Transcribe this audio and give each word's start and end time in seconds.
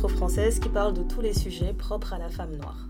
afro-françaises 0.00 0.60
qui 0.60 0.70
parlent 0.70 0.94
de 0.94 1.02
tous 1.02 1.20
les 1.20 1.34
sujets 1.34 1.74
propres 1.74 2.14
à 2.14 2.18
la 2.18 2.30
femme 2.30 2.56
noire. 2.56 2.86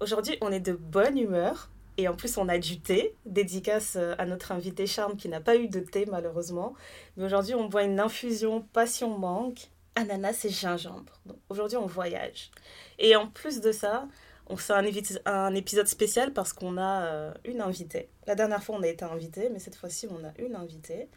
Aujourd'hui, 0.00 0.36
on 0.42 0.52
est 0.52 0.60
de 0.60 0.74
bonne 0.74 1.16
humeur 1.16 1.70
et 1.96 2.06
en 2.06 2.14
plus, 2.14 2.36
on 2.36 2.50
a 2.50 2.58
du 2.58 2.80
thé, 2.80 3.14
dédicace 3.24 3.94
euh, 3.96 4.14
à 4.18 4.26
notre 4.26 4.52
invité 4.52 4.86
Charme 4.86 5.16
qui 5.16 5.30
n'a 5.30 5.40
pas 5.40 5.56
eu 5.56 5.68
de 5.68 5.80
thé 5.80 6.04
malheureusement. 6.04 6.74
Mais 7.16 7.24
aujourd'hui, 7.24 7.54
on 7.54 7.66
boit 7.66 7.84
une 7.84 7.98
infusion 7.98 8.60
passion 8.60 9.16
mangue, 9.16 9.58
ananas 9.94 10.44
et 10.44 10.50
gingembre. 10.50 11.18
Aujourd'hui, 11.48 11.78
on 11.78 11.86
voyage. 11.86 12.50
Et 12.98 13.16
en 13.16 13.26
plus 13.26 13.62
de 13.62 13.72
ça, 13.72 14.06
on 14.46 14.58
fait 14.58 14.74
un, 14.74 14.84
un 15.24 15.54
épisode 15.54 15.86
spécial 15.86 16.34
parce 16.34 16.52
qu'on 16.52 16.76
a 16.76 17.06
euh, 17.06 17.34
une 17.46 17.62
invitée. 17.62 18.10
La 18.26 18.34
dernière 18.34 18.62
fois, 18.62 18.76
on 18.76 18.82
a 18.82 18.88
été 18.88 19.06
invité, 19.06 19.48
mais 19.50 19.60
cette 19.60 19.76
fois-ci, 19.76 20.08
on 20.10 20.22
a 20.22 20.32
une 20.38 20.56
invitée 20.56 21.08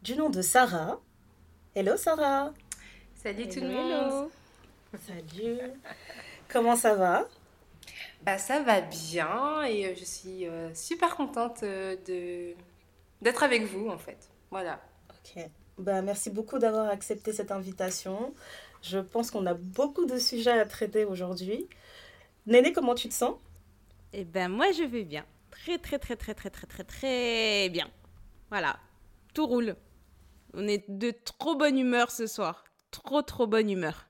du 0.00 0.16
nom 0.16 0.30
de 0.30 0.40
Sarah. 0.40 0.98
Hello 1.74 1.98
Sarah. 1.98 2.54
Salut 3.14 3.46
tout 3.46 3.60
le 3.60 3.68
monde. 3.68 4.30
Salut. 5.06 5.58
Comment 6.48 6.76
ça 6.76 6.94
va? 6.94 7.28
Bah, 8.22 8.38
Ça 8.38 8.60
va 8.62 8.80
bien 8.80 9.62
et 9.64 9.86
euh, 9.86 9.94
je 9.96 10.04
suis 10.04 10.46
euh, 10.46 10.72
super 10.74 11.16
contente 11.16 11.62
de 11.62 12.54
d'être 13.22 13.42
avec 13.42 13.64
vous 13.64 13.88
en 13.88 13.98
fait. 13.98 14.28
Voilà. 14.50 14.80
Ok. 15.10 15.42
Bah, 15.78 16.02
merci 16.02 16.30
beaucoup 16.30 16.58
d'avoir 16.58 16.88
accepté 16.88 17.32
cette 17.32 17.52
invitation. 17.52 18.34
Je 18.82 18.98
pense 18.98 19.30
qu'on 19.30 19.46
a 19.46 19.54
beaucoup 19.54 20.06
de 20.06 20.18
sujets 20.18 20.58
à 20.58 20.66
traiter 20.66 21.04
aujourd'hui. 21.04 21.68
Néné, 22.46 22.72
comment 22.72 22.94
tu 22.94 23.08
te 23.08 23.14
sens? 23.14 23.36
Eh 24.12 24.24
ben 24.24 24.48
moi 24.48 24.72
je 24.72 24.84
vais 24.84 25.04
bien. 25.04 25.24
Très 25.50 25.78
très 25.78 25.98
très 25.98 26.16
très 26.16 26.34
très 26.34 26.50
très 26.50 26.66
très 26.66 26.84
très 26.84 27.68
bien. 27.70 27.88
Voilà. 28.50 28.78
Tout 29.34 29.46
roule. 29.46 29.76
On 30.54 30.66
est 30.66 30.84
de 30.88 31.10
trop 31.10 31.56
bonne 31.56 31.78
humeur 31.78 32.10
ce 32.10 32.26
soir. 32.26 32.64
Trop 32.90 33.22
trop 33.22 33.46
bonne 33.46 33.70
humeur. 33.70 34.07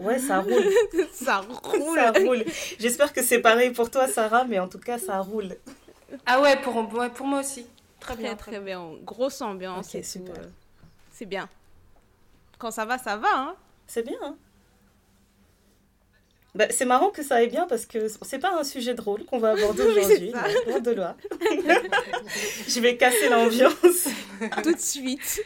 Ouais, 0.00 0.18
ça 0.18 0.40
roule. 0.40 0.64
ça 1.12 1.38
roule. 1.38 1.94
ça 1.94 2.12
roule. 2.12 2.44
J'espère 2.78 3.12
que 3.12 3.22
c'est 3.22 3.40
pareil 3.40 3.70
pour 3.70 3.90
toi, 3.90 4.08
Sarah, 4.08 4.44
mais 4.44 4.58
en 4.58 4.68
tout 4.68 4.78
cas, 4.78 4.98
ça 4.98 5.18
roule. 5.18 5.56
Ah 6.26 6.40
ouais, 6.40 6.56
pour, 6.60 6.88
pour 7.14 7.26
moi 7.26 7.40
aussi. 7.40 7.66
Très, 8.00 8.16
bien. 8.16 8.34
Très, 8.34 8.58
bien. 8.60 8.92
Grosse 9.04 9.40
ambiance. 9.42 9.94
Ok, 9.94 10.04
super. 10.04 10.34
Euh, 10.38 10.46
c'est 11.12 11.26
bien. 11.26 11.48
Quand 12.58 12.70
ça 12.70 12.84
va, 12.84 12.98
ça 12.98 13.16
va. 13.16 13.28
Hein 13.32 13.54
c'est 13.86 14.02
bien. 14.02 14.18
Hein 14.22 14.36
bah, 16.54 16.66
c'est 16.70 16.84
marrant 16.84 17.10
que 17.10 17.22
ça 17.22 17.36
aille 17.36 17.48
bien 17.48 17.66
parce 17.68 17.86
que 17.86 18.08
c'est 18.22 18.38
pas 18.38 18.58
un 18.58 18.64
sujet 18.64 18.94
drôle 18.94 19.24
qu'on 19.24 19.38
va 19.38 19.50
aborder 19.56 19.82
aujourd'hui, 19.82 20.32
de 20.32 20.90
loi. 20.92 21.16
je 22.68 22.80
vais 22.80 22.96
casser 22.96 23.28
l'ambiance. 23.28 24.08
Tout 24.62 24.72
de 24.72 24.80
suite. 24.80 25.42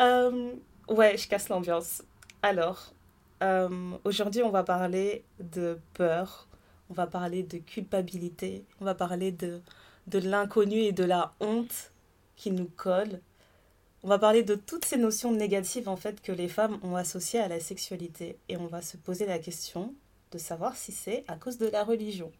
Euh, 0.00 0.52
ouais, 0.88 1.16
je 1.16 1.28
casse 1.28 1.48
l'ambiance. 1.48 2.02
Alors, 2.42 2.92
euh, 3.42 3.96
aujourd'hui, 4.04 4.42
on 4.42 4.50
va 4.50 4.62
parler 4.62 5.24
de 5.40 5.78
peur, 5.94 6.48
on 6.90 6.94
va 6.94 7.06
parler 7.06 7.42
de 7.42 7.58
culpabilité, 7.58 8.64
on 8.80 8.84
va 8.84 8.94
parler 8.94 9.32
de, 9.32 9.60
de 10.06 10.18
l'inconnu 10.18 10.76
et 10.76 10.92
de 10.92 11.04
la 11.04 11.32
honte 11.40 11.92
qui 12.36 12.50
nous 12.50 12.70
colle. 12.76 13.20
On 14.02 14.08
va 14.08 14.18
parler 14.18 14.42
de 14.42 14.54
toutes 14.54 14.84
ces 14.84 14.98
notions 14.98 15.32
négatives 15.32 15.88
en 15.88 15.96
fait 15.96 16.22
que 16.22 16.30
les 16.30 16.48
femmes 16.48 16.78
ont 16.82 16.94
associées 16.94 17.40
à 17.40 17.48
la 17.48 17.58
sexualité 17.58 18.38
et 18.48 18.56
on 18.56 18.66
va 18.66 18.82
se 18.82 18.96
poser 18.96 19.26
la 19.26 19.38
question 19.38 19.94
de 20.30 20.38
savoir 20.38 20.76
si 20.76 20.92
c'est 20.92 21.24
à 21.26 21.36
cause 21.36 21.58
de 21.58 21.66
la 21.66 21.82
religion. 21.82 22.30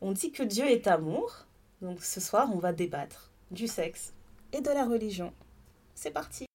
On 0.00 0.12
dit 0.12 0.32
que 0.32 0.42
Dieu 0.42 0.66
est 0.66 0.88
amour, 0.88 1.46
donc 1.80 2.02
ce 2.02 2.20
soir 2.20 2.50
on 2.52 2.58
va 2.58 2.72
débattre 2.72 3.30
du 3.50 3.68
sexe 3.68 4.12
et 4.52 4.60
de 4.60 4.70
la 4.70 4.84
religion. 4.84 5.32
C'est 5.94 6.10
parti. 6.10 6.46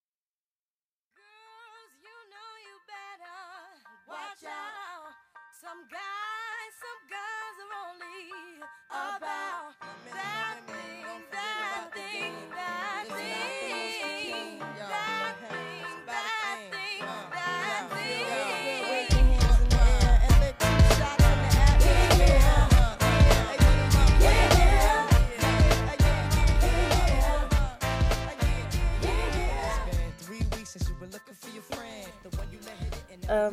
Euh, 33.29 33.51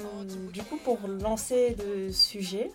du 0.52 0.62
coup, 0.62 0.76
pour 0.76 0.98
lancer 1.08 1.76
le 1.84 2.12
sujet, 2.12 2.70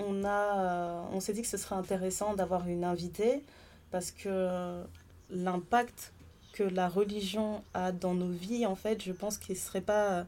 on, 0.00 0.24
a, 0.24 0.28
euh, 0.28 1.02
on 1.12 1.20
s'est 1.20 1.32
dit 1.32 1.42
que 1.42 1.48
ce 1.48 1.56
serait 1.56 1.76
intéressant 1.76 2.34
d'avoir 2.34 2.66
une 2.68 2.84
invitée 2.84 3.42
parce 3.90 4.10
que 4.10 4.82
l'impact 5.30 6.12
que 6.52 6.64
la 6.64 6.88
religion 6.88 7.62
a 7.74 7.92
dans 7.92 8.14
nos 8.14 8.30
vies, 8.30 8.66
en 8.66 8.74
fait, 8.74 9.02
je 9.02 9.12
pense 9.12 9.38
qu'il 9.38 9.54
ne 9.54 9.60
serait 9.60 9.80
pas 9.80 10.26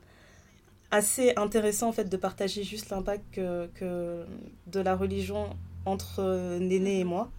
assez 0.90 1.32
intéressant 1.36 1.88
en 1.88 1.92
fait 1.92 2.08
de 2.08 2.16
partager 2.16 2.62
juste 2.62 2.90
l'impact 2.90 3.34
que, 3.34 4.24
de 4.66 4.80
la 4.80 4.94
religion 4.94 5.50
entre 5.86 6.58
Néné 6.58 7.00
et 7.00 7.04
moi. 7.04 7.30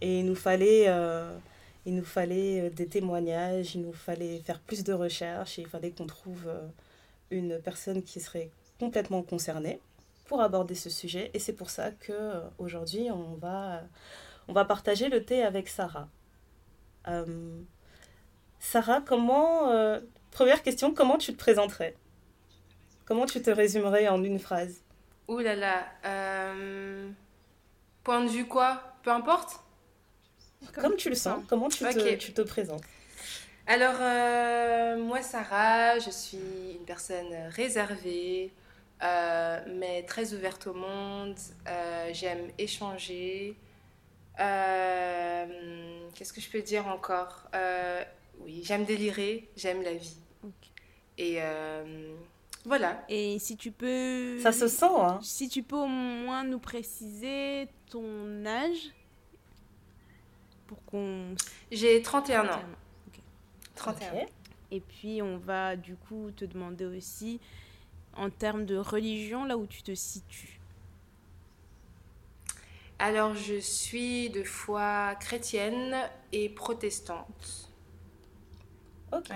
Et 0.00 0.20
il 0.20 0.26
nous 0.26 0.34
fallait, 0.34 0.84
euh, 0.88 1.36
il 1.84 1.94
nous 1.94 2.04
fallait 2.04 2.70
des 2.70 2.86
témoignages, 2.86 3.74
il 3.74 3.82
nous 3.82 3.92
fallait 3.92 4.38
faire 4.38 4.58
plus 4.60 4.84
de 4.84 4.92
recherches, 4.92 5.58
il 5.58 5.66
fallait 5.66 5.90
qu'on 5.90 6.06
trouve 6.06 6.48
une 7.32 7.58
personne 7.60 8.02
qui 8.02 8.20
serait 8.20 8.50
complètement 8.78 9.22
concernée 9.22 9.80
pour 10.26 10.40
aborder 10.40 10.74
ce 10.74 10.90
sujet. 10.90 11.30
Et 11.34 11.38
c'est 11.38 11.52
pour 11.52 11.70
ça 11.70 11.90
que 11.90 12.12
euh, 12.12 12.40
aujourd'hui 12.58 13.10
on 13.10 13.34
va, 13.34 13.82
on 14.48 14.52
va 14.52 14.64
partager 14.64 15.08
le 15.08 15.24
thé 15.24 15.42
avec 15.42 15.68
Sarah. 15.68 16.08
Euh, 17.08 17.60
Sarah, 18.60 19.00
comment 19.00 19.70
euh, 19.70 20.00
première 20.30 20.62
question, 20.62 20.94
comment 20.94 21.18
tu 21.18 21.32
te 21.32 21.38
présenterais? 21.38 21.96
Comment 23.04 23.26
tu 23.26 23.42
te 23.42 23.50
résumerais 23.50 24.06
en 24.08 24.22
une 24.22 24.38
phrase? 24.38 24.82
Ouh 25.28 25.38
là 25.38 25.56
là, 25.56 26.54
point 28.04 28.24
de 28.24 28.30
vue 28.30 28.46
quoi? 28.46 28.82
Peu 29.02 29.10
importe? 29.10 29.60
Comme, 30.74 30.94
tu 30.96 31.08
le 31.08 31.16
sens. 31.16 31.42
Comment 31.48 31.68
tu, 31.68 31.84
te, 31.84 32.14
tu 32.14 32.32
te 32.32 32.42
présentes? 32.42 32.84
Alors, 33.66 33.94
euh, 34.00 34.98
moi, 34.98 35.22
Sarah, 35.22 35.98
je 35.98 36.10
suis 36.10 36.38
une 36.78 36.84
personne 36.84 37.32
réservée, 37.50 38.52
euh, 39.02 39.60
mais 39.76 40.02
très 40.02 40.34
ouverte 40.34 40.66
au 40.66 40.74
monde. 40.74 41.36
Euh, 41.68 42.10
j'aime 42.12 42.50
échanger. 42.58 43.56
Qu'est-ce 44.36 46.32
que 46.32 46.40
je 46.40 46.50
peux 46.50 46.62
dire 46.62 46.88
encore? 46.88 47.48
Oui, 48.40 48.62
j'aime 48.64 48.84
délirer, 48.84 49.48
j'aime 49.56 49.82
la 49.82 49.94
vie. 49.94 50.18
Et 51.18 51.38
voilà. 52.64 53.04
Et 53.08 53.38
si 53.38 53.56
tu 53.56 53.70
peux... 53.70 54.40
Ça 54.40 54.52
se 54.52 54.66
sent, 54.66 54.86
hein 54.86 55.20
Si 55.22 55.48
tu 55.48 55.62
peux 55.62 55.76
au 55.76 55.86
moins 55.86 56.44
nous 56.44 56.58
préciser 56.58 57.68
ton 57.90 58.44
âge 58.44 58.90
pour 60.66 60.84
qu'on... 60.84 61.34
J'ai 61.70 62.02
31 62.02 62.48
ans. 62.48 62.60
Et 64.70 64.80
puis, 64.80 65.20
on 65.22 65.36
va 65.38 65.76
du 65.76 65.96
coup 65.96 66.30
te 66.36 66.44
demander 66.44 66.86
aussi, 66.86 67.40
en 68.14 68.30
termes 68.30 68.64
de 68.64 68.76
religion, 68.76 69.44
là 69.44 69.56
où 69.56 69.66
tu 69.66 69.82
te 69.82 69.94
situes. 69.94 70.60
Alors, 72.98 73.34
je 73.34 73.58
suis 73.58 74.30
de 74.30 74.44
foi 74.44 75.14
chrétienne 75.16 75.96
et 76.30 76.48
protestante. 76.48 77.68
Ok. 79.12 79.28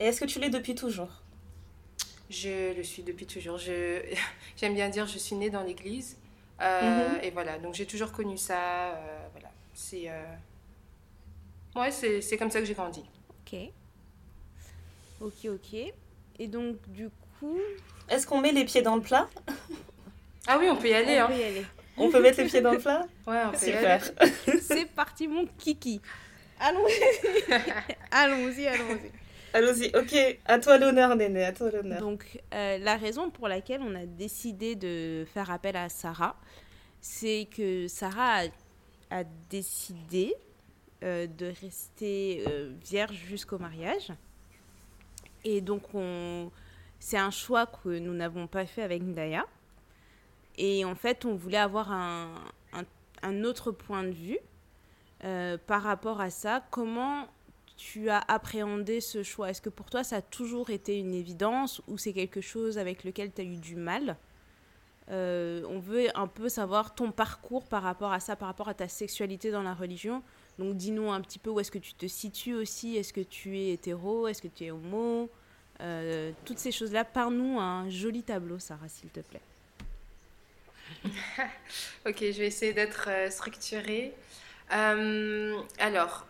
Et 0.00 0.04
est-ce 0.04 0.20
que 0.20 0.26
tu 0.26 0.38
l'es 0.38 0.50
depuis 0.50 0.74
toujours? 0.74 1.22
Je 2.30 2.76
le 2.76 2.82
suis 2.82 3.02
depuis 3.02 3.26
toujours. 3.26 3.58
J'aime 4.56 4.74
bien 4.74 4.88
dire 4.88 5.06
je 5.06 5.18
suis 5.18 5.34
née 5.34 5.50
dans 5.50 5.62
l'église. 5.62 6.18
Euh, 6.60 7.08
mhm. 7.08 7.20
Et 7.22 7.30
voilà, 7.30 7.58
donc 7.58 7.74
j'ai 7.74 7.86
toujours 7.86 8.12
connu 8.12 8.36
ça. 8.36 8.90
Euh, 8.90 9.28
voilà. 9.32 9.50
C'est. 9.74 10.04
Euh... 10.08 10.22
Ouais, 11.74 11.90
c'est 11.90 12.36
comme 12.36 12.50
ça 12.50 12.60
que 12.60 12.66
j'ai 12.66 12.74
grandi. 12.74 13.04
Ok. 13.52 13.58
Ok, 15.20 15.46
ok. 15.46 15.92
Et 16.38 16.46
donc, 16.46 16.76
du 16.88 17.08
coup. 17.38 17.58
Est-ce 18.08 18.26
qu'on 18.26 18.40
met 18.40 18.52
les 18.52 18.64
pieds 18.64 18.82
dans 18.82 18.96
le 18.96 19.02
plat? 19.02 19.28
Ah 20.46 20.58
oui, 20.58 20.68
on 20.70 20.76
peut 20.76 20.88
y 20.88 20.94
aller. 20.94 21.20
On 21.20 21.24
hein. 21.24 21.28
peut 21.28 21.38
y 21.38 21.42
aller. 21.42 21.66
On 21.96 22.10
peut 22.10 22.22
mettre 22.22 22.40
les 22.40 22.46
pieds 22.46 22.60
dans 22.60 22.72
le 22.72 22.78
plat? 22.78 23.06
Ouais, 23.26 23.42
on 23.46 23.50
peut 23.50 23.58
Super. 23.58 24.04
y 24.04 24.20
aller. 24.20 24.60
C'est 24.60 24.86
parti, 24.86 25.26
mon 25.26 25.46
kiki. 25.58 26.00
Allons-y. 26.60 27.52
allons-y, 28.10 28.66
allons-y. 28.66 29.12
Allons-y, 29.54 29.86
ok, 29.96 30.38
à 30.44 30.58
toi 30.58 30.76
l'honneur, 30.76 31.16
Néné, 31.16 31.44
à 31.44 31.52
toi 31.52 31.70
l'honneur. 31.70 32.00
Donc, 32.00 32.40
euh, 32.52 32.78
la 32.78 32.96
raison 32.96 33.30
pour 33.30 33.48
laquelle 33.48 33.80
on 33.82 33.94
a 33.94 34.04
décidé 34.04 34.76
de 34.76 35.26
faire 35.32 35.50
appel 35.50 35.74
à 35.74 35.88
Sarah, 35.88 36.36
c'est 37.00 37.48
que 37.50 37.88
Sarah 37.88 38.42
a 38.42 38.46
a 39.10 39.24
décidé 39.50 40.34
de 41.02 41.60
rester 41.60 42.44
vierge 42.82 43.16
jusqu'au 43.16 43.58
mariage. 43.58 44.12
Et 45.44 45.60
donc, 45.60 45.94
on... 45.94 46.50
c'est 46.98 47.18
un 47.18 47.30
choix 47.30 47.66
que 47.66 47.98
nous 47.98 48.14
n'avons 48.14 48.46
pas 48.46 48.66
fait 48.66 48.82
avec 48.82 49.02
Ndaya. 49.02 49.46
Et 50.56 50.84
en 50.84 50.94
fait, 50.94 51.24
on 51.24 51.34
voulait 51.34 51.58
avoir 51.58 51.92
un, 51.92 52.34
un, 53.22 53.44
autre 53.44 53.70
point 53.70 54.02
de 54.02 54.10
vue 54.10 54.38
par 55.66 55.82
rapport 55.82 56.20
à 56.20 56.30
ça. 56.30 56.64
Comment 56.70 57.28
tu 57.78 58.10
as 58.10 58.18
appréhendé 58.26 59.00
ce 59.00 59.22
choix? 59.22 59.50
Est-ce 59.50 59.62
que 59.62 59.70
pour 59.70 59.88
toi, 59.88 60.02
ça 60.02 60.16
a 60.16 60.22
toujours 60.22 60.70
été 60.70 60.98
une 60.98 61.14
évidence 61.14 61.80
ou 61.86 61.96
c'est 61.96 62.12
quelque 62.12 62.40
chose 62.40 62.76
avec 62.76 63.04
lequel 63.04 63.32
tu 63.32 63.40
as 63.40 63.44
eu 63.44 63.56
du 63.56 63.76
mal? 63.76 64.16
Euh, 65.10 65.62
On 65.68 65.78
veut 65.78 66.08
un 66.16 66.26
peu 66.26 66.48
savoir 66.48 66.94
ton 66.94 67.12
parcours 67.12 67.64
par 67.64 67.84
rapport 67.84 68.12
à 68.12 68.20
ça, 68.20 68.34
par 68.36 68.48
rapport 68.48 68.68
à 68.68 68.74
ta 68.74 68.88
sexualité 68.88 69.50
dans 69.50 69.62
la 69.62 69.74
religion. 69.74 70.22
Donc 70.58 70.76
dis-nous 70.76 71.10
un 71.10 71.20
petit 71.20 71.38
peu 71.38 71.50
où 71.50 71.60
est-ce 71.60 71.70
que 71.70 71.78
tu 71.78 71.94
te 71.94 72.06
situes 72.06 72.54
aussi. 72.54 72.96
Est-ce 72.96 73.12
que 73.12 73.20
tu 73.20 73.58
es 73.58 73.72
hétéro? 73.72 74.26
Est-ce 74.26 74.42
que 74.42 74.48
tu 74.48 74.64
es 74.64 74.70
homo? 74.70 75.30
Euh, 75.80 76.32
Toutes 76.44 76.58
ces 76.58 76.72
choses-là, 76.72 77.04
par 77.04 77.30
nous 77.30 77.60
un 77.60 77.88
joli 77.88 78.22
tableau, 78.22 78.58
Sarah, 78.58 78.88
s'il 78.88 79.10
te 79.10 79.20
plaît. 79.20 79.40
ok, 82.06 82.16
je 82.18 82.38
vais 82.38 82.46
essayer 82.46 82.72
d'être 82.72 83.08
euh, 83.08 83.30
structurée. 83.30 84.14
alors, 84.70 86.26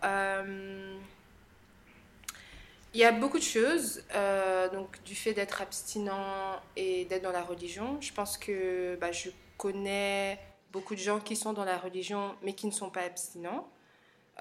il 2.94 3.00
y 3.00 3.04
a 3.04 3.12
beaucoup 3.12 3.38
de 3.38 3.44
choses, 3.44 4.02
euh, 4.14 4.68
donc 4.70 5.02
du 5.04 5.14
fait 5.14 5.34
d'être 5.34 5.60
abstinent 5.60 6.60
et 6.74 7.04
d'être 7.04 7.22
dans 7.22 7.32
la 7.32 7.42
religion. 7.42 8.00
Je 8.00 8.12
pense 8.12 8.38
que 8.38 8.96
bah, 8.96 9.12
je 9.12 9.28
connais 9.58 10.38
beaucoup 10.72 10.94
de 10.94 11.00
gens 11.00 11.20
qui 11.20 11.36
sont 11.36 11.52
dans 11.52 11.64
la 11.64 11.76
religion 11.76 12.34
mais 12.42 12.54
qui 12.54 12.66
ne 12.66 12.72
sont 12.72 12.90
pas 12.90 13.02
abstinents. 13.02 13.68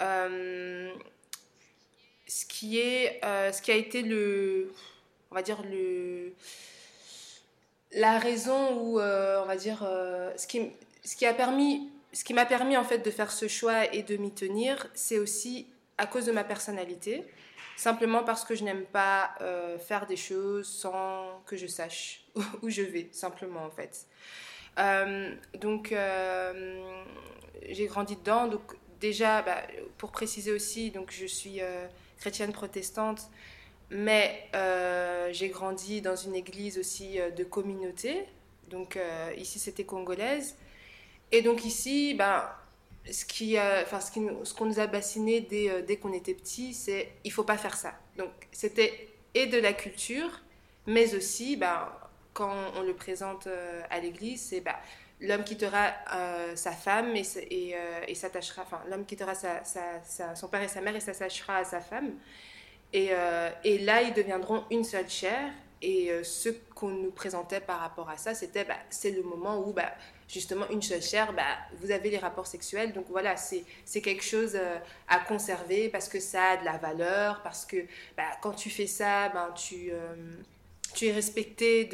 Euh, 0.00 0.92
ce 2.26 2.44
qui 2.44 2.78
est, 2.78 3.24
euh, 3.24 3.52
ce 3.52 3.62
qui 3.62 3.70
a 3.70 3.74
été 3.74 4.02
le, 4.02 4.72
on 5.30 5.34
va 5.34 5.42
dire 5.42 5.62
le, 5.62 6.32
la 7.92 8.18
raison 8.18 8.76
où, 8.80 9.00
on 9.00 9.44
va 9.46 9.56
dire, 9.56 9.78
ce 10.36 10.46
qui, 10.46 10.70
ce 11.04 11.16
qui 11.16 11.26
a 11.26 11.34
permis, 11.34 11.90
ce 12.12 12.24
qui 12.24 12.34
m'a 12.34 12.46
permis 12.46 12.76
en 12.76 12.84
fait 12.84 12.98
de 12.98 13.10
faire 13.10 13.32
ce 13.32 13.48
choix 13.48 13.92
et 13.94 14.02
de 14.02 14.16
m'y 14.16 14.30
tenir, 14.30 14.88
c'est 14.94 15.18
aussi 15.18 15.66
à 15.96 16.06
cause 16.06 16.26
de 16.26 16.32
ma 16.32 16.44
personnalité 16.44 17.24
simplement 17.78 18.24
parce 18.24 18.44
que 18.44 18.54
je 18.54 18.64
n'aime 18.64 18.84
pas 18.84 19.30
euh, 19.40 19.78
faire 19.78 20.06
des 20.06 20.16
choses 20.16 20.66
sans 20.66 21.40
que 21.46 21.56
je 21.56 21.66
sache 21.66 22.24
où 22.62 22.68
je 22.68 22.82
vais, 22.82 23.08
simplement 23.12 23.64
en 23.64 23.70
fait. 23.70 24.06
Euh, 24.78 25.34
donc, 25.54 25.92
euh, 25.92 27.02
j'ai 27.68 27.86
grandi 27.86 28.16
dedans. 28.16 28.48
Donc, 28.48 28.76
déjà, 29.00 29.42
bah, 29.42 29.62
pour 29.98 30.10
préciser 30.10 30.52
aussi, 30.52 30.90
donc 30.90 31.10
je 31.12 31.26
suis 31.26 31.60
chrétienne 32.18 32.52
protestante, 32.52 33.28
mais 33.90 34.48
j'ai 35.32 35.48
grandi 35.48 36.00
dans 36.00 36.16
une 36.16 36.34
église 36.34 36.78
aussi 36.78 37.18
de 37.36 37.44
communauté. 37.44 38.24
Donc, 38.68 38.98
ici, 39.36 39.58
c'était 39.58 39.84
congolaise. 39.84 40.56
Et 41.32 41.42
donc, 41.42 41.64
ici, 41.64 42.14
bah, 42.14 42.58
ce 43.12 43.82
enfin, 43.82 44.00
ce, 44.00 44.12
ce 44.44 44.54
qu'on 44.54 44.66
nous 44.66 44.80
a 44.80 44.86
bassiné 44.86 45.40
dès, 45.40 45.70
euh, 45.70 45.82
dès 45.82 45.96
qu'on 45.96 46.12
était 46.12 46.34
petit, 46.34 46.74
c'est 46.74 47.12
il 47.24 47.32
faut 47.32 47.44
pas 47.44 47.56
faire 47.56 47.76
ça. 47.76 47.94
Donc 48.16 48.30
c'était 48.52 49.08
et 49.34 49.46
de 49.46 49.58
la 49.58 49.72
culture, 49.72 50.42
mais 50.86 51.14
aussi, 51.14 51.56
ben, 51.56 51.88
quand 52.32 52.54
on 52.76 52.82
le 52.82 52.94
présente 52.94 53.46
euh, 53.46 53.82
à 53.90 54.00
l'église, 54.00 54.42
c'est 54.42 54.60
ben, 54.60 54.74
l'homme 55.20 55.44
quittera 55.44 55.92
euh, 56.14 56.56
sa 56.56 56.72
femme 56.72 57.14
et, 57.16 57.22
et, 58.06 58.14
s'attachera, 58.14 58.62
enfin 58.62 58.80
l'homme 58.88 59.04
quittera 59.04 59.32
son 59.34 60.48
père 60.48 60.62
et 60.62 60.68
sa 60.68 60.80
mère 60.80 60.96
et 60.96 61.00
s'attachera 61.00 61.56
à 61.56 61.64
sa 61.64 61.80
femme. 61.80 62.14
Et, 62.92 63.10
et, 63.64 63.78
là, 63.78 64.02
ils 64.02 64.14
deviendront 64.14 64.64
une 64.70 64.84
seule 64.84 65.08
chair. 65.08 65.52
Et 65.82 66.10
ce 66.24 66.48
qu'on 66.74 66.88
nous 66.88 67.10
présentait 67.10 67.60
par 67.60 67.80
rapport 67.80 68.08
à 68.08 68.16
ça, 68.16 68.34
c'était 68.34 68.64
ben, 68.64 68.76
c'est 68.90 69.10
le 69.10 69.22
moment 69.22 69.60
où 69.60 69.72
ben, 69.72 69.90
justement 70.28 70.68
une 70.68 70.82
seule 70.82 71.02
chair, 71.02 71.32
bah, 71.32 71.56
vous 71.80 71.90
avez 71.90 72.10
les 72.10 72.18
rapports 72.18 72.46
sexuels. 72.46 72.92
Donc 72.92 73.06
voilà, 73.08 73.36
c'est 73.36 74.00
quelque 74.00 74.22
chose 74.22 74.52
euh, 74.54 74.76
à 75.08 75.18
conserver 75.20 75.88
parce 75.88 76.08
que 76.08 76.20
ça 76.20 76.50
a 76.50 76.56
de 76.58 76.64
la 76.64 76.76
valeur, 76.76 77.42
parce 77.42 77.64
que 77.64 77.78
bah, 78.16 78.24
quand 78.42 78.52
tu 78.52 78.70
fais 78.70 78.86
ça, 78.86 79.30
ben, 79.30 79.52
tu, 79.54 79.90
euh, 79.90 80.14
es 81.02 81.12
respecté 81.12 81.84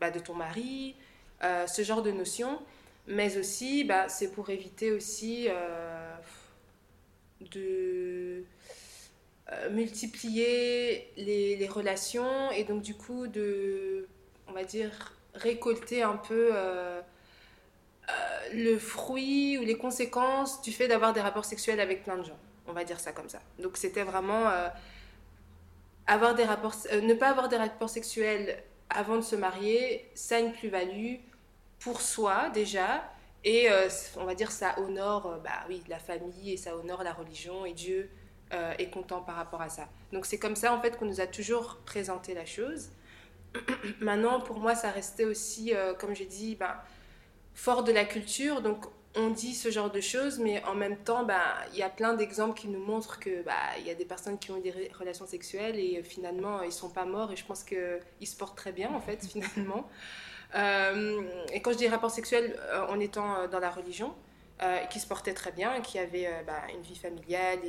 bah, 0.00 0.10
de 0.10 0.18
ton 0.18 0.34
mari, 0.34 0.96
euh, 1.42 1.66
ce 1.66 1.82
genre 1.82 2.02
de 2.02 2.10
notions. 2.10 2.58
Mais 3.06 3.36
aussi, 3.38 3.84
bah, 3.84 4.08
c'est 4.08 4.30
pour 4.30 4.50
éviter 4.50 4.92
aussi 4.92 5.48
de 7.40 8.44
multiplier 9.70 11.10
les, 11.16 11.68
relations 11.68 12.50
et 12.52 12.64
donc 12.64 12.82
du 12.82 12.94
coup 12.94 13.26
de, 13.26 14.06
on 14.48 14.52
va 14.52 14.64
dire, 14.64 15.16
récolter 15.34 16.02
un 16.02 16.16
peu 16.16 16.50
euh, 16.52 17.00
le 18.52 18.78
fruit 18.78 19.58
ou 19.58 19.62
les 19.62 19.76
conséquences 19.76 20.60
du 20.62 20.72
fait 20.72 20.88
d'avoir 20.88 21.12
des 21.12 21.20
rapports 21.20 21.44
sexuels 21.44 21.80
avec 21.80 22.02
plein 22.04 22.18
de 22.18 22.24
gens. 22.24 22.38
On 22.66 22.72
va 22.72 22.84
dire 22.84 22.98
ça 22.98 23.12
comme 23.12 23.28
ça. 23.28 23.40
Donc 23.58 23.76
c'était 23.76 24.02
vraiment 24.02 24.48
euh, 24.48 24.68
avoir 26.06 26.34
des 26.34 26.44
rapports, 26.44 26.74
euh, 26.92 27.00
ne 27.00 27.14
pas 27.14 27.28
avoir 27.28 27.48
des 27.48 27.56
rapports 27.56 27.88
sexuels 27.88 28.62
avant 28.88 29.16
de 29.16 29.22
se 29.22 29.36
marier, 29.36 30.08
ça 30.14 30.36
a 30.36 30.38
une 30.40 30.52
plus-value 30.52 31.16
pour 31.80 32.00
soi 32.00 32.50
déjà. 32.50 33.04
Et 33.42 33.68
on 34.18 34.24
va 34.24 34.34
dire 34.34 34.50
ça 34.50 34.78
honore 34.78 35.40
bah 35.42 35.64
oui, 35.68 35.82
la 35.88 35.98
famille 35.98 36.52
et 36.52 36.58
ça 36.58 36.76
honore 36.76 37.02
la 37.02 37.14
religion 37.14 37.64
et 37.64 37.72
Dieu 37.72 38.10
est 38.78 38.90
content 38.90 39.22
par 39.22 39.36
rapport 39.36 39.62
à 39.62 39.70
ça. 39.70 39.88
Donc 40.12 40.26
c'est 40.26 40.38
comme 40.38 40.56
ça 40.56 40.74
en 40.74 40.82
fait 40.82 40.98
qu'on 40.98 41.06
nous 41.06 41.22
a 41.22 41.26
toujours 41.26 41.78
présenté 41.86 42.34
la 42.34 42.44
chose. 42.44 42.90
Maintenant 44.00 44.40
pour 44.40 44.58
moi 44.58 44.74
ça 44.74 44.90
restait 44.90 45.24
aussi, 45.24 45.72
comme 45.98 46.14
j'ai 46.14 46.26
dit, 46.26 46.54
bah, 46.54 46.84
fort 47.54 47.84
de 47.84 47.92
la 47.92 48.04
culture. 48.04 48.62
Donc, 48.62 48.86
on 49.16 49.30
dit 49.30 49.54
ce 49.54 49.70
genre 49.70 49.90
de 49.90 50.00
choses, 50.00 50.38
mais 50.38 50.62
en 50.64 50.74
même 50.74 50.96
temps, 50.96 51.24
bah, 51.24 51.42
il 51.72 51.78
y 51.78 51.82
a 51.82 51.90
plein 51.90 52.14
d'exemples 52.14 52.58
qui 52.58 52.68
nous 52.68 52.82
montrent 52.82 53.18
que 53.18 53.42
bah, 53.42 53.52
y 53.84 53.90
a 53.90 53.94
des 53.94 54.04
personnes 54.04 54.38
qui 54.38 54.50
ont 54.52 54.56
eu 54.58 54.62
des 54.62 54.90
relations 54.98 55.26
sexuelles 55.26 55.78
et 55.78 55.98
euh, 55.98 56.02
finalement, 56.02 56.62
ils 56.62 56.72
sont 56.72 56.90
pas 56.90 57.04
morts. 57.04 57.32
Et 57.32 57.36
je 57.36 57.44
pense 57.44 57.64
qu'ils 57.64 58.26
se 58.26 58.36
portent 58.36 58.56
très 58.56 58.72
bien, 58.72 58.90
en 58.90 59.00
fait, 59.00 59.26
finalement. 59.32 59.88
Euh, 60.54 61.22
et 61.52 61.62
quand 61.62 61.72
je 61.72 61.78
dis 61.78 61.88
rapport 61.88 62.10
sexuel, 62.10 62.58
euh, 62.70 62.86
en 62.88 62.98
étant 63.00 63.46
dans 63.48 63.60
la 63.60 63.70
religion, 63.70 64.14
qui 64.90 65.00
se 65.00 65.06
portaient 65.06 65.32
très 65.32 65.52
bien, 65.52 65.80
qui 65.80 65.98
avaient 65.98 66.28
bah, 66.46 66.60
une 66.74 66.82
vie 66.82 66.94
familiale 66.94 67.60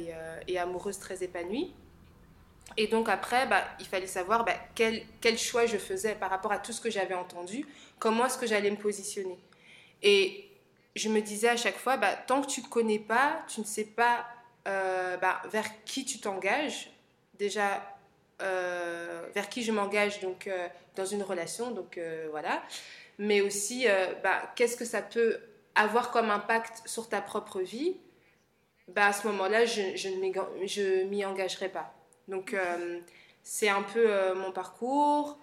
et, 0.46 0.60
amoureuse 0.60 1.00
très 1.00 1.24
épanouie. 1.24 1.74
Et 2.76 2.88
donc 2.88 3.08
après, 3.08 3.48
bah, 3.48 3.64
il 3.80 3.86
fallait 3.86 4.08
savoir 4.08 4.44
bah, 4.44 4.56
quel, 4.76 5.38
choix 5.38 5.66
je 5.66 5.78
faisais 5.78 6.16
par 6.16 6.30
rapport 6.30 6.52
à 6.52 6.60
tout 6.60 6.74
ce 6.74 6.82
que 6.82 6.90
j'avais 6.90 7.14
entendu, 7.14 7.66
comment 7.98 8.26
est-ce 8.26 8.38
que 8.38 8.46
j'allais 8.46 8.72
me 8.72 8.76
positionner. 8.76 9.40
Et 10.04 10.50
je 10.98 11.08
me 11.08 11.22
disais 11.22 11.48
à 11.48 11.56
chaque 11.56 11.78
fois, 11.78 11.98
tant 12.28 12.42
que 12.42 12.48
tu 12.48 12.62
ne 12.62 12.68
connais 12.68 13.00
pas, 13.00 13.42
tu 13.48 13.62
ne 13.62 13.66
sais 13.66 13.86
pas 13.86 14.26
euh, 14.68 15.18
vers 15.50 15.84
qui 15.86 16.06
tu 16.06 16.20
t'engages. 16.20 16.92
Déjà, 17.40 17.82
euh, 18.42 19.28
vers 19.34 19.50
qui 19.50 19.64
je 19.64 19.72
m'engage 19.72 20.20
donc 20.22 20.48
euh, 20.48 20.68
dans 20.96 21.06
une 21.06 21.24
relation, 21.24 21.72
donc 21.72 22.00
voilà. 22.32 22.64
Mais 23.18 23.42
aussi, 23.42 23.86
bah, 24.24 24.52
qu'est-ce 24.56 24.76
que 24.76 24.86
ça 24.86 25.02
peut 25.02 25.40
avoir 25.76 26.12
comme 26.12 26.30
impact 26.30 26.82
sur 26.86 27.08
ta 27.08 27.22
propre 27.22 27.62
vie? 27.62 27.98
Bah, 28.88 29.08
À 29.08 29.14
ce 29.14 29.28
moment-là, 29.28 29.66
je, 29.66 29.96
je 29.96 30.10
ne 30.10 31.04
m'y 31.06 31.26
engagerai 31.26 31.70
pas. 31.70 31.94
Donc, 32.28 32.56
c'est 33.44 33.70
un 33.70 33.84
peu 33.84 34.34
mon 34.34 34.52
parcours. 34.52 35.38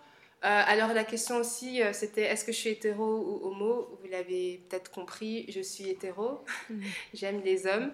Euh, 0.44 0.62
alors 0.66 0.92
la 0.92 1.02
question 1.02 1.38
aussi, 1.38 1.82
euh, 1.82 1.92
c'était 1.92 2.22
est-ce 2.22 2.44
que 2.44 2.52
je 2.52 2.58
suis 2.58 2.70
hétéro 2.70 3.02
ou 3.04 3.48
homo? 3.48 3.98
Vous 4.00 4.08
l'avez 4.08 4.62
peut-être 4.68 4.88
compris, 4.92 5.46
je 5.48 5.60
suis 5.60 5.88
hétéro. 5.90 6.44
Mhm. 6.70 6.82
J'aime 7.14 7.40
les 7.44 7.66
hommes. 7.66 7.92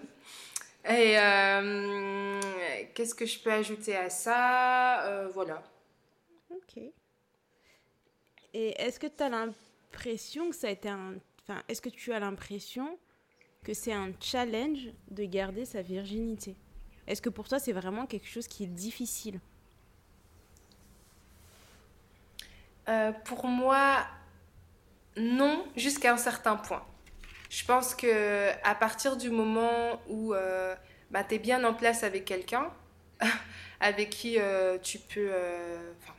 Et 0.87 1.17
euh, 1.19 2.39
qu'est-ce 2.93 3.15
que 3.15 3.25
je 3.25 3.39
peux 3.39 3.51
ajouter 3.51 3.95
à 3.95 4.09
ça? 4.09 5.27
Voilà. 5.33 5.63
Ok. 6.51 6.77
Et 8.53 8.81
est-ce 8.81 8.99
que 8.99 9.07
tu 9.07 9.23
as 9.23 9.29
l'impression 9.29 10.49
que 10.49 10.55
ça 10.55 10.67
a 10.67 10.69
été 10.69 10.89
un... 10.89 11.15
Enfin, 11.41 11.61
est-ce 11.67 11.81
que 11.81 11.89
tu 11.89 12.13
as 12.13 12.19
l'impression 12.19 12.97
que 13.63 13.73
c'est 13.73 13.93
un 13.93 14.11
challenge 14.19 14.89
de 15.09 15.25
garder 15.25 15.65
sa 15.65 15.81
virginité? 15.81 16.55
Est-ce 17.07 17.21
que 17.21 17.29
pour 17.29 17.47
toi 17.47 17.59
c'est 17.59 17.73
vraiment 17.73 18.05
quelque 18.05 18.27
chose 18.27 18.47
qui 18.47 18.63
est 18.63 18.67
difficile? 18.67 19.39
Euh, 22.87 23.11
pour 23.11 23.45
moi, 23.47 24.05
non, 25.17 25.65
jusqu'à 25.75 26.13
un 26.13 26.17
certain 26.17 26.55
point. 26.55 26.85
Je 27.55 27.63
pense 27.63 27.95
que 27.95 28.49
à 28.63 28.75
partir 28.75 29.15
du 29.15 29.29
moment 29.29 30.01
où 30.09 30.33
euh, 30.33 30.75
bah, 31.09 31.23
tu 31.23 31.35
es 31.35 31.39
bien 31.39 31.63
en 31.63 31.73
place 31.73 32.03
avec 32.03 32.25
quelqu'un, 32.25 32.69
avec 33.79 34.09
qui 34.09 34.37
euh, 34.37 34.77
tu, 34.77 34.99
peux, 34.99 35.31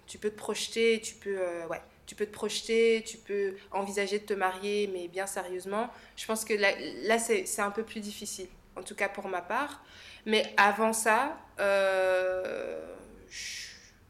tu 0.07 0.16
peux 0.16 0.31
te 0.31 0.38
projeter, 0.38 0.99
tu 0.99 1.14
peux 1.14 1.38
ouais, 1.69 1.83
tu 2.07 2.14
peux 2.14 2.25
te 2.25 2.33
projeter, 2.33 3.05
tu 3.07 3.19
peux 3.19 3.55
envisager 3.71 4.19
de 4.19 4.25
te 4.25 4.33
marier, 4.33 4.88
mais 4.90 5.09
bien 5.09 5.26
sérieusement. 5.26 5.90
Je 6.16 6.25
pense 6.25 6.43
que 6.43 6.55
là, 6.55 6.71
là 7.02 7.19
c'est 7.19 7.61
un 7.61 7.71
peu 7.71 7.83
plus 7.83 8.00
difficile, 8.00 8.49
en 8.75 8.83
tout 8.83 8.95
cas 8.95 9.11
pour 9.11 9.28
ma 9.28 9.43
part. 9.43 9.85
Mais 10.25 10.55
avant 10.57 10.95
ça, 10.95 11.38
euh, 11.61 12.81
je 13.28 13.66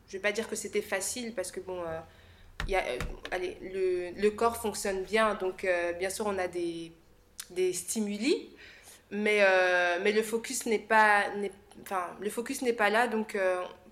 ne 0.07 0.13
vais 0.13 0.21
pas 0.21 0.31
dire 0.31 0.49
que 0.49 0.55
c'était 0.55 0.81
facile, 0.81 1.35
parce 1.35 1.51
que 1.51 1.59
bon, 1.59 1.83
euh, 1.83 1.99
y 2.69 2.77
a, 2.77 2.85
euh, 2.85 2.99
allez, 3.33 3.59
le, 3.63 4.13
le, 4.13 4.31
corps 4.31 4.59
fonctionne 4.59 5.03
bien, 5.03 5.35
donc 5.35 5.67
bien 5.99 6.11
sûr 6.11 6.27
on 6.27 6.39
a 6.39 6.47
des, 6.47 6.93
des 7.51 7.73
stimuli, 7.73 8.51
mais, 9.11 9.41
mais 10.03 10.13
le 10.13 10.23
focus 10.23 10.67
n'est 10.67 10.79
pas, 10.79 11.25
enfin, 11.83 12.09
le 12.21 12.31
focus 12.31 12.63
n'est 12.63 12.73
pas 12.73 12.91
là, 12.91 13.09
donc 13.09 13.39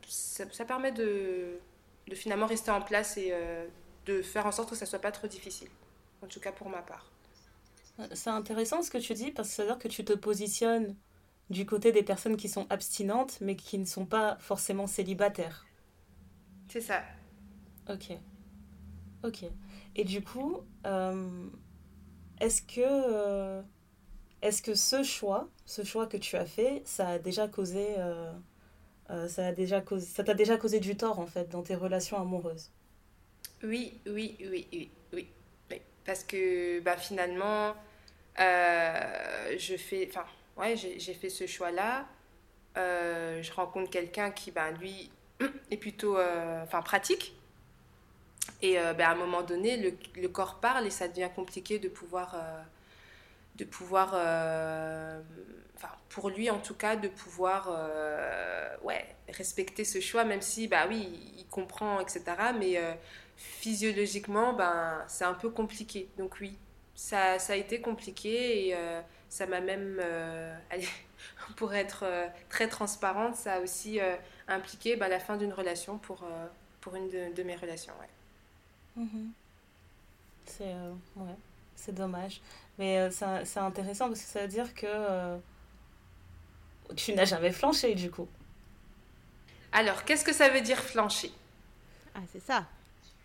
ça, 0.06 0.44
ça, 0.50 0.64
permet 0.64 0.92
de, 0.92 1.58
de, 2.08 2.14
finalement 2.14 2.46
rester 2.46 2.70
en 2.70 2.80
place 2.80 3.16
et 3.16 3.32
de 4.06 4.22
faire 4.22 4.46
en 4.46 4.52
sorte 4.52 4.70
que 4.70 4.76
ça 4.76 4.86
soit 4.86 4.98
pas 4.98 5.12
trop 5.12 5.28
difficile, 5.28 5.68
en 6.22 6.26
tout 6.26 6.40
cas 6.40 6.52
pour 6.52 6.68
ma 6.68 6.82
part. 6.82 7.10
C'est 8.12 8.30
intéressant 8.30 8.82
ce 8.82 8.90
que 8.90 8.98
tu 8.98 9.14
dis 9.14 9.30
parce 9.30 9.48
que 9.48 9.54
ça 9.54 9.62
veut 9.62 9.68
dire 9.68 9.78
que 9.78 9.88
tu 9.88 10.04
te 10.04 10.12
positionnes 10.12 10.96
du 11.50 11.64
côté 11.66 11.92
des 11.92 12.02
personnes 12.02 12.36
qui 12.36 12.48
sont 12.48 12.66
abstinentes 12.70 13.38
mais 13.40 13.54
qui 13.54 13.78
ne 13.78 13.84
sont 13.84 14.06
pas 14.06 14.36
forcément 14.40 14.86
célibataires. 14.86 15.66
C'est 16.68 16.80
ça. 16.80 17.02
Ok. 17.88 18.16
Ok. 19.22 19.44
Et 19.94 20.04
du 20.04 20.22
coup, 20.22 20.62
euh, 20.86 21.48
est-ce 22.44 22.62
que, 22.62 22.80
euh, 22.80 23.62
est-ce 24.42 24.60
que 24.62 24.74
ce 24.74 25.02
choix, 25.02 25.48
ce 25.64 25.82
choix 25.82 26.06
que 26.06 26.16
tu 26.16 26.36
as 26.36 26.44
fait, 26.44 26.82
ça 26.84 27.08
a 27.08 27.18
déjà 27.18 27.48
causé, 27.48 27.94
euh, 27.98 29.28
ça 29.28 29.46
a 29.46 29.52
déjà 29.52 29.80
causé, 29.80 30.06
ça 30.06 30.24
t'a 30.24 30.34
déjà 30.34 30.56
causé 30.58 30.78
du 30.78 30.96
tort 30.96 31.18
en 31.18 31.26
fait 31.26 31.48
dans 31.48 31.62
tes 31.62 31.74
relations 31.74 32.20
amoureuses? 32.20 32.70
Oui, 33.62 33.98
oui, 34.06 34.36
oui, 34.40 34.66
oui, 34.72 34.90
oui. 35.12 35.28
Parce 36.04 36.22
que 36.22 36.80
bah, 36.80 36.98
finalement, 36.98 37.74
euh, 38.38 39.56
je 39.56 39.76
fais, 39.76 40.06
enfin, 40.10 40.26
ouais, 40.58 40.76
j'ai 40.76 41.14
fait 41.14 41.30
ce 41.30 41.46
choix-là. 41.46 42.06
Euh, 42.76 43.42
je 43.42 43.52
rencontre 43.52 43.88
quelqu'un 43.88 44.30
qui, 44.30 44.50
ben, 44.50 44.72
lui, 44.72 45.10
est 45.70 45.78
plutôt 45.78 46.18
euh, 46.18 46.62
enfin, 46.62 46.82
pratique. 46.82 47.34
Et 48.62 48.74
ben, 48.74 49.00
à 49.00 49.12
un 49.12 49.14
moment 49.14 49.42
donné, 49.42 49.94
le, 50.16 50.28
corps 50.28 50.60
parle 50.60 50.86
et 50.86 50.90
ça 50.90 51.08
devient 51.08 51.28
compliqué 51.34 51.78
de 51.78 51.88
pouvoir, 51.88 52.36
de 53.56 53.64
pouvoir 53.64 54.08
enfin, 55.76 55.94
pour 56.08 56.30
lui 56.30 56.50
en 56.50 56.58
tout 56.58 56.74
cas, 56.74 56.96
de 56.96 57.08
pouvoir 57.08 57.70
ouais, 58.82 59.04
respecter 59.28 59.84
ce 59.84 60.00
choix, 60.00 60.24
même 60.24 60.42
si, 60.42 60.68
bah 60.68 60.86
oui, 60.88 61.34
il 61.38 61.46
comprend, 61.46 62.00
etc. 62.00 62.22
Mais 62.58 62.78
physiologiquement, 63.36 64.52
ben, 64.52 65.04
c'est 65.08 65.24
un 65.24 65.34
peu 65.34 65.50
compliqué. 65.50 66.08
Donc 66.18 66.36
oui, 66.40 66.56
ça, 66.94 67.38
ça 67.38 67.54
a 67.54 67.56
été 67.56 67.80
compliqué 67.80 68.68
et 68.68 68.76
euh, 68.76 69.00
ça 69.28 69.46
m'a 69.46 69.60
même, 69.60 70.00
euh, 70.02 70.56
pour 71.56 71.74
être 71.74 72.04
euh, 72.04 72.26
très 72.48 72.68
transparente, 72.68 73.36
ça 73.36 73.54
a 73.54 73.60
aussi 73.60 74.00
impliqué 74.48 74.96
ben, 74.96 75.08
la 75.08 75.20
fin 75.20 75.36
d'une 75.36 75.52
relation 75.52 75.98
pour, 75.98 76.24
pour 76.80 76.94
une 76.94 77.08
de, 77.08 77.42
mes 77.42 77.56
relations. 77.56 77.94
Mm-hmm. 78.98 79.28
C'est 80.46 80.74
ouais, 81.16 81.34
c'est 81.76 81.94
dommage. 81.94 82.40
Mais 82.78 83.08
c'est 83.10 83.58
intéressant 83.58 84.08
parce 84.08 84.20
que 84.20 84.26
ça 84.26 84.40
veut 84.42 84.48
dire 84.48 84.74
que 84.74 85.38
tu 86.96 87.14
n'as 87.14 87.24
jamais 87.24 87.52
flanché 87.52 87.94
du 87.94 88.10
coup. 88.10 88.28
Alors, 89.72 90.04
qu'est-ce 90.04 90.24
que 90.24 90.32
ça 90.32 90.48
veut 90.48 90.60
dire 90.60 90.78
flancher? 90.78 91.32
Ah, 92.14 92.20
c'est 92.32 92.44
ça. 92.44 92.64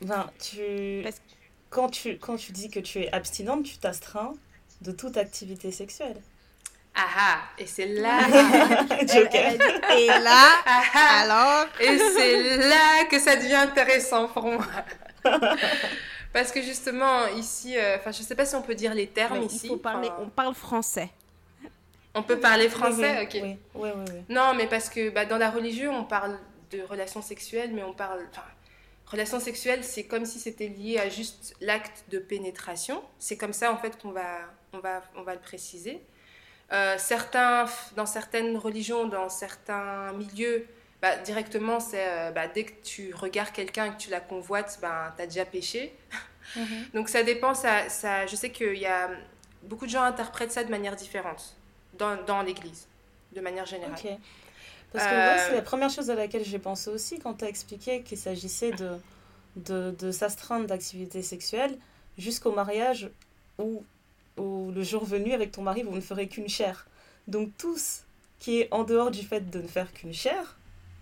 Ben, 0.01 0.29
tu... 0.39 1.05
Quand, 1.69 1.89
tu, 1.89 2.17
quand 2.17 2.37
tu 2.37 2.51
dis 2.51 2.71
que 2.71 2.79
tu 2.79 3.01
es 3.01 3.13
abstinente, 3.13 3.63
tu 3.63 3.77
t'astreins 3.77 4.33
de 4.81 4.91
toute 4.91 5.17
activité 5.17 5.71
sexuelle. 5.71 6.19
Ah 6.95 7.05
ah, 7.17 7.39
et 7.59 7.67
c'est 7.67 7.85
là. 7.85 8.21
et 9.95 10.07
là, 10.07 10.49
ah, 10.65 10.81
ah. 10.95 11.19
alors. 11.21 11.67
Et 11.79 11.97
c'est 11.97 12.57
là 12.57 13.05
que 13.05 13.19
ça 13.19 13.35
devient 13.35 13.53
intéressant 13.53 14.27
pour 14.27 14.45
moi. 14.45 14.65
Parce 16.33 16.51
que 16.51 16.61
justement, 16.61 17.27
ici, 17.27 17.77
euh, 17.77 17.97
enfin, 17.97 18.11
je 18.11 18.21
sais 18.21 18.35
pas 18.35 18.45
si 18.45 18.55
on 18.55 18.61
peut 18.61 18.75
dire 18.75 18.93
les 18.93 19.07
termes 19.07 19.41
ici. 19.43 19.61
Il 19.63 19.69
faut 19.69 19.77
parler, 19.77 20.09
on 20.19 20.29
parle 20.29 20.53
français. 20.53 21.09
On 22.13 22.23
peut 22.23 22.39
parler 22.39 22.69
français, 22.69 23.23
ok. 23.23 23.39
Oui, 23.41 23.57
oui, 23.75 23.89
oui, 23.95 24.13
Non, 24.29 24.53
mais 24.55 24.67
parce 24.67 24.89
que 24.89 25.09
bah, 25.09 25.25
dans 25.25 25.37
la 25.37 25.49
religion, 25.49 25.97
on 25.97 26.03
parle 26.03 26.37
de 26.71 26.81
relations 26.81 27.21
sexuelles, 27.21 27.71
mais 27.73 27.83
on 27.83 27.93
parle. 27.93 28.27
Relation 29.07 29.39
sexuelle, 29.39 29.83
c'est 29.83 30.03
comme 30.03 30.25
si 30.25 30.39
c'était 30.39 30.67
lié 30.67 30.99
à 30.99 31.09
juste 31.09 31.55
l'acte 31.61 32.03
de 32.09 32.19
pénétration. 32.19 33.01
C'est 33.17 33.37
comme 33.37 33.53
ça, 33.53 33.71
en 33.71 33.77
fait, 33.77 33.99
qu'on 33.99 34.11
va, 34.11 34.37
on 34.71 34.79
va, 34.79 35.01
on 35.15 35.23
va 35.23 35.33
le 35.33 35.39
préciser. 35.39 35.99
Euh, 36.71 36.95
certains, 36.99 37.65
dans 37.95 38.05
certaines 38.05 38.55
religions, 38.55 39.07
dans 39.07 39.29
certains 39.29 40.13
milieux, 40.13 40.67
bah, 41.01 41.17
directement, 41.17 41.79
c'est 41.79 42.07
euh, 42.07 42.31
bah, 42.31 42.47
dès 42.47 42.65
que 42.65 42.73
tu 42.83 43.13
regardes 43.13 43.51
quelqu'un 43.51 43.85
et 43.85 43.91
que 43.91 43.97
tu 43.97 44.09
la 44.09 44.19
convoites, 44.19 44.79
bah, 44.81 45.13
tu 45.15 45.23
as 45.23 45.27
déjà 45.27 45.45
péché. 45.45 45.93
Mhm. 46.55 46.85
Donc 46.93 47.09
ça 47.09 47.23
dépend, 47.23 47.53
ça, 47.53 47.89
ça, 47.89 48.25
je 48.25 48.35
sais 48.35 48.51
qu'il 48.51 48.77
y 48.77 48.85
a 48.85 49.09
beaucoup 49.63 49.85
de 49.85 49.91
gens 49.91 50.03
interprètent 50.03 50.51
ça 50.51 50.63
de 50.63 50.71
manière 50.71 50.95
différente 50.95 51.55
dans, 51.97 52.21
dans 52.25 52.41
l'Église, 52.41 52.87
de 53.33 53.41
manière 53.41 53.65
générale. 53.65 53.99
Parce 54.91 55.05
que 55.05 55.13
moi, 55.13 55.37
c'est 55.37 55.51
la 55.53 55.59
euh, 55.59 55.61
première 55.61 55.89
chose 55.89 56.09
à 56.09 56.15
laquelle 56.15 56.43
j'ai 56.43 56.59
pensé 56.59 56.89
aussi 56.89 57.19
quand 57.19 57.35
tu 57.35 57.45
as 57.45 57.49
expliqué 57.49 58.01
qu'il 58.01 58.17
s'agissait 58.17 58.71
de, 58.71 58.97
de, 59.55 59.91
de 59.91 60.11
s'astreindre 60.11 60.65
d'activité 60.65 61.21
sexuelle 61.21 61.77
jusqu'au 62.17 62.51
mariage 62.51 63.11
où, 63.59 63.83
où, 64.37 64.71
le 64.71 64.83
jour 64.83 65.05
venu, 65.05 65.33
avec 65.33 65.51
ton 65.51 65.61
mari, 65.61 65.83
vous 65.83 65.95
ne 65.95 66.01
ferez 66.01 66.27
qu'une 66.27 66.49
chair. 66.49 66.87
Donc, 67.27 67.51
tout 67.57 67.77
ce 67.77 67.99
qui 68.39 68.61
est 68.61 68.73
en 68.73 68.83
dehors 68.83 69.11
du 69.11 69.23
fait 69.23 69.49
de 69.49 69.61
ne 69.61 69.67
faire 69.67 69.93
qu'une 69.93 70.13
chair, 70.13 70.57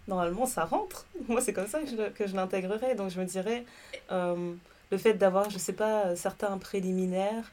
normalement, 0.08 0.46
ça 0.46 0.66
rentre. 0.66 1.06
Moi, 1.28 1.42
c'est 1.42 1.54
comme 1.54 1.68
ça 1.68 1.82
que 1.82 1.88
je, 1.88 2.10
que 2.10 2.28
je 2.28 2.36
l'intégrerais. 2.36 2.96
Donc, 2.96 3.10
je 3.10 3.20
me 3.20 3.26
dirais, 3.26 3.66
euh, 4.12 4.54
le 4.92 4.98
fait 4.98 5.14
d'avoir, 5.14 5.50
je 5.50 5.58
sais 5.58 5.74
pas, 5.74 6.16
certains 6.16 6.58
préliminaires 6.58 7.52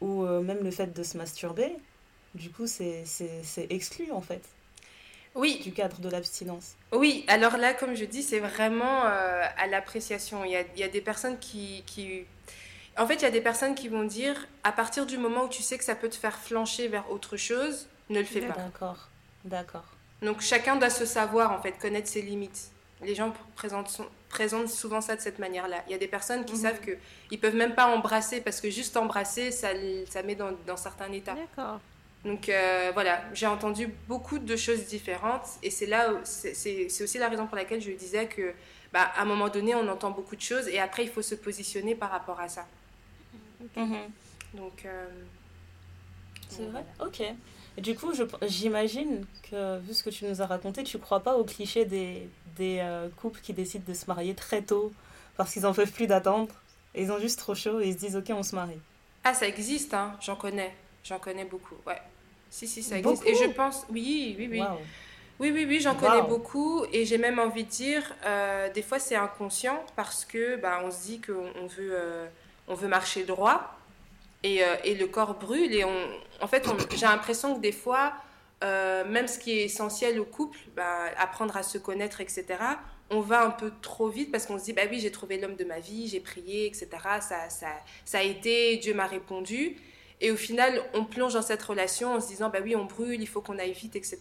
ou 0.00 0.24
euh, 0.24 0.40
même 0.40 0.62
le 0.62 0.70
fait 0.70 0.92
de 0.92 1.02
se 1.02 1.16
masturber, 1.16 1.72
du 2.34 2.50
coup, 2.50 2.66
c'est 2.66 3.04
exclu 3.70 4.10
en 4.10 4.20
fait 4.20 4.42
oui. 5.34 5.60
du 5.62 5.72
cadre 5.72 6.00
de 6.00 6.08
l'abstinence. 6.08 6.74
Oui, 6.92 7.24
alors 7.28 7.56
là, 7.56 7.74
comme 7.74 7.94
je 7.94 8.04
dis, 8.04 8.22
c'est 8.22 8.40
vraiment 8.40 9.04
euh, 9.04 9.44
à 9.56 9.66
l'appréciation. 9.66 10.44
Il 10.44 10.52
y 10.52 10.56
a, 10.56 10.62
il 10.74 10.80
y 10.80 10.82
a, 10.82 10.88
des 10.88 11.00
personnes 11.00 11.38
qui, 11.38 11.82
qui... 11.86 12.24
En 12.96 13.06
fait, 13.06 13.16
il 13.16 13.22
y 13.22 13.26
a 13.26 13.30
des 13.30 13.40
personnes 13.40 13.74
qui 13.74 13.88
vont 13.88 14.04
dire, 14.04 14.46
à 14.62 14.72
partir 14.72 15.06
du 15.06 15.18
moment 15.18 15.44
où 15.44 15.48
tu 15.48 15.62
sais 15.62 15.78
que 15.78 15.84
ça 15.84 15.96
peut 15.96 16.08
te 16.08 16.14
faire 16.14 16.38
flancher 16.38 16.88
vers 16.88 17.10
autre 17.10 17.36
chose, 17.36 17.88
ne 18.10 18.20
le 18.20 18.24
fais 18.24 18.42
pas. 18.42 18.54
D'accord, 18.54 19.08
d'accord. 19.44 19.93
Donc 20.24 20.40
chacun 20.40 20.76
doit 20.76 20.90
se 20.90 21.04
savoir, 21.04 21.52
en 21.52 21.60
fait, 21.60 21.72
connaître 21.78 22.08
ses 22.08 22.22
limites. 22.22 22.70
Les 23.02 23.14
gens 23.14 23.32
présentent, 23.54 24.00
présentent 24.28 24.68
souvent 24.68 25.00
ça 25.00 25.16
de 25.16 25.20
cette 25.20 25.38
manière-là. 25.38 25.84
Il 25.86 25.92
y 25.92 25.94
a 25.94 25.98
des 25.98 26.08
personnes 26.08 26.44
qui 26.44 26.54
mhm. 26.54 26.60
savent 26.60 26.80
qu'ils 26.80 26.98
ne 27.32 27.36
peuvent 27.36 27.56
même 27.56 27.74
pas 27.74 27.86
embrasser 27.86 28.40
parce 28.40 28.60
que 28.60 28.70
juste 28.70 28.96
embrasser, 28.96 29.50
ça, 29.50 29.68
ça 30.08 30.22
met 30.22 30.34
dans, 30.34 30.52
dans 30.66 30.76
certains 30.76 31.12
états. 31.12 31.34
D'accord. 31.34 31.80
Donc 32.24 32.48
euh, 32.48 32.90
voilà, 32.94 33.22
j'ai 33.34 33.46
entendu 33.46 33.92
beaucoup 34.08 34.38
de 34.38 34.56
choses 34.56 34.86
différentes 34.86 35.46
et 35.62 35.70
c'est 35.70 35.84
là, 35.84 36.08
c'est 36.24 37.02
aussi 37.02 37.18
la 37.18 37.28
raison 37.28 37.46
pour 37.46 37.56
laquelle 37.56 37.82
je 37.82 37.90
disais 37.90 38.26
que 38.26 38.54
bah, 38.94 39.10
à 39.14 39.22
un 39.22 39.24
moment 39.26 39.48
donné, 39.48 39.74
on 39.74 39.86
entend 39.88 40.10
beaucoup 40.10 40.36
de 40.36 40.40
choses 40.40 40.68
et 40.68 40.78
après, 40.78 41.02
il 41.04 41.10
faut 41.10 41.20
se 41.20 41.34
positionner 41.34 41.94
par 41.94 42.10
rapport 42.10 42.40
à 42.40 42.48
ça. 42.48 42.66
Mhm. 43.76 43.98
Donc. 44.54 44.84
Euh, 44.86 45.06
c'est 46.48 46.66
vrai? 46.66 46.84
Ok. 47.00 47.22
Et 47.76 47.80
du 47.80 47.96
coup, 47.96 48.12
j'imagine 48.42 49.24
que, 49.50 49.78
vu 49.80 49.94
ce 49.94 50.04
que 50.04 50.10
tu 50.10 50.24
nous 50.26 50.40
as 50.40 50.46
raconté, 50.46 50.84
tu 50.84 50.98
crois 50.98 51.20
pas 51.20 51.36
au 51.36 51.44
cliché 51.44 51.84
des, 51.84 52.28
des 52.56 52.78
euh, 52.80 53.08
couples 53.16 53.40
qui 53.40 53.52
décident 53.52 53.84
de 53.86 53.94
se 53.94 54.06
marier 54.06 54.34
très 54.34 54.62
tôt 54.62 54.92
parce 55.36 55.52
qu'ils 55.52 55.66
en 55.66 55.72
peuvent 55.72 55.90
plus 55.90 56.06
d'attendre 56.06 56.54
ils 56.94 57.10
ont 57.10 57.18
juste 57.18 57.38
trop 57.38 57.54
chaud 57.54 57.80
et 57.80 57.88
ils 57.88 57.94
se 57.94 57.98
disent 57.98 58.16
ok, 58.16 58.30
on 58.30 58.42
se 58.42 58.54
marie. 58.54 58.78
Ah, 59.24 59.34
ça 59.34 59.46
existe, 59.46 59.94
hein, 59.94 60.16
j'en 60.20 60.36
connais. 60.36 60.74
J'en 61.02 61.18
connais 61.18 61.44
beaucoup, 61.44 61.76
ouais. 61.86 62.00
Si, 62.50 62.68
si, 62.68 62.82
ça 62.82 62.98
existe. 62.98 63.26
Et 63.26 63.34
je 63.34 63.50
pense, 63.50 63.84
oui, 63.90 64.36
oui, 64.38 64.48
oui. 64.50 64.62
Oui, 65.40 65.50
oui, 65.52 65.66
oui, 65.68 65.80
j'en 65.80 65.96
connais 65.96 66.22
beaucoup. 66.22 66.84
Et 66.92 67.04
j'ai 67.04 67.18
même 67.18 67.40
envie 67.40 67.64
de 67.64 67.68
dire, 67.68 68.14
euh, 68.24 68.72
des 68.72 68.82
fois, 68.82 69.00
c'est 69.00 69.16
inconscient 69.16 69.84
parce 69.96 70.24
que 70.24 70.56
bah, 70.56 70.80
on 70.84 70.90
se 70.90 71.02
dit 71.02 71.20
qu'on 71.20 71.66
veut, 71.66 71.90
euh, 71.92 72.26
on 72.68 72.74
veut 72.74 72.86
marcher 72.86 73.24
droit 73.24 73.76
et, 74.44 74.62
euh, 74.62 74.76
et, 74.84 74.94
le 74.94 75.08
corps 75.08 75.34
brûle. 75.34 75.74
Et 75.74 75.84
on, 75.84 76.06
en 76.40 76.46
fait, 76.46 76.68
j'ai 76.94 77.06
l'impression 77.06 77.56
que 77.56 77.60
des 77.60 77.72
fois, 77.72 78.12
même 78.62 79.26
ce 79.26 79.38
qui 79.38 79.58
est 79.58 79.64
essentiel 79.64 80.20
au 80.20 80.24
couple, 80.24 80.58
bah, 80.76 81.06
apprendre 81.18 81.56
à 81.56 81.62
se 81.62 81.76
connaître, 81.76 82.20
etc., 82.20 82.44
on 83.10 83.20
va 83.20 83.44
un 83.44 83.50
peu 83.50 83.70
trop 83.82 84.08
vite 84.08 84.30
parce 84.32 84.46
qu'on 84.46 84.58
se 84.58 84.64
dit, 84.64 84.72
bah 84.72 84.82
oui, 84.90 85.00
j'ai 85.00 85.10
trouvé 85.10 85.38
l'homme 85.38 85.56
de 85.56 85.64
ma 85.64 85.78
vie, 85.78 86.08
j'ai 86.08 86.20
prié, 86.20 86.66
etc. 86.66 86.88
Ça, 87.20 87.50
ça, 87.50 87.68
ça 88.04 88.18
a 88.18 88.22
été, 88.22 88.76
Dieu 88.78 88.94
m'a 88.94 89.06
répondu. 89.06 89.76
Et 90.20 90.30
au 90.30 90.36
final, 90.36 90.80
on 90.94 91.04
plonge 91.04 91.34
dans 91.34 91.42
cette 91.42 91.62
relation 91.62 92.14
en 92.14 92.20
se 92.20 92.28
disant, 92.28 92.48
bah 92.48 92.60
oui, 92.62 92.74
on 92.76 92.84
brûle, 92.84 93.20
il 93.20 93.26
faut 93.26 93.42
qu'on 93.42 93.58
aille 93.58 93.72
vite, 93.72 93.96
etc. 93.96 94.18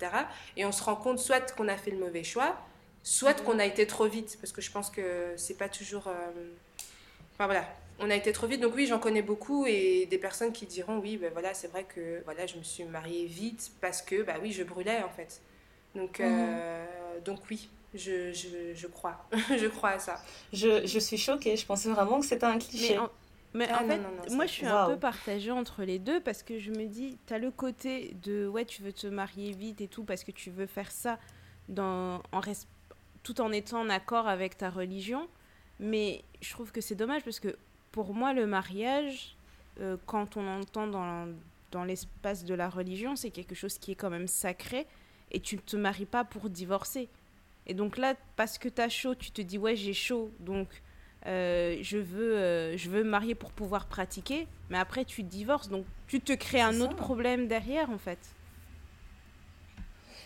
Et 0.57 0.65
on 0.65 0.71
se 0.71 0.83
rend 0.83 0.95
compte 0.95 1.19
soit 1.19 1.55
qu'on 1.55 1.69
a 1.69 1.77
fait 1.77 1.91
le 1.91 1.97
mauvais 1.97 2.23
choix, 2.23 2.57
soit 3.03 3.41
qu'on 3.41 3.57
a 3.59 3.65
été 3.65 3.87
trop 3.87 4.07
vite, 4.07 4.37
parce 4.41 4.51
que 4.51 4.61
je 4.61 4.71
pense 4.71 4.89
que 4.89 5.33
c'est 5.37 5.57
pas 5.57 5.69
toujours, 5.69 6.07
euh, 6.07 6.11
Enfin 7.33 7.45
voilà, 7.45 7.65
on 7.99 8.09
a 8.09 8.15
été 8.15 8.31
trop 8.31 8.47
vite. 8.47 8.61
Donc 8.61 8.75
oui, 8.75 8.85
j'en 8.85 8.99
connais 8.99 9.21
beaucoup 9.21 9.65
et 9.65 10.05
des 10.05 10.17
personnes 10.17 10.51
qui 10.51 10.65
diront 10.65 10.99
oui, 10.99 11.17
ben 11.17 11.31
voilà, 11.31 11.53
c'est 11.53 11.67
vrai 11.67 11.83
que 11.83 12.21
voilà, 12.25 12.45
je 12.45 12.57
me 12.57 12.63
suis 12.63 12.83
mariée 12.83 13.25
vite 13.25 13.71
parce 13.81 14.01
que 14.01 14.23
bah 14.23 14.35
oui, 14.41 14.51
je 14.51 14.63
brûlais 14.63 15.03
en 15.03 15.09
fait. 15.09 15.41
Donc 15.95 16.19
euh, 16.19 16.25
mhm. 17.15 17.23
donc 17.23 17.39
oui, 17.49 17.69
je, 17.93 18.31
je, 18.31 18.73
je 18.73 18.87
crois, 18.87 19.27
je 19.31 19.67
crois 19.67 19.91
à 19.91 19.99
ça. 19.99 20.21
Je, 20.51 20.85
je, 20.85 20.99
suis 20.99 21.17
choquée. 21.17 21.55
Je 21.55 21.65
pensais 21.65 21.89
vraiment 21.89 22.19
que 22.19 22.25
c'était 22.25 22.45
un 22.45 22.57
cliché. 22.57 22.97
Mais 23.55 23.71
en, 23.71 23.75
ah 23.81 23.83
fait, 23.83 24.31
moi 24.31 24.47
je 24.47 24.51
suis 24.51 24.65
un 24.65 24.87
peu 24.87 24.97
partagée 24.97 25.51
entre 25.51 25.83
les 25.83 25.99
deux 25.99 26.19
parce 26.19 26.41
que 26.41 26.57
je 26.57 26.71
me 26.71 26.87
dis, 26.87 27.19
tu 27.27 27.33
as 27.35 27.37
le 27.37 27.51
côté 27.51 28.15
de 28.23 28.47
ouais, 28.47 28.65
tu 28.65 28.81
veux 28.81 28.93
te 28.93 29.05
marier 29.05 29.51
vite 29.51 29.79
et 29.79 29.87
tout 29.87 30.03
parce 30.03 30.23
que 30.23 30.31
tu 30.31 30.49
veux 30.49 30.65
faire 30.65 30.89
ça 30.89 31.19
dans, 31.69 32.23
en 32.31 32.41
tout 33.21 33.41
en 33.41 33.51
étant 33.51 33.81
en 33.81 33.89
accord 33.89 34.27
avec 34.27 34.57
ta 34.57 34.71
religion. 34.71 35.27
Mais 35.79 36.23
je 36.41 36.49
trouve 36.51 36.71
que 36.71 36.81
c'est 36.81 36.95
dommage 36.95 37.23
parce 37.23 37.39
que 37.39 37.55
pour 37.93 38.13
moi, 38.15 38.33
le 38.33 38.47
mariage, 38.47 39.37
euh, 39.79 39.97
quand 40.07 40.35
on 40.35 40.45
entend 40.45 40.87
dans, 40.87 41.27
dans 41.71 41.83
l'espace 41.85 42.43
de 42.43 42.55
la 42.55 42.67
religion, 42.67 43.15
c'est 43.15 43.29
quelque 43.29 43.55
chose 43.55 43.77
qui 43.77 43.91
est 43.91 43.95
quand 43.95 44.09
même 44.09 44.27
sacré 44.27 44.87
et 45.31 45.39
tu 45.39 45.55
ne 45.55 45.61
te 45.61 45.77
maries 45.77 46.07
pas 46.07 46.25
pour 46.25 46.49
divorcer. 46.49 47.07
Et 47.67 47.75
donc 47.75 47.97
là, 47.97 48.15
parce 48.35 48.57
que 48.57 48.67
tu 48.67 48.81
as 48.81 48.89
chaud, 48.89 49.13
tu 49.13 49.31
te 49.31 49.41
dis 49.41 49.59
ouais, 49.59 49.75
j'ai 49.75 49.93
chaud, 49.93 50.31
donc 50.39 50.67
euh, 51.27 51.77
je, 51.81 51.99
veux, 51.99 52.35
euh, 52.35 52.75
je 52.77 52.89
veux 52.89 53.03
me 53.03 53.09
marier 53.11 53.35
pour 53.35 53.51
pouvoir 53.51 53.85
pratiquer, 53.85 54.47
mais 54.71 54.79
après 54.79 55.05
tu 55.05 55.21
divorces, 55.21 55.69
donc 55.69 55.85
tu 56.07 56.19
te 56.19 56.33
crées 56.33 56.61
un 56.61 56.81
autre 56.81 56.95
problème 56.95 57.47
derrière 57.47 57.91
en 57.91 57.99
fait. 57.99 58.19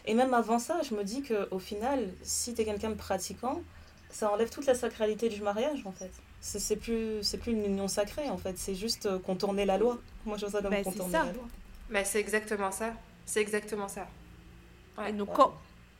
Et 0.05 0.13
même 0.13 0.33
avant 0.33 0.57
ça, 0.57 0.81
je 0.83 0.95
me 0.95 1.03
dis 1.03 1.21
qu'au 1.21 1.59
final, 1.59 2.07
si 2.23 2.53
tu 2.53 2.61
es 2.61 2.65
quelqu'un 2.65 2.91
de 2.91 2.95
pratiquant, 2.95 3.61
ça 4.09 4.31
enlève 4.31 4.49
toute 4.49 4.65
la 4.65 4.73
sacralité 4.73 5.27
du 5.27 5.41
mariage 5.41 5.85
en 5.85 5.91
fait. 5.91 6.11
C'est 6.39 6.77
plus, 6.77 7.35
plus 7.41 7.51
une 7.51 7.65
union 7.65 7.87
sacrée 7.87 8.29
en 8.29 8.37
fait, 8.37 8.57
c'est 8.57 8.75
juste 8.75 9.05
euh, 9.05 9.19
contourner 9.19 9.65
la 9.65 9.77
loi. 9.77 9.97
Moi 10.25 10.37
je 10.37 10.45
vois 10.45 10.51
ça 10.51 10.61
comme 10.61 10.71
bah, 10.71 10.83
contourner 10.83 11.13
la 11.13 11.23
loi? 11.33 11.43
Bah, 11.89 12.05
c'est 12.05 12.19
exactement 12.19 12.71
ça. 12.71 12.93
C'est 13.25 13.41
exactement 13.41 13.87
ça. 13.87 14.07
Ouais. 14.97 15.11
donc, 15.11 15.29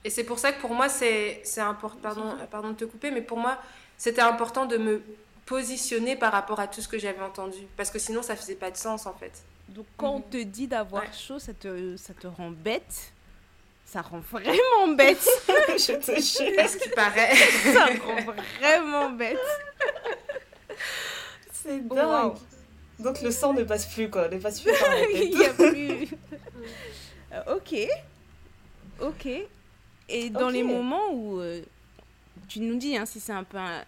Et 0.03 0.10
c'est 0.10 0.24
pour 0.24 0.39
ça 0.39 0.53
que 0.53 0.62
pour 0.62 0.74
moi 0.74 0.89
c'est 0.89 1.41
important, 1.58 2.00
pardon, 2.01 2.38
pardon 2.50 2.70
de 2.70 2.75
te 2.75 2.86
couper, 2.86 3.12
mais 3.12 3.22
pour 3.22 3.38
moi 3.38 3.60
c'était 3.98 4.22
important 4.22 4.65
de 4.65 4.77
me 4.77 5.01
positionner 5.46 6.15
par 6.15 6.32
rapport 6.32 6.60
à 6.60 6.67
tout 6.67 6.82
ce 6.82 6.88
que 6.88 7.00
j'avais 7.00 7.22
entendu. 7.22 7.60
Parce 7.75 7.89
que 7.89 8.00
sinon 8.00 8.22
ça 8.22 8.36
faisait 8.36 8.56
pas 8.56 8.72
de 8.72 8.77
sens 8.77 9.06
en 9.06 9.13
fait. 9.13 9.44
Donc 9.70 9.86
quand 9.98 10.12
on 10.12 10.20
mhm. 10.20 10.29
te 10.29 10.44
dit 10.44 10.67
d'avoir 10.67 11.12
chaud, 11.13 11.39
ça 11.39 11.53
te, 11.53 11.98
ça 11.98 12.13
te 12.13 12.27
rend 12.27 12.51
bête? 12.51 13.12
Ça 13.86 14.01
rend 14.01 14.20
vraiment 14.20 14.96
bête. 14.96 15.25
je 15.48 15.94
te 15.94 16.12
jure. 16.12 16.70
ce 16.70 16.77
qui 16.77 16.89
paraît. 16.89 17.34
ça 17.74 17.86
rend 18.06 18.34
vraiment 18.60 19.10
bête. 19.12 19.39
C'est 21.51 21.88
dingue. 21.88 22.34
Donc 23.00 23.22
le 23.22 23.31
sang 23.31 23.53
ne 23.53 23.63
passe 23.63 23.86
plus, 23.93 24.10
quoi. 24.10 24.27
Ne 24.29 24.38
passe 24.38 24.62
plus 24.62 24.74
par 24.79 24.89
la 24.89 25.10
Il 25.10 25.38
n'y 25.38 25.46
a 25.46 25.53
plus. 25.53 26.07
Euh, 27.34 27.57
ok. 27.57 27.75
Ok. 29.01 29.27
Et 30.07 30.29
dans 30.29 30.50
les 30.50 30.63
moments 30.63 31.12
où. 31.12 31.41
Euh, 31.41 31.62
tu 32.48 32.62
nous 32.62 32.77
dis 32.77 32.96
hein, 32.96 33.05
si 33.05 33.19
c'est 33.19 33.34
un 33.34 33.43
peu, 33.43 33.57
un, 33.57 33.84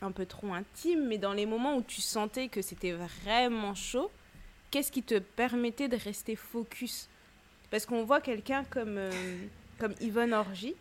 un 0.00 0.10
peu 0.10 0.26
trop 0.26 0.52
intime, 0.52 1.06
mais 1.06 1.18
dans 1.18 1.32
les 1.32 1.46
moments 1.46 1.76
où 1.76 1.82
tu 1.82 2.00
sentais 2.00 2.48
que 2.48 2.60
c'était 2.60 2.92
vraiment 2.92 3.76
chaud, 3.76 4.10
qu'est-ce 4.70 4.90
qui 4.90 5.02
te 5.02 5.18
permettait 5.18 5.88
de 5.88 5.96
rester 5.96 6.34
focus? 6.34 7.08
Parce 7.70 7.86
qu'on 7.86 8.04
voit 8.04 8.20
quelqu'un 8.20 8.64
comme, 8.64 8.98
euh, 8.98 9.10
comme 9.78 9.94
Yvonne 10.00 10.34
Orgy, 10.34 10.74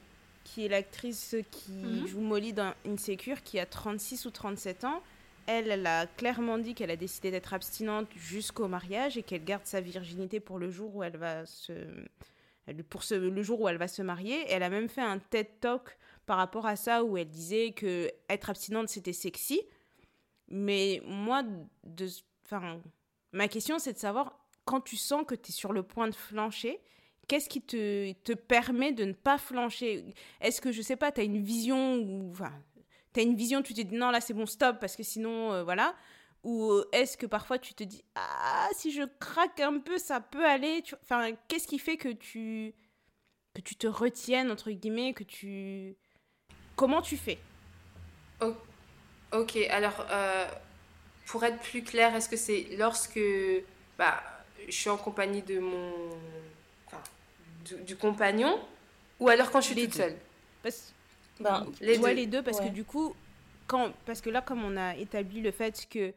qui 0.44 0.66
est 0.66 0.70
l'actrice 0.70 1.36
qui 1.52 1.72
mhm. 1.72 2.08
joue 2.08 2.22
Molly 2.22 2.54
dans 2.54 2.74
Insecure, 2.88 3.44
qui 3.44 3.60
a 3.60 3.66
36 3.66 4.26
ou 4.26 4.32
37 4.32 4.84
ans. 4.86 5.02
Elle, 5.48 5.72
elle 5.72 5.86
a 5.86 6.08
clairement 6.08 6.58
dit 6.58 6.74
qu'elle 6.74 6.92
a 6.92 6.96
décidé 6.96 7.32
d'être 7.32 7.54
abstinente 7.54 8.08
jusqu'au 8.16 8.68
mariage 8.68 9.18
et 9.18 9.24
qu'elle 9.24 9.44
garde 9.44 9.66
sa 9.66 9.82
virginité 9.82 10.40
pour 10.40 10.60
le 10.60 10.70
jour 10.70 10.96
où 10.96 11.04
elle 11.04 11.18
va 11.18 11.46
se 11.46 11.74
pour 12.90 13.02
le 13.12 13.42
jour 13.44 13.60
où 13.60 13.68
elle 13.68 13.78
va 13.78 13.88
se 13.88 14.02
marier. 14.02 14.46
Elle 14.50 14.64
a 14.64 14.70
même 14.70 14.88
fait 14.88 15.02
un 15.02 15.20
TED 15.20 15.48
Talk 15.60 15.98
par 16.26 16.38
rapport 16.38 16.66
à 16.66 16.76
ça 16.76 17.04
où 17.04 17.18
elle 17.18 17.30
disait 17.30 17.72
que 17.72 18.10
être 18.30 18.50
abstinente 18.50 18.90
c'était 18.90 19.14
sexy. 19.14 19.62
Mais 20.48 21.02
moi, 21.06 21.44
de, 21.84 22.08
ma 23.32 23.48
question 23.48 23.80
c'est 23.80 23.94
de 23.94 23.98
savoir 23.98 24.38
quand 24.66 24.82
tu 24.82 24.96
sens 24.96 25.26
que 25.26 25.36
tu 25.36 25.50
es 25.50 25.54
sur 25.54 25.74
le 25.74 25.84
point 25.84 26.08
de 26.08 26.16
flancher, 26.16 26.80
qu'est-ce 27.28 27.50
qui 27.50 27.62
te, 27.62 28.12
te, 28.12 28.34
permet 28.34 28.92
de 28.92 29.06
ne 29.06 29.14
pas 29.14 29.38
flancher? 29.38 30.14
Est-ce 30.40 30.62
que, 30.62 30.72
je 30.72 30.82
sais 30.82 30.96
pas, 30.96 31.12
tu 31.12 31.22
as 31.22 31.24
une 31.24 31.42
vision 31.42 31.96
ou 31.96 32.30
enfin, 32.32 32.52
tu 33.14 33.20
as 33.20 33.24
une 33.24 33.36
vision, 33.36 33.62
tu 33.62 33.74
te 33.74 33.82
dis 33.82 33.96
non, 33.96 34.12
là 34.12 34.22
c'est 34.22 34.34
bon, 34.34 34.46
stop, 34.46 34.80
parce 34.80 34.96
que 34.96 35.04
sinon, 35.04 35.54
euh, 35.54 35.64
voilà. 35.64 35.96
Ou 36.44 36.72
euh, 36.72 36.90
est-ce 36.92 37.18
que 37.18 37.26
parfois 37.26 37.60
tu 37.60 37.74
te 37.74 37.84
dis 37.84 38.04
ah, 38.16 38.70
si 38.74 38.92
je 38.92 39.04
craque 39.20 39.60
un 39.60 39.80
peu, 39.80 39.98
ça 39.98 40.20
peut 40.22 40.46
aller 40.46 40.84
Enfin, 41.04 41.32
qu'est-ce 41.48 41.68
qui 41.68 41.78
fait 41.78 41.98
que 41.98 42.10
tu, 42.10 42.74
que 43.54 43.62
tu 43.62 43.76
te 43.76 43.88
retiennes, 43.88 44.52
entre 44.52 44.72
guillemets, 44.72 45.14
que 45.14 45.24
tu. 45.24 45.96
Comment 46.76 47.02
tu 47.02 47.18
fais? 47.18 47.38
Ok, 49.32 49.56
alors, 49.70 50.06
euh, 50.10 50.48
pour 51.28 51.44
être 51.44 51.60
plus 51.60 51.84
clair, 51.84 52.16
est-ce 52.16 52.28
que 52.28 52.38
c'est 52.38 52.68
lorsque. 52.78 53.22
Bah, 53.98 54.22
je 54.68 54.72
suis 54.74 54.90
en 54.90 54.98
compagnie 54.98 55.42
de 55.42 55.60
mon. 55.60 55.94
Enfin, 56.88 57.02
du, 57.86 57.96
compagnon, 57.96 58.60
ou 59.20 59.30
alors 59.30 59.52
quand 59.52 59.62
je 59.62 59.68
suis 59.68 59.76
toute 59.76 59.94
seule? 59.94 60.18
Ben, 61.42 61.66
les, 61.82 61.98
deux. 61.98 62.14
les 62.14 62.28
deux, 62.28 62.44
parce 62.44 62.60
que 62.60 62.70
du 62.70 62.84
coup, 62.84 63.16
quand, 63.68 63.92
parce 64.06 64.22
que 64.22 64.30
là, 64.30 64.42
comme 64.42 64.64
on 64.64 64.78
a 64.78 64.96
établi 64.96 65.42
le 65.42 65.52
fait 65.52 65.88
que 65.90 66.14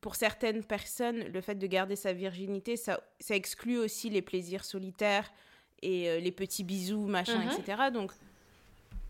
pour 0.00 0.16
certaines 0.16 0.64
personnes, 0.64 1.24
le 1.32 1.40
fait 1.40 1.54
de 1.54 1.66
garder 1.66 1.96
sa 1.96 2.12
virginité, 2.12 2.76
ça, 2.76 3.00
ça 3.20 3.34
exclut 3.34 3.78
aussi 3.78 4.10
les 4.10 4.22
plaisirs 4.22 4.64
solitaires 4.64 5.30
et 5.82 6.08
euh, 6.08 6.20
les 6.20 6.32
petits 6.32 6.64
bisous, 6.64 7.06
machin, 7.06 7.38
mhm. 7.38 7.50
etc. 7.50 7.82
Donc, 7.92 8.12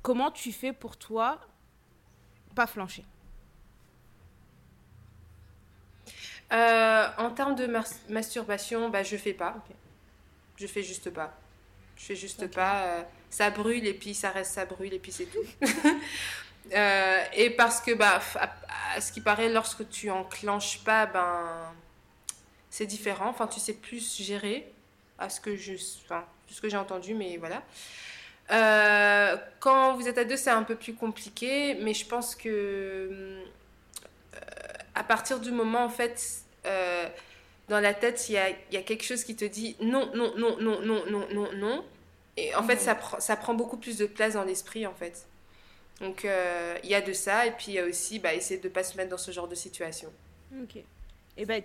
comment 0.03 0.31
tu 0.31 0.53
fais 0.53 0.73
pour 0.73 0.97
toi 0.97 1.41
pas 2.55 2.67
flancher? 2.67 3.05
Euh, 6.53 7.09
en 7.17 7.31
termes 7.31 7.55
de 7.55 7.67
masturbation, 8.11 8.91
bah, 8.91 9.03
je 9.03 9.17
fais 9.17 9.33
pas. 9.33 9.57
Je 10.57 10.67
fais 10.67 10.83
juste 10.83 11.11
pas. 11.11 11.35
Je 12.03 12.07
fais 12.09 12.17
juste 12.17 12.49
pas. 12.49 12.83
Euh, 12.83 13.03
ça 13.31 13.51
brûle 13.51 13.87
et 13.87 13.95
puis 13.95 14.13
ça 14.13 14.31
reste, 14.31 14.53
ça 14.55 14.67
brûle 14.67 14.93
et 14.93 14.99
puis 14.99 15.13
c'est 15.13 15.27
tout. 15.27 15.47
Euh, 16.73 17.25
et 17.35 17.51
parce 17.51 17.81
que, 17.81 17.91
bah, 17.93 18.21
à, 18.95 19.01
ce 19.01 19.11
qui 19.11 19.21
paraît, 19.21 19.49
lorsque 19.49 19.91
tu 19.91 20.11
enclenches 20.11 20.79
pas, 20.85 21.07
ben, 21.07 21.45
c'est 22.71 22.87
différent. 22.87 23.29
Enfin, 23.31 23.49
tu 23.49 23.59
sais 23.59 23.75
plus 23.75 24.17
gérer 24.23 24.73
à 25.19 25.29
ce 25.29 25.41
que 25.41 25.57
je, 25.57 25.73
enfin, 26.05 26.25
ce 26.49 26.61
que 26.61 26.69
j'ai 26.69 26.77
entendu, 26.77 27.15
mais 27.15 27.37
voilà. 27.37 27.65
quand 29.59 29.97
vous 29.97 30.07
êtes 30.07 30.19
à 30.19 30.25
deux, 30.25 30.37
c'est 30.37 30.51
un 30.51 30.63
peu 30.63 30.77
plus 30.77 30.95
compliqué, 30.95 31.75
mais 31.81 31.95
je 31.95 32.07
pense 32.07 32.37
que 32.37 33.43
à 34.95 35.03
partir 35.05 35.41
du 35.41 35.51
moment, 35.51 35.85
en 35.85 35.89
fait, 35.89 36.43
euh, 36.67 37.09
dans 37.69 37.81
la 37.81 37.95
tête, 37.95 38.29
il 38.29 38.33
y 38.33 38.39
a, 38.39 38.51
y 38.71 38.77
a, 38.77 38.83
quelque 38.83 39.05
chose 39.05 39.25
qui 39.25 39.35
te 39.37 39.45
dit 39.45 39.77
non, 39.81 40.11
non, 40.15 40.33
non, 40.37 40.57
non, 40.61 40.81
non, 40.81 41.03
non, 41.11 41.27
non, 41.33 41.49
non. 41.55 41.85
Et 42.37 42.55
en 42.55 42.63
fait, 42.63 42.79
ça, 42.79 42.99
ça 43.19 43.37
prend 43.37 43.55
beaucoup 43.55 43.77
plus 43.77 43.99
de 43.99 44.07
place 44.07 44.35
dans 44.35 44.45
l'esprit, 44.45 44.87
en 44.87 44.95
fait. 44.95 45.27
Donc, 46.01 46.25
euh, 46.25 46.79
il 46.83 46.91
y 46.91 46.95
a 46.95 47.01
de 47.01 47.13
ça. 47.13 47.47
Et 47.47 47.53
puis, 47.53 47.67
il 47.69 47.75
y 47.75 47.79
a 47.79 47.85
aussi 47.85 48.19
bah, 48.19 48.35
essayer 48.35 48.59
de 48.59 48.69
ne 48.69 48.73
pas 48.73 48.85
se 48.85 48.97
mettre 48.97 49.11
dans 49.11 49.19
ce 49.19 49.31
genre 49.31 49.49
de 49.49 49.55
situation. 49.55 50.11
Ok. 50.63 50.77
Et 51.37 51.47
ben, 51.47 51.63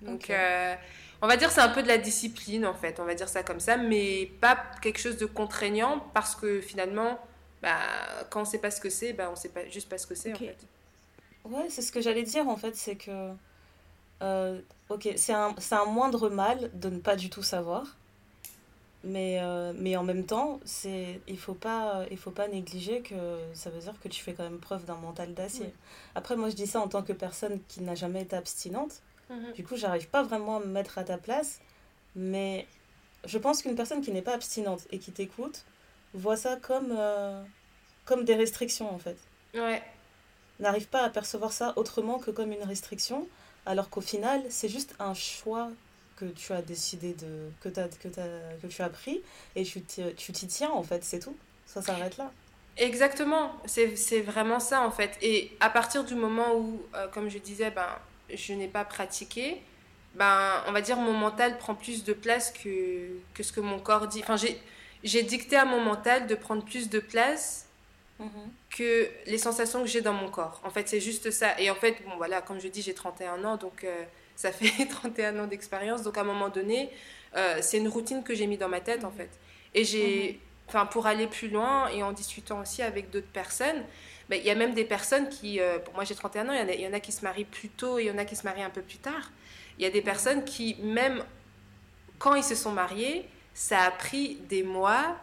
Donc, 0.00 0.30
euh, 0.30 0.74
on 1.22 1.26
va 1.26 1.36
dire 1.36 1.50
c'est 1.50 1.60
un 1.60 1.68
peu 1.68 1.82
de 1.82 1.88
la 1.88 1.98
discipline, 1.98 2.64
en 2.64 2.74
fait. 2.74 3.00
On 3.00 3.04
va 3.04 3.14
dire 3.14 3.28
ça 3.28 3.42
comme 3.42 3.60
ça. 3.60 3.76
Mais 3.76 4.30
pas 4.40 4.56
quelque 4.80 4.98
chose 5.00 5.16
de 5.16 5.26
contraignant 5.26 6.00
parce 6.14 6.36
que 6.36 6.60
finalement, 6.60 7.18
bah, 7.60 7.78
quand 8.30 8.40
on 8.40 8.44
ne 8.44 8.48
sait 8.48 8.58
pas 8.58 8.70
ce 8.70 8.80
que 8.80 8.90
c'est, 8.90 9.12
bah, 9.12 9.26
on 9.28 9.32
ne 9.32 9.36
sait 9.36 9.48
pas, 9.48 9.68
juste 9.68 9.88
pas 9.88 9.98
ce 9.98 10.06
que 10.06 10.14
c'est, 10.14 10.32
en 10.32 10.38
fait. 10.38 10.58
Ouais, 11.44 11.66
c'est 11.68 11.82
ce 11.82 11.92
que 11.92 12.00
j'allais 12.00 12.22
dire, 12.22 12.48
en 12.48 12.56
fait. 12.56 12.76
C'est 12.76 12.96
que 12.96 13.32
euh, 14.22 14.60
ok, 14.88 15.08
c'est 15.16 15.32
un, 15.32 15.54
un, 15.72 15.84
moindre 15.86 16.30
mal 16.30 16.70
de 16.72 16.88
ne 16.88 16.98
pas 16.98 17.16
du 17.16 17.30
tout 17.30 17.42
savoir. 17.42 17.96
Mais, 19.04 19.38
euh, 19.40 19.72
mais 19.76 19.96
en 19.96 20.02
même 20.02 20.24
temps, 20.24 20.60
c'est, 20.64 21.20
il 21.28 21.34
ne 21.34 21.38
faut, 21.38 21.54
pas, 21.54 22.04
il 22.10 22.16
faut 22.16 22.30
pas 22.30 22.48
négliger 22.48 23.02
que 23.02 23.14
ça 23.52 23.68
veut 23.68 23.80
dire 23.80 23.94
que 24.00 24.08
tu 24.08 24.22
fais 24.22 24.32
quand 24.32 24.44
même 24.44 24.58
preuve 24.58 24.86
d'un 24.86 24.94
mental 24.96 25.34
d'acier. 25.34 25.72
Après, 26.14 26.36
moi, 26.36 26.48
je 26.48 26.54
dis 26.54 26.66
ça 26.66 26.80
en 26.80 26.88
tant 26.88 27.02
que 27.02 27.12
personne 27.12 27.60
qui 27.68 27.82
n'a 27.82 27.94
jamais 27.94 28.22
été 28.22 28.34
abstinente. 28.34 29.02
Mhm. 29.28 29.52
Du 29.52 29.64
coup, 29.64 29.76
j'arrive 29.76 30.08
pas 30.08 30.22
vraiment 30.22 30.56
à 30.56 30.60
me 30.60 30.66
mettre 30.66 30.96
à 30.96 31.04
ta 31.04 31.18
place. 31.18 31.60
Mais 32.16 32.66
je 33.26 33.36
pense 33.38 33.62
qu'une 33.62 33.74
personne 33.74 34.00
qui 34.00 34.10
n'est 34.10 34.22
pas 34.22 34.34
abstinente 34.34 34.86
et 34.90 34.98
qui 34.98 35.12
t'écoute 35.12 35.64
voit 36.14 36.36
ça 36.36 36.56
comme, 36.56 36.94
euh, 36.96 37.42
comme 38.06 38.24
des 38.24 38.34
restrictions, 38.34 38.92
en 38.92 38.98
fait. 38.98 39.18
Ouais. 39.54 39.82
N'arrive 40.60 40.88
pas 40.88 41.02
à 41.02 41.10
percevoir 41.10 41.52
ça 41.52 41.74
autrement 41.76 42.18
que 42.18 42.30
comme 42.30 42.52
une 42.52 42.62
restriction 42.62 43.28
alors 43.66 43.88
qu'au 43.88 44.00
final, 44.00 44.42
c'est 44.50 44.68
juste 44.68 44.94
un 44.98 45.14
choix 45.14 45.70
que 46.16 46.26
tu 46.26 46.52
as 46.52 46.62
décidé 46.62 47.14
de. 47.14 47.50
que, 47.60 47.68
as, 47.80 47.88
que, 47.88 48.08
as, 48.08 48.58
que 48.62 48.66
tu 48.66 48.82
as 48.82 48.88
pris 48.88 49.22
et 49.56 49.64
tu 49.64 49.82
t'y 49.82 50.46
tiens 50.46 50.70
en 50.70 50.82
fait, 50.82 51.04
c'est 51.04 51.20
tout. 51.20 51.36
Ça 51.66 51.82
s'arrête 51.82 52.16
là. 52.16 52.30
Exactement, 52.76 53.52
c'est 53.66 54.20
vraiment 54.20 54.58
ça 54.58 54.80
en 54.82 54.90
fait. 54.90 55.16
Et 55.22 55.52
à 55.60 55.70
partir 55.70 56.04
du 56.04 56.14
moment 56.14 56.56
où, 56.56 56.82
euh, 56.94 57.06
comme 57.08 57.28
je 57.28 57.38
disais, 57.38 57.70
ben, 57.70 57.86
je 58.32 58.52
n'ai 58.52 58.66
pas 58.66 58.84
pratiqué, 58.84 59.62
ben, 60.14 60.62
on 60.66 60.72
va 60.72 60.80
dire 60.80 60.96
mon 60.96 61.12
mental 61.12 61.56
prend 61.58 61.74
plus 61.74 62.02
de 62.04 62.12
place 62.12 62.50
que, 62.52 63.10
que 63.32 63.42
ce 63.42 63.52
que 63.52 63.60
mon 63.60 63.78
corps 63.78 64.08
dit. 64.08 64.22
Enfin, 64.22 64.36
j'ai 65.04 65.22
dicté 65.22 65.56
à 65.56 65.64
mon 65.64 65.80
mental 65.80 66.26
de 66.26 66.34
prendre 66.34 66.64
plus 66.64 66.88
de 66.90 66.98
place 66.98 67.68
mhm. 68.18 68.28
que 68.70 69.08
les 69.26 69.38
sensations 69.38 69.82
que 69.82 69.88
j'ai 69.88 70.00
dans 70.00 70.12
mon 70.12 70.28
corps. 70.28 70.60
En 70.64 70.70
fait, 70.70 70.88
c'est 70.88 71.00
juste 71.00 71.30
ça. 71.30 71.58
Et 71.60 71.70
en 71.70 71.76
fait, 71.76 71.96
bon 72.04 72.16
voilà, 72.16 72.42
comme 72.42 72.60
je 72.60 72.66
dis, 72.66 72.82
j'ai 72.82 72.94
31 72.94 73.44
ans, 73.44 73.56
donc 73.56 73.84
euh, 73.84 74.04
ça 74.36 74.52
fait 74.52 74.86
31 74.88 75.38
ans 75.40 75.46
d'expérience. 75.46 76.02
Donc 76.02 76.18
à 76.18 76.22
un 76.22 76.24
moment 76.24 76.48
donné, 76.48 76.90
euh, 77.36 77.58
c'est 77.60 77.78
une 77.78 77.88
routine 77.88 78.22
que 78.22 78.34
j'ai 78.34 78.46
mis 78.46 78.58
dans 78.58 78.68
ma 78.68 78.80
tête 78.80 79.04
en 79.04 79.10
fait. 79.10 79.30
Et 79.74 79.84
j'ai... 79.84 80.32
Mhm 80.32 80.38
enfin 80.68 80.86
pour 80.86 81.06
aller 81.06 81.26
plus 81.26 81.48
loin 81.48 81.88
et 81.88 82.02
en 82.02 82.12
discutant 82.12 82.60
aussi 82.60 82.82
avec 82.82 83.10
d'autres 83.10 83.26
personnes, 83.32 83.82
ben, 84.28 84.38
il 84.40 84.46
y 84.46 84.50
a 84.50 84.54
même 84.54 84.74
des 84.74 84.84
personnes 84.84 85.28
qui, 85.28 85.60
euh, 85.60 85.78
pour 85.78 85.94
moi 85.94 86.04
j'ai 86.04 86.14
31 86.14 86.48
ans, 86.48 86.52
il 86.52 86.80
y, 86.80 86.86
en 86.86 86.92
a, 86.92 87.00
qui 87.00 87.12
se 87.12 87.22
marient 87.22 87.44
plus 87.44 87.68
tôt 87.68 87.98
et 87.98 88.04
il 88.04 88.06
y 88.06 88.10
en 88.10 88.18
a 88.18 88.24
qui 88.24 88.36
se 88.36 88.44
marient 88.44 88.62
un 88.62 88.70
peu 88.70 88.82
plus 88.82 88.98
tard. 88.98 89.30
Il 89.78 89.84
y 89.84 89.86
a 89.86 89.90
des 89.90 90.02
personnes 90.02 90.44
qui, 90.44 90.76
même 90.82 91.22
quand 92.18 92.34
ils 92.34 92.44
se 92.44 92.54
sont 92.54 92.72
mariés, 92.72 93.28
ça 93.52 93.82
a 93.82 93.90
pris 93.90 94.36
des 94.48 94.62
mois, 94.62 95.16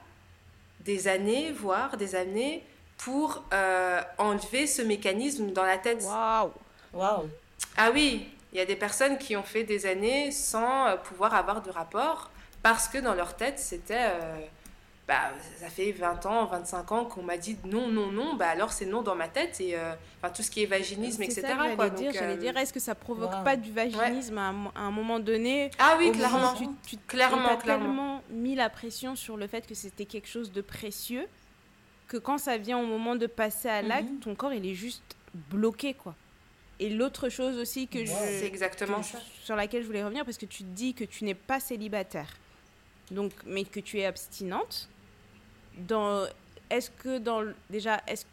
des 0.81 1.07
années, 1.07 1.51
voire 1.51 1.97
des 1.97 2.15
années, 2.15 2.63
pour 2.97 3.43
euh, 3.53 4.01
enlever 4.19 4.67
ce 4.67 4.81
mécanisme 4.81 5.51
dans 5.51 5.63
la 5.63 5.77
tête. 5.77 6.03
Waouh 6.03 6.51
Waouh 6.93 7.29
Ah 7.77 7.89
oui, 7.91 8.27
il 8.51 8.57
y 8.57 8.61
a 8.61 8.65
des 8.65 8.75
personnes 8.75 9.17
qui 9.17 9.35
ont 9.35 9.43
fait 9.43 9.63
des 9.63 9.85
années 9.85 10.31
sans 10.31 10.87
euh, 10.87 10.95
pouvoir 10.97 11.33
avoir 11.33 11.61
de 11.61 11.69
rapport 11.69 12.31
parce 12.63 12.87
que 12.87 12.97
dans 12.97 13.13
leur 13.13 13.35
tête, 13.35 13.59
c'était 13.59 14.11
bah, 15.11 15.31
ça 15.57 15.67
fait 15.67 15.91
20 15.91 16.25
ans, 16.25 16.45
25 16.45 16.91
ans 16.93 17.03
qu'on 17.03 17.21
m'a 17.21 17.35
dit 17.35 17.57
non, 17.65 17.89
non, 17.89 18.13
non, 18.13 18.35
bah 18.35 18.47
alors 18.47 18.71
c'est 18.71 18.85
non 18.85 19.01
dans 19.01 19.15
ma 19.15 19.27
tête 19.27 19.59
et 19.59 19.75
euh, 19.75 19.93
enfin, 20.17 20.31
tout 20.31 20.41
ce 20.41 20.49
qui 20.49 20.63
est 20.63 20.67
vaginisme, 20.67 21.21
etc. 21.23 21.41
J'allais 21.47 21.89
dire, 21.89 22.13
euh, 22.21 22.35
dire 22.37 22.55
est-ce 22.55 22.71
que 22.71 22.79
ça 22.79 22.95
provoque 22.95 23.43
pas 23.43 23.57
du 23.57 23.73
vaginisme 23.73 24.37
à, 24.37 24.53
un, 24.79 24.91
moment 24.91 25.19
donné 25.19 25.69
Ah 25.79 25.95
oui, 25.99 26.13
clairement. 26.13 26.53
Tu, 26.53 26.65
tu 26.87 26.97
clairement, 27.07 27.49
as 27.49 27.57
tellement 27.57 28.21
mis 28.29 28.55
la 28.55 28.69
pression 28.69 29.17
sur 29.17 29.35
le 29.35 29.47
fait 29.47 29.67
que 29.67 29.75
c'était 29.75 30.05
quelque 30.05 30.29
chose 30.29 30.51
de 30.53 30.61
précieux 30.61 31.27
que 32.07 32.15
quand 32.15 32.37
ça 32.37 32.57
vient 32.57 32.77
au 32.79 32.85
moment 32.85 33.17
de 33.17 33.27
passer 33.27 33.67
à 33.67 33.81
l'acte, 33.81 34.11
mhm. 34.11 34.19
ton 34.19 34.35
corps 34.35 34.53
il 34.53 34.65
est 34.65 34.75
juste 34.75 35.17
bloqué 35.49 35.93
quoi. 35.93 36.15
Et 36.81 36.89
l'autre 36.89 37.29
chose 37.29 37.57
aussi 37.59 37.87
que 37.87 38.03
je, 38.03 38.11
c'est 38.11 38.47
exactement 38.47 39.03
sur 39.43 39.55
laquelle 39.55 39.83
je 39.83 39.87
voulais 39.87 40.03
revenir 40.03 40.25
parce 40.25 40.39
que 40.39 40.47
tu 40.47 40.63
dis 40.63 40.95
que 40.95 41.03
tu 41.03 41.25
n'es 41.25 41.35
pas 41.35 41.59
célibataire. 41.59 42.27
Donc 43.11 43.31
mais 43.45 43.65
que 43.65 43.79
tu 43.79 43.99
es 43.99 44.05
abstinente. 44.05 44.89
Dans 45.77 46.25
est-ce 46.71 46.89
que 46.89 47.19
dans 47.19 47.43
déjà 47.69 48.01
est-ce 48.07 48.25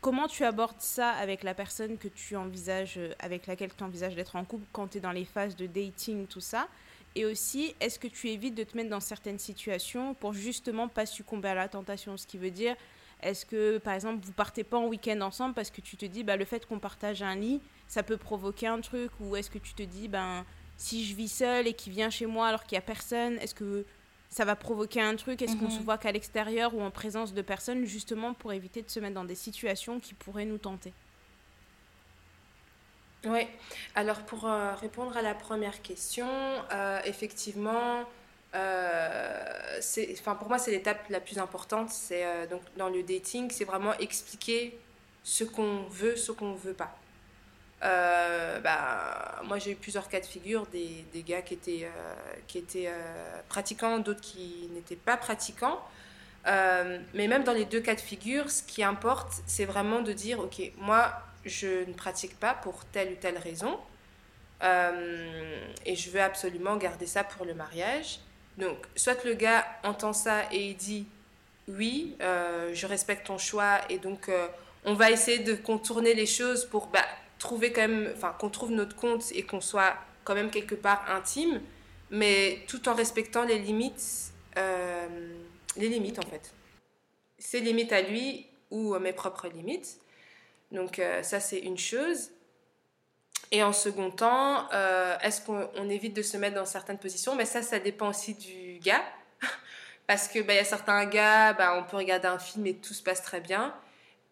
comment 0.00 0.28
tu 0.28 0.44
abordes 0.44 0.80
ça 0.80 1.10
avec 1.10 1.42
la 1.42 1.52
personne 1.52 1.98
que 1.98 2.06
tu 2.06 2.36
envisages 2.36 3.00
avec 3.18 3.48
laquelle 3.48 3.74
tu 3.76 3.82
envisages 3.82 4.14
d'être 4.14 4.36
en 4.36 4.44
couple 4.44 4.66
quand 4.70 4.86
tu 4.86 4.98
es 4.98 5.00
dans 5.00 5.10
les 5.10 5.24
phases 5.24 5.56
de 5.56 5.66
dating 5.66 6.28
tout 6.28 6.40
ça? 6.40 6.68
Et 7.16 7.24
aussi 7.24 7.74
est-ce 7.80 7.98
que 7.98 8.06
tu 8.06 8.28
évites 8.28 8.54
de 8.54 8.62
te 8.62 8.76
mettre 8.76 8.90
dans 8.90 9.00
certaines 9.00 9.40
situations 9.40 10.14
pour 10.14 10.32
justement 10.32 10.86
pas 10.86 11.06
succomber 11.06 11.48
à 11.48 11.54
la 11.56 11.68
tentation? 11.68 12.16
Ce 12.16 12.28
qui 12.28 12.38
veut 12.38 12.52
dire 12.52 12.76
est-ce 13.22 13.46
que 13.46 13.78
par 13.78 13.94
exemple 13.94 14.24
vous 14.24 14.32
partez 14.32 14.64
pas 14.64 14.76
en 14.76 14.86
week-end 14.86 15.20
ensemble 15.20 15.54
parce 15.54 15.70
que 15.70 15.80
tu 15.80 15.96
te 15.96 16.04
dis 16.04 16.22
bah 16.22 16.36
le 16.36 16.44
fait 16.44 16.66
qu'on 16.66 16.78
partage 16.78 17.22
un 17.22 17.34
lit 17.34 17.60
ça 17.88 18.02
peut 18.02 18.16
provoquer 18.16 18.66
un 18.66 18.80
truc? 18.80 19.10
Ou 19.20 19.36
est-ce 19.36 19.50
que 19.50 19.58
tu 19.58 19.74
te 19.74 19.82
dis 19.82 20.08
ben 20.08 20.44
si 20.76 21.04
je 21.04 21.14
vis 21.14 21.28
seule 21.28 21.66
et 21.66 21.72
qu'il 21.72 21.92
vient 21.92 22.10
chez 22.10 22.26
moi 22.26 22.48
alors 22.48 22.64
qu'il 22.64 22.74
y 22.74 22.78
a 22.78 22.82
personne 22.82 23.38
est-ce 23.38 23.54
que 23.54 23.84
ça 24.28 24.44
va 24.44 24.56
provoquer 24.56 25.00
un 25.00 25.16
truc? 25.16 25.40
Est-ce 25.42 25.56
qu'on 25.56 25.70
se 25.70 25.78
mhm. 25.78 25.84
voit 25.84 25.98
qu'à 25.98 26.12
l'extérieur 26.12 26.74
ou 26.74 26.82
en 26.82 26.90
présence 26.90 27.32
de 27.32 27.42
personnes, 27.42 27.84
justement 27.84 28.34
pour 28.34 28.52
éviter 28.52 28.82
de 28.82 28.90
se 28.90 29.00
mettre 29.00 29.14
dans 29.14 29.24
des 29.24 29.34
situations 29.34 30.00
qui 30.00 30.14
pourraient 30.14 30.44
nous 30.44 30.58
tenter? 30.58 30.92
Oui, 33.24 33.46
alors 33.94 34.20
pour 34.20 34.46
euh, 34.46 34.74
répondre 34.74 35.16
à 35.16 35.22
la 35.22 35.34
première 35.34 35.82
question, 35.82 36.28
euh, 36.72 37.00
effectivement, 37.04 38.04
euh, 38.54 39.80
pour 40.38 40.48
moi 40.48 40.58
c'est 40.58 40.70
l'étape 40.70 41.08
la 41.10 41.20
plus 41.20 41.38
importante. 41.38 41.90
C'est 41.90 42.24
euh, 42.24 42.46
donc 42.46 42.62
dans 42.76 42.88
le 42.88 43.02
dating, 43.02 43.50
c'est 43.50 43.64
vraiment 43.64 43.94
expliquer 43.98 44.78
ce 45.22 45.44
qu'on 45.44 45.84
veut, 45.90 46.16
ce 46.16 46.32
qu'on 46.32 46.54
veut 46.54 46.74
pas. 46.74 46.96
Euh, 47.82 48.58
bah, 48.60 49.42
moi 49.44 49.58
j'ai 49.58 49.72
eu 49.72 49.76
plusieurs 49.76 50.08
cas 50.08 50.20
de 50.20 50.26
figure, 50.26 50.66
des, 50.66 51.04
des 51.12 51.22
gars 51.22 51.42
qui 51.42 51.54
étaient, 51.54 51.84
euh, 51.84 52.14
qui 52.46 52.58
étaient 52.58 52.90
pratiquants, 53.48 53.98
d'autres 53.98 54.20
qui 54.20 54.68
n'étaient 54.72 54.96
pas 54.96 55.16
pratiquants. 55.16 55.80
mais 56.44 57.28
même 57.28 57.44
dans 57.44 57.52
les 57.52 57.64
deux 57.66 57.80
cas 57.80 57.94
de 57.94 58.00
figure, 58.00 58.50
ce 58.50 58.62
qui 58.62 58.82
importe, 58.82 59.42
c'est 59.46 59.66
vraiment 59.66 60.00
de 60.00 60.12
dire, 60.12 60.38
ok, 60.40 60.72
moi 60.78 61.12
je 61.44 61.86
ne 61.86 61.92
pratique 61.92 62.38
pas 62.40 62.54
pour 62.54 62.84
telle 62.86 63.12
ou 63.12 63.16
telle 63.16 63.38
raison, 63.38 63.78
et 64.62 65.96
je 65.96 66.10
veux 66.10 66.22
absolument 66.22 66.76
garder 66.76 67.06
ça 67.06 67.24
pour 67.24 67.44
le 67.44 67.54
mariage. 67.54 68.20
Donc, 68.58 68.78
soit 68.94 69.22
le 69.24 69.34
gars 69.34 69.66
entend 69.82 70.12
ça 70.12 70.44
et 70.52 70.70
il 70.70 70.76
dit, 70.76 71.06
oui, 71.68 72.16
je 72.20 72.86
respecte 72.86 73.26
ton 73.26 73.38
choix, 73.38 73.80
et 73.90 73.98
donc 73.98 74.30
on 74.84 74.94
va 74.94 75.10
essayer 75.10 75.40
de 75.40 75.54
contourner 75.54 76.14
les 76.14 76.26
choses 76.26 76.64
pour... 76.64 76.86
Bah, 76.88 77.04
trouver 77.38 77.72
quand 77.72 77.82
même, 77.82 78.10
enfin, 78.14 78.34
qu'on 78.38 78.50
trouve 78.50 78.72
notre 78.72 78.96
compte 78.96 79.24
et 79.32 79.42
qu'on 79.42 79.60
soit 79.60 79.94
quand 80.24 80.34
même 80.34 80.50
quelque 80.50 80.74
part 80.74 81.04
intime, 81.10 81.60
mais 82.10 82.60
tout 82.66 82.88
en 82.88 82.94
respectant 82.94 83.44
les 83.44 83.58
limites, 83.58 84.32
euh, 84.56 85.34
les 85.76 85.88
limites 85.88 86.18
en 86.18 86.28
fait. 86.28 86.52
Ses 87.38 87.60
limites 87.60 87.92
à 87.92 88.02
lui 88.02 88.46
ou 88.70 88.98
mes 88.98 89.12
propres 89.12 89.48
limites. 89.48 90.00
Donc 90.72 90.98
euh, 90.98 91.22
ça 91.22 91.40
c'est 91.40 91.58
une 91.58 91.78
chose. 91.78 92.30
Et 93.52 93.62
en 93.62 93.72
second 93.72 94.10
temps, 94.10 94.68
euh, 94.72 95.16
est-ce 95.22 95.40
qu'on 95.40 95.88
évite 95.88 96.14
de 96.14 96.22
se 96.22 96.36
mettre 96.36 96.56
dans 96.56 96.64
certaines 96.64 96.98
positions? 96.98 97.34
Mais 97.36 97.44
ça, 97.44 97.62
ça 97.62 97.78
dépend 97.78 98.08
aussi 98.08 98.34
du 98.34 98.78
gars. 98.80 99.04
Parce 100.06 100.28
qu'il 100.28 100.42
bah, 100.42 100.54
y 100.54 100.58
a 100.58 100.64
certains 100.64 101.04
gars, 101.06 101.52
bah, 101.52 101.76
on 101.78 101.88
peut 101.88 101.96
regarder 101.96 102.28
un 102.28 102.38
film 102.38 102.66
et 102.66 102.74
tout 102.74 102.94
se 102.94 103.02
passe 103.02 103.22
très 103.22 103.40
bien. 103.40 103.74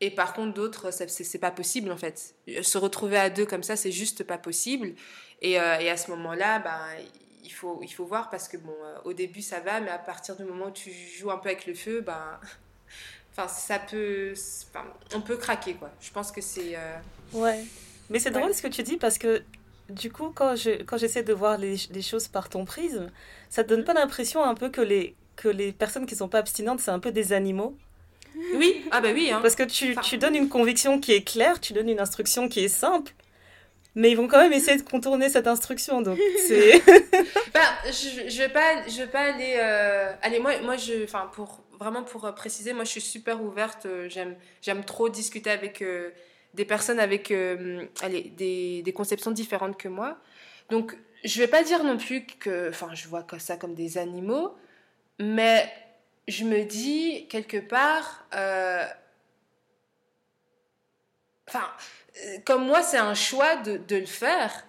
Et 0.01 0.11
par 0.11 0.33
contre, 0.35 0.55
d'autres, 0.55 0.91
c'est 0.91 1.39
pas 1.39 1.53
possible 1.53 1.91
en 1.91 1.97
fait. 1.97 2.35
Se 2.63 2.79
retrouver 2.79 3.17
à 3.17 3.31
deux 3.31 3.47
comme 3.47 3.63
ça, 3.63 3.77
c'est 3.77 3.93
juste 3.93 4.25
pas 4.25 4.39
possible. 4.39 4.95
Et, 5.41 5.59
euh, 5.61 5.93
à 5.93 5.97
ce 5.97 6.11
moment-là, 6.11 6.59
ben, 6.59 6.81
il, 7.45 7.53
faut, 7.53 7.81
il 7.83 7.89
faut 7.89 8.05
voir 8.05 8.29
parce 8.29 8.49
que 8.49 8.57
bon, 8.57 8.75
euh, 8.83 8.97
au 9.05 9.13
début 9.13 9.43
ça 9.43 9.61
va, 9.61 9.81
mais 9.81 9.91
à 9.91 9.99
partir 9.99 10.37
du 10.37 10.45
moment 10.45 10.67
où 10.67 10.71
tu 10.73 10.91
joues 10.93 11.31
un 11.31 11.39
peu 11.39 11.49
avec 11.49 11.67
le 11.67 11.75
feu, 11.75 12.01
ben, 12.07 12.41
ça 13.49 13.79
peut. 13.79 14.35
on 15.15 15.21
peut 15.21 15.37
craquer 15.37 15.75
quoi. 15.75 15.91
Je 16.01 16.11
pense 16.11 16.33
que 16.33 16.41
c'est. 16.41 16.77
Ouais. 17.33 17.65
Mais 18.11 18.19
c'est 18.19 18.31
drôle 18.31 18.55
ce 18.55 18.63
que 18.63 18.69
tu 18.69 18.83
dis 18.83 18.97
parce 18.97 19.19
que 19.19 19.43
du 19.89 20.11
coup, 20.11 20.31
quand 20.35 20.57
je 20.57 20.83
quand 20.83 20.97
j'essaie 20.97 21.23
de 21.23 21.33
voir 21.33 21.59
les, 21.59 21.77
les, 21.91 22.03
choses 22.03 22.29
par 22.29 22.49
ton 22.49 22.65
prisme, 22.65 23.11
ça 23.51 23.65
te 23.65 23.69
donne 23.69 23.85
pas 23.85 23.95
l'impression 23.95 24.43
un 24.43 24.55
peu 24.55 24.71
que 24.71 24.81
les, 24.81 25.15
que 25.37 25.49
les 25.49 25.73
personnes 25.73 26.07
qui 26.07 26.17
sont 26.17 26.29
pas 26.29 26.39
abstinentes, 26.39 26.81
c'est 26.81 26.91
un 26.91 27.01
peu 27.01 27.13
des 27.13 27.33
animaux? 27.33 27.77
Oui, 28.55 28.85
ah 28.91 29.01
bah 29.01 29.11
oui. 29.15 29.31
Hein. 29.31 29.39
Parce 29.43 29.55
que 29.55 29.63
tu, 29.63 29.95
tu, 30.03 30.19
donnes 30.19 30.35
une 30.35 30.49
conviction 30.49 30.99
qui 30.99 31.13
est 31.13 31.23
claire, 31.23 31.61
tu 31.61 31.73
donnes 31.73 31.89
une 31.89 32.01
instruction 32.01 32.49
qui 32.49 32.65
est 32.65 32.69
simple, 32.69 33.13
mais 33.95 34.11
ils 34.11 34.17
vont 34.17 34.27
quand 34.27 34.41
même 34.41 34.53
essayer 34.53 34.77
de 34.77 34.83
contourner 34.83 35.29
cette 35.29 35.47
instruction. 35.47 36.03
Donc 36.03 36.19
c'est. 36.49 36.83
bah, 37.55 37.61
je, 37.87 38.29
je 38.29 38.39
vais 38.39 38.49
pas, 38.49 38.89
je 38.89 38.97
vais 38.99 39.07
pas 39.07 39.21
aller. 39.21 39.55
Euh... 39.57 40.13
Allez, 40.23 40.41
moi, 40.41 40.53
moi, 40.63 40.77
je, 40.77 41.05
enfin, 41.05 41.31
pour 41.33 41.63
vraiment 41.79 42.03
pour 42.03 42.35
préciser, 42.35 42.73
moi, 42.73 42.83
je 42.83 42.91
suis 42.91 43.01
super 43.01 43.41
ouverte. 43.41 43.87
Euh, 43.87 44.09
j'aime, 44.09 44.35
j'aime 44.63 44.85
trop 44.85 45.09
discuter 45.09 45.51
avec 45.51 45.81
euh, 45.81 46.11
des 46.55 46.65
personnes 46.65 47.01
avec, 47.01 47.33
allez, 48.01 48.33
des, 48.37 48.83
des 48.83 48.93
conceptions 48.93 49.31
différentes 49.31 49.77
que 49.77 49.89
moi. 49.89 50.19
Donc, 50.71 50.97
je 51.25 51.39
vais 51.39 51.49
pas 51.49 51.63
dire 51.63 51.85
non 51.85 51.97
plus 51.97 52.25
que, 52.25 52.69
enfin, 52.69 52.91
je 52.95 53.09
vois 53.09 53.27
ça 53.39 53.57
comme 53.57 53.75
des 53.75 53.99
animaux, 53.99 54.55
mais 55.19 55.71
je 56.29 56.45
me 56.45 56.65
dis 56.65 57.27
quelque 57.29 57.59
part, 57.59 58.27
euh, 58.35 58.85
enfin, 61.49 61.67
euh, 62.25 62.39
comme 62.45 62.67
moi, 62.67 62.83
c'est 62.83 62.99
un 62.99 63.15
choix 63.15 63.57
de, 63.57 63.77
de, 63.77 63.97
le 63.97 64.07
faire 64.07 64.67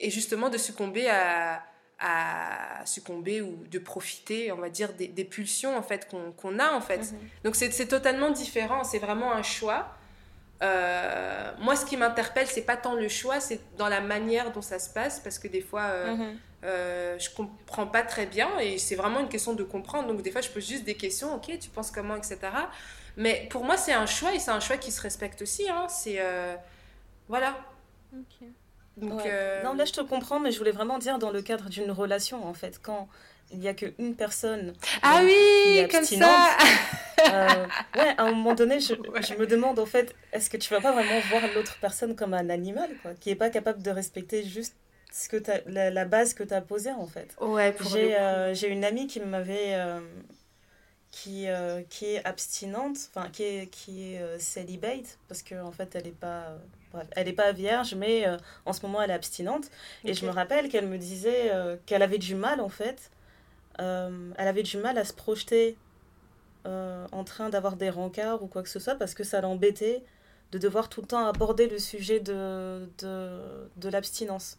et 0.00 0.10
justement 0.10 0.48
de 0.48 0.58
succomber 0.58 1.08
à, 1.08 1.62
à, 1.98 2.84
succomber 2.84 3.40
ou 3.40 3.64
de 3.68 3.78
profiter, 3.78 4.52
on 4.52 4.56
va 4.56 4.70
dire, 4.70 4.92
des, 4.94 5.08
des 5.08 5.24
pulsions 5.24 5.76
en 5.76 5.82
fait 5.82 6.08
qu'on 6.36 6.58
a 6.58 6.72
en 6.72 6.80
fait. 6.80 7.12
Mhm. 7.12 7.18
Donc 7.44 7.56
c'est 7.56 7.86
totalement 7.86 8.30
différent, 8.30 8.84
c'est 8.84 8.98
vraiment 8.98 9.32
un 9.32 9.42
choix. 9.42 9.96
Euh, 10.62 11.50
moi, 11.58 11.74
ce 11.74 11.84
qui 11.84 11.96
m'interpelle, 11.96 12.46
c'est 12.46 12.62
pas 12.62 12.76
tant 12.76 12.94
le 12.94 13.08
choix, 13.08 13.40
c'est 13.40 13.60
dans 13.76 13.88
la 13.88 14.00
manière 14.00 14.52
dont 14.52 14.62
ça 14.62 14.78
se 14.78 14.90
passe, 14.90 15.18
parce 15.20 15.38
que 15.38 15.48
des 15.48 15.60
fois, 15.60 15.82
euh, 15.82 16.14
mhm. 16.14 16.38
euh, 16.64 17.18
je 17.18 17.30
comprends 17.30 17.86
pas 17.86 18.02
très 18.02 18.26
bien, 18.26 18.58
et 18.60 18.78
c'est 18.78 18.94
vraiment 18.94 19.20
une 19.20 19.28
question 19.28 19.54
de 19.54 19.64
comprendre. 19.64 20.08
Donc, 20.08 20.22
des 20.22 20.30
fois, 20.30 20.40
je 20.40 20.50
pose 20.50 20.66
juste 20.66 20.84
des 20.84 20.94
questions, 20.94 21.34
ok, 21.34 21.58
tu 21.58 21.68
penses 21.70 21.90
comment, 21.90 22.14
etc. 22.16 22.38
Mais 23.16 23.48
pour 23.50 23.64
moi, 23.64 23.76
c'est 23.76 23.92
un 23.92 24.06
choix, 24.06 24.34
et 24.34 24.38
c'est 24.38 24.52
un 24.52 24.60
choix 24.60 24.76
qui 24.76 24.92
se 24.92 25.00
respecte 25.02 25.42
aussi. 25.42 25.68
Hein. 25.68 25.86
C'est 25.88 26.20
voilà. 27.28 27.56
Donc, 28.96 29.24
Non, 29.64 29.74
là, 29.74 29.84
je 29.84 29.92
te 29.92 30.00
comprends, 30.00 30.38
mais 30.38 30.52
je 30.52 30.58
voulais 30.58 30.70
vraiment 30.70 30.98
dire 30.98 31.18
dans 31.18 31.30
le 31.30 31.42
cadre 31.42 31.68
d'une 31.68 31.90
relation, 31.90 32.46
en 32.46 32.54
fait, 32.54 32.80
quand 32.80 33.08
il 33.52 33.58
n'y 33.58 33.68
a 33.68 33.74
qu'une 33.74 34.14
personne. 34.16 34.72
Ah 35.02 35.20
oui, 35.22 35.34
qui 35.64 35.78
est 35.78 35.88
comme 35.88 36.04
ça. 36.04 36.56
Euh, 37.30 37.66
ouais, 37.96 38.14
à 38.16 38.24
un 38.24 38.32
moment 38.32 38.54
donné, 38.54 38.80
je, 38.80 38.94
je, 39.22 39.34
me 39.34 39.46
demande 39.46 39.78
en 39.78 39.86
fait, 39.86 40.14
est-ce 40.32 40.50
que 40.50 40.56
tu 40.56 40.72
vas 40.72 40.80
pas 40.80 40.92
vraiment 40.92 41.20
voir 41.30 41.42
l'autre 41.54 41.76
personne 41.80 42.16
comme 42.16 42.34
un 42.34 42.50
animal, 42.50 42.90
quoi, 43.02 43.12
qui 43.14 43.30
est 43.30 43.36
pas 43.36 43.50
capable 43.50 43.82
de 43.82 43.90
respecter 43.90 44.44
juste 44.44 44.74
ce 45.12 45.28
que 45.28 45.36
la, 45.66 45.90
la, 45.90 46.04
base 46.04 46.32
que 46.34 46.42
tu 46.42 46.54
as 46.54 46.62
posée 46.62 46.90
en 46.90 47.06
fait. 47.06 47.36
Ouais, 47.40 47.76
j'ai 47.92 48.16
euh, 48.16 48.54
j'ai 48.54 48.68
une 48.68 48.82
amie 48.82 49.06
qui 49.06 49.20
m'avait 49.20 49.74
euh, 49.74 50.00
qui, 51.10 51.46
qui 51.90 52.06
est 52.06 52.24
abstinente, 52.24 52.96
enfin 53.14 53.28
qui 53.30 53.42
est 53.42 53.66
qui 53.66 54.14
est 54.14 54.38
célibate 54.38 55.18
parce 55.28 55.42
que 55.42 55.62
en 55.62 55.70
fait 55.70 55.94
elle 55.94 56.06
est 56.06 56.18
pas 56.18 56.56
bref, 56.92 57.06
elle 57.14 57.28
est 57.28 57.34
pas 57.34 57.52
vierge 57.52 57.94
mais 57.94 58.24
en 58.64 58.72
ce 58.72 58.80
moment 58.86 59.02
elle 59.02 59.10
est 59.10 59.14
abstinente. 59.14 59.66
Et 60.06 60.14
je 60.14 60.24
me 60.24 60.30
rappelle 60.30 60.70
qu'elle 60.70 60.88
me 60.88 60.96
disait 60.96 61.52
qu'elle 61.84 62.02
avait 62.02 62.16
du 62.16 62.34
mal 62.34 62.62
en 62.62 62.70
fait 62.70 63.10
elle 63.78 64.48
avait 64.48 64.62
du 64.62 64.76
mal 64.78 64.98
à 64.98 65.04
se 65.04 65.12
projeter 65.12 65.76
euh, 66.64 67.06
en 67.10 67.24
train 67.24 67.50
d'avoir 67.50 67.74
des 67.76 67.90
rencarts 67.90 68.40
ou 68.42 68.46
quoi 68.46 68.62
que 68.62 68.68
ce 68.68 68.78
soit 68.78 68.94
parce 68.94 69.14
que 69.14 69.24
ça 69.24 69.40
l'embêtait 69.40 70.04
de 70.52 70.58
devoir 70.58 70.88
tout 70.88 71.00
le 71.00 71.08
temps 71.08 71.26
aborder 71.26 71.68
le 71.68 71.78
sujet 71.78 72.20
de, 72.20 72.88
de, 72.98 73.68
de 73.76 73.88
l'abstinence. 73.88 74.58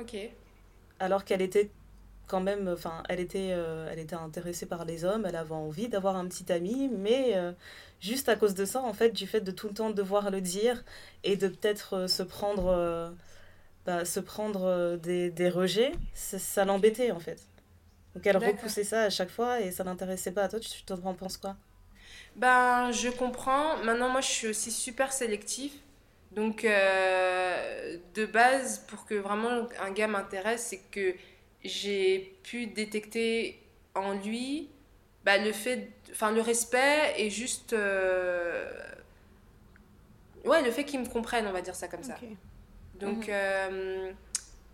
Ok. 0.00 0.16
Alors 1.00 1.24
qu'elle 1.24 1.42
était 1.42 1.70
quand 2.28 2.40
même, 2.40 2.68
enfin, 2.68 3.02
elle 3.10 3.20
était, 3.20 3.50
euh, 3.52 3.90
elle 3.92 3.98
était 3.98 4.16
intéressée 4.16 4.66
par 4.66 4.84
les 4.86 5.04
hommes, 5.04 5.26
elle 5.26 5.36
avait 5.36 5.52
envie 5.52 5.88
d'avoir 5.88 6.16
un 6.16 6.26
petit 6.26 6.50
ami, 6.50 6.88
mais 6.88 7.36
euh, 7.36 7.52
juste 8.00 8.28
à 8.30 8.36
cause 8.36 8.54
de 8.54 8.64
ça, 8.64 8.80
en 8.80 8.94
fait, 8.94 9.10
du 9.10 9.26
fait 9.26 9.40
de 9.40 9.50
tout 9.50 9.68
le 9.68 9.74
temps 9.74 9.90
devoir 9.90 10.30
le 10.30 10.40
dire 10.40 10.82
et 11.24 11.36
de 11.36 11.48
peut-être 11.48 12.06
se 12.08 12.22
prendre, 12.22 13.12
bah, 13.84 14.04
se 14.06 14.20
prendre 14.20 14.96
des, 14.96 15.30
des 15.30 15.48
rejets, 15.50 15.92
ça, 16.14 16.38
ça 16.38 16.64
l'embêtait 16.64 17.10
en 17.10 17.20
fait. 17.20 17.47
Donc 18.18 18.26
elle 18.26 18.36
repoussait 18.36 18.82
ça 18.82 19.02
à 19.02 19.10
chaque 19.10 19.30
fois 19.30 19.60
et 19.60 19.70
ça 19.70 19.84
n'intéressait 19.84 20.32
pas 20.32 20.42
à 20.42 20.48
toi. 20.48 20.58
Tu 20.58 20.82
t'en 20.82 21.14
penses 21.14 21.36
quoi? 21.36 21.54
Ben, 22.34 22.90
je 22.90 23.10
comprends. 23.10 23.76
Maintenant, 23.84 24.08
moi, 24.08 24.20
je 24.20 24.26
suis 24.26 24.48
aussi 24.48 24.72
super 24.72 25.12
sélectif. 25.12 25.72
Donc, 26.32 26.64
euh, 26.64 27.96
de 28.14 28.26
base, 28.26 28.80
pour 28.88 29.06
que 29.06 29.14
vraiment 29.14 29.68
un 29.80 29.92
gars 29.92 30.08
m'intéresse, 30.08 30.66
c'est 30.70 30.80
que 30.90 31.14
j'ai 31.62 32.36
pu 32.42 32.66
détecter 32.66 33.62
en 33.94 34.14
lui 34.14 34.68
bah, 35.24 35.38
le 35.38 35.52
fait, 35.52 35.92
enfin 36.10 36.32
le 36.32 36.40
respect 36.40 37.14
et 37.18 37.30
juste, 37.30 37.72
euh, 37.72 38.68
ouais, 40.44 40.62
le 40.64 40.72
fait 40.72 40.84
qu'il 40.84 40.98
me 40.98 41.06
comprenne, 41.06 41.46
on 41.46 41.52
va 41.52 41.62
dire 41.62 41.76
ça 41.76 41.86
comme 41.86 42.02
ça. 42.02 42.16
Donc, 42.98 43.28
mhm. 43.28 43.30
euh, 43.30 44.12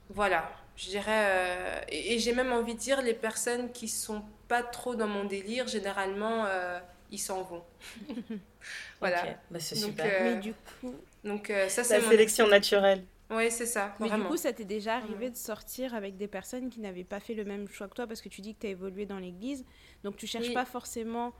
voilà 0.08 0.50
je 0.76 0.88
dirais, 0.88 1.26
euh, 1.28 1.80
et, 1.88 2.18
j'ai 2.18 2.32
même 2.32 2.52
envie 2.52 2.74
de 2.74 2.78
dire, 2.78 3.00
les 3.02 3.14
personnes 3.14 3.70
qui 3.70 3.88
sont 3.88 4.22
pas 4.48 4.62
trop 4.62 4.94
dans 4.94 5.06
mon 5.06 5.24
délire, 5.24 5.68
généralement, 5.68 6.44
euh, 6.46 6.78
ils 7.10 7.18
s'en 7.18 7.42
vont. 7.42 7.62
voilà. 9.00 9.22
Bah, 9.50 9.60
c'est 9.60 9.76
super. 9.76 10.06
Euh, 10.06 10.34
Mais 10.34 10.40
du 10.40 10.52
coup, 10.80 10.94
donc 11.22 11.52
ça 11.68 11.84
c'est 11.84 12.00
la 12.00 12.08
sélection 12.08 12.48
naturelle. 12.48 13.04
Oui, 13.30 13.50
c'est 13.50 13.66
ça. 13.66 13.94
Mais 14.00 14.10
du 14.10 14.22
coup, 14.24 14.36
ça 14.36 14.52
t'est 14.52 14.64
déjà 14.64 14.96
arrivé 14.96 15.30
de 15.30 15.36
sortir 15.36 15.94
avec 15.94 16.16
des 16.16 16.28
personnes 16.28 16.68
qui 16.70 16.80
n'avaient 16.80 17.04
pas 17.04 17.20
fait 17.20 17.34
le 17.34 17.44
même 17.44 17.68
choix 17.68 17.88
que 17.88 17.94
toi 17.94 18.06
parce 18.06 18.20
que 18.20 18.28
tu 18.28 18.40
dis 18.40 18.54
que 18.54 18.60
tu 18.60 18.66
as 18.66 18.70
évolué 18.70 19.06
dans 19.06 19.18
l'église. 19.18 19.64
Donc 20.02 20.16
tu 20.16 20.26
cherches 20.26 20.52
pas 20.52 20.64
forcément 20.64 21.32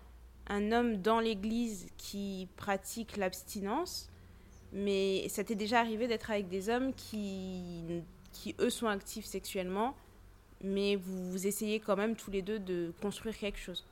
un 0.47 0.73
homme 0.73 0.99
dans 0.99 1.21
l'église 1.21 1.89
qui 1.99 2.49
pratique 2.57 3.17
l'abstinence. 3.17 4.09
Mais 4.73 5.29
ça 5.29 5.45
t'est 5.45 5.55
déjà 5.55 5.81
arrivé 5.81 6.09
d'être 6.09 6.31
avec 6.31 6.49
des 6.49 6.69
hommes 6.69 6.95
qui 6.95 8.03
qui, 8.35 8.55
eux, 8.59 8.71
sont 8.71 8.87
actifs 8.89 9.25
sexuellement, 9.25 9.97
mais 10.61 10.97
vous, 10.97 11.31
vous 11.31 11.47
essayez 11.47 11.81
quand 11.81 11.97
même 11.97 12.17
tous 12.17 12.31
les 12.31 12.43
deux 12.43 12.59
de 12.59 12.93
construire 13.01 13.39
quelque 13.39 13.59
chose. 13.59 13.85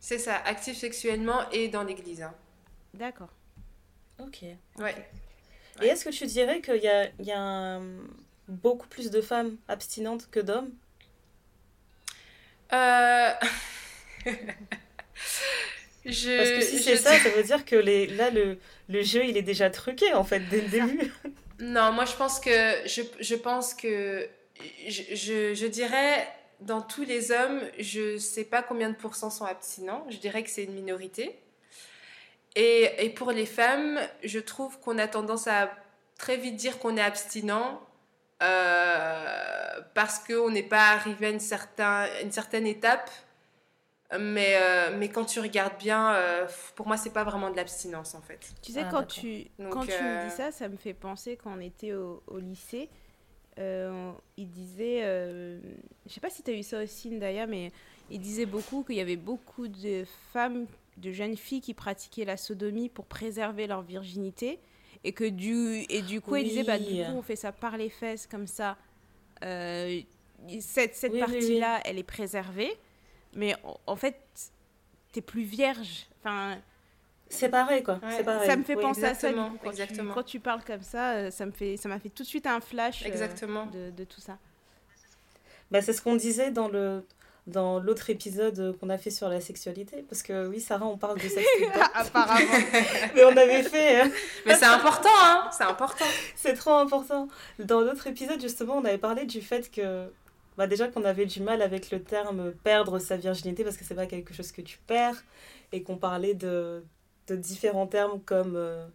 C'est 0.00 0.18
ça, 0.18 0.36
actifs 0.36 0.78
sexuellement 0.78 1.48
et 1.50 1.68
dans 1.68 1.84
l'église. 1.84 2.22
Hein. 2.22 2.34
D'accord. 2.94 3.30
Ok. 4.18 4.42
Ouais. 4.78 4.94
Et 5.82 5.86
est-ce 5.86 6.04
que 6.04 6.10
tu 6.10 6.26
dirais 6.26 6.60
qu'il 6.60 6.82
y 6.82 6.88
a, 6.88 7.10
il 7.18 7.26
y 7.26 7.32
a 7.32 7.80
beaucoup 8.48 8.88
plus 8.88 9.10
de 9.10 9.20
femmes 9.20 9.56
abstinentes 9.68 10.28
que 10.30 10.40
d'hommes? 10.40 10.70
Euh... 12.72 13.32
Je, 16.04 16.36
Parce 16.36 16.50
que 16.50 16.60
si 16.60 16.82
c'est 16.82 16.96
ça, 16.96 17.18
ça 17.18 17.28
veut 17.30 17.42
dire 17.42 17.64
que 17.64 17.74
les, 17.74 18.06
là, 18.06 18.30
le, 18.30 18.58
le 18.88 19.02
jeu, 19.02 19.24
il 19.26 19.36
est 19.36 19.42
déjà 19.42 19.70
truqué, 19.70 20.14
en 20.14 20.22
fait, 20.22 20.38
dès 20.48 20.60
le 20.60 20.68
début. 20.68 21.12
Non, 21.58 21.92
moi 21.92 22.04
je 22.04 22.14
pense 22.14 22.38
que 22.38 22.86
je, 22.86 23.02
je 23.20 23.34
pense 23.34 23.74
que 23.74 24.28
je, 24.88 25.54
je, 25.54 25.66
dirais 25.66 26.28
dans 26.60 26.82
tous 26.82 27.02
les 27.02 27.30
hommes, 27.32 27.60
je 27.78 28.18
sais 28.18 28.44
pas 28.44 28.62
combien 28.62 28.90
de 28.90 28.96
pourcents 28.96 29.30
sont 29.30 29.44
abstinents. 29.44 30.06
Je 30.10 30.18
dirais 30.18 30.42
que 30.42 30.50
c'est 30.50 30.64
une 30.64 30.74
minorité. 30.74 31.38
Et, 32.54 32.90
et, 33.04 33.10
pour 33.10 33.32
les 33.32 33.44
femmes, 33.44 33.98
je 34.24 34.38
trouve 34.38 34.78
qu'on 34.80 34.98
a 34.98 35.06
tendance 35.08 35.46
à 35.46 35.70
très 36.18 36.38
vite 36.38 36.56
dire 36.56 36.78
qu'on 36.78 36.96
est 36.96 37.02
abstinent 37.02 37.82
euh, 38.42 39.80
parce 39.94 40.18
qu'on 40.18 40.50
n'est 40.50 40.62
pas 40.62 40.88
arrivé 40.88 41.26
à 41.26 41.30
une, 41.30 41.40
une 42.22 42.32
certaine 42.32 42.66
étape 42.66 43.10
mais, 44.18 44.56
euh, 44.60 44.96
mais 44.96 45.08
quand 45.08 45.24
tu 45.24 45.40
regardes 45.40 45.78
bien, 45.78 46.14
euh, 46.14 46.46
pour 46.76 46.86
moi, 46.86 46.96
c'est 46.96 47.12
pas 47.12 47.24
vraiment 47.24 47.50
de 47.50 47.56
l'abstinence 47.56 48.14
en 48.14 48.20
fait. 48.20 48.38
Tu 48.62 48.72
sais, 48.72 48.82
ah, 48.84 48.88
quand, 48.90 49.04
tu, 49.04 49.46
quand 49.70 49.84
tu 49.84 49.90
me 49.90 50.26
dis 50.26 50.26
euh, 50.26 50.30
ça, 50.30 50.52
ça 50.52 50.68
me 50.68 50.76
fait 50.76 50.94
penser 50.94 51.36
quand 51.36 51.52
on 51.56 51.60
était 51.60 51.92
au, 51.92 52.22
au 52.28 52.38
lycée. 52.38 52.88
il 53.58 54.48
disait, 54.48 55.00
je 56.06 56.12
sais 56.12 56.20
pas 56.20 56.30
si 56.30 56.42
tu 56.42 56.50
as 56.52 56.54
eu 56.54 56.62
ça 56.62 56.82
aussi, 56.82 57.10
Ndaya, 57.10 57.46
mais 57.46 57.72
il 58.10 58.20
disait 58.20 58.46
beaucoup 58.46 58.84
qu'il 58.84 58.96
y 58.96 59.00
avait 59.00 59.16
beaucoup 59.16 59.66
de 59.66 60.04
femmes, 60.32 60.66
de 60.98 61.10
jeunes 61.10 61.36
filles 61.36 61.60
qui 61.60 61.74
pratiquaient 61.74 62.24
la 62.24 62.36
sodomie 62.36 62.88
pour 62.88 63.06
préserver 63.06 63.66
leur 63.66 63.82
virginité. 63.82 64.60
Et 65.04 65.12
que 65.12 65.28
du, 65.28 65.84
et 65.88 66.02
du 66.02 66.20
coup, 66.20 66.36
il 66.36 66.44
disait, 66.44 66.64
bah, 66.64 66.78
du 66.78 66.84
coup, 66.84 67.12
on 67.12 67.22
fait 67.22 67.36
ça 67.36 67.52
par 67.52 67.76
les 67.76 67.90
fesses, 67.90 68.28
comme 68.28 68.46
ça. 68.46 68.76
cette 69.40 70.94
cette 70.94 71.18
partie-là, 71.18 71.80
elle 71.84 71.98
est 71.98 72.04
préservée 72.04 72.72
mais 73.34 73.54
en 73.86 73.96
fait, 73.96 74.16
t'es 75.12 75.20
plus 75.20 75.42
vierge. 75.42 76.06
Enfin. 76.20 76.58
C'est 77.28 77.48
pareil, 77.48 77.82
quoi. 77.82 77.96
Pareil. 77.96 78.46
Ça 78.46 78.56
me 78.56 78.62
fait 78.62 78.76
penser 78.76 79.04
à 79.04 79.14
ça. 79.14 79.32
quand, 79.32 79.70
exactement. 79.70 80.10
Tu, 80.10 80.14
quand 80.14 80.22
tu 80.22 80.40
parles 80.40 80.64
comme 80.64 80.82
ça, 80.82 81.12
euh, 81.12 81.30
ça 81.30 81.46
me 81.46 81.50
fait, 81.50 81.76
ça 81.76 81.88
m'a 81.88 81.98
fait 81.98 82.08
tout 82.08 82.22
de 82.22 82.28
suite 82.28 82.46
un 82.46 82.60
flash 82.60 83.04
euh, 83.04 83.90
de, 83.90 84.04
tout 84.04 84.20
ça. 84.20 84.38
Bah, 85.70 85.82
c'est 85.82 85.92
ce 85.92 86.02
qu'on 86.02 86.16
disait 86.16 86.50
dans 86.50 86.68
le 86.68 87.04
dans 87.46 87.78
l'autre 87.78 88.10
épisode 88.10 88.76
qu'on 88.78 88.90
a 88.90 88.98
fait 88.98 89.10
sur 89.10 89.28
la 89.28 89.40
sexualité 89.40 90.04
parce 90.08 90.24
que 90.24 90.48
oui 90.48 90.60
Sarah 90.60 90.86
on 90.86 90.98
parle 90.98 91.20
de 91.20 91.28
sexe 91.28 91.46
apparemment 91.94 92.58
mais 93.14 93.24
on 93.24 93.36
avait 93.36 93.62
fait 93.62 94.00
hein. 94.00 94.10
mais 94.44 94.56
c'est 94.56 94.64
important 94.64 95.08
hein 95.22 95.48
c'est 95.52 95.62
important 95.62 96.06
c'est 96.34 96.54
trop 96.54 96.72
important 96.72 97.28
dans 97.60 97.82
l'autre 97.82 98.08
épisode 98.08 98.40
justement 98.40 98.78
on 98.78 98.84
avait 98.84 98.98
parlé 98.98 99.26
du 99.26 99.40
fait 99.40 99.70
que 99.70 100.10
bah 100.56 100.66
déjà 100.66 100.88
qu'on 100.88 101.04
avait 101.04 101.26
du 101.26 101.42
mal 101.42 101.62
avec 101.62 101.90
le 101.90 102.02
terme 102.02 102.52
perdre 102.64 102.98
sa 102.98 103.16
virginité 103.16 103.62
parce 103.62 103.76
que 103.76 103.84
c'est 103.84 103.94
pas 103.94 104.06
quelque 104.06 104.32
chose 104.32 104.52
que 104.52 104.62
tu 104.62 104.78
perds 104.86 105.22
et 105.72 105.82
qu'on 105.82 105.96
parlait 105.96 106.34
de, 106.34 106.82
de, 107.28 107.36
différents 107.36 107.86
termes 107.86 108.20
comme 108.20 108.56
euh, 108.56 108.86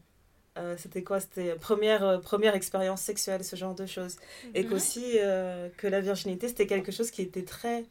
euh, 0.58 0.76
c'était 0.78 1.04
quoi 1.04 1.20
c'était 1.20 1.56
première 1.56 2.04
euh, 2.04 2.18
première 2.18 2.56
expérience 2.56 3.02
sexuelle 3.02 3.44
ce 3.44 3.56
genre 3.56 3.76
de 3.76 3.86
choses. 3.86 4.18
Et 4.56 4.64
mhm. 4.64 4.70
qu'aussi 4.70 5.18
que 5.78 5.88
la 5.88 6.02
virginité 6.02 6.48
c'était 6.48 6.68
quelque 6.68 6.92
chose 6.92 7.12
qui 7.12 7.22
était 7.22 7.46
très 7.46 7.86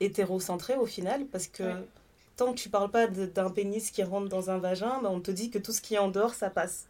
hétérocentré 0.00 0.76
au 0.76 0.86
final 0.86 1.26
parce 1.26 1.48
que 1.48 1.64
tant 2.36 2.52
que 2.52 2.58
tu 2.58 2.68
parles 2.68 2.90
pas 2.90 3.08
d'un 3.08 3.50
pénis 3.50 3.90
qui 3.90 4.04
rentre 4.04 4.28
dans 4.28 4.50
un 4.50 4.58
vagin 4.58 5.00
bah, 5.02 5.10
on 5.10 5.20
te 5.20 5.32
dit 5.32 5.50
que 5.50 5.58
tout 5.58 5.72
ce 5.72 5.80
qui 5.80 5.94
est 5.94 5.98
en 5.98 6.08
dehors 6.08 6.34
ça 6.34 6.50
passe 6.50 6.86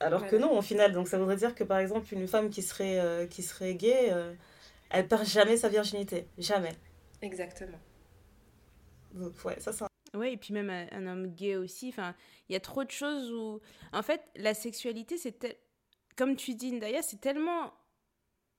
alors 0.00 0.26
que 0.26 0.36
non, 0.36 0.56
au 0.56 0.62
final. 0.62 0.92
Donc 0.92 1.08
ça 1.08 1.18
voudrait 1.18 1.36
dire 1.36 1.54
que 1.54 1.64
par 1.64 1.78
exemple, 1.78 2.12
une 2.12 2.26
femme 2.26 2.50
qui 2.50 2.62
serait, 2.62 2.98
euh, 2.98 3.26
qui 3.26 3.42
serait 3.42 3.74
gay, 3.74 4.08
euh, 4.10 4.32
elle 4.90 5.06
perd 5.06 5.24
jamais 5.26 5.56
sa 5.56 5.68
virginité. 5.68 6.26
Jamais. 6.38 6.74
Exactement. 7.22 7.78
Donc 9.12 9.32
ouais, 9.44 9.60
ça 9.60 9.72
c'est 9.72 9.84
Ouais, 10.12 10.32
et 10.32 10.36
puis 10.36 10.52
même 10.52 10.70
un, 10.70 11.06
homme 11.06 11.28
gay 11.28 11.54
aussi. 11.54 11.90
Enfin, 11.90 12.16
il 12.48 12.52
y 12.52 12.56
a 12.56 12.60
trop 12.60 12.82
de 12.82 12.90
choses 12.90 13.30
où. 13.32 13.60
En 13.92 14.02
fait, 14.02 14.22
la 14.34 14.54
sexualité, 14.54 15.16
c'est. 15.18 15.56
Comme 16.16 16.34
tu 16.34 16.54
dis, 16.54 16.72
Ndaya, 16.72 17.02
c'est 17.02 17.20
tellement. 17.20 17.72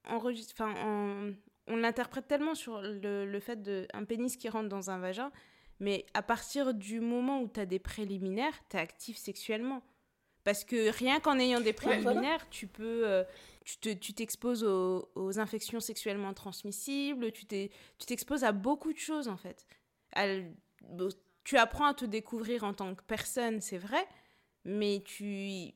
Enregistré... 0.08 0.63
Enfin, 0.63 0.73
on, 0.84 1.36
on 1.67 1.75
l'interprète 1.75 2.27
tellement 2.27 2.56
sur 2.56 2.82
le, 2.82 3.25
le 3.25 3.39
fait 3.39 3.62
d'un 3.62 4.06
pénis 4.06 4.36
qui 4.38 4.49
rentre 4.49 4.69
dans 4.69 4.89
un 4.89 4.97
vagin. 4.99 5.32
Mais 5.80 6.06
à 6.13 6.21
partir 6.21 6.73
du 6.73 7.01
moment 7.01 7.41
où 7.41 7.49
tu 7.49 7.60
as 7.60 7.65
des 7.65 7.80
préliminaires, 7.80 8.54
tu 8.69 8.77
es 8.77 8.80
actif 8.80 9.17
sexuellement. 9.17 9.84
Parce 10.43 10.63
que 10.63 10.89
rien 10.89 11.19
qu'en 11.19 11.38
ayant 11.39 11.62
des 11.62 11.73
préliminaires, 11.73 12.49
tu 12.49 12.67
peux, 12.67 13.08
euh, 13.08 13.23
tu 13.63 14.13
t'exposes 14.13 14.63
aux, 14.63 15.10
aux, 15.15 15.39
infections 15.39 15.80
sexuellement 15.80 16.34
transmissibles, 16.34 17.32
tu 17.32 17.45
t'exposes 17.45 18.43
à 18.43 18.51
beaucoup 18.51 18.91
de 18.91 18.97
choses 18.97 19.27
en 19.27 19.38
fait. 19.38 19.67
tu 21.43 21.58
apprends 21.58 21.86
à 21.86 21.93
te 21.93 22.06
découvrir 22.06 22.63
en 22.63 22.73
tant 22.73 22.95
que 22.95 23.04
personne, 23.04 23.62
c'est 23.62 23.77
vrai, 23.77 24.08
mais 24.65 25.04
tu, 25.06 25.73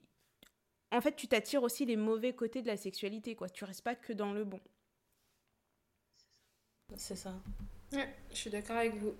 en 0.92 1.02
fait, 1.02 1.16
tu 1.16 1.28
t'attires 1.28 1.64
aussi 1.64 1.86
les 1.86 1.98
mauvais 1.98 2.34
côtés 2.34 2.62
de 2.62 2.68
la 2.68 2.78
sexualité, 2.78 3.36
quoi. 3.36 3.50
Tu 3.50 3.64
restes 3.66 3.84
pas 3.84 3.96
que 3.96 4.14
dans 4.14 4.34
le 4.34 4.46
bon. 4.46 4.60
C'est 6.96 7.16
ça. 7.16 7.34
Ouais, 7.92 8.14
je 8.32 8.36
suis 8.36 8.50
d'accord 8.50 8.78
avec 8.78 8.96
vous. 8.96 9.14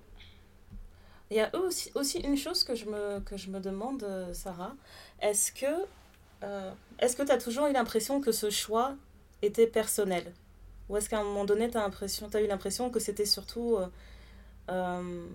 Il 1.32 1.38
y 1.38 1.40
a 1.40 1.54
aussi, 1.56 1.92
aussi 1.96 2.20
une 2.20 2.38
chose 2.38 2.64
que 2.64 2.76
je 2.76 2.86
me, 2.86 3.20
que 3.20 3.36
je 3.36 3.50
me 3.50 3.60
demande, 3.60 4.04
euh, 4.04 4.34
Sarah. 4.34 4.76
Est-ce 5.22 5.52
que 5.52 5.66
euh, 6.44 6.72
que 7.00 7.24
tu 7.24 7.32
as 7.32 7.38
toujours 7.38 7.66
eu 7.68 7.74
l'impression 7.74 8.22
que 8.22 8.32
ce 8.32 8.50
choix 8.50 8.96
était 9.42 9.68
personnel? 9.68 10.32
Ou 10.90 10.98
est-ce 10.98 11.10
qu'à 11.10 11.20
un 11.20 11.24
moment 11.24 11.46
donné, 11.46 11.70
tu 11.70 11.78
as, 11.78 11.86
as, 11.86 12.42
eu 12.42 12.48
l'impression 12.48 12.92
que 12.92 13.00
c'était 13.00 13.26
surtout, 13.26 13.80
euh, 14.70 15.26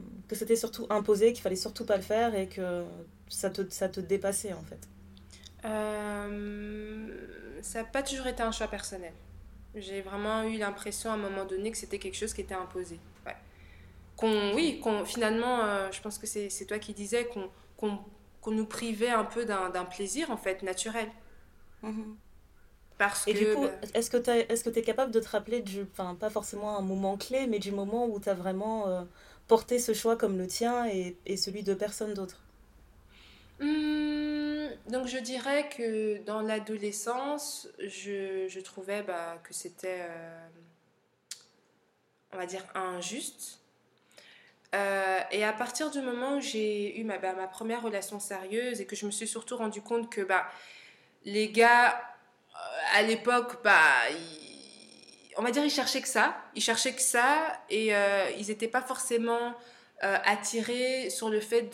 surtout 0.54 0.86
imposé, 0.90 1.32
qu'il 1.32 1.42
fallait 1.42 1.56
surtout 1.56 1.84
pas 1.84 1.96
le 1.96 2.02
faire 2.02 2.36
et 2.36 2.46
que 2.46 2.84
ça 3.28 3.50
te, 3.50 3.62
ça 3.70 3.88
te 3.88 3.98
dépassait 3.98 4.52
en 4.52 4.62
fait? 4.62 4.78
Ça 7.62 7.80
n'a 7.80 7.84
pas 7.84 8.02
toujours 8.02 8.28
été 8.28 8.42
un 8.42 8.52
choix 8.52 8.68
personnel. 8.68 9.12
J'ai 9.74 10.02
vraiment 10.02 10.44
eu 10.44 10.56
l'impression 10.56 11.10
à 11.10 11.14
un 11.14 11.18
moment 11.18 11.44
donné 11.44 11.70
que 11.72 11.76
c'était 11.76 11.98
quelque 11.98 12.16
chose 12.16 12.32
qui 12.32 12.40
était 12.42 12.54
imposé. 12.54 12.98
Qu'on, 14.20 14.52
oui, 14.54 14.80
qu'on, 14.80 15.06
finalement, 15.06 15.64
euh, 15.64 15.90
je 15.90 16.00
pense 16.02 16.18
que 16.18 16.26
c'est, 16.26 16.50
toi 16.66 16.78
qui 16.78 16.92
disais 16.92 17.24
qu'on, 17.24 17.48
qu'on, 17.78 18.50
nous 18.50 18.66
privait 18.66 19.08
un 19.08 19.24
peu 19.24 19.46
d'un, 19.46 19.70
plaisir, 19.86 20.30
en 20.30 20.36
fait, 20.36 20.62
naturel. 20.62 21.08
Mhm. 21.82 22.16
Parce 22.98 23.26
Et 23.26 23.32
du 23.32 23.54
coup, 23.54 23.62
bah 23.62 23.72
est-ce 23.94 24.10
que 24.10 24.18
tu 24.18 24.28
est-ce 24.28 24.62
que 24.62 24.78
es 24.78 24.82
capable 24.82 25.10
de 25.10 25.20
te 25.20 25.28
rappeler, 25.30 25.62
du, 25.62 25.86
enfin, 25.90 26.14
pas 26.14 26.28
forcément 26.28 26.76
un 26.76 26.82
moment 26.82 27.16
clé, 27.16 27.46
mais 27.46 27.58
du 27.58 27.72
moment 27.72 28.06
où 28.06 28.20
tu 28.20 28.28
as 28.28 28.34
vraiment 28.34 28.88
euh, 28.88 29.04
porté 29.48 29.78
ce 29.78 29.94
choix 29.94 30.16
comme 30.16 30.36
le 30.36 30.46
tien 30.46 30.86
et, 30.86 31.16
et 31.24 31.38
celui 31.38 31.62
de 31.62 31.72
personne 31.72 32.12
d'autre? 32.12 32.42
Hum, 33.58 34.68
donc 34.90 35.06
je 35.06 35.16
dirais 35.16 35.70
que 35.70 36.22
dans 36.24 36.42
l'adolescence, 36.42 37.68
je, 37.78 38.46
je, 38.48 38.60
trouvais 38.60 39.02
bah, 39.02 39.38
que 39.44 39.54
c'était, 39.54 40.02
euh, 40.02 40.48
on 42.34 42.36
va 42.36 42.44
dire, 42.44 42.66
injuste. 42.74 43.59
Euh, 44.74 45.20
et 45.32 45.44
à 45.44 45.52
partir 45.52 45.90
du 45.90 46.00
moment 46.00 46.36
où 46.36 46.40
j'ai 46.40 46.98
eu 46.98 47.04
ma, 47.04 47.18
bah, 47.18 47.32
ma, 47.32 47.48
première 47.48 47.82
relation 47.82 48.20
sérieuse 48.20 48.80
et 48.80 48.86
que 48.86 48.94
je 48.94 49.04
me 49.04 49.10
suis 49.10 49.26
surtout 49.26 49.56
rendu 49.56 49.82
compte 49.82 50.10
que 50.10 50.20
bah, 50.20 50.46
les 51.24 51.48
gars, 51.48 51.90
euh, 51.90 52.98
à 52.98 53.02
l'époque, 53.02 53.62
bah, 53.64 53.80
on 55.36 55.42
va 55.42 55.50
dire, 55.50 55.64
ils 55.64 55.70
cherchaient 55.70 56.02
que 56.02 56.08
ça. 56.08 56.36
Ils 56.54 56.62
cherchaient 56.62 56.94
que 56.94 57.02
ça 57.02 57.60
et 57.68 57.92
ils 58.38 58.46
n'étaient 58.48 58.68
pas 58.68 58.82
forcément 58.82 59.54
attirés 60.02 61.10
sur 61.10 61.28
le 61.28 61.40
fait 61.40 61.70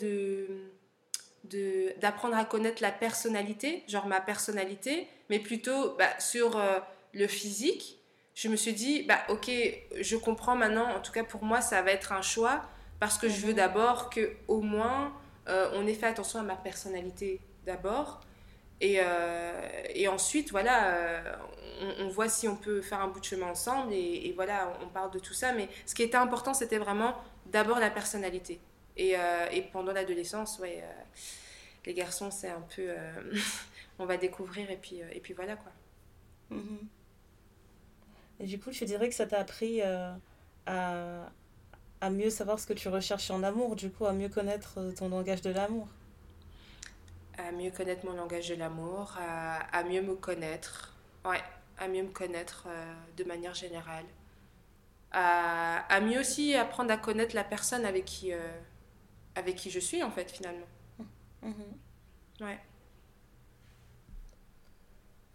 d'apprendre 1.99 2.35
à 2.35 2.45
connaître 2.45 2.81
la 2.81 2.91
personnalité, 2.91 3.83
genre 3.87 4.07
ma 4.07 4.21
personnalité, 4.21 5.07
mais 5.29 5.39
plutôt 5.39 5.97
sur 6.19 6.57
euh, 6.57 6.79
le 7.13 7.27
physique. 7.27 7.97
Je 8.35 8.49
me 8.49 8.55
suis 8.55 8.73
dit, 8.73 9.07
ok, 9.29 9.49
je 9.99 10.15
comprends 10.15 10.55
maintenant, 10.55 10.95
en 10.95 11.01
tout 11.01 11.11
cas 11.11 11.23
pour 11.23 11.43
moi, 11.43 11.61
ça 11.61 11.81
va 11.81 11.91
être 11.91 12.11
un 12.11 12.21
choix, 12.21 12.61
parce 12.99 13.17
que 13.17 13.29
je 13.29 13.41
veux 13.41 13.51
mhm. 13.51 13.57
d'abord 13.57 14.09
que 14.09 14.33
au 14.47 14.61
moins 14.61 15.13
euh, 15.47 15.69
on 15.73 15.87
ait 15.87 15.93
fait 15.93 16.07
attention 16.07 16.39
à 16.39 16.43
ma 16.43 16.55
personnalité 16.55 17.41
d'abord. 17.65 18.21
Et, 18.79 18.97
euh, 18.99 19.69
et, 19.95 20.07
ensuite, 20.07 20.51
voilà, 20.51 20.93
on, 21.81 22.05
on, 22.05 22.09
voit 22.09 22.29
si 22.29 22.47
on 22.47 22.55
peut 22.55 22.79
faire 22.79 23.01
un 23.01 23.07
bout 23.07 23.19
de 23.19 23.25
chemin 23.25 23.47
ensemble, 23.47 23.91
et, 23.91 24.27
et 24.27 24.33
voilà, 24.33 24.71
on, 24.83 24.87
parle 24.87 25.09
de 25.09 25.17
tout 25.17 25.33
ça. 25.33 25.51
Mais 25.51 25.67
ce 25.87 25.95
qui 25.95 26.03
était 26.03 26.17
important, 26.17 26.53
c'était 26.53 26.77
vraiment 26.77 27.15
d'abord 27.47 27.79
la 27.79 27.89
personnalité. 27.89 28.59
Et, 28.95 29.15
et 29.51 29.61
pendant 29.73 29.93
l'adolescence, 29.93 30.59
ouais 30.59 30.83
les 31.87 31.93
garçons, 31.93 32.29
c'est 32.29 32.49
un 32.49 32.61
peu. 32.75 32.83
Euh, 32.89 33.33
on 33.99 34.05
va 34.05 34.17
découvrir 34.17 34.69
et 34.69 34.77
puis, 34.77 35.01
euh, 35.01 35.07
et 35.11 35.19
puis 35.19 35.33
voilà 35.33 35.55
quoi. 35.55 35.71
Mhm. 36.51 36.87
Et 38.39 38.45
du 38.45 38.59
coup, 38.59 38.71
je 38.71 38.85
dirais 38.85 39.09
que 39.09 39.15
ça 39.15 39.25
t'a 39.25 39.39
appris 39.39 39.81
euh, 39.81 40.13
à, 40.67 41.31
à 42.01 42.09
mieux 42.09 42.29
savoir 42.29 42.59
ce 42.59 42.67
que 42.67 42.73
tu 42.73 42.89
recherches 42.89 43.31
en 43.31 43.43
amour, 43.43 43.75
du 43.75 43.89
coup, 43.89 44.05
à 44.05 44.13
mieux 44.13 44.29
connaître 44.29 44.79
ton 44.97 45.09
langage 45.09 45.41
de 45.41 45.49
l'amour. 45.49 45.87
À 47.37 47.51
mieux 47.51 47.71
connaître 47.71 48.05
mon 48.05 48.13
langage 48.13 48.49
de 48.49 48.55
l'amour, 48.55 49.15
à, 49.19 49.57
à, 49.77 49.83
mieux 49.83 50.01
me 50.01 50.15
connaître, 50.15 50.95
ouais, 51.25 51.41
à 51.77 51.87
mieux 51.87 52.03
me 52.03 52.09
connaître 52.09 52.67
de 53.15 53.23
manière 53.23 53.53
générale. 53.53 54.05
À, 55.11 55.85
à, 55.93 55.99
mieux 56.01 56.19
aussi 56.19 56.55
apprendre 56.55 56.91
à 56.91 56.97
connaître 56.97 57.35
la 57.35 57.43
personne 57.43 57.85
avec 57.85 58.05
qui, 58.05 58.31
avec 59.35 59.55
qui 59.55 59.69
je 59.69 59.79
suis, 59.79 60.01
en 60.03 60.11
fait, 60.11 60.31
finalement. 60.31 60.67
Mhm. 61.41 61.53
Ouais. 62.41 62.59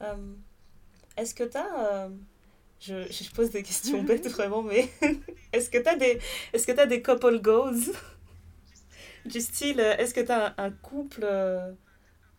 Euh, 0.02 0.34
est-ce 1.16 1.34
que 1.34 1.44
tu 1.44 1.56
as. 1.56 2.08
Euh, 2.90 3.06
je, 3.10 3.24
je, 3.24 3.30
pose 3.30 3.50
des 3.50 3.62
questions 3.62 4.02
bêtes 4.04 4.28
vraiment, 4.28 4.62
mais 4.62 4.88
est-ce 5.52 5.70
que 5.70 5.78
tu 5.78 5.88
as, 5.88 5.96
des, 5.96 6.18
est 6.52 6.66
que 6.66 6.80
as 6.80 6.86
des 6.86 7.02
couple 7.02 7.40
goals? 7.40 7.80
Du 9.24 9.40
style, 9.40 9.78
est-ce 9.78 10.14
que 10.14 10.20
tu 10.20 10.32
as 10.32 10.52
un, 10.58 10.72
couple. 10.72 11.24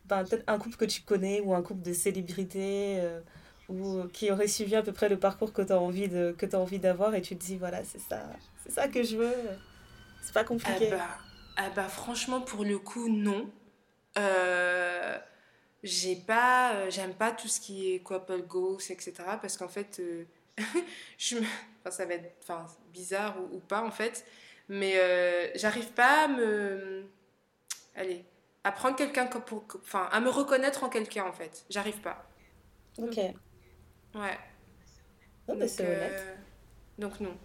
Ben, 0.06 0.26
peut-être 0.26 0.44
un 0.48 0.60
couple 0.60 0.76
que 0.76 0.84
tu 0.84 1.02
connais 1.02 1.40
ou 1.40 1.56
un 1.56 1.62
couple 1.62 1.82
de 1.82 1.94
célébrités 1.94 3.02
ou 3.70 4.04
qui 4.12 4.30
aurait 4.30 4.50
suivi 4.50 4.76
à 4.76 4.82
peu 4.82 4.92
près 4.92 5.08
le 5.08 5.18
parcours 5.18 5.54
que 5.54 5.62
tu 5.62 5.72
as 5.72 5.80
envie 5.80 6.10
de 6.10 6.36
que 6.38 6.46
as 6.46 6.60
envie 6.60 6.80
d'avoir 6.80 7.16
et 7.16 7.22
tu 7.22 7.38
te 7.38 7.46
dis 7.46 7.56
voilà 7.56 7.86
c'est 7.86 8.02
ça 8.02 8.22
c'est 8.62 8.74
ça 8.74 8.90
que 8.90 9.02
je 9.02 9.16
veux. 9.16 9.36
C'est 10.22 10.34
pas 10.34 10.44
compliqué. 10.44 10.90
ah 10.92 10.98
bah, 10.98 11.18
ah 11.56 11.70
bah 11.74 11.88
franchement 11.88 12.42
pour 12.42 12.66
le 12.66 12.78
coup 12.80 13.08
non. 13.08 13.50
Euh, 14.18 15.18
j'ai 15.84 16.16
pas 16.16 16.74
euh, 16.76 16.90
j'aime 16.90 17.14
pas 17.14 17.32
tout 17.32 17.48
ce 17.48 17.60
qui 17.60 17.94
est 17.94 18.00
couple 18.00 18.42
goals 18.44 18.82
etc 18.90 19.14
parce 19.42 19.58
qu'en 19.58 19.68
fait 19.68 20.00
euh, 20.00 20.26
je 21.18 21.38
enfin, 21.38 21.92
ça 21.92 22.06
va 22.06 22.16
être 22.16 22.36
enfin, 22.42 22.66
bizarre 22.92 23.38
ou, 23.52 23.60
pas 23.60 23.84
en 23.84 23.92
fait 23.92 24.26
mais 24.70 24.96
j'arrive 25.56 25.92
pas 25.92 26.26
à 26.26 26.28
me 26.28 27.06
allez 27.96 28.24
à 28.64 28.72
prendre 28.72 28.96
quelqu'un 28.96 29.26
pour 29.26 29.66
enfin 29.76 30.08
à 30.12 30.22
me 30.22 30.30
reconnaître 30.30 30.84
en 30.84 30.90
quelqu'un 30.90 31.26
en 31.26 31.34
fait 31.34 31.66
j'arrive 31.70 32.00
pas 32.00 32.26
ok 32.98 33.18
ouais 34.16 34.40
donc, 35.48 35.60
donc 36.98 37.20
non 37.20 37.38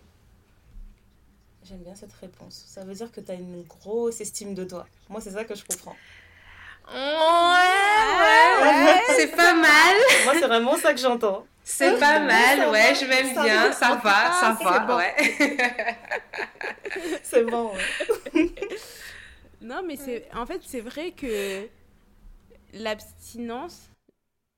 J'aime 1.68 1.83
bien 1.83 1.94
cette 1.94 2.12
réponse. 2.14 2.64
Ça 2.66 2.83
veut 2.85 2.94
dire 2.94 3.12
que 3.12 3.20
tu 3.20 3.31
as 3.31 3.35
une 3.35 3.62
grosse 3.64 4.22
estime 4.22 4.55
de 4.55 4.64
toi. 4.64 4.87
Moi, 5.11 5.20
c'est 5.20 5.33
ça 5.33 5.44
que 5.44 5.55
je 5.55 5.64
comprends. 5.64 5.96
Ouais, 6.92 8.62
ouais, 8.62 9.03
c'est 9.16 9.37
pas 9.37 9.55
mal. 9.55 9.96
Moi, 10.24 10.35
c'est 10.35 10.46
vraiment 10.46 10.77
ça 10.77 10.94
que 10.94 11.01
j'entends. 11.01 11.46
C'est 11.62 11.98
pas 12.01 12.20
mal, 12.20 12.70
ouais, 12.70 12.94
je 12.94 13.05
m'aime 13.05 13.31
bien, 13.44 13.72
ça 13.72 14.01
va, 14.03 14.33
ça 14.33 14.59
va, 14.62 14.96
ouais. 14.96 15.14
c'est 17.22 17.44
bon, 17.44 17.72
ouais. 17.74 18.55
Non, 19.61 19.83
mais 19.85 19.96
c'est 19.96 20.29
en 20.35 20.46
fait, 20.46 20.62
c'est 20.64 20.81
vrai 20.81 21.11
que 21.11 21.68
l'abstinence, 22.72 23.90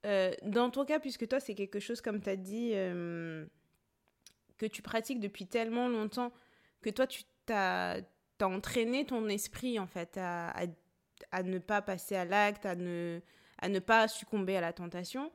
euh, 0.06 0.30
dans 0.42 0.70
ton 0.70 0.84
cas, 0.84 1.00
puisque 1.00 1.26
toi, 1.26 1.40
c'est 1.40 1.54
quelque 1.54 1.80
chose, 1.80 2.00
comme 2.00 2.20
tu 2.20 2.28
as 2.30 2.36
dit, 2.36 2.70
euh, 2.74 3.44
que 4.56 4.66
tu 4.66 4.82
pratiques 4.82 5.18
depuis 5.20 5.46
tellement 5.46 5.88
longtemps, 5.88 6.32
que 6.80 6.90
toi, 6.90 7.06
tu 7.08 7.22
t'as 7.46 8.02
entraîné 8.40 9.04
ton 9.04 9.28
esprit, 9.28 9.80
en 9.80 9.88
fait, 9.88 10.16
à, 10.16 10.50
à 10.50 10.66
à 11.32 11.42
ne 11.42 11.58
pas 11.58 11.82
passer 11.82 12.16
à 12.16 12.24
l'acte, 12.24 12.66
à 12.66 12.74
ne, 12.74 13.20
à 13.58 13.68
ne 13.68 13.78
pas 13.78 14.08
succomber 14.08 14.56
à 14.56 14.60
la 14.60 14.72
tentation. 14.72 15.30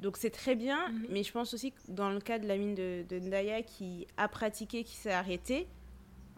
Donc 0.00 0.16
c'est 0.16 0.30
très 0.30 0.54
bien, 0.54 0.88
mhm. 0.88 1.06
mais 1.10 1.22
je 1.22 1.32
pense 1.32 1.54
aussi 1.54 1.72
que 1.72 1.78
dans 1.88 2.10
le 2.10 2.20
cas 2.20 2.38
de 2.38 2.46
la 2.46 2.56
mine 2.56 2.74
de, 2.74 3.04
de 3.08 3.18
Ndaya 3.18 3.62
qui 3.62 4.06
a 4.16 4.28
pratiqué, 4.28 4.84
qui 4.84 4.94
s'est 4.94 5.12
arrêtée, 5.12 5.66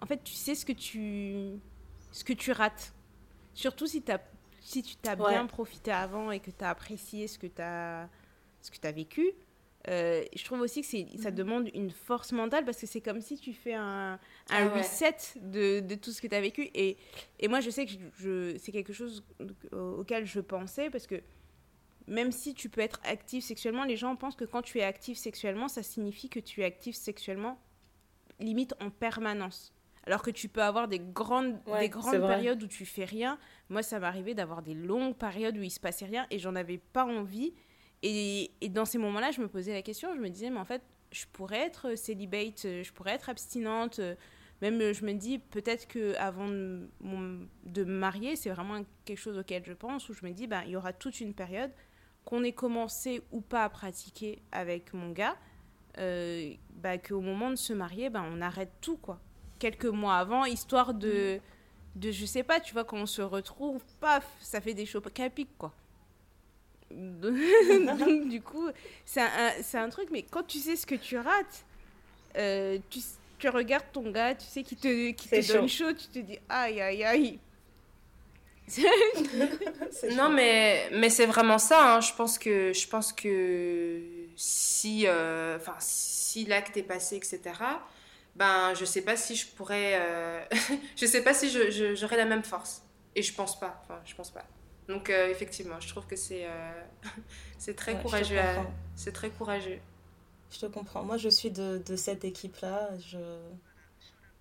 en 0.01 0.07
fait 0.07 0.22
tu 0.22 0.34
sais 0.34 0.55
ce 0.55 0.64
que 0.64 0.72
tu, 0.72 1.59
ce 2.12 2.22
que 2.22 2.32
tu 2.32 2.53
rates. 2.53 2.95
Surtout 3.55 3.88
si, 3.88 4.05
as, 4.09 4.20
si 4.61 4.82
tu 4.82 4.95
t'as 4.97 5.16
bien 5.16 5.47
profité 5.47 5.90
avant 5.90 6.30
et 6.30 6.38
que 6.38 6.53
tu 6.53 6.64
as 6.64 6.70
apprécié 6.70 7.26
ce 7.26 7.38
que 7.38 7.49
tu 7.49 7.61
as, 7.61 8.09
ce 8.61 8.70
que 8.70 8.86
as 8.86 8.93
vécu, 8.93 9.32
euh, 9.89 10.22
je 10.36 10.45
trouve 10.45 10.61
aussi 10.61 10.82
que 10.82 10.89
ça 11.18 11.30
mhm. 11.30 11.36
demande 11.36 11.70
une 11.74 11.91
force 11.91 12.32
mentale 12.32 12.64
parce 12.64 12.78
que 12.78 12.86
c'est 12.86 13.01
comme 13.01 13.20
si 13.20 13.39
tu 13.39 13.53
fais 13.53 13.74
un, 13.74 14.14
un 14.14 14.18
ah 14.51 14.68
reset 14.68 15.16
de, 15.36 15.80
de, 15.80 15.95
tout 15.95 16.11
ce 16.12 16.20
que 16.20 16.26
tu 16.26 16.34
as 16.34 16.41
vécu. 16.41 16.68
Et, 16.74 16.97
et 17.41 17.49
moi, 17.49 17.61
je 17.61 17.70
sais 17.70 17.86
que 17.86 17.93
je, 18.18 18.57
c'est 18.59 18.72
quelque 18.72 18.93
chose 18.93 19.24
auquel 19.72 20.26
je 20.26 20.41
pensais 20.41 20.91
parce 20.91 21.07
que 21.07 21.22
même 22.07 22.32
si 22.32 22.55
tu 22.55 22.68
peux 22.68 22.80
être 22.80 23.01
actif 23.05 23.45
sexuellement, 23.45 23.84
les 23.84 23.97
gens 23.97 24.16
pensent 24.16 24.36
que 24.36 24.45
quand 24.45 24.62
tu 24.62 24.78
es 24.78 24.82
actif 24.82 25.16
sexuellement, 25.16 25.68
ça 25.68 25.82
signifie 25.82 26.28
que 26.28 26.41
tu 26.41 26.62
es 26.62 26.64
actif 26.64 26.97
sexuellement 26.97 27.59
limite 28.41 28.74
en 28.80 28.91
permanence. 28.91 29.74
Alors 30.07 30.22
que 30.22 30.30
tu 30.30 30.49
peux 30.49 30.62
avoir 30.62 30.89
des 30.89 31.01
grandes, 31.01 31.59
des 31.78 31.89
grandes 31.91 32.20
périodes 32.20 32.62
où 32.62 32.66
tu 32.66 32.86
fais 32.86 33.05
rien. 33.05 33.39
Moi, 33.68 33.82
ça 33.82 33.99
m'arrivait 33.99 34.34
d'avoir 34.34 34.62
des 34.62 34.72
longues 34.74 35.16
périodes 35.16 35.57
où 35.59 35.62
il 35.62 35.70
se 35.70 35.80
passait 35.80 36.07
rien 36.07 36.26
et 36.30 36.39
j'en 36.39 36.55
avais 36.55 36.78
pas 36.78 37.05
envie. 37.05 37.53
Et, 38.03 38.51
et, 38.61 38.68
dans 38.68 38.84
ces 38.84 38.99
moments-là, 38.99 39.30
je 39.30 39.40
me 39.40 39.49
posais 39.49 39.72
la 39.72 39.82
question, 39.82 40.14
je 40.14 40.20
me 40.20 40.28
disais, 40.28 40.51
mais 40.51 40.61
en 40.61 40.64
fait, 40.64 40.82
je 41.11 41.24
pourrais 41.32 41.61
être 41.61 41.96
célibate, 41.96 42.62
je 42.62 42.92
pourrais 42.92 43.12
être 43.12 43.28
abstinente. 43.28 44.01
Même, 44.62 44.92
je 44.92 45.05
me 45.05 45.12
dis, 45.12 45.38
peut-être 45.38 45.86
qu'avant 45.88 46.49
de, 46.49 46.88
de 47.64 47.84
me 47.84 47.99
marier, 47.99 48.36
c'est 48.36 48.51
vraiment 48.51 48.82
quelque 49.05 49.18
chose 49.18 49.38
auquel 49.38 49.64
je 49.64 49.72
pense, 49.72 50.09
où 50.09 50.14
je 50.14 50.24
me 50.24 50.32
dis, 50.32 50.46
ben, 50.46 50.62
il 50.66 50.72
y 50.72 50.76
aura 50.76 50.92
toute 50.92 51.20
une 51.20 51.34
période 51.34 51.70
qu'on 52.24 52.44
ait 52.44 52.53
commencé 52.53 53.22
ou 53.32 53.40
pas 53.40 53.64
à 53.64 53.68
pratiquer 53.70 54.42
avec 54.53 54.92
mon 54.92 55.12
gars, 55.12 55.36
euh, 55.96 56.53
bah, 56.74 56.99
qu'au 56.99 57.20
moment 57.20 57.51
de 57.51 57.57
se 57.57 57.72
marier, 57.72 58.11
bah, 58.11 58.22
on 58.30 58.40
arrête 58.40 58.70
tout, 58.80 58.99
quoi. 58.99 59.18
Quelques 59.59 59.86
mois 59.86 60.16
avant, 60.16 60.44
histoire 60.44 60.92
de, 60.92 61.36
mm. 61.96 62.01
de, 62.01 62.11
je 62.11 62.26
sais 62.26 62.42
pas, 62.42 62.61
tu 62.61 62.74
vois, 62.74 62.84
quand 62.84 62.99
on 62.99 63.07
se 63.07 63.22
retrouve, 63.22 63.82
paf, 64.01 64.26
ça 64.40 64.61
fait 64.61 64.74
des 64.74 64.84
chocs 64.84 65.12
capiques, 65.12 65.57
quoi. 65.57 65.72
Donc, 66.91 68.28
du 68.28 68.41
coup, 68.41 68.68
c'est 69.05 69.20
un, 69.20 69.53
un, 69.74 69.89
truc, 69.89 70.09
mais 70.11 70.22
quand 70.22 70.47
tu 70.47 70.59
sais 70.59 70.76
ce 70.76 70.86
que 70.86 70.95
tu 70.95 71.18
rates, 71.18 71.64
euh, 72.36 72.78
tu, 72.91 73.01
tu 73.39 73.49
regardes 73.49 73.91
ton 73.93 74.11
gars, 74.11 74.34
tu 74.34 74.47
sais, 74.47 74.62
qui 74.62 74.76
te, 74.76 75.11
qui 75.11 75.28
te 75.28 75.53
donne 75.53 75.68
chaud, 75.68 75.93
tu 75.93 76.09
te 76.09 76.18
dis, 76.18 76.39
aïe, 76.49 76.80
aïe, 76.80 77.05
aïe. 77.05 77.39
non, 80.12 80.28
mais, 80.28 80.89
mais 80.93 81.11
c'est 81.11 81.26
vraiment 81.26 81.59
ça. 81.59 81.97
Hein. 81.97 82.01
Je 82.01 82.12
pense 82.12 82.39
que, 82.39 82.72
je 82.72 82.86
pense 82.86 83.12
que 83.12 84.01
si, 84.36 85.07
euh, 85.07 85.57
enfin, 85.57 85.76
si 85.78 86.45
l'acte 86.45 86.76
est 86.76 86.82
passé, 86.82 87.16
etc., 87.16 87.41
ben, 88.36 88.74
je 88.74 88.84
sais 88.84 89.03
pas 89.03 89.16
si 89.16 89.34
je 89.34 89.47
pourrais. 89.49 89.95
Euh, 89.95 90.45
je 90.97 91.07
sais 91.07 91.22
pas 91.22 91.34
si 91.34 91.51
j'aurais 91.51 91.70
je, 91.97 92.16
la 92.16 92.24
même 92.24 92.45
force. 92.45 92.82
Et 93.14 93.22
je 93.22 93.34
pense 93.34 93.59
pas. 93.59 93.82
Enfin, 93.84 94.01
je 94.05 94.14
pense 94.14 94.30
pas. 94.30 94.45
Donc, 94.89 95.11
euh, 95.11 95.28
effectivement, 95.28 95.78
je 95.80 95.89
trouve 95.89 96.07
que 96.07 96.16
c'est 96.16 96.47
c'est 97.59 97.76
très 97.76 98.01
courageux. 98.01 98.39
C'est 98.97 99.12
très 99.12 99.30
courageux. 99.30 99.78
Je 100.51 100.61
te 100.61 100.66
comprends. 100.66 101.03
Moi, 101.03 101.18
je 101.18 101.28
suis 101.28 101.51
de, 101.51 101.82
de 101.86 101.97
cette 101.97 102.24
équipe-là. 102.24 102.89
Je 103.07 103.18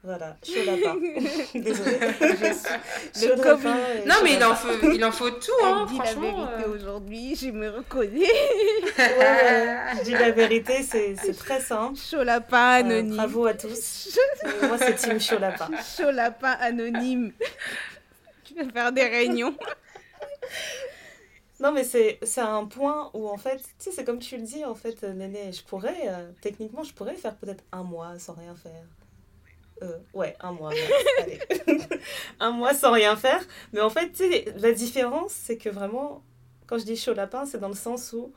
voilà, 0.04 0.38
chaud 0.44 0.64
lapin. 0.66 0.96
Désolée. 1.54 2.00
Le 2.00 3.44
lapin 3.44 3.76
non, 4.06 4.16
mais 4.24 4.36
il 4.36 4.44
en, 4.44 4.56
faut, 4.56 4.92
il 4.94 5.04
en 5.04 5.12
faut 5.12 5.32
tout, 5.32 5.52
hein, 5.64 5.86
dit 5.90 5.98
la 5.98 6.14
vérité 6.14 6.64
euh. 6.64 6.76
aujourd'hui, 6.76 7.36
je 7.36 7.50
me 7.50 7.70
reconnais. 7.70 8.20
ouais, 8.20 9.78
Je 9.98 10.04
dis 10.04 10.12
la 10.12 10.32
vérité, 10.32 10.84
c'est 10.84 11.38
très 11.38 11.60
simple. 11.60 12.00
Chaud 12.00 12.24
lapin 12.24 12.76
euh, 12.76 12.80
anonyme. 12.80 13.16
bravo 13.16 13.48
à 13.48 13.54
tous. 13.56 14.18
Moi, 14.62 14.78
c'est 14.78 14.96
team 14.96 15.20
chaud 15.20 15.40
lapin. 15.40 15.70
Chaud 15.98 16.12
lapin 16.12 16.56
anonyme. 16.62 17.34
tu 18.46 18.54
vas 18.54 18.70
faire 18.72 18.92
des 18.92 19.08
réunions. 19.08 19.56
Non, 21.60 21.72
mais 21.72 21.84
c'est 21.84 22.20
un 22.38 22.66
point 22.66 23.10
où, 23.16 23.28
en 23.28 23.38
fait, 23.38 23.58
tu 23.58 23.64
sais, 23.80 23.92
c'est 23.92 24.04
comme 24.04 24.20
tu 24.20 24.38
le 24.38 24.44
dis, 24.44 24.64
en 24.64 24.76
fait, 24.76 25.02
Néné, 25.02 25.52
je 25.52 25.64
pourrais, 25.64 26.08
euh, 26.08 26.32
techniquement, 26.40 26.84
je 26.84 26.94
pourrais 26.94 27.16
faire 27.16 27.36
peut-être 27.36 27.64
un 27.72 27.82
mois 27.82 28.20
sans 28.20 28.34
rien 28.34 28.54
faire. 28.54 28.86
Euh, 29.82 29.98
ouais, 30.14 30.36
un 30.40 30.52
mois. 30.52 30.72
un 32.40 32.52
mois 32.52 32.76
sans 32.76 32.92
rien 32.92 33.16
faire. 33.16 33.44
Mais 33.74 33.82
en 33.82 33.90
fait, 33.90 34.12
tu 34.12 34.18
sais, 34.18 34.54
la 34.58 34.72
différence, 34.72 35.32
c'est 35.32 35.58
que 35.58 35.70
vraiment, 35.70 36.24
quand 36.68 36.78
je 36.78 36.86
dis 36.86 36.96
chaud 36.96 37.14
lapin, 37.14 37.46
c'est 37.48 37.60
dans 37.60 37.70
le 37.70 37.76
sens 37.76 38.14
où 38.14 38.34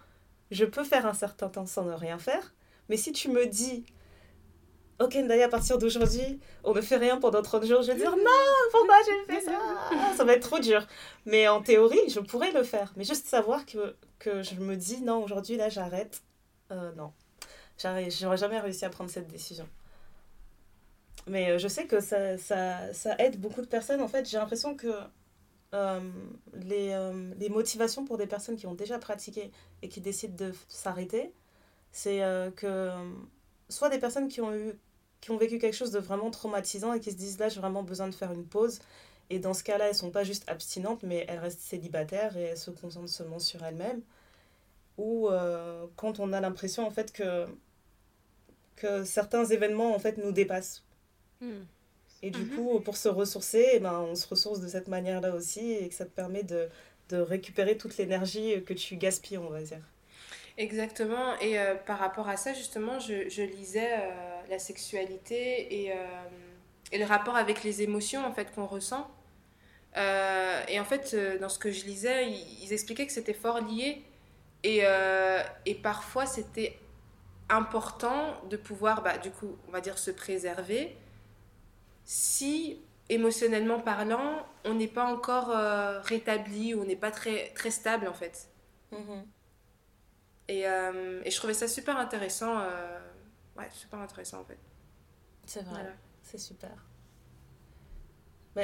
je 0.50 0.64
peux 0.64 0.84
faire 0.84 1.06
un 1.06 1.14
certain 1.14 1.48
temps 1.48 1.66
sans 1.66 1.84
ne 1.84 1.92
rien 1.92 2.18
faire. 2.18 2.54
Mais 2.88 2.96
si 2.96 3.12
tu 3.12 3.28
me 3.28 3.46
dis, 3.46 3.84
ok, 5.00 5.14
Ndaya, 5.14 5.46
à 5.46 5.48
partir 5.48 5.78
d'aujourd'hui, 5.78 6.40
on 6.64 6.72
ne 6.72 6.80
fait 6.80 6.96
rien 6.96 7.18
pendant 7.18 7.42
30 7.42 7.64
jours, 7.66 7.82
je 7.82 7.92
vais 7.92 7.98
dire 7.98 8.10
non, 8.16 8.70
pourquoi 8.70 8.96
j'ai 9.06 9.34
fait 9.34 9.40
ça 9.40 9.52
Ça 10.16 10.24
va 10.24 10.34
être 10.34 10.42
trop 10.42 10.58
dur. 10.58 10.86
Mais 11.26 11.48
en 11.48 11.62
théorie, 11.62 12.08
je 12.08 12.20
pourrais 12.20 12.52
le 12.52 12.62
faire. 12.62 12.92
Mais 12.96 13.04
juste 13.04 13.26
savoir 13.26 13.66
que, 13.66 13.96
que 14.18 14.42
je 14.42 14.54
me 14.54 14.76
dis 14.76 15.00
non, 15.02 15.22
aujourd'hui, 15.24 15.56
là, 15.56 15.68
j'arrête. 15.68 16.22
Euh, 16.70 16.92
non. 16.92 17.12
J'aurais 17.78 18.36
jamais 18.36 18.60
réussi 18.60 18.84
à 18.84 18.90
prendre 18.90 19.10
cette 19.10 19.28
décision. 19.28 19.66
Mais 21.26 21.50
euh, 21.50 21.58
je 21.58 21.68
sais 21.68 21.86
que 21.86 22.00
ça, 22.00 22.36
ça, 22.38 22.92
ça, 22.92 23.14
aide 23.18 23.40
beaucoup 23.40 23.60
de 23.60 23.66
personnes. 23.66 24.00
En 24.00 24.08
fait, 24.08 24.28
j'ai 24.28 24.38
l'impression 24.38 24.74
que 24.74 24.88
euh, 25.74 26.00
les, 26.54 26.90
euh, 26.90 27.32
les, 27.38 27.48
motivations 27.48 28.04
pour 28.04 28.18
des 28.18 28.26
personnes 28.26 28.56
qui 28.56 28.66
ont 28.66 28.74
déjà 28.74 28.98
pratiqué 28.98 29.50
et 29.82 29.88
qui 29.88 30.00
décident 30.00 30.34
de 30.46 30.52
s'arrêter, 30.68 31.32
c'est 31.92 32.20
que 32.56 32.90
soit 33.68 33.88
des 33.88 33.98
personnes 33.98 34.28
qui 34.28 34.40
ont, 34.40 34.54
eu, 34.54 34.74
qui 35.20 35.30
ont 35.30 35.36
vécu 35.36 35.58
quelque 35.58 35.76
chose 35.76 35.90
de 35.90 35.98
vraiment 35.98 36.30
traumatisant 36.30 36.92
et 36.92 37.00
qui 37.00 37.10
se 37.10 37.16
disent 37.16 37.38
là, 37.38 37.48
j'ai 37.48 37.60
vraiment 37.60 37.82
besoin 37.82 38.08
de 38.08 38.14
faire 38.14 38.32
une 38.32 38.44
pause. 38.44 38.80
Et 39.28 39.38
dans 39.38 39.54
ce 39.54 39.62
cas-là, 39.62 39.88
elles 39.88 39.94
sont 39.94 40.10
pas 40.10 40.24
juste 40.24 40.44
abstinentes, 40.48 41.02
mais 41.02 41.24
elles 41.28 41.38
restent 41.38 41.60
célibataires 41.60 42.36
et 42.36 42.42
elles 42.42 42.58
se 42.58 42.70
concentrent 42.70 43.08
seulement 43.08 43.38
sur 43.38 43.62
elles-mêmes. 43.62 44.02
Ou 44.98 45.30
quand 45.96 46.20
on 46.20 46.32
a 46.32 46.40
l'impression 46.40 46.86
en 46.86 46.90
fait 46.90 47.12
que, 47.12 47.46
que 48.76 49.04
certains 49.04 49.44
événements 49.46 49.94
en 49.94 49.98
fait 49.98 50.18
nous 50.18 50.32
dépassent 50.32 50.82
Hmm. 51.40 51.64
Et 52.22 52.30
du 52.30 52.42
mhm. 52.42 52.56
coup, 52.56 52.80
pour 52.80 52.96
se 52.96 53.08
ressourcer, 53.08 53.66
eh 53.74 53.78
ben, 53.78 53.98
on 54.00 54.14
se 54.14 54.28
ressource 54.28 54.60
de 54.60 54.68
cette 54.68 54.88
manière-là 54.88 55.34
aussi 55.34 55.72
et 55.72 55.88
que 55.88 55.94
ça 55.94 56.04
te 56.04 56.10
permet 56.10 56.42
de, 56.42 56.68
de 57.08 57.16
récupérer 57.16 57.76
toute 57.78 57.96
l'énergie 57.96 58.62
que 58.64 58.74
tu 58.74 58.96
gaspilles, 58.96 59.38
on 59.38 59.48
va 59.48 59.62
dire. 59.62 59.80
Exactement. 60.60 61.38
Et 61.40 61.58
euh, 61.58 61.74
par 61.74 61.98
rapport 61.98 62.28
à 62.28 62.36
ça, 62.36 62.52
justement, 62.52 62.98
je, 62.98 63.42
lisais 63.42 63.94
euh, 63.94 64.40
la 64.50 64.58
sexualité 64.58 65.84
et, 65.86 65.92
euh, 65.92 65.94
et, 66.92 66.98
le 66.98 67.06
rapport 67.06 67.34
avec 67.34 67.64
les 67.64 67.80
émotions 67.80 68.22
en 68.26 68.34
fait 68.34 68.54
qu'on 68.54 68.66
ressent. 68.66 69.10
et 69.96 70.78
en 70.78 70.84
fait, 70.84 71.16
dans 71.40 71.48
ce 71.48 71.58
que 71.58 71.70
je 71.72 71.86
lisais, 71.86 72.28
ils, 72.28 72.72
expliquaient 72.74 73.06
que 73.06 73.12
c'était 73.12 73.32
fort 73.32 73.60
lié. 73.62 74.04
Et, 74.62 74.84
parfois, 75.82 76.26
c'était 76.26 76.78
important 77.48 78.34
de 78.50 78.58
pouvoir, 78.58 79.02
bah, 79.02 79.16
du 79.16 79.30
coup, 79.30 79.56
on 79.66 79.72
va 79.72 79.80
dire, 79.80 79.96
se 79.96 80.10
préserver 80.10 80.94
si 82.04 82.82
émotionnellement 83.08 83.80
parlant, 83.80 84.46
on 84.66 84.74
n'est 84.74 84.88
pas 84.88 85.06
encore 85.06 85.48
rétabli 86.04 86.74
on 86.74 86.84
n'est 86.84 86.96
pas 86.96 87.10
très, 87.10 87.48
très 87.54 87.70
stable 87.70 88.08
en 88.08 88.14
fait. 88.14 88.48
Mm-hmm. 88.92 89.22
Et, 90.50 90.66
euh, 90.66 91.22
et, 91.24 91.30
je 91.30 91.36
trouvais 91.36 91.54
ça 91.54 91.68
super 91.68 91.96
intéressant. 91.96 92.58
Euh, 92.58 92.98
ouais, 93.56 93.68
super 93.70 94.00
intéressant 94.00 94.40
en 94.40 94.44
fait. 94.44 94.58
C'est 95.46 95.62
vrai, 95.62 95.94
c'est 96.22 96.38
super. 96.38 96.72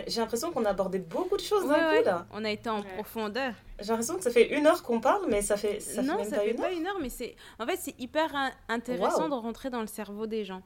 J'ai 0.08 0.20
l'impression 0.20 0.50
qu'on 0.50 0.64
a 0.64 0.70
abordé 0.70 0.98
beaucoup 0.98 1.36
de 1.36 1.42
choses 1.42 1.68
d'un 1.68 1.96
coup 1.98 2.04
là. 2.04 2.26
On 2.32 2.44
a 2.44 2.50
été 2.50 2.68
en 2.68 2.82
profondeur. 2.82 3.54
J'ai 3.78 3.86
l'impression 3.86 4.16
que 4.16 4.24
ça 4.24 4.32
fait 4.32 4.58
une 4.58 4.66
heure 4.66 4.82
qu'on 4.82 5.00
parle, 5.00 5.26
mais 5.28 5.42
ça 5.42 5.56
fait, 5.56 5.78
ça 5.78 6.02
non, 6.02 6.14
fait 6.14 6.22
même 6.22 6.30
ça 6.30 6.36
pas 6.36 6.42
fait 6.42 6.50
une 6.50 6.56
pas 6.56 6.64
heure. 6.64 6.72
une 6.72 6.86
heure, 6.88 6.98
mais 7.00 7.08
c'est 7.08 7.36
en 7.60 7.66
fait 7.66 7.76
c'est 7.76 7.94
hyper 8.00 8.34
intéressant 8.68 9.28
de 9.28 9.34
rentrer 9.34 9.70
dans 9.70 9.80
le 9.80 9.86
cerveau 9.86 10.26
des 10.26 10.44
gens 10.44 10.62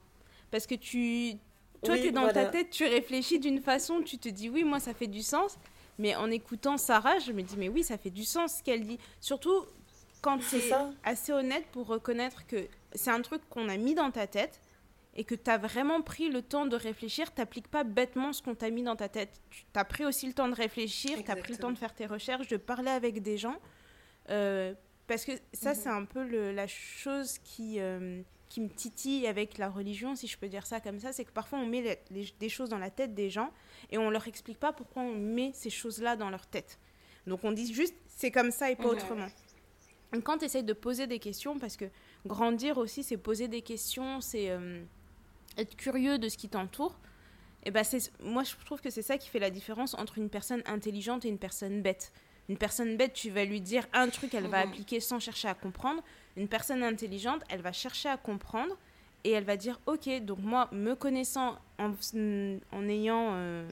parce 0.51 0.67
que 0.67 0.75
tu 0.75 1.35
toi, 1.85 1.97
tu 1.99 2.07
es 2.07 2.13
dans 2.13 2.33
ta 2.33 2.47
tête, 2.47 2.71
tu 2.71 2.85
réfléchis 2.85 3.39
d'une 3.39 3.61
façon, 3.61 4.01
tu 4.01 4.17
te 4.17 4.29
dis 4.31 4.49
oui, 4.49 4.65
moi 4.65 4.81
ça 4.81 4.95
fait 4.95 5.07
du 5.07 5.23
sens. 5.23 5.59
Mais 5.99 6.15
en 6.17 6.31
écoutant 6.31 6.79
Sarah, 6.79 7.19
je 7.19 7.33
me 7.33 7.43
dis 7.43 7.57
mais 7.59 7.69
oui, 7.69 7.85
ça 7.85 7.99
fait 7.99 8.11
du 8.11 8.25
sens 8.25 8.57
ce 8.57 8.63
qu'elle 8.63 8.85
dit. 8.85 8.99
Surtout 9.21 9.67
quand 10.21 10.39
tu 10.39 10.57
es 10.57 10.73
assez 11.05 11.33
honnête 11.33 11.65
pour 11.73 11.87
reconnaître 11.87 12.47
que 12.47 12.69
c'est 12.95 13.11
un 13.11 13.23
truc 13.23 13.43
qu'on 13.49 13.69
a 13.69 13.77
mis 13.77 13.95
dans 13.95 14.11
ta 14.11 14.27
tête 14.27 14.61
et 15.15 15.25
que 15.25 15.35
tu 15.35 15.51
as 15.51 15.59
vraiment 15.59 16.03
pris 16.03 16.29
le 16.29 16.43
temps 16.43 16.67
de 16.67 16.77
réfléchir, 16.77 17.33
t'appliques 17.33 17.69
pas 17.69 17.85
bêtement 17.85 18.33
ce 18.33 18.43
qu'on 18.43 18.55
t'a 18.55 18.71
mis 18.71 18.83
dans 18.83 18.97
ta 18.97 19.09
tête. 19.09 19.41
Tu 19.51 19.65
as 19.75 19.85
pris 19.85 20.05
aussi 20.05 20.27
le 20.27 20.33
temps 20.33 20.49
de 20.49 20.55
réfléchir, 20.55 21.19
tu 21.25 21.31
as 21.31 21.37
pris 21.37 21.53
le 21.53 21.59
temps 21.59 21.73
de 21.73 21.79
faire 21.79 21.95
tes 21.95 22.07
recherches, 22.07 22.49
de 22.49 22.57
parler 22.57 22.91
avec 22.91 23.23
des 23.23 23.37
gens. 23.37 23.57
Euh, 24.31 24.75
parce 25.07 25.25
que 25.25 25.33
ça, 25.53 25.71
mhm. 25.71 25.77
c'est 25.77 25.89
un 25.89 26.05
peu 26.05 26.25
le, 26.25 26.53
la 26.53 26.69
chose 26.69 27.39
qui, 27.43 27.81
euh, 27.81 28.23
qui 28.49 28.61
me 28.61 28.69
titille 28.69 29.27
avec 29.27 29.59
la 29.59 29.69
religion, 29.69 30.15
si 30.15 30.29
je 30.29 30.39
peux 30.39 30.49
dire 30.49 30.67
ça 30.67 30.81
comme 30.81 31.01
ça, 31.01 31.13
c'est 31.13 31.25
que 31.25 31.33
parfois 31.33 31.59
on 31.59 31.67
met 31.67 32.01
des 32.11 32.49
choses 32.49 32.69
dans 32.69 32.79
la 32.79 32.91
tête 32.91 33.15
des 33.15 33.31
gens 33.31 33.51
et 33.91 33.99
on 33.99 34.11
leur 34.11 34.29
explique 34.29 34.59
pas 34.59 34.73
pourquoi 34.73 35.03
on 35.03 35.15
met 35.15 35.51
ces 35.55 35.71
choses-là 35.71 36.15
dans 36.17 36.31
leur 36.31 36.47
tête. 36.47 36.79
Donc 37.27 37.45
on 37.45 37.53
dit 37.53 37.73
juste 37.73 37.95
c'est 38.09 38.31
comme 38.31 38.51
ça 38.51 38.71
et 38.71 38.77
pas 38.77 38.89
autrement. 38.89 39.29
Quand 40.19 40.39
tu 40.39 40.45
essayes 40.45 40.65
de 40.65 40.73
poser 40.73 41.07
des 41.07 41.19
questions, 41.19 41.59
parce 41.59 41.77
que 41.77 41.85
grandir 42.27 42.79
aussi, 42.79 43.03
c'est 43.03 43.17
poser 43.17 43.49
des 43.49 43.63
questions, 43.63 44.21
c'est 44.21 44.51
euh, 44.51 44.83
être 45.57 45.77
curieux 45.77 46.19
de 46.19 46.29
ce 46.29 46.37
qui 46.37 46.49
t'entoure, 46.49 46.99
et 47.65 47.71
ben 47.71 47.85
moi 48.23 48.43
je 48.43 48.55
trouve 48.65 48.81
que 48.81 48.91
c'est 48.91 49.03
ça 49.03 49.19
qui 49.19 49.29
fait 49.29 49.39
la 49.39 49.51
différence 49.51 49.95
entre 49.95 50.19
une 50.19 50.31
personne 50.31 50.63
intelligente 50.67 51.25
et 51.25 51.29
une 51.29 51.39
personne 51.39 51.83
bête. 51.83 52.13
Une 52.49 52.57
personne 52.57 52.97
bête, 52.97 53.13
tu 53.13 53.31
vas 53.31 53.45
lui 53.45 53.61
dire 53.61 53.87
un 53.93 54.09
truc, 54.09 54.35
elle 54.35 54.49
va 54.49 54.61
appliquer 54.61 54.99
sans 54.99 55.21
chercher 55.21 55.47
à 55.47 55.55
comprendre. 55.55 56.03
Une 56.37 56.49
personne 56.49 56.83
intelligente, 56.83 57.43
elle 57.49 57.61
va 57.61 57.71
chercher 57.71 58.09
à 58.09 58.17
comprendre 58.17 58.77
et 59.23 59.31
elle 59.31 59.45
va 59.45 59.57
dire 59.57 59.79
ok, 59.87 60.09
donc 60.25 60.39
moi, 60.41 60.69
me 60.73 60.95
connaissant 60.95 61.59
en, 61.79 61.93
en 62.73 62.89
ayant 62.89 63.35
euh, 63.35 63.69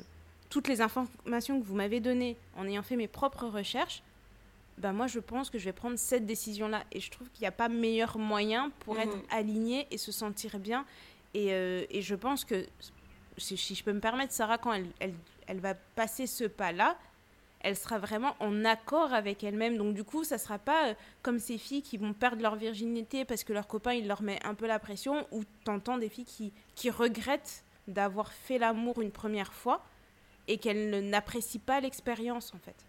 toutes 0.48 0.68
les 0.68 0.80
informations 0.80 1.60
que 1.60 1.64
vous 1.64 1.74
m'avez 1.74 1.98
données, 2.00 2.36
en 2.56 2.66
ayant 2.68 2.82
fait 2.82 2.96
mes 2.96 3.08
propres 3.08 3.46
recherches, 3.46 4.02
ben 4.78 4.92
moi 4.92 5.06
je 5.06 5.20
pense 5.20 5.50
que 5.50 5.58
je 5.58 5.64
vais 5.64 5.72
prendre 5.72 5.98
cette 5.98 6.26
décision-là. 6.26 6.84
Et 6.92 7.00
je 7.00 7.10
trouve 7.10 7.28
qu'il 7.30 7.42
n'y 7.42 7.48
a 7.48 7.52
pas 7.52 7.68
meilleur 7.68 8.18
moyen 8.18 8.70
pour 8.80 8.94
mhm. 8.94 9.00
être 9.00 9.18
aligné 9.30 9.86
et 9.90 9.98
se 9.98 10.12
sentir 10.12 10.58
bien. 10.58 10.84
Et, 11.34 11.52
euh, 11.52 11.84
et 11.90 12.00
je 12.00 12.14
pense 12.14 12.44
que, 12.44 12.66
si, 13.36 13.74
je 13.74 13.84
peux 13.84 13.92
me 13.92 14.00
permettre, 14.00 14.32
Sarah, 14.32 14.58
quand 14.58 14.72
elle, 14.72 14.86
elle, 14.98 15.14
elle 15.46 15.60
va 15.60 15.74
passer 15.74 16.26
ce 16.26 16.44
pas-là, 16.44 16.96
elle 17.60 17.76
sera 17.76 17.98
vraiment 17.98 18.36
en 18.40 18.64
accord 18.64 19.12
avec 19.12 19.42
elle-même. 19.42 19.76
Donc 19.76 19.94
du 19.94 20.04
coup, 20.04 20.24
ça 20.24 20.38
sera 20.38 20.58
pas 20.58 20.88
euh, 20.88 20.94
comme 21.22 21.38
ces 21.38 21.58
filles 21.58 21.82
qui 21.82 21.96
vont 21.96 22.12
perdre 22.12 22.42
leur 22.42 22.56
virginité 22.56 23.24
parce 23.24 23.44
que 23.44 23.52
leur 23.52 23.66
copain 23.66 23.94
il 23.94 24.06
leur 24.06 24.22
met 24.22 24.38
un 24.44 24.54
peu 24.54 24.66
la 24.66 24.78
pression, 24.78 25.26
ou 25.32 25.42
t'entends 25.64 25.98
des 25.98 26.08
filles 26.08 26.24
qui, 26.24 26.52
qui 26.74 26.90
regrettent 26.90 27.64
d'avoir 27.88 28.32
fait 28.32 28.58
l'amour 28.58 29.00
une 29.00 29.10
première 29.10 29.52
fois 29.52 29.84
et 30.46 30.58
qu'elles 30.58 31.08
n'apprécient 31.08 31.60
pas 31.64 31.80
l'expérience 31.80 32.54
en 32.54 32.58
fait. 32.58 32.87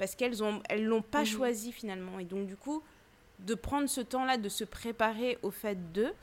Parce 0.00 0.14
qu'elles 0.14 0.42
ont 0.42 0.62
elles 0.70 0.86
l'ont 0.86 1.02
pas 1.02 1.20
mhm. 1.20 1.26
choisi 1.26 1.72
finalement. 1.72 2.18
Et 2.18 2.24
donc 2.24 2.46
du 2.46 2.56
coup, 2.56 2.82
de 3.40 3.54
prendre 3.54 3.86
ce 3.86 4.00
temps-là, 4.00 4.38
de 4.38 4.48
se 4.48 4.64
préparer 4.64 5.38
au 5.42 5.50
fait 5.50 5.92
d'eux, 5.92 6.14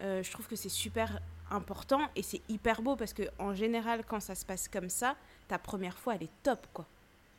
euh, 0.00 0.22
je 0.22 0.30
trouve 0.30 0.48
que 0.48 0.56
c'est 0.56 0.70
super 0.70 1.20
important 1.50 2.00
et 2.16 2.22
c'est 2.22 2.40
hyper 2.48 2.80
beau 2.80 2.96
parce 2.96 3.12
que 3.12 3.24
en 3.38 3.54
général, 3.54 4.04
quand 4.06 4.20
ça 4.20 4.34
se 4.34 4.46
passe 4.46 4.68
comme 4.68 4.88
ça, 4.88 5.16
ta 5.48 5.58
première 5.58 5.98
fois, 5.98 6.14
elle 6.14 6.22
est 6.22 6.42
top, 6.42 6.66
quoi. 6.72 6.86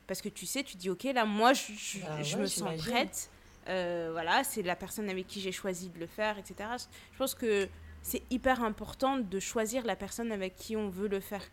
Parce 0.06 0.22
que 0.22 0.30
tu 0.30 0.46
sais, 0.46 0.64
tu 0.64 0.78
dis, 0.78 0.92
ok, 0.92 1.04
là, 1.16 1.26
moi, 1.26 1.54
je, 1.54 1.74
je, 1.74 2.00
Bah 2.00 2.22
je 2.22 2.36
ouais, 2.36 2.42
me 2.44 2.46
sens 2.46 2.78
prête. 2.78 3.32
Euh, 3.68 4.10
voilà, 4.12 4.44
c'est 4.44 4.62
la 4.62 4.76
personne 4.76 5.10
avec 5.10 5.26
qui 5.26 5.42
j'ai 5.42 5.52
choisi 5.52 5.90
de 5.90 5.98
le 5.98 6.06
faire, 6.06 6.38
etc. 6.38 6.70
Je 7.12 7.18
pense 7.18 7.34
que 7.34 7.68
c'est 8.04 8.22
hyper 8.30 8.64
important 8.64 9.18
de 9.18 9.40
choisir 9.40 9.84
la 9.84 9.96
personne 9.96 10.32
avec 10.32 10.56
qui 10.56 10.78
on 10.78 10.90
veut 10.90 11.08
le 11.08 11.22
faire. 11.22 11.44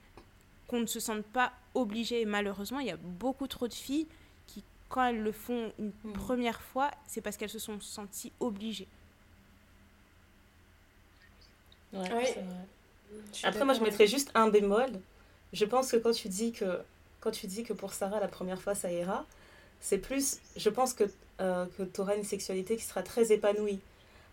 Qu'on 0.66 0.80
ne 0.80 0.86
se 0.86 1.00
sente 1.00 1.24
pas 1.24 1.54
obligé. 1.72 2.20
Et 2.20 2.26
malheureusement, 2.26 2.80
il 2.80 2.88
y 2.88 2.90
a 2.90 2.98
beaucoup 2.98 3.46
trop 3.46 3.68
de 3.68 3.72
filles 3.72 4.06
quand 4.88 5.04
elles 5.06 5.22
le 5.22 5.32
font 5.32 5.72
une 5.78 5.92
Mhm. 6.04 6.12
première 6.12 6.60
fois, 6.62 6.90
c'est 7.06 7.20
parce 7.20 7.36
qu'elles 7.36 7.50
se 7.50 7.58
sont 7.58 7.80
senties 7.80 8.32
obligées. 8.40 8.88
Ouais, 11.92 12.00
Oui. 12.10 12.26
vrai. 12.34 12.34
Après, 13.44 13.64
moi, 13.64 13.74
je 13.74 13.80
mettrais 13.80 14.06
juste 14.06 14.30
un 14.34 14.48
bémol. 14.48 14.90
Je 15.52 15.64
pense 15.64 15.90
que 15.92 15.96
quand 15.96 16.12
tu 16.12 16.28
dis 16.28 16.52
que, 16.52 16.80
quand 17.20 17.30
tu 17.30 17.46
dis 17.46 17.62
que 17.64 17.72
pour 17.72 17.92
Sarah, 17.92 18.20
la 18.20 18.28
première 18.28 18.60
fois, 18.60 18.74
ça 18.74 18.90
ira, 18.92 19.24
c'est 19.80 19.98
plus. 19.98 20.38
Je 20.56 20.68
pense 20.70 20.94
que, 20.94 21.04
euh, 21.40 21.66
que 21.78 21.82
tu 21.84 22.00
auras 22.00 22.16
une 22.16 22.24
sexualité 22.24 22.76
qui 22.76 22.84
sera 22.84 23.02
très 23.02 23.32
épanouie. 23.32 23.80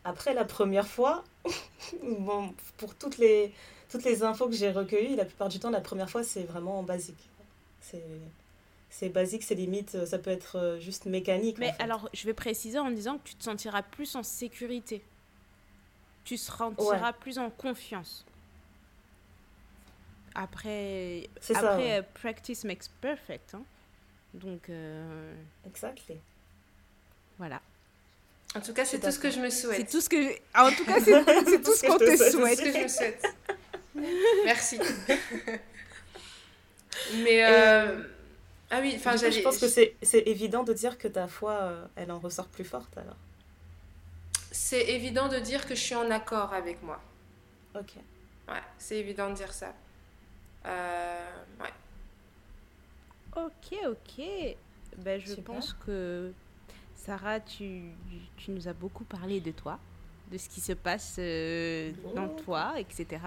Après, 0.03 0.33
la 0.33 0.45
première 0.45 0.87
fois, 0.87 1.23
bon, 2.03 2.53
pour 2.77 2.95
toutes 2.95 3.17
les, 3.17 3.53
toutes 3.89 4.03
les 4.03 4.23
infos 4.23 4.47
que 4.47 4.55
j'ai 4.55 4.71
recueillies, 4.71 5.15
la 5.15 5.25
plupart 5.25 5.49
du 5.49 5.59
temps, 5.59 5.69
la 5.71 5.81
première 5.81 6.09
fois, 6.09 6.23
c'est 6.23 6.43
vraiment 6.43 6.83
basique. 6.83 7.29
C'est. 7.81 8.03
C'est 8.97 9.09
basique, 9.09 9.43
c'est 9.43 9.55
limite, 9.55 10.05
ça 10.05 10.17
peut 10.19 10.29
être 10.29 10.57
euh, 10.57 10.79
juste 10.79 11.03
mécanique. 11.05 11.57
en 11.57 11.59
Mais 11.59 11.73
fait. 11.73 11.83
alors, 11.83 12.07
je 12.13 12.25
vais 12.25 12.33
préciser 12.33 12.79
en 12.79 12.91
disant 12.91 13.17
que 13.17 13.27
tu 13.27 13.35
te 13.35 13.43
sentiras 13.43 13.81
plus 13.83 14.15
en 14.15 14.23
sécurité. 14.23 15.01
Tu 16.23 16.37
te 16.37 16.41
sentiras 16.41 17.11
plus 17.11 17.37
en 17.37 17.49
confiance. 17.49 18.25
Après, 20.33 21.27
C'est 21.41 21.53
ça, 21.53 21.71
après 21.73 21.83
ouais. 21.83 21.99
euh, 21.99 22.03
practice 22.21 22.63
makes 22.63 22.87
perfect. 23.01 23.53
hein. 23.55 23.63
Donc, 24.33 24.69
euh, 24.69 25.33
Exactly. 25.67 26.17
voilà. 27.37 27.61
En 28.55 28.61
tout 28.61 28.73
cas, 28.73 28.85
c'est 28.85 28.99
Tout 28.99 29.11
ce 29.11 29.19
que 29.19 29.29
je 29.29 29.39
me 29.39 29.49
C'est 29.49 29.61
souhaite. 29.63 29.91
tout 29.91 29.99
ce 30.01 30.07
que... 30.09 30.35
En 30.57 30.71
tout 30.71 30.85
cas, 30.85 30.99
c'est 31.01 31.23
c'est 31.49 31.61
tout 31.61 31.73
ce 31.73 31.81
que 31.81 31.87
qu'on 31.87 31.97
te 31.97 32.05
te 32.05 32.15
souhaite 32.15 32.31
souhaite. 32.31 32.57
C'est 32.59 32.65
ce 32.65 32.71
que 32.71 32.77
je 32.77 32.83
me 32.83 32.87
souhaite. 32.87 33.25
Merci. 34.45 34.79
Mais 37.23 37.33
Et, 37.35 37.45
euh, 37.45 38.01
ah 38.75 38.81
oui, 38.81 38.93
enfin 38.97 39.15
je 39.15 39.41
pense 39.41 39.57
que 39.57 39.67
c'est 39.69 39.95
c'est 40.01 40.23
évident 40.27 40.63
de 40.63 40.73
dire 40.73 40.97
que 40.97 41.07
ta 41.07 41.27
foi, 41.27 41.53
euh, 41.53 41.85
elle 41.95 42.11
en 42.11 42.19
ressort 42.19 42.47
plus 42.47 42.65
forte 42.65 42.97
alors. 42.97 43.15
c'est 44.51 44.89
évident 44.89 45.29
de 45.29 45.39
dire 45.39 45.65
que 45.65 45.75
je 45.75 45.79
suis 45.81 45.95
en 45.95 46.11
accord 46.11 46.53
avec 46.53 46.83
moi. 46.83 47.01
Ok. 47.73 47.93
Ouais, 48.49 48.61
c'est 48.77 48.97
évident 48.97 49.29
de 49.29 49.35
dire 49.35 49.53
ça. 49.53 49.73
Euh, 50.65 51.31
ouais. 51.61 51.73
Ok, 53.37 53.77
ok. 53.87 54.25
Ben, 54.97 55.19
je 55.19 55.35
Super. 55.35 55.43
pense 55.43 55.73
que 55.85 56.31
Sarah, 56.95 57.39
tu, 57.39 57.91
tu 58.37 58.51
nous 58.51 58.67
as 58.67 58.73
beaucoup 58.73 59.03
parlé 59.03 59.39
de 59.39 59.51
toi, 59.51 59.79
de 60.31 60.37
ce 60.37 60.49
qui 60.49 60.61
se 60.61 60.73
passe 60.73 61.15
euh, 61.19 61.91
dans 62.15 62.29
toi, 62.29 62.73
etc. 62.79 63.21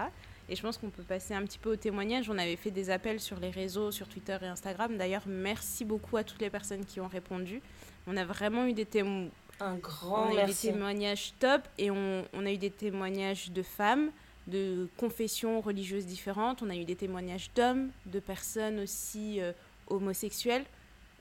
Et 0.49 0.55
je 0.55 0.61
pense 0.61 0.77
qu'on 0.77 0.89
peut 0.89 1.03
passer 1.03 1.33
un 1.33 1.43
petit 1.43 1.59
peu 1.59 1.71
au 1.71 1.75
témoignage. 1.75 2.29
On 2.29 2.37
avait 2.37 2.55
fait 2.55 2.71
des 2.71 2.89
appels 2.89 3.19
sur 3.19 3.39
les 3.39 3.51
réseaux, 3.51 3.91
sur 3.91 4.07
Twitter 4.07 4.37
et 4.41 4.45
Instagram. 4.47 4.97
D'ailleurs, 4.97 5.23
merci 5.27 5.85
beaucoup 5.85 6.17
à 6.17 6.23
toutes 6.23 6.41
les 6.41 6.49
personnes 6.49 6.85
qui 6.85 6.99
ont 6.99 7.07
répondu. 7.07 7.61
On 8.07 8.17
a 8.17 8.25
vraiment 8.25 8.65
eu 8.65 8.73
des, 8.73 8.85
témo- 8.85 9.29
Un 9.59 9.73
on 9.73 9.77
grand 9.77 10.25
a 10.25 10.27
eu 10.29 10.31
des 10.31 10.35
merci. 10.37 10.71
témoignages 10.71 11.33
top 11.39 11.61
et 11.77 11.91
on, 11.91 12.25
on 12.33 12.45
a 12.45 12.51
eu 12.51 12.57
des 12.57 12.71
témoignages 12.71 13.51
de 13.51 13.61
femmes, 13.61 14.09
de 14.47 14.87
confessions 14.97 15.61
religieuses 15.61 16.07
différentes. 16.07 16.63
On 16.63 16.69
a 16.71 16.75
eu 16.75 16.85
des 16.85 16.95
témoignages 16.95 17.51
d'hommes, 17.55 17.91
de 18.07 18.19
personnes 18.19 18.79
aussi 18.79 19.39
euh, 19.41 19.51
homosexuelles, 19.87 20.65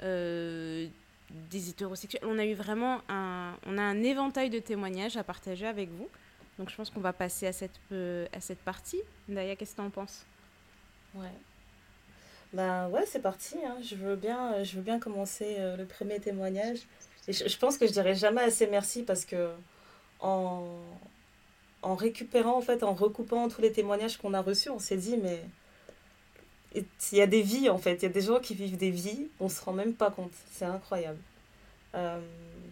euh, 0.03 0.87
des 1.51 1.68
hétérosexuels. 1.68 2.22
On 2.24 2.39
a 2.39 2.47
eu 2.47 2.55
vraiment 2.55 3.03
un, 3.11 3.53
on 3.66 3.76
a 3.76 3.83
un 3.83 4.03
éventail 4.03 4.49
de 4.49 4.59
témoignages 4.59 5.18
à 5.18 5.24
partager 5.24 5.66
avec 5.66 5.91
vous. 5.91 6.09
Donc 6.59 6.70
je 6.70 6.76
pense 6.76 6.90
qu'on 6.90 7.00
va 7.00 7.12
passer 7.12 7.46
à 7.46 7.52
cette, 7.52 7.78
euh, 7.92 8.26
à 8.32 8.40
cette 8.40 8.59
partie. 8.59 9.00
Daya, 9.28 9.54
qu'est-ce 9.56 9.72
que 9.72 9.76
tu 9.76 9.82
en 9.82 9.90
penses? 9.90 10.24
Ouais. 11.14 11.30
Bah 12.52 12.88
ouais, 12.88 13.04
c'est 13.06 13.20
parti. 13.22 13.56
hein. 13.64 13.76
Je 13.82 13.94
veux 13.94 14.16
bien, 14.16 14.54
euh, 14.54 14.64
je 14.64 14.76
veux 14.76 14.82
bien 14.82 14.98
commencer 14.98 15.56
euh, 15.59 15.76
le 15.76 15.84
premier 15.84 16.18
témoignage. 16.18 16.78
Et 17.28 17.32
je, 17.32 17.59
pense 17.59 17.76
que 17.76 17.86
je 17.86 17.92
dirai 17.92 18.14
jamais 18.14 18.40
assez 18.40 18.66
merci 18.66 19.02
parce 19.02 19.24
que 19.26 19.50
en, 20.20 20.66
en 21.82 21.94
récupérant, 21.94 22.56
en 22.56 22.62
fait, 22.62 22.82
en 22.82 22.94
recoupant 22.94 23.48
tous 23.48 23.61
les 23.61 23.70
témoignages 23.70 24.16
qu'on 24.16 24.32
a 24.34 24.40
reçus, 24.40 24.70
on 24.70 24.78
s'est 24.78 24.96
dit, 24.96 25.18
mais 25.18 25.44
il 26.74 26.84
y 27.12 27.20
a 27.20 27.26
des 27.26 27.42
vies, 27.42 27.68
en 27.68 27.78
fait. 27.78 27.96
Il 27.96 28.02
y 28.02 28.06
a 28.06 28.09
des 28.12 28.22
gens 28.22 28.40
qui 28.40 28.54
vivent 28.54 28.78
des 28.78 28.90
vies, 28.90 29.28
on 29.40 29.48
se 29.50 29.61
rend 29.62 29.72
même 29.74 29.92
pas 29.94 30.11
compte. 30.11 30.32
C'est 30.52 30.64
incroyable. 30.64 31.18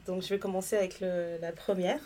Donc 0.07 0.23
je 0.23 0.29
vais 0.29 0.39
commencer 0.39 0.77
avec 0.77 1.01
le- 1.01 1.39
la 1.41 1.53
première. 1.53 2.01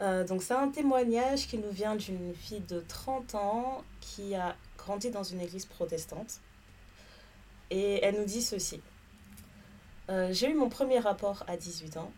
Euh, 0.00 0.24
donc 0.24 0.42
c'est 0.42 0.54
un 0.54 0.68
témoignage 0.68 1.46
qui 1.46 1.58
nous 1.58 1.70
vient 1.70 1.94
d'une 1.96 2.34
fille 2.34 2.60
de 2.60 2.80
30 2.88 3.34
ans 3.36 3.84
qui 4.00 4.34
a 4.34 4.56
grandi 4.76 5.10
dans 5.10 5.22
une 5.22 5.40
église 5.40 5.66
protestante. 5.66 6.40
Et 7.70 8.04
elle 8.04 8.18
nous 8.18 8.24
dit 8.24 8.42
ceci. 8.42 8.80
Euh, 10.10 10.28
J'ai 10.32 10.50
eu 10.50 10.54
mon 10.54 10.68
premier 10.68 10.98
rapport 10.98 11.44
à 11.46 11.56
18 11.56 11.96
ans. 11.96 12.12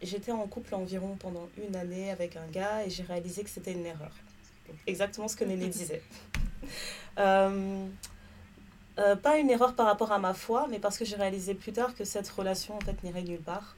J'étais 0.00 0.32
en 0.32 0.46
couple 0.46 0.74
environ 0.74 1.16
pendant 1.16 1.48
une 1.58 1.74
année 1.74 2.10
avec 2.10 2.36
un 2.36 2.46
gars 2.46 2.84
et 2.86 2.90
j'ai 2.90 3.02
réalisé 3.02 3.42
que 3.42 3.50
c'était 3.50 3.72
une 3.72 3.84
erreur. 3.84 4.12
Exactement 4.86 5.28
ce 5.28 5.36
que 5.36 5.44
Néné 5.44 5.68
disait. 5.68 6.02
Euh, 8.98 9.14
pas 9.14 9.38
une 9.38 9.48
erreur 9.48 9.74
par 9.74 9.86
rapport 9.86 10.10
à 10.10 10.18
ma 10.18 10.34
foi, 10.34 10.66
mais 10.68 10.80
parce 10.80 10.98
que 10.98 11.04
j'ai 11.04 11.14
réalisé 11.14 11.54
plus 11.54 11.72
tard 11.72 11.94
que 11.94 12.02
cette 12.02 12.28
relation 12.28 12.76
en 12.76 12.80
fait 12.80 13.00
n'irait 13.04 13.22
nulle 13.22 13.40
part. 13.40 13.76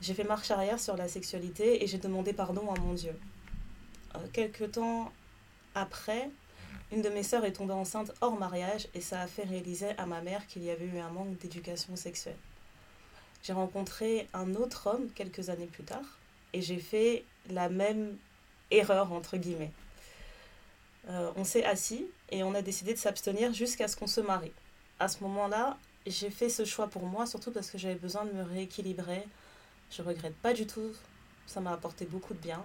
J'ai 0.00 0.14
fait 0.14 0.24
marche 0.24 0.50
arrière 0.50 0.80
sur 0.80 0.96
la 0.96 1.08
sexualité 1.08 1.82
et 1.82 1.86
j'ai 1.86 1.98
demandé 1.98 2.32
pardon 2.32 2.72
à 2.72 2.78
mon 2.80 2.94
Dieu. 2.94 3.14
Euh, 4.14 4.18
quelque 4.32 4.64
temps 4.64 5.12
après, 5.74 6.30
une 6.92 7.02
de 7.02 7.08
mes 7.08 7.22
sœurs 7.22 7.44
est 7.44 7.52
tombée 7.52 7.74
enceinte 7.74 8.12
hors 8.20 8.38
mariage 8.38 8.88
et 8.94 9.00
ça 9.00 9.20
a 9.20 9.26
fait 9.26 9.44
réaliser 9.44 9.90
à 9.98 10.06
ma 10.06 10.20
mère 10.20 10.46
qu'il 10.46 10.62
y 10.62 10.70
avait 10.70 10.86
eu 10.86 10.98
un 10.98 11.10
manque 11.10 11.38
d'éducation 11.38 11.96
sexuelle. 11.96 12.38
J'ai 13.42 13.52
rencontré 13.52 14.28
un 14.34 14.54
autre 14.54 14.88
homme 14.88 15.08
quelques 15.14 15.50
années 15.50 15.66
plus 15.66 15.84
tard 15.84 16.18
et 16.52 16.62
j'ai 16.62 16.78
fait 16.78 17.24
la 17.48 17.68
même 17.68 18.16
erreur 18.70 19.12
entre 19.12 19.36
guillemets. 19.36 19.72
Euh, 21.08 21.30
on 21.36 21.44
s'est 21.44 21.64
assis 21.64 22.06
et 22.30 22.42
on 22.42 22.54
a 22.54 22.62
décidé 22.62 22.92
de 22.92 22.98
s'abstenir 22.98 23.52
jusqu'à 23.52 23.88
ce 23.88 23.96
qu'on 23.96 24.06
se 24.06 24.20
marie. 24.20 24.52
À 24.98 25.08
ce 25.08 25.22
moment-là, 25.24 25.78
j'ai 26.06 26.30
fait 26.30 26.48
ce 26.48 26.64
choix 26.64 26.88
pour 26.88 27.06
moi, 27.06 27.26
surtout 27.26 27.50
parce 27.50 27.70
que 27.70 27.78
j'avais 27.78 27.94
besoin 27.94 28.24
de 28.24 28.32
me 28.32 28.42
rééquilibrer. 28.42 29.24
Je 29.90 30.02
regrette 30.02 30.36
pas 30.36 30.52
du 30.52 30.66
tout, 30.66 30.92
ça 31.46 31.60
m'a 31.60 31.72
apporté 31.72 32.04
beaucoup 32.04 32.34
de 32.34 32.38
bien. 32.38 32.64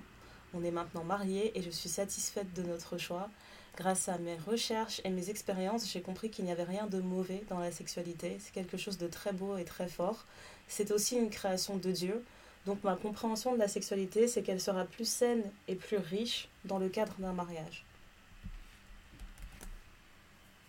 On 0.53 0.63
est 0.63 0.71
maintenant 0.71 1.03
mariés 1.03 1.57
et 1.57 1.61
je 1.61 1.69
suis 1.69 1.89
satisfaite 1.89 2.53
de 2.53 2.61
notre 2.61 2.97
choix. 2.97 3.29
Grâce 3.75 4.07
à 4.07 4.17
mes 4.19 4.37
recherches 4.37 5.01
et 5.03 5.09
mes 5.09 5.29
expériences, 5.29 5.91
j'ai 5.91 6.01
compris 6.01 6.29
qu'il 6.29 6.45
n'y 6.45 6.51
avait 6.51 6.63
rien 6.63 6.87
de 6.87 7.01
mauvais 7.01 7.43
dans 7.49 7.59
la 7.59 7.71
sexualité. 7.71 8.37
C'est 8.39 8.53
quelque 8.53 8.77
chose 8.77 8.97
de 8.97 9.07
très 9.07 9.33
beau 9.33 9.57
et 9.57 9.65
très 9.65 9.87
fort. 9.87 10.25
C'est 10.67 10.91
aussi 10.91 11.17
une 11.17 11.29
création 11.29 11.75
de 11.77 11.91
Dieu. 11.91 12.23
Donc 12.65 12.83
ma 12.83 12.95
compréhension 12.95 13.53
de 13.53 13.59
la 13.59 13.67
sexualité, 13.67 14.27
c'est 14.27 14.43
qu'elle 14.43 14.61
sera 14.61 14.85
plus 14.85 15.07
saine 15.07 15.43
et 15.67 15.75
plus 15.75 15.97
riche 15.97 16.47
dans 16.63 16.79
le 16.79 16.89
cadre 16.89 17.13
d'un 17.19 17.33
mariage. 17.33 17.85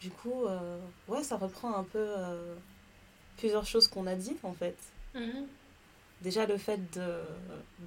Du 0.00 0.10
coup, 0.10 0.46
euh, 0.46 0.78
ouais, 1.08 1.22
ça 1.22 1.36
reprend 1.36 1.74
un 1.74 1.84
peu 1.84 1.98
euh, 1.98 2.54
plusieurs 3.36 3.66
choses 3.66 3.88
qu'on 3.88 4.06
a 4.06 4.14
dites 4.14 4.44
en 4.44 4.52
fait. 4.52 4.76
Mhm. 5.14 5.46
Déjà 6.22 6.46
le 6.46 6.56
fait 6.56 6.80
de, 6.96 7.20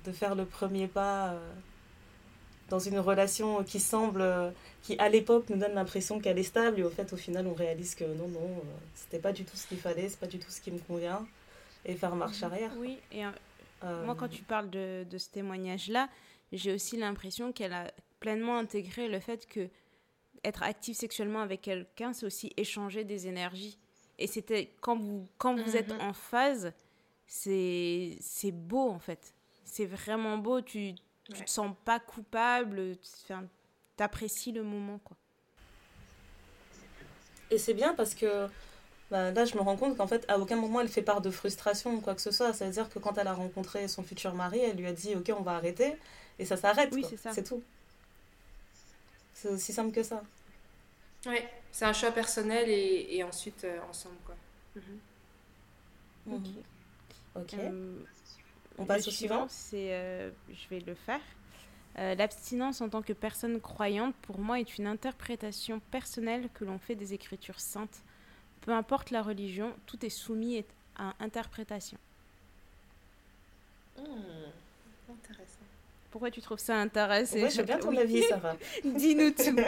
de 0.06 0.12
faire 0.12 0.36
le 0.36 0.46
premier 0.46 0.88
pas 0.88 1.30
euh, 1.32 1.52
dans 2.70 2.80
une 2.80 3.00
relation 3.00 3.64
qui 3.64 3.80
semble, 3.80 4.22
euh, 4.22 4.52
qui 4.84 4.98
à 5.00 5.10
l'époque 5.10 5.50
nous 5.50 5.58
donne 5.58 5.74
l'impression 5.74 6.20
qu'elle 6.20 6.38
est 6.38 6.44
stable 6.44 6.80
et 6.80 6.84
au 6.84 6.90
fait 6.92 7.12
au 7.12 7.18
final 7.18 7.48
on 7.48 7.54
réalise 7.54 7.96
que 7.96 8.04
non, 8.04 8.28
non, 8.28 8.40
euh, 8.40 8.62
c'était 8.94 9.20
pas 9.20 9.32
du 9.32 9.44
tout 9.46 9.58
ce 9.58 9.66
qu'il 9.68 9.80
fallait, 9.80 10.08
c'est 10.10 10.20
pas 10.20 10.28
du 10.28 10.38
tout 10.40 10.52
ce 10.52 10.62
qui 10.62 10.72
me 10.72 10.80
convient. 10.80 11.26
Et 11.86 11.96
faire 11.96 12.14
marche 12.16 12.44
arrière. 12.44 12.72
Oui, 12.78 13.00
et 13.12 13.24
euh, 13.26 14.06
Moi, 14.06 14.14
quand 14.14 14.28
tu 14.28 14.44
parles 14.44 14.70
de, 14.70 15.06
de 15.10 15.18
ce 15.18 15.30
témoignage-là, 15.30 16.10
j'ai 16.52 16.74
aussi 16.74 16.98
l'impression 16.98 17.54
qu'elle 17.54 17.72
a 17.74 17.90
pleinement 18.20 18.58
intégré 18.58 19.08
le 19.08 19.20
fait 19.22 19.48
que 19.48 19.70
être 20.44 20.62
active 20.62 20.96
sexuellement 20.96 21.40
avec 21.42 21.62
quelqu'un, 21.62 22.12
c'est 22.12 22.26
aussi 22.26 22.52
échanger 22.58 23.06
des 23.06 23.28
énergies. 23.28 23.78
Et 24.20 24.28
c'était 24.28 24.70
quand 24.82 24.98
vous, 24.98 25.26
quand 25.38 25.56
vous 25.56 25.78
êtes 25.78 25.94
Mhm. 25.94 26.02
en 26.02 26.14
phase, 26.14 26.74
c'est 27.30 28.18
c'est 28.22 28.52
beau 28.54 28.90
en 28.92 29.00
fait. 29.00 29.36
C'est 29.66 29.88
vraiment 29.88 30.38
beau. 30.40 30.62
Tu, 30.62 30.96
tu 31.36 31.42
Ouais. 31.42 31.46
te 31.46 31.52
sens 31.52 31.76
pas 31.86 32.00
coupable. 32.02 32.98
Tu 33.98 34.04
apprécies 34.04 34.52
le 34.54 34.64
moment 34.64 35.00
quoi. 35.00 35.18
Et 37.52 37.58
c'est 37.58 37.74
bien 37.74 37.94
parce 37.96 38.16
que 38.16 38.48
bah, 39.12 39.32
là, 39.32 39.46
je 39.46 39.56
me 39.56 39.62
rends 39.62 39.78
compte 39.78 39.98
qu'en 39.98 40.08
fait, 40.08 40.26
à 40.30 40.40
aucun 40.40 40.58
moment 40.58 40.82
elle 40.82 40.90
fait 40.90 41.04
part 41.04 41.22
de 41.22 41.32
frustration 41.32 41.96
ou 41.96 42.02
quoi 42.02 42.16
que 42.16 42.22
ce 42.22 42.32
soit. 42.32 42.54
C'est-à-dire 42.54 42.90
que 42.90 43.00
quand 43.00 43.18
elle 43.20 43.28
a 43.28 43.34
rencontré 43.36 43.88
son 43.90 44.04
futur 44.04 44.36
mari, 44.36 44.60
elle 44.60 44.78
lui 44.78 44.88
a 44.88 44.94
dit 44.94 45.16
Ok, 45.16 45.32
on 45.38 45.44
va 45.44 45.54
arrêter. 45.56 45.96
Et 46.40 46.46
ça 46.46 46.58
s'arrête. 46.58 46.92
Oui, 46.94 47.06
c'est 47.10 47.18
ça. 47.18 47.34
C'est 47.34 47.44
tout. 47.44 47.64
C'est 49.34 49.50
aussi 49.50 49.74
simple 49.74 49.92
que 49.92 50.04
ça. 50.04 50.24
Oui, 51.26 51.40
c'est 51.72 51.86
un 51.86 51.94
choix 51.94 52.12
personnel 52.12 52.70
et, 52.70 53.08
et 53.16 53.24
ensuite 53.24 53.64
euh, 53.64 53.80
ensemble. 53.90 54.18
Quoi. 54.26 54.36
Mhm. 54.76 55.00
Ok. 56.32 56.48
Ok. 57.42 57.54
Euh, 57.56 57.96
On 58.78 58.86
passe 58.86 59.08
au 59.08 59.12
suivant 59.12 59.46
c'est, 59.50 59.94
euh, 59.94 60.30
je 60.50 60.68
vais 60.70 60.80
le 60.82 60.94
faire. 60.96 61.20
Euh, 61.98 62.16
L'abstinence 62.16 62.82
en 62.82 62.90
tant 62.90 63.02
que 63.02 63.14
personne 63.14 63.60
croyante, 63.60 64.16
pour 64.22 64.40
moi, 64.40 64.60
est 64.60 64.78
une 64.78 64.88
interprétation 64.88 65.80
personnelle 65.92 66.48
que 66.54 66.64
l'on 66.64 66.78
fait 66.80 66.96
des 66.96 67.14
Écritures 67.14 67.60
saintes. 67.60 68.00
Peu 68.62 68.72
importe 68.72 69.10
la 69.12 69.22
religion, 69.22 69.74
tout 69.86 70.06
est 70.06 70.10
soumis 70.10 70.64
à 70.98 71.14
interprétation. 71.20 71.98
Hmm, 73.98 74.04
Intéressant. 75.10 75.46
Pourquoi 76.12 76.32
tu 76.32 76.42
trouves 76.42 76.60
ça 76.60 76.76
intéressant? 76.78 77.38
Ouais, 77.38 77.50
j'ai 77.50 77.64
bien 77.64 77.80
ton 77.80 77.90
Oui. 77.90 78.00
avis, 78.00 78.24
ça 78.24 78.38
va. 78.38 78.56
Dis-nous 78.86 79.32
tout. 79.32 79.60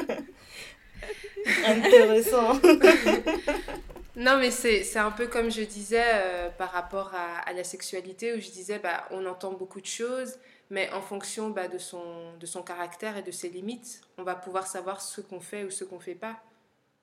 Intéressant. 1.65 2.53
Non, 4.17 4.37
mais 4.37 4.51
c'est 4.51 4.97
un 4.97 5.11
peu 5.11 5.27
comme 5.27 5.49
je 5.49 5.61
disais 5.61 6.03
euh, 6.03 6.49
par 6.49 6.71
rapport 6.71 7.13
à, 7.15 7.53
la 7.53 7.63
sexualité, 7.63 8.33
où 8.33 8.41
je 8.41 8.49
disais, 8.49 8.77
bah, 8.77 9.07
on 9.11 9.25
entend 9.25 9.53
beaucoup 9.53 9.79
de 9.79 9.85
choses, 9.85 10.37
mais 10.69 10.91
en 10.91 11.01
fonction 11.01 11.49
bah, 11.49 11.69
de, 11.69 11.77
son, 11.77 12.35
de 12.37 12.45
son 12.45 12.61
caractère 12.61 13.15
et 13.15 13.23
de 13.23 13.31
ses 13.31 13.47
limites, 13.47 14.01
on 14.17 14.23
va 14.23 14.35
pouvoir 14.35 14.67
savoir 14.67 15.01
ce 15.01 15.21
qu'on 15.21 15.39
fait 15.39 15.63
ou 15.63 15.69
ce 15.69 15.85
qu'on 15.85 15.99
fait 15.99 16.15
pas. 16.15 16.41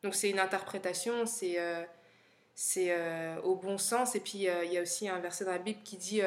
Donc 0.02 0.14
c'est 0.14 0.28
une 0.28 0.38
interprétation, 0.38 1.26
c'est 1.26 1.58
euh, 1.58 1.82
c'est 2.54 2.88
euh, 2.90 3.40
au 3.42 3.54
bon 3.56 3.78
sens. 3.78 4.14
Et 4.14 4.20
puis 4.20 4.46
il 4.46 4.72
y 4.72 4.78
a 4.78 4.82
aussi 4.82 5.08
un 5.08 5.18
verset 5.18 5.44
dans 5.44 5.52
la 5.52 5.58
Bible 5.58 5.80
qui 5.84 5.96
dit, 5.96 6.20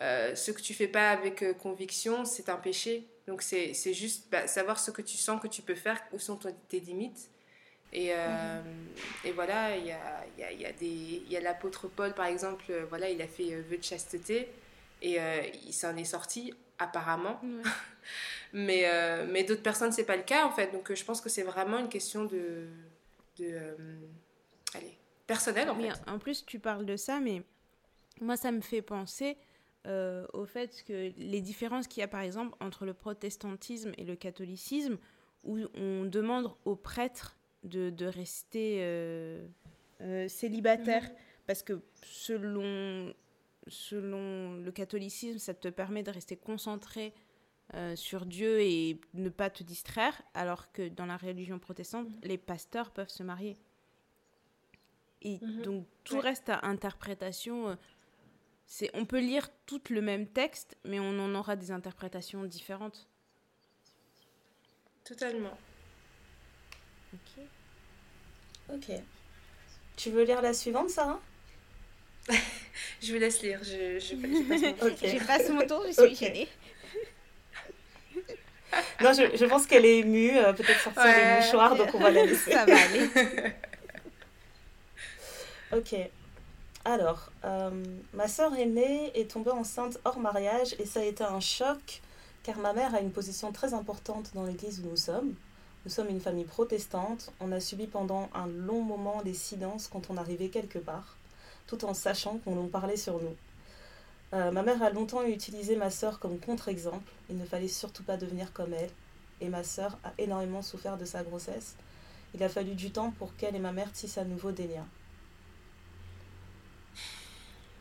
ce 0.00 0.50
que 0.50 0.62
tu 0.62 0.72
fais 0.74 0.88
pas 0.88 1.10
avec 1.10 1.44
conviction, 1.58 2.24
c'est 2.24 2.48
un 2.48 2.56
péché. 2.56 3.06
Donc 3.26 3.42
c'est 3.42 3.74
juste 3.92 4.30
bah, 4.30 4.46
savoir 4.46 4.80
ce 4.80 4.90
que 4.90 5.02
tu 5.02 5.18
sens 5.18 5.40
que 5.42 5.48
tu 5.48 5.62
peux 5.62 5.74
faire, 5.74 6.00
où 6.12 6.18
sont 6.18 6.38
tes 6.68 6.80
limites. 6.80 7.30
Et, 7.92 8.10
euh, 8.12 8.60
et 9.24 9.32
voilà, 9.32 9.76
il 9.76 9.86
y 9.86 9.90
a, 9.90 10.24
y, 10.38 10.42
a, 10.44 10.52
y, 10.52 10.64
a 10.64 10.72
des- 10.72 11.24
y 11.28 11.36
a 11.36 11.40
l'apôtre 11.40 11.88
Paul, 11.88 12.14
par 12.14 12.26
exemple, 12.26 12.64
euh, 12.70 12.86
voilà, 12.88 13.10
il 13.10 13.20
a 13.20 13.26
fait 13.26 13.52
euh, 13.52 13.62
vœu 13.68 13.78
de 13.78 13.82
chasteté 13.82 14.48
et 15.02 15.18
il 15.66 15.72
s'en 15.72 15.96
est 15.96 16.04
sorti, 16.04 16.52
apparemment. 16.78 17.40
Mais, 18.52 18.84
mais 19.28 19.44
d'autres 19.44 19.62
personnes, 19.62 19.92
c'est 19.92 20.04
pas 20.04 20.16
le 20.16 20.24
cas, 20.24 20.44
en 20.44 20.50
fait. 20.50 20.72
Donc 20.72 20.92
je 20.92 21.04
pense 21.04 21.20
que 21.20 21.28
c'est 21.28 21.44
vraiment 21.44 21.78
une 21.78 21.88
question 21.88 22.24
de. 22.24 22.66
de 23.38 23.76
allez, 24.74 24.98
personnelle, 25.28 25.70
en 25.70 25.76
fait. 25.78 25.92
en 26.08 26.18
plus, 26.18 26.44
tu 26.44 26.58
parles 26.58 26.84
de 26.84 26.96
ça, 26.96 27.20
mais 27.20 27.42
moi, 28.20 28.36
ça 28.36 28.50
me 28.50 28.60
fait 28.60 28.82
penser 28.82 29.36
au 29.86 30.44
fait 30.46 30.82
que 30.84 31.12
les 31.16 31.40
différences 31.40 31.86
qu'il 31.86 32.00
y 32.00 32.04
a, 32.04 32.08
par 32.08 32.22
exemple, 32.22 32.56
entre 32.60 32.84
le 32.86 32.92
protestantisme 32.92 33.92
et 33.96 34.04
le 34.04 34.16
catholicisme, 34.16 34.98
où 35.44 35.58
on 35.74 36.04
demande 36.04 36.52
aux 36.64 36.76
prêtres 36.76 37.36
de, 37.64 37.90
de 37.90 38.06
rester 38.06 38.78
euh, 38.80 39.46
euh, 40.00 40.28
célibataires, 40.28 41.10
parce 41.46 41.62
que 41.62 41.80
selon, 42.02 43.14
selon 43.66 44.54
le 44.54 44.72
catholicisme, 44.72 45.38
ça 45.38 45.54
te 45.54 45.68
permet 45.68 46.02
de 46.02 46.10
rester 46.10 46.36
concentré 46.36 47.12
euh, 47.74 47.94
sur 47.96 48.26
Dieu 48.26 48.60
et 48.60 49.00
ne 49.14 49.28
pas 49.28 49.50
te 49.50 49.62
distraire, 49.62 50.20
alors 50.34 50.72
que 50.72 50.88
dans 50.88 51.06
la 51.06 51.16
religion 51.16 51.58
protestante, 51.58 52.08
les 52.22 52.38
pasteurs 52.38 52.90
peuvent 52.90 53.10
se 53.10 53.22
marier. 53.22 53.56
Et 55.22 55.38
Mhm. 55.42 55.62
donc 55.62 55.86
tout 56.04 56.14
Ouais. 56.16 56.20
reste 56.22 56.48
à 56.48 56.66
interprétation. 56.66 57.76
C'est, 58.66 58.90
on 58.94 59.04
peut 59.04 59.20
lire 59.20 59.50
tout 59.66 59.82
le 59.90 60.00
même 60.00 60.26
texte, 60.26 60.78
mais 60.84 60.98
on 60.98 61.18
en 61.18 61.34
aura 61.34 61.56
des 61.56 61.72
interprétations 61.72 62.44
différentes. 62.44 63.06
Totalement. 65.04 65.58
Ok. 67.14 67.44
Ok. 68.74 68.96
Tu 69.96 70.10
veux 70.10 70.24
lire 70.24 70.40
la 70.42 70.54
suivante, 70.54 70.90
Sarah? 70.90 71.20
Je 73.02 73.12
vous 73.12 73.18
laisse 73.18 73.42
lire. 73.42 73.60
Je, 73.62 73.98
je, 73.98 74.14
je 74.14 74.14
passe 74.16 74.62
mon- 74.82 74.86
Ok. 74.88 74.98
J'ai 75.02 75.20
passé 75.20 75.52
mon 75.52 75.66
tour, 75.66 75.84
je 75.86 75.92
suis 75.92 76.02
Ok. 76.02 76.14
gênée. 76.14 76.48
Non, 79.00 79.12
je, 79.12 79.36
je 79.36 79.44
pense 79.46 79.66
qu'elle 79.66 79.84
est 79.84 79.98
émue, 79.98 80.36
euh, 80.38 80.52
peut-être 80.52 80.78
sortir 80.80 81.02
Ouais. 81.02 81.38
les 81.40 81.44
mouchoirs, 81.44 81.74
donc 81.76 81.92
on 81.94 81.98
va 81.98 82.10
la 82.10 82.24
laisser. 82.24 82.52
Ça 82.52 82.64
va 82.66 82.76
aller. 82.80 83.08
Ok. 85.72 85.94
Alors, 86.84 87.30
euh, 87.44 87.70
ma 88.14 88.28
sœur 88.28 88.54
aînée 88.56 89.10
est 89.18 89.30
tombée 89.30 89.50
enceinte 89.50 89.98
hors 90.04 90.18
mariage 90.18 90.74
et 90.78 90.86
ça 90.86 91.00
a 91.00 91.04
été 91.04 91.24
un 91.24 91.40
choc 91.40 92.00
car 92.42 92.56
ma 92.58 92.72
mère 92.72 92.94
a 92.94 93.00
une 93.00 93.12
position 93.12 93.52
très 93.52 93.74
importante 93.74 94.30
dans 94.34 94.44
l'église 94.44 94.80
où 94.80 94.88
nous 94.88 94.96
sommes. 94.96 95.34
Nous 95.84 95.90
sommes 95.90 96.08
une 96.08 96.20
famille 96.20 96.44
protestante. 96.44 97.32
On 97.40 97.52
a 97.52 97.60
subi 97.60 97.86
pendant 97.86 98.28
un 98.34 98.46
long 98.46 98.82
moment 98.82 99.22
des 99.22 99.34
silences 99.34 99.88
quand 99.88 100.10
on 100.10 100.16
arrivait 100.18 100.48
quelque 100.48 100.78
part, 100.78 101.16
tout 101.66 101.84
en 101.84 101.94
sachant 101.94 102.38
qu'on 102.38 102.62
en 102.62 102.68
parlait 102.68 102.98
sur 102.98 103.20
nous. 103.20 103.36
Euh, 104.32 104.50
ma 104.52 104.62
mère 104.62 104.82
a 104.82 104.90
longtemps 104.90 105.24
utilisé 105.24 105.76
ma 105.76 105.90
sœur 105.90 106.18
comme 106.18 106.38
contre-exemple. 106.38 107.10
Il 107.30 107.38
ne 107.38 107.44
fallait 107.44 107.68
surtout 107.68 108.02
pas 108.02 108.16
devenir 108.16 108.52
comme 108.52 108.74
elle. 108.74 108.90
Et 109.40 109.48
ma 109.48 109.64
sœur 109.64 109.98
a 110.04 110.12
énormément 110.18 110.62
souffert 110.62 110.98
de 110.98 111.06
sa 111.06 111.22
grossesse. 111.22 111.76
Il 112.34 112.42
a 112.42 112.48
fallu 112.48 112.74
du 112.74 112.92
temps 112.92 113.10
pour 113.12 113.34
qu'elle 113.36 113.56
et 113.56 113.60
ma 113.60 113.72
mère 113.72 113.90
tissent 113.90 114.18
à 114.18 114.24
nouveau 114.24 114.52
des 114.52 114.68
liens. 114.68 114.86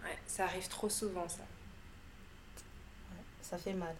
Ouais, 0.03 0.17
ça 0.25 0.45
arrive 0.45 0.69
trop 0.69 0.89
souvent, 0.89 1.27
ça. 1.27 1.43
Ça 3.41 3.57
fait 3.57 3.73
mal. 3.73 3.95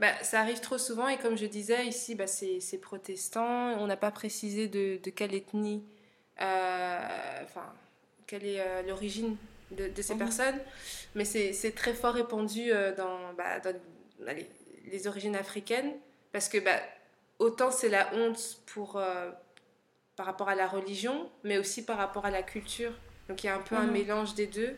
Bah, 0.00 0.12
ça 0.22 0.40
arrive 0.40 0.60
trop 0.60 0.78
souvent 0.78 1.08
et 1.08 1.18
comme 1.18 1.36
je 1.36 1.46
disais 1.46 1.86
ici, 1.86 2.14
bah, 2.14 2.26
c'est 2.26 2.60
c'est 2.60 2.78
protestant. 2.78 3.72
On 3.80 3.86
n'a 3.86 3.96
pas 3.96 4.10
précisé 4.10 4.68
de, 4.68 4.98
de 5.02 5.10
quelle 5.10 5.34
ethnie, 5.34 5.84
euh, 6.40 6.98
enfin, 7.44 7.72
quelle 8.26 8.44
est 8.46 8.60
euh, 8.60 8.82
l'origine 8.82 9.36
de, 9.70 9.88
de 9.88 10.02
ces 10.02 10.14
Mhm. 10.14 10.18
personnes. 10.18 10.58
Mais 11.14 11.24
c'est 11.24 11.52
c'est 11.52 11.72
très 11.72 11.94
fort 11.94 12.14
répandu 12.14 12.70
euh, 12.72 12.94
dans, 12.94 13.32
bah, 13.34 13.60
dans 13.60 13.74
allez, 14.26 14.48
les 14.86 15.06
origines 15.06 15.36
africaines 15.36 15.92
parce 16.32 16.48
que 16.48 16.58
bah, 16.58 16.80
autant 17.38 17.70
c'est 17.70 17.88
la 17.88 18.12
honte 18.14 18.60
pour, 18.66 19.00
par 20.16 20.26
rapport 20.26 20.48
à 20.48 20.54
la 20.54 20.66
religion, 20.66 21.30
mais 21.44 21.58
aussi 21.58 21.84
par 21.84 21.96
rapport 21.98 22.26
à 22.26 22.30
la 22.30 22.42
culture. 22.42 22.92
Donc 23.28 23.44
il 23.44 23.46
y 23.46 23.50
a 23.50 23.54
un 23.56 23.60
peu 23.60 23.76
un 23.76 23.86
Mhm. 23.86 23.92
mélange 23.92 24.34
des 24.34 24.46
deux. 24.46 24.76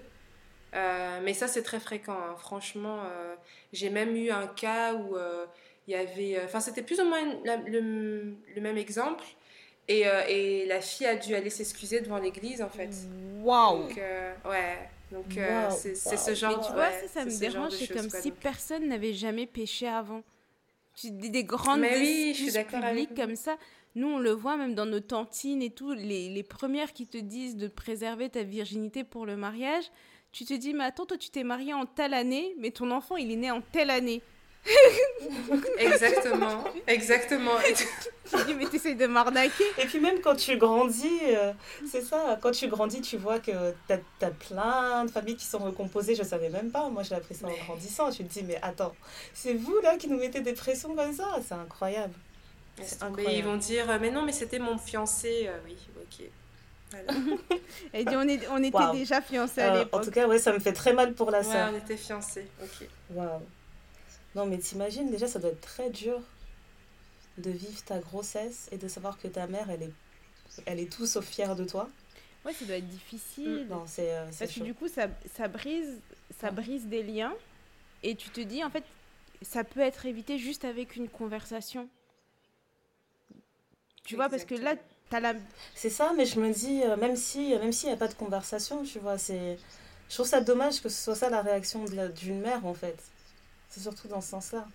Euh, 0.74 1.20
mais 1.22 1.34
ça, 1.34 1.48
c'est 1.48 1.62
très 1.62 1.80
fréquent. 1.80 2.12
hein. 2.16 2.34
Franchement, 2.38 3.00
euh, 3.04 3.34
j'ai 3.72 3.90
même 3.90 4.14
eu 4.16 4.30
un 4.30 4.46
cas 4.46 4.94
où 4.94 5.16
euh, 5.16 5.46
il 5.88 5.92
y 5.92 5.96
avait. 5.96 6.36
euh, 6.38 6.44
Enfin, 6.44 6.60
c'était 6.60 6.82
plus 6.82 7.00
ou 7.00 7.04
moins 7.04 7.20
la- 7.44 7.56
le, 7.56 8.34
le 8.54 8.60
même 8.60 8.76
exemple. 8.78 9.24
Et, 9.88 10.06
euh, 10.06 10.22
et 10.28 10.66
la 10.66 10.80
fille 10.80 11.06
a 11.06 11.16
dû 11.16 11.34
aller 11.34 11.50
s'excuser 11.50 12.00
devant 12.00 12.18
l'église, 12.18 12.62
en 12.62 12.68
fait. 12.68 12.90
Waouh 13.42 13.88
Donc, 13.88 13.96
ouais. 13.96 14.78
Donc, 15.10 15.24
Wow, 15.36 15.70
c'est 15.76 15.96
c'est 15.96 16.10
wow. 16.10 16.16
ce 16.16 16.30
Mais 16.30 16.36
genre 16.36 16.64
tu 16.64 16.72
vois, 16.72 16.82
ouais, 16.88 17.00
ça, 17.08 17.08
ça 17.08 17.24
me 17.24 17.36
dérange. 17.40 17.72
C'est 17.72 17.88
comme 17.92 18.08
quoi. 18.08 18.20
si 18.20 18.30
Donc, 18.30 18.38
personne 18.38 18.86
n'avait 18.86 19.12
jamais 19.12 19.46
péché 19.46 19.88
avant. 19.88 20.22
Tu- 20.94 21.10
Des, 21.10 21.30
des 21.30 21.42
grandes 21.42 21.80
Mais 21.80 21.96
oui, 21.98 22.32
je 22.36 22.48
suis 22.48 22.64
publiques 22.64 23.16
comme 23.16 23.34
ça. 23.34 23.56
Nous, 23.96 24.06
on 24.06 24.18
le 24.20 24.30
voit 24.30 24.56
même 24.56 24.76
dans 24.76 24.86
nos 24.86 25.00
tantines 25.00 25.62
et 25.62 25.70
tout. 25.70 25.92
Les, 25.92 26.28
les 26.28 26.42
premières 26.44 26.92
qui 26.92 27.08
te 27.08 27.18
disent 27.18 27.56
de 27.56 27.66
préserver 27.66 28.28
ta 28.28 28.44
virginité 28.44 29.02
pour 29.02 29.26
le 29.26 29.36
mariage. 29.36 29.90
Tu 30.32 30.44
te 30.44 30.54
dis, 30.54 30.74
mais 30.74 30.84
attends, 30.84 31.06
toi, 31.06 31.16
tu 31.18 31.30
t'es 31.30 31.42
marié 31.44 31.74
en 31.74 31.86
telle 31.86 32.14
année, 32.14 32.54
mais 32.58 32.70
ton 32.70 32.90
enfant, 32.92 33.16
il 33.16 33.30
est 33.32 33.36
né 33.36 33.50
en 33.50 33.60
telle 33.60 33.90
année. 33.90 34.22
Exactement, 35.78 36.64
exactement. 36.86 37.58
Et 37.62 37.72
tu- 37.74 37.86
Tu 38.30 38.36
te 38.36 38.46
dis, 38.46 38.54
mais 38.54 38.66
t'essayes 38.66 38.94
de 38.94 39.06
m'arnaquer. 39.06 39.64
Et 39.78 39.86
puis 39.86 39.98
même 39.98 40.20
quand 40.20 40.36
tu 40.36 40.56
grandis, 40.58 41.08
euh, 41.28 41.52
c'est 41.90 42.02
ça, 42.02 42.38
quand 42.42 42.50
tu 42.52 42.68
grandis, 42.68 43.00
tu 43.00 43.16
vois 43.16 43.38
que 43.40 43.72
t'as 43.88 43.98
as 44.20 44.30
plein 44.30 45.04
de 45.06 45.10
familles 45.10 45.36
qui 45.36 45.46
sont 45.46 45.58
recomposées, 45.58 46.14
je 46.14 46.22
savais 46.22 46.50
même 46.50 46.70
pas, 46.70 46.88
moi 46.90 47.02
j'ai 47.02 47.14
appris 47.14 47.34
ça 47.34 47.46
en 47.46 47.50
Mais- 47.50 47.56
grandissant, 47.66 48.10
tu 48.10 48.22
te 48.24 48.32
dis 48.32 48.42
mais 48.44 48.58
attends, 48.62 48.94
c'est 49.34 49.54
vous 49.54 49.80
là 49.82 49.96
qui 49.96 50.08
nous 50.08 50.18
mettez 50.18 50.40
des 50.40 50.52
pressions 50.52 50.94
comme 50.94 51.12
ça, 51.14 51.36
c'est 51.46 51.54
incroyable. 51.54 52.14
Incroyable. 53.00 53.34
ils 53.36 53.44
vont 53.44 53.56
dire, 53.56 53.90
euh, 53.90 53.98
mais 54.00 54.10
non, 54.10 54.22
mais 54.22 54.32
c'était 54.32 54.58
mon 54.58 54.78
fiancé. 54.78 55.46
Euh, 55.48 55.58
oui, 55.66 55.76
ok. 56.00 56.26
Voilà. 56.90 57.12
Elle 57.92 58.04
dit, 58.04 58.16
on, 58.16 58.28
est, 58.28 58.48
on 58.48 58.62
était 58.62 58.92
déjà 58.92 59.20
fiancés 59.20 59.60
à 59.62 59.74
Euh, 59.76 59.84
en 59.92 60.00
tout 60.00 60.10
cas, 60.10 60.26
ouais, 60.26 60.38
ça 60.38 60.52
me 60.52 60.58
fait 60.58 60.72
très 60.72 60.92
mal 60.92 61.14
pour 61.14 61.30
la 61.30 61.38
Ouais, 61.38 61.44
sœur. 61.44 61.70
on 61.72 61.76
était 61.78 61.96
fiancés. 61.96 62.48
Ok. 62.62 62.88
Waouh. 63.10 63.40
Non 64.36 64.46
mais 64.46 64.58
t'imagines, 64.58 65.10
déjà 65.10 65.26
ça 65.26 65.40
doit 65.40 65.50
être 65.50 65.60
très 65.60 65.90
dur 65.90 66.20
de 67.38 67.50
vivre 67.50 67.82
ta 67.84 67.98
grossesse 67.98 68.68
et 68.70 68.76
de 68.78 68.86
savoir 68.86 69.18
que 69.18 69.26
ta 69.26 69.46
mère, 69.48 69.70
elle 69.70 69.82
est, 69.82 69.92
elle 70.66 70.78
est 70.78 70.92
tout 70.92 71.06
sauf 71.06 71.24
fière 71.26 71.56
de 71.56 71.64
toi. 71.64 71.88
Ouais, 72.44 72.52
ça 72.52 72.64
doit 72.64 72.76
être 72.76 72.88
difficile. 72.88 73.66
Non, 73.68 73.84
c'est 73.86 74.12
euh, 74.14 74.26
Parce 74.38 74.52
que 74.52 74.60
du 74.62 74.72
coup, 74.74 74.86
ça, 74.88 75.08
ça, 75.36 75.48
brise, 75.48 75.98
ça 76.40 76.48
Ouais. 76.48 76.52
brise 76.54 76.86
des 76.86 77.02
liens. 77.02 77.34
Et 78.02 78.14
tu 78.14 78.30
te 78.30 78.40
dis, 78.40 78.62
en 78.64 78.70
fait, 78.70 78.84
ça 79.42 79.64
peut 79.64 79.80
être 79.80 80.06
évité 80.06 80.38
juste 80.38 80.64
avec 80.64 80.96
une 80.96 81.08
conversation. 81.08 81.88
Tu 84.04 84.16
vois, 84.16 84.28
parce 84.28 84.44
que 84.44 84.54
là, 84.54 84.74
la... 85.18 85.34
C'est 85.74 85.90
ça, 85.90 86.12
mais 86.16 86.24
je 86.24 86.38
me 86.38 86.52
dis, 86.52 86.82
euh, 86.84 86.96
même 86.96 87.16
si 87.16 87.56
même 87.56 87.72
s'il 87.72 87.88
n'y 87.88 87.94
a 87.94 87.98
pas 87.98 88.06
de 88.06 88.14
conversation, 88.14 88.84
tu 88.84 89.00
vois, 89.00 89.18
c'est... 89.18 89.58
Je 90.08 90.14
trouve 90.14 90.26
ça 90.26 90.40
dommage 90.40 90.80
que 90.80 90.88
ce 90.88 91.02
soit 91.02 91.16
ça 91.16 91.30
la 91.30 91.42
réaction 91.42 91.84
de 91.84 91.94
la- 91.96 92.08
d'une 92.08 92.40
mère, 92.40 92.64
en 92.66 92.74
fait. 92.74 92.96
C'est 93.68 93.80
surtout 93.80 94.08
dans 94.08 94.20
ce 94.20 94.30
sens-là. 94.30 94.66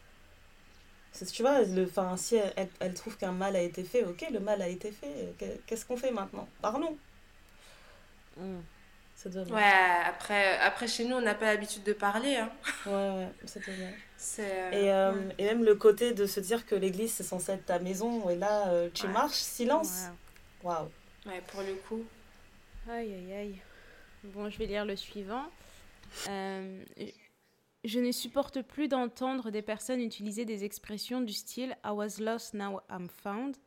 Tu 1.32 1.42
vois, 1.42 1.62
le, 1.62 1.90
si 2.18 2.36
elle, 2.36 2.68
elle, 2.82 2.94
trouve 2.94 3.18
qu'un 3.18 3.32
mal 3.32 3.56
a 3.56 3.62
été 3.62 3.84
fait, 3.86 4.04
ok, 4.04 4.26
le 4.32 4.40
mal 4.40 4.62
a 4.62 4.68
été 4.68 4.92
fait. 4.92 5.34
Qu'est-ce 5.66 5.86
qu'on 5.86 5.96
fait 5.96 6.12
maintenant? 6.12 6.48
Parlons. 6.62 6.98
Mm. 8.38 8.60
Ouais, 9.50 9.64
après, 10.06 10.58
après 10.60 10.88
chez 10.88 11.06
nous, 11.06 11.16
on 11.16 11.22
n'a 11.22 11.36
pas 11.36 11.46
l'habitude 11.46 11.84
de 11.84 11.94
parler. 11.94 12.36
Hein. 12.36 12.50
Ouais, 12.86 12.92
ouais, 12.92 13.30
c'est 13.46 13.66
dommage. 13.66 13.94
Euh, 14.40 14.72
et, 14.72 14.92
euh, 14.92 15.14
et, 15.38 15.46
même 15.46 15.64
le 15.64 15.76
côté 15.76 16.14
de 16.14 16.26
se 16.26 16.40
dire 16.40 16.66
que 16.66 16.76
l'église, 16.76 17.14
c'est 17.14 17.24
censé 17.24 17.54
être 17.54 17.66
ta 17.66 17.80
maison, 17.80 18.30
et 18.30 18.36
là, 18.36 18.68
euh, 18.70 18.90
tu 18.94 19.08
marches, 19.08 19.38
silence. 19.38 20.08
Waouh. 20.66 20.90
Ouais, 21.28 21.44
pour 21.48 21.62
le 21.62 21.76
coup. 21.76 22.04
Aïe, 22.90 23.14
aïe, 23.14 23.34
aïe. 23.34 23.62
Bon, 24.24 24.50
je 24.50 24.58
vais 24.58 24.66
lire 24.66 24.84
le 24.84 24.96
suivant. 24.96 25.46
je 26.28 28.00
ne 28.00 28.12
supporte 28.12 28.64
plus 28.64 28.88
d'entendre 28.88 29.52
des 29.52 29.62
personnes 29.62 30.02
utiliser 30.02 30.44
des 30.44 30.64
expressions 30.64 31.22
du 31.22 31.34
style 31.34 31.78
I 31.86 31.92
was 31.92 32.20
lost, 32.20 32.56
now 32.56 32.80
I'm 32.90 33.08
found. 33.08 33.58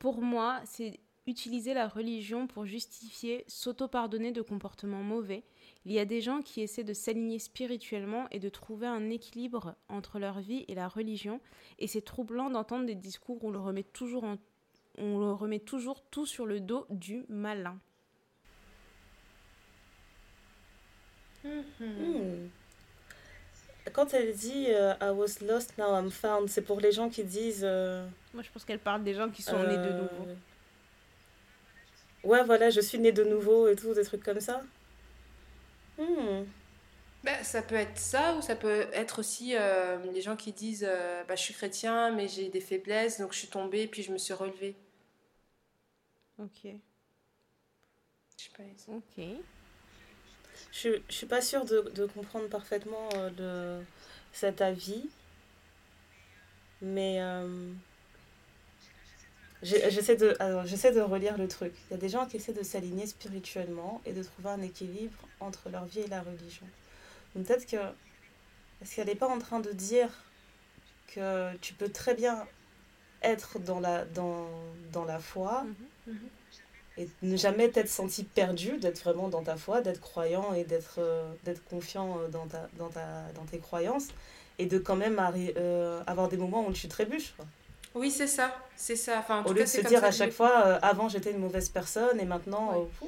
Pour 0.00 0.20
moi, 0.20 0.60
c'est 0.64 0.98
utiliser 1.28 1.74
la 1.74 1.86
religion 1.86 2.48
pour 2.48 2.66
justifier, 2.66 3.44
s'auto-pardonner 3.46 4.32
de 4.32 4.42
comportements 4.42 5.04
mauvais. 5.04 5.44
Il 5.84 5.92
y 5.92 6.00
a 6.00 6.04
des 6.04 6.20
gens 6.20 6.42
qui 6.42 6.60
essaient 6.60 6.82
de 6.82 6.92
s'aligner 6.92 7.38
spirituellement 7.38 8.26
et 8.32 8.40
de 8.40 8.48
trouver 8.48 8.88
un 8.88 9.10
équilibre 9.10 9.76
entre 9.88 10.18
leur 10.18 10.40
vie 10.40 10.64
et 10.66 10.74
la 10.74 10.88
religion, 10.88 11.40
et 11.78 11.86
c'est 11.86 12.02
troublant 12.02 12.50
d'entendre 12.50 12.86
des 12.86 12.96
discours 12.96 13.44
où 13.44 13.48
on 13.48 13.52
le 13.52 13.60
remet 13.60 13.84
toujours, 13.84 14.24
on 14.98 15.18
le 15.18 15.32
remet 15.32 15.58
toujours 15.58 16.02
tout 16.10 16.26
sur 16.26 16.46
le 16.46 16.60
dos 16.60 16.86
du 16.90 17.24
malin. 17.28 17.78
Hmm. 21.44 22.48
Quand 23.92 24.12
elle 24.14 24.34
dit 24.34 24.66
euh, 24.68 24.94
I 25.00 25.10
was 25.10 25.44
lost, 25.46 25.78
now 25.78 25.96
I'm 25.96 26.10
found, 26.10 26.48
c'est 26.48 26.62
pour 26.62 26.80
les 26.80 26.90
gens 26.90 27.08
qui 27.08 27.22
disent. 27.22 27.62
Euh, 27.64 28.06
Moi, 28.34 28.42
je 28.42 28.50
pense 28.50 28.64
qu'elle 28.64 28.80
parle 28.80 29.04
des 29.04 29.14
gens 29.14 29.30
qui 29.30 29.42
sont 29.42 29.58
nés 29.58 29.76
de 29.76 29.92
nouveau. 29.92 30.26
Euh, 30.26 30.34
ouais, 32.24 32.42
voilà, 32.44 32.70
je 32.70 32.80
suis 32.80 32.98
née 32.98 33.12
de 33.12 33.22
nouveau 33.22 33.68
et 33.68 33.76
tout, 33.76 33.94
des 33.94 34.02
trucs 34.04 34.24
comme 34.24 34.40
ça. 34.40 34.62
Hmm. 35.98 36.44
Bah, 37.26 37.42
ça 37.42 37.60
peut 37.60 37.74
être 37.74 37.98
ça, 37.98 38.34
ou 38.36 38.42
ça 38.42 38.54
peut 38.54 38.86
être 38.92 39.18
aussi 39.18 39.56
euh, 39.56 39.98
les 40.12 40.20
gens 40.20 40.36
qui 40.36 40.52
disent 40.52 40.86
euh, 40.88 41.24
bah, 41.24 41.34
Je 41.34 41.42
suis 41.42 41.54
chrétien, 41.54 42.12
mais 42.12 42.28
j'ai 42.28 42.48
des 42.48 42.60
faiblesses, 42.60 43.20
donc 43.20 43.32
je 43.32 43.38
suis 43.38 43.48
tombée, 43.48 43.88
puis 43.88 44.02
je 44.02 44.12
me 44.12 44.18
suis 44.18 44.34
relevée. 44.34 44.76
Ok. 46.38 46.64
Je 46.64 48.44
sais 48.44 48.50
pas. 48.56 48.62
Ok. 48.94 49.24
Je, 50.72 50.88
je 51.08 51.14
suis 51.14 51.26
pas 51.26 51.40
sûre 51.40 51.64
de, 51.64 51.90
de 51.94 52.06
comprendre 52.06 52.48
parfaitement 52.48 53.08
euh, 53.14 53.82
cet 54.32 54.60
avis, 54.60 55.08
mais. 56.80 57.20
J'essaie 59.62 60.16
de, 60.16 60.36
j'essaie 60.66 60.92
de 60.92 61.00
relire 61.00 61.38
le 61.38 61.48
truc. 61.48 61.72
Il 61.88 61.92
y 61.92 61.94
a 61.94 61.98
des 61.98 62.10
gens 62.10 62.26
qui 62.26 62.36
essaient 62.36 62.52
de 62.52 62.62
s'aligner 62.62 63.06
spirituellement 63.06 64.02
et 64.04 64.12
de 64.12 64.22
trouver 64.22 64.50
un 64.50 64.60
équilibre 64.62 65.18
entre 65.40 65.70
leur 65.70 65.86
vie 65.86 66.00
et 66.00 66.06
la 66.08 66.20
religion. 66.20 66.66
Donc 67.34 67.46
peut-être 67.46 67.66
que... 67.66 67.76
Est-ce 68.82 68.94
qu'elle 68.94 69.06
n'est 69.06 69.14
pas 69.14 69.28
en 69.28 69.38
train 69.38 69.60
de 69.60 69.72
dire 69.72 70.10
que 71.08 71.56
tu 71.56 71.72
peux 71.72 71.88
très 71.88 72.14
bien 72.14 72.46
être 73.22 73.58
dans 73.58 73.80
la, 73.80 74.04
dans, 74.04 74.46
dans 74.92 75.06
la 75.06 75.18
foi 75.18 75.66
et 76.98 77.08
ne 77.22 77.36
jamais 77.36 77.68
t'être 77.68 77.90
senti 77.90 78.24
perdu, 78.24 78.78
d'être 78.78 79.00
vraiment 79.02 79.28
dans 79.28 79.42
ta 79.42 79.56
foi, 79.56 79.82
d'être 79.82 80.00
croyant 80.00 80.54
et 80.54 80.64
d'être 80.64 80.96
euh, 80.98 81.30
d'être 81.44 81.62
confiant 81.64 82.18
euh, 82.18 82.28
dans, 82.28 82.46
ta, 82.46 82.68
dans, 82.78 82.88
ta, 82.88 83.24
dans 83.34 83.44
tes 83.44 83.58
croyances 83.58 84.08
et 84.58 84.66
de 84.66 84.78
quand 84.78 84.96
même 84.96 85.20
euh, 85.56 86.02
avoir 86.06 86.28
des 86.28 86.36
moments 86.36 86.66
où 86.66 86.72
tu 86.72 86.88
trébuches. 86.88 87.34
Oui, 87.94 88.10
c'est 88.10 88.26
ça. 88.26 88.54
C'est 88.76 88.96
ça. 88.96 89.18
Enfin, 89.18 89.42
Au 89.44 89.52
lieu 89.52 89.62
de 89.62 89.68
se 89.68 89.80
dire 89.80 90.04
à 90.04 90.10
chaque 90.10 90.32
fois, 90.32 90.66
euh, 90.66 90.78
avant 90.82 91.08
j'étais 91.08 91.30
une 91.30 91.38
mauvaise 91.38 91.68
personne 91.68 92.20
et 92.20 92.24
maintenant, 92.24 92.88
euh, 93.02 93.06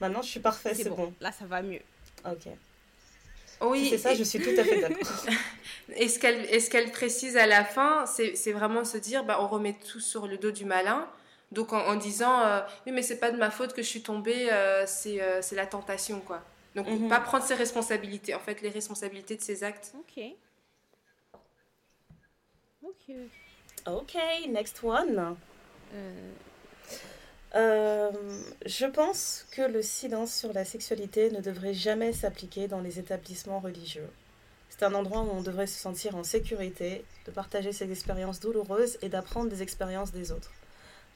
maintenant 0.00 0.22
je 0.22 0.28
suis 0.28 0.40
parfait, 0.40 0.74
c'est 0.74 0.88
bon. 0.88 1.12
Là, 1.20 1.32
ça 1.32 1.46
va 1.46 1.62
mieux. 1.62 1.82
Ok. 2.24 2.48
Oui, 3.60 3.88
c'est 3.88 3.98
ça, 3.98 4.14
je 4.14 4.24
suis 4.24 4.40
tout 4.40 4.50
à 4.58 4.64
fait 4.64 4.80
d'accord. 4.80 5.26
et 5.96 6.08
ce 6.08 6.18
qu'elle 6.18 6.60
ce 6.60 6.68
qu'elle 6.68 6.90
précise 6.90 7.36
à 7.36 7.46
la 7.46 7.64
fin, 7.64 8.04
c'est 8.06 8.52
vraiment 8.52 8.84
se 8.84 8.98
dire, 8.98 9.24
bah, 9.24 9.38
on 9.40 9.46
remet 9.46 9.76
tout 9.90 10.00
sur 10.00 10.26
le 10.26 10.36
dos 10.36 10.50
du 10.50 10.64
malin. 10.64 11.08
Donc 11.52 11.72
en, 11.72 11.94
disant, 11.94 12.40
euh, 12.40 12.60
oui, 12.86 12.92
mais 12.92 13.02
c'est 13.02 13.18
pas 13.18 13.30
de 13.30 13.36
ma 13.36 13.50
faute 13.50 13.74
que 13.74 13.82
je 13.82 13.88
suis 13.88 14.02
tombée, 14.02 14.48
c'est 14.86 15.20
la 15.52 15.66
tentation, 15.66 16.20
quoi. 16.20 16.42
Donc 16.74 16.88
mhm. 16.88 17.08
pas 17.08 17.20
prendre 17.20 17.44
ses 17.44 17.54
responsabilités, 17.54 18.34
en 18.34 18.40
fait, 18.40 18.60
les 18.60 18.68
responsabilités 18.70 19.36
de 19.36 19.42
ses 19.42 19.62
actes. 19.62 19.92
Ok. 19.96 20.24
Ok. 22.82 23.14
Ok, 23.86 24.16
next 24.48 24.82
one. 24.82 25.36
Euh. 25.94 26.32
Euh, 27.54 28.10
je 28.66 28.86
pense 28.86 29.46
que 29.52 29.62
le 29.62 29.82
silence 29.82 30.34
sur 30.34 30.52
la 30.52 30.64
sexualité 30.64 31.30
ne 31.30 31.40
devrait 31.40 31.74
jamais 31.74 32.12
s'appliquer 32.12 32.66
dans 32.66 32.80
les 32.80 32.98
établissements 32.98 33.60
religieux. 33.60 34.08
C'est 34.70 34.82
un 34.84 34.94
endroit 34.94 35.20
où 35.20 35.30
on 35.30 35.42
devrait 35.42 35.68
se 35.68 35.78
sentir 35.78 36.16
en 36.16 36.24
sécurité, 36.24 37.04
de 37.26 37.30
partager 37.30 37.72
ses 37.72 37.92
expériences 37.92 38.40
douloureuses 38.40 38.98
et 39.02 39.08
d'apprendre 39.08 39.48
des 39.48 39.62
expériences 39.62 40.10
des 40.10 40.32
autres. 40.32 40.50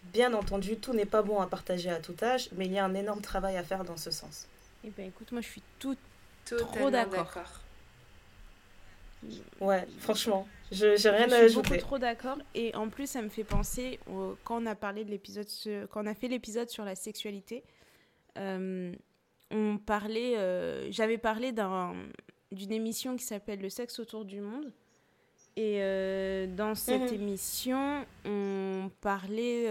Bien 0.05 0.33
entendu, 0.33 0.77
tout 0.77 0.93
n'est 0.93 1.05
pas 1.07 1.23
bon 1.23 1.41
à 1.41 1.47
partager 1.47 1.91
à 1.91 1.99
tout 1.99 2.17
âge, 2.23 2.49
mais 2.53 2.67
il 2.67 2.73
y 2.73 2.79
a 2.79 2.85
un 2.85 2.95
énorme 2.95 3.21
travail 3.21 3.57
à 3.57 3.63
faire 3.63 3.85
dans 3.85 3.97
ce 3.97 4.11
sens. 4.11 4.47
Eh 4.85 4.91
bien, 4.91 5.05
écoute, 5.05 5.33
moi 5.33 5.41
je 5.41 5.49
suis 5.49 5.63
tout, 5.79 5.97
trop 6.45 6.91
d'accord. 6.91 7.31
Ouais, 9.61 9.87
franchement, 9.99 10.47
je 10.71 10.97
j'ai 10.97 11.11
rien 11.11 11.31
à 11.33 11.37
ajouter. 11.37 11.43
Je 11.43 11.49
suis 11.49 11.63
beaucoup 11.63 11.77
trop 11.77 11.99
d'accord 11.99 12.39
et 12.55 12.75
en 12.77 12.89
plus 12.89 13.09
ça 13.09 13.21
me 13.21 13.29
fait 13.29 13.45
penser 13.45 13.99
quand 14.45 14.63
on 14.63 14.67
a 14.67 14.77
parlé 14.77 15.05
de 15.05 15.11
l'épisode 15.11 15.49
quand 15.91 16.05
on 16.05 16.07
a 16.07 16.15
fait 16.15 16.29
l'épisode 16.29 16.71
sur 16.71 16.85
la 16.85 16.95
sexualité, 16.95 17.65
euh, 18.39 18.93
on 19.51 19.79
parlait, 19.79 20.37
euh, 20.37 20.91
j'avais 20.93 21.19
parlé 21.19 21.53
d'un 21.53 21.95
d'une 22.53 22.73
émission 22.73 23.17
qui 23.17 23.25
s'appelle 23.25 23.61
Le 23.61 23.71
sexe 23.71 23.99
autour 23.99 24.25
du 24.25 24.41
monde 24.41 24.73
et 25.59 25.83
euh, 25.83 26.47
dans 26.47 26.77
cette 26.77 27.11
mhm. 27.11 27.21
émission 27.21 28.07
on 28.25 28.91
parlait, 29.01 29.67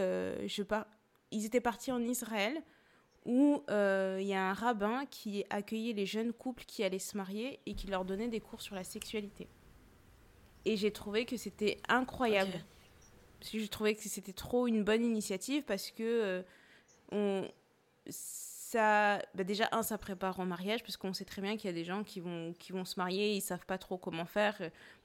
je 0.48 0.62
par... 0.64 0.86
ils 1.32 1.46
étaient 1.46 1.62
partis 1.62 1.94
en 1.94 2.02
Israël 2.02 2.62
où 3.26 3.64
il 3.70 4.28
y 4.28 4.34
a 4.34 4.50
un 4.50 4.54
rabbin 4.54 5.06
qui 5.06 5.46
accueillait 5.50 5.94
les 5.94 6.06
jeunes 6.06 6.34
couples 6.34 6.66
qui 6.66 6.84
allaient 6.84 7.00
se 7.00 7.16
marier 7.16 7.60
et 7.66 7.74
qui 7.74 7.88
leur 7.88 8.04
donnait 8.04 8.28
des 8.28 8.42
cours 8.42 8.62
sur 8.62 8.76
la 8.76 8.84
sexualité. 8.84 9.48
Et 10.66 10.76
j'ai 10.76 10.92
trouvé 10.92 11.26
que 11.26 11.38
c'était 11.38 11.78
incroyable. 11.88 12.64
Parce 13.40 13.52
que 13.52 13.60
je 13.60 13.68
trouvais 13.68 13.96
que 13.96 14.02
c'était 14.02 14.34
trop 14.34 14.68
une 14.68 14.84
bonne 14.84 15.06
initiative 15.06 15.64
parce 15.64 15.92
que 15.92 16.44
on, 17.12 17.48
ça, 18.72 19.20
bah 19.34 19.46
déjà, 19.46 19.70
un, 19.72 19.82
ça 19.82 19.98
prépare 19.98 20.38
au 20.40 20.44
mariage 20.44 20.84
parce 20.84 20.98
qu'on 20.98 21.14
sait 21.14 21.24
très 21.24 21.42
bien 21.42 21.56
qu'il 21.56 21.70
y 21.70 21.74
a 21.74 21.74
des 21.74 21.86
gens 21.86 22.04
qui 22.04 22.20
vont, 22.20 22.54
qui 22.60 22.74
vont 22.74 22.84
se 22.84 23.00
marier, 23.00 23.32
ils 23.32 23.42
savent 23.42 23.66
pas 23.66 23.78
trop 23.78 23.96
comment 23.96 24.26
faire. 24.26 24.56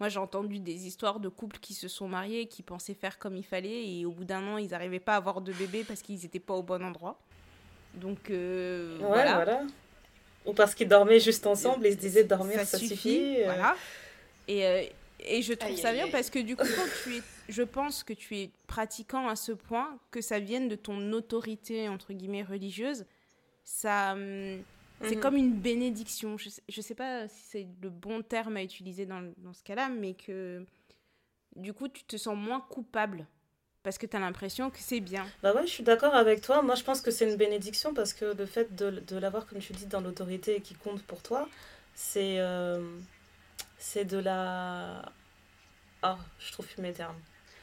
Moi, 0.00 0.08
j'ai 0.08 0.18
entendu 0.18 0.58
des 0.58 0.86
histoires 0.88 1.20
de 1.20 1.28
couples 1.28 1.58
qui 1.60 1.72
se 1.72 1.86
sont 1.86 2.08
mariés, 2.08 2.46
qui 2.46 2.62
pensaient 2.62 2.94
faire 2.94 3.20
comme 3.20 3.36
il 3.36 3.44
fallait 3.44 3.88
et 3.88 4.04
au 4.04 4.10
bout 4.10 4.24
d'un 4.24 4.44
an, 4.48 4.58
ils 4.58 4.70
n'arrivaient 4.70 4.98
pas 4.98 5.14
à 5.14 5.16
avoir 5.18 5.40
de 5.40 5.52
bébé 5.52 5.84
parce 5.84 6.02
qu'ils 6.02 6.18
n'étaient 6.18 6.40
pas 6.40 6.54
au 6.54 6.62
bon 6.64 6.82
endroit. 6.82 7.20
Donc, 7.94 8.30
euh, 8.30 8.96
voilà. 8.98 9.62
Ou 10.44 10.54
parce 10.54 10.74
qu'ils 10.74 10.88
dormaient 10.88 11.20
juste 11.20 11.46
ensemble 11.46 11.86
et 11.86 11.92
se 11.92 11.98
disaient 11.98 12.24
dormir, 12.24 12.66
ça, 12.66 12.78
suffit. 12.78 13.36
Euh. 13.38 13.44
Voilà. 13.44 13.76
Et, 14.48 14.66
euh, 14.66 14.82
et 15.20 15.40
je 15.40 15.52
trouve 15.52 15.76
ça 15.76 15.92
bien 15.92 16.08
parce 16.08 16.30
que 16.30 16.40
du 16.40 16.56
coup, 16.56 16.66
quand 16.66 16.88
tu 17.04 17.18
es, 17.18 17.22
je 17.48 17.62
pense 17.62 18.02
que 18.02 18.12
tu 18.12 18.38
es 18.38 18.50
pratiquant 18.66 19.28
à 19.28 19.36
ce 19.36 19.52
point, 19.52 20.00
que 20.10 20.20
ça 20.20 20.40
vienne 20.40 20.68
de 20.68 20.74
ton 20.74 21.12
autorité, 21.12 21.88
entre 21.88 22.12
guillemets, 22.12 22.42
religieuse, 22.42 23.04
ça. 23.64 24.12
Hum, 24.12 24.62
c'est 25.02 25.16
mhm. 25.16 25.20
comme 25.20 25.36
une 25.36 25.54
bénédiction. 25.54 26.36
Je 26.38 26.48
ne 26.48 26.82
sais 26.82 26.94
pas 26.94 27.26
si 27.28 27.42
c'est 27.44 27.66
le 27.82 27.90
bon 27.90 28.22
terme 28.22 28.56
à 28.56 28.62
utiliser 28.62 29.04
dans, 29.04 29.32
dans 29.38 29.52
ce 29.52 29.62
cas-là, 29.64 29.88
mais 29.88 30.14
que 30.14 30.64
du 31.56 31.72
coup, 31.72 31.88
tu 31.88 32.04
te 32.04 32.16
sens 32.16 32.36
moins 32.36 32.60
coupable 32.60 33.26
parce 33.82 33.98
que 33.98 34.06
tu 34.06 34.16
as 34.16 34.20
l'impression 34.20 34.70
que 34.70 34.78
c'est 34.78 35.00
bien. 35.00 35.26
Bah 35.42 35.52
ouais, 35.54 35.66
je 35.66 35.72
suis 35.72 35.82
d'accord 35.82 36.14
avec 36.14 36.40
toi. 36.40 36.62
Moi, 36.62 36.76
je 36.76 36.84
pense 36.84 37.00
que 37.00 37.10
c'est 37.10 37.28
une 37.28 37.36
bénédiction 37.36 37.94
parce 37.94 38.12
que 38.12 38.26
le 38.26 38.46
fait 38.46 38.74
de, 38.76 38.90
de 38.90 39.16
l'avoir, 39.16 39.46
comme 39.46 39.58
tu 39.58 39.72
dis, 39.72 39.86
dans 39.86 40.00
l'autorité 40.00 40.60
qui 40.60 40.74
compte 40.74 41.02
pour 41.02 41.20
toi, 41.20 41.48
c'est 41.94 42.38
euh, 42.38 42.80
c'est 43.78 44.04
de 44.04 44.18
la... 44.18 45.02
Ah, 46.02 46.16
oh, 46.16 46.22
je 46.38 46.52
trouve 46.52 46.66
plus 46.66 46.80
mes 46.80 46.92
termes. 46.92 47.18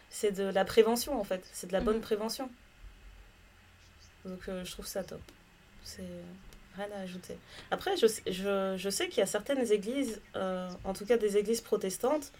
C'est 0.09 0.31
de 0.31 0.43
la 0.43 0.65
prévention, 0.65 1.19
en 1.19 1.23
fait. 1.23 1.47
C'est 1.53 1.67
de 1.67 1.73
la 1.73 1.81
bonne 1.81 1.97
mhm. 1.97 2.01
prévention. 2.01 2.49
Donc, 4.25 4.49
euh, 4.49 4.65
je 4.65 4.71
trouve 4.71 4.85
ça 4.85 5.03
top. 5.03 5.21
C'est 5.84 6.03
rien 6.75 6.88
à 6.95 7.01
ajouter. 7.01 7.38
Après, 7.71 7.97
je, 7.97 8.07
je, 8.27 8.75
je 8.77 8.89
sais 8.89 9.07
qu'il 9.07 9.19
y 9.19 9.23
a 9.23 9.27
certaines 9.27 9.71
églises, 9.71 10.21
euh, 10.36 10.69
en 10.84 10.93
tout 10.93 11.05
cas 11.05 11.17
des 11.17 11.38
églises 11.38 11.61
protestantes, 11.61 12.32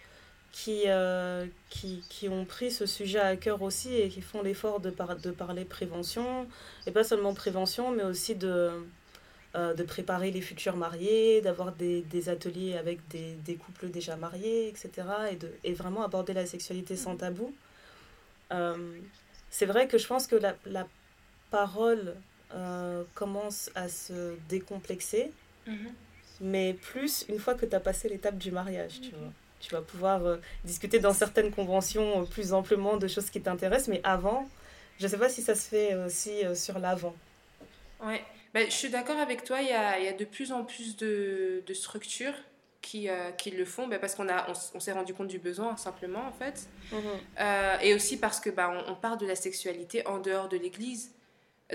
qui, 0.52 0.84
euh, 0.88 1.46
qui, 1.70 2.04
qui, 2.10 2.28
ont 2.28 2.46
pris 2.46 2.72
ce 2.72 2.86
sujet 2.86 3.20
à 3.20 3.36
cœur 3.36 3.62
aussi 3.62 3.96
et 3.96 4.10
qui 4.10 4.22
font 4.22 4.42
l'effort 4.42 4.80
de, 4.80 4.90
de 5.22 5.32
parler 5.32 5.66
prévention. 5.66 6.48
Et 6.88 6.92
pas 6.92 7.04
seulement 7.04 7.34
prévention, 7.34 7.92
mais 7.92 8.04
aussi 8.04 8.36
de, 8.36 8.72
euh, 9.56 9.74
de 9.74 9.84
préparer 9.84 10.32
les 10.32 10.42
futurs 10.42 10.76
mariés, 10.76 11.42
d'avoir 11.42 11.72
des, 11.74 12.02
des, 12.02 12.30
ateliers 12.30 12.78
avec 12.78 13.08
des, 13.10 13.34
des, 13.46 13.56
couples 13.56 13.90
déjà 13.90 14.16
mariés, 14.16 14.68
etc. 14.70 14.92
Et, 15.32 15.36
de, 15.36 15.52
et 15.64 15.74
vraiment 15.74 16.04
aborder 16.04 16.34
la 16.34 16.46
sexualité 16.46 16.96
sans 16.96 17.16
tabou. 17.16 17.54
Euh, 18.52 18.98
c'est 19.52 19.66
vrai 19.66 19.88
que 19.88 19.98
je 19.98 20.08
pense 20.08 20.28
que 20.28 20.36
la, 20.36 20.56
la 20.66 20.88
parole 21.52 22.16
euh, 22.54 23.04
commence 23.14 23.70
à 23.76 23.90
se 23.90 24.36
décomplexer, 24.48 25.32
mhm. 25.68 25.92
mais 26.42 26.74
plus 26.74 27.26
une 27.30 27.40
fois 27.40 27.56
que 27.56 27.66
tu 27.66 27.76
as 27.76 27.80
passé 27.80 28.10
l'étape 28.10 28.38
du 28.38 28.52
mariage, 28.52 29.02
tu 29.02 29.12
vois. 29.12 29.32
Tu 29.60 29.76
vas 29.76 29.82
pouvoir 29.82 30.38
discuter 30.64 31.00
dans 31.00 31.12
certaines 31.12 31.52
conventions 31.52 32.26
plus 32.26 32.54
amplement 32.54 32.96
de 32.96 33.10
choses 33.10 33.30
qui 33.30 33.42
t'intéressent, 33.42 33.90
mais 33.90 34.00
avant, 34.06 34.48
je 35.00 35.04
ne 35.04 35.10
sais 35.10 35.18
pas 35.18 35.28
si 35.28 35.42
ça 35.42 35.54
se 35.54 35.68
fait 35.68 35.96
aussi 35.96 36.44
sur 36.56 36.80
l'avant. 36.80 37.14
Ouais, 38.02 38.24
ben, 38.54 38.66
je 38.66 38.74
suis 38.74 38.90
d'accord 38.90 39.18
avec 39.18 39.44
toi, 39.44 39.62
il 39.62 39.68
y 39.68 39.74
a, 39.74 40.00
il 40.00 40.06
y 40.06 40.08
a, 40.08 40.14
de 40.14 40.26
plus 40.26 40.52
en 40.52 40.64
plus 40.64 40.96
de, 40.96 41.62
de 41.66 41.74
structures 41.74 42.34
qui, 42.82 43.10
euh, 43.10 43.32
qui, 43.32 43.52
le 43.52 43.66
font 43.66 43.88
ben 43.88 44.00
parce 44.00 44.16
qu'on 44.16 44.28
on, 44.28 44.54
on 44.74 44.80
s'est 44.80 44.92
rendu 44.92 45.14
compte 45.14 45.28
du 45.28 45.40
besoin 45.40 45.78
simplement 45.78 46.26
en 46.26 46.32
fait. 46.32 46.68
Mhm. 46.92 47.00
Euh, 47.40 47.78
et 47.82 47.94
aussi 47.94 48.18
parce 48.18 48.40
que 48.40 48.50
ben, 48.50 48.84
on, 48.88 48.96
parle 48.96 49.20
de 49.20 49.26
la 49.26 49.36
sexualité 49.36 50.06
en 50.08 50.20
dehors 50.20 50.50
de 50.50 50.58
l'église. 50.58 51.12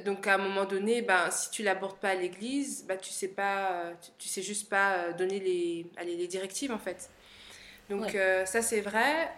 Donc 0.05 0.27
à 0.27 0.35
un 0.35 0.39
moment 0.39 0.65
donné, 0.65 1.03
ben, 1.03 1.31
si 1.31 1.51
tu 1.51 1.63
l'abordes 1.63 1.99
pas 1.99 2.11
à 2.11 2.15
l'église, 2.15 2.85
ben, 2.87 2.99
tu 2.99 3.11
sais 3.11 3.29
pas, 3.29 3.93
tu, 4.03 4.11
tu, 4.19 4.29
sais 4.29 4.43
juste 4.43 4.69
pas 4.69 4.95
euh, 4.95 5.13
donner 5.13 5.39
les, 5.39 5.87
allez, 5.97 6.17
les 6.17 6.27
directives 6.27 6.73
en 6.73 6.79
fait. 6.79 7.11
Donc 7.91 8.17
ça 8.47 8.63
c'est 8.63 8.81
vrai, 8.81 9.31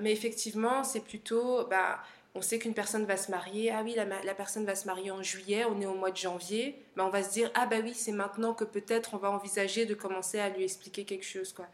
mais 0.00 0.10
effectivement 0.10 0.82
c'est 0.82 1.04
plutôt... 1.04 1.66
Ben, 1.66 1.98
on 2.36 2.42
sait 2.42 2.58
qu'une 2.58 2.74
personne 2.74 3.06
va 3.06 3.16
se 3.16 3.30
marier, 3.30 3.70
ah 3.70 3.80
oui, 3.82 3.94
la, 3.94 4.04
la, 4.04 4.34
personne 4.34 4.66
va 4.66 4.74
se 4.74 4.86
marier 4.86 5.10
en 5.10 5.22
juillet, 5.22 5.64
on 5.64 5.80
est 5.80 5.86
au 5.86 5.94
mois 5.94 6.10
de 6.10 6.18
janvier, 6.18 6.78
mais 6.94 7.02
on 7.02 7.08
va 7.08 7.22
se 7.22 7.30
dire, 7.30 7.50
ah 7.54 7.64
bah 7.64 7.76
oui, 7.82 7.94
c'est 7.94 8.12
maintenant 8.12 8.52
que 8.52 8.64
peut-être 8.64 9.14
on 9.14 9.16
va 9.16 9.30
envisager 9.30 9.86
de 9.86 9.94
commencer 9.94 10.38
à 10.38 10.50
lui 10.50 10.62
expliquer 10.62 11.04
quelque 11.04 11.24
chose, 11.24 11.54
quoi. 11.54 11.66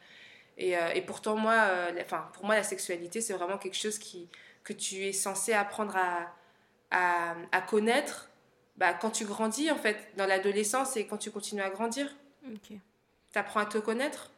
Et, 0.59 0.77
euh, 0.77 0.91
et 0.95 1.03
pourtant, 1.03 1.37
moi, 1.37 1.55
euh, 1.55 1.93
enfin, 2.03 2.29
pour 2.35 2.45
moi, 2.45 2.55
la 2.55 2.63
sexualité, 2.63 3.21
c'est 3.21 3.33
vraiment 3.33 3.59
quelque 3.59 3.77
chose 3.77 3.99
qui, 3.99 4.29
que 4.63 4.73
tu 4.73 5.05
es 5.07 5.13
censé 5.13 5.53
apprendre 5.53 5.97
à, 5.97 6.33
à, 6.93 7.35
à 7.51 7.61
connaître 7.61 8.31
bah, 8.77 8.95
quand 8.95 9.11
tu 9.11 9.25
grandis, 9.25 9.69
en 9.73 9.77
fait, 9.77 10.13
dans 10.17 10.27
l'adolescence 10.27 10.97
et 10.97 11.07
quand 11.09 11.19
tu 11.19 11.33
continues 11.33 11.63
à 11.63 11.71
grandir. 11.71 12.15
Ok. 12.47 12.69
Tu 12.69 13.39
apprends 13.39 13.61
à 13.61 13.67
te 13.67 13.79
connaître? 13.79 14.31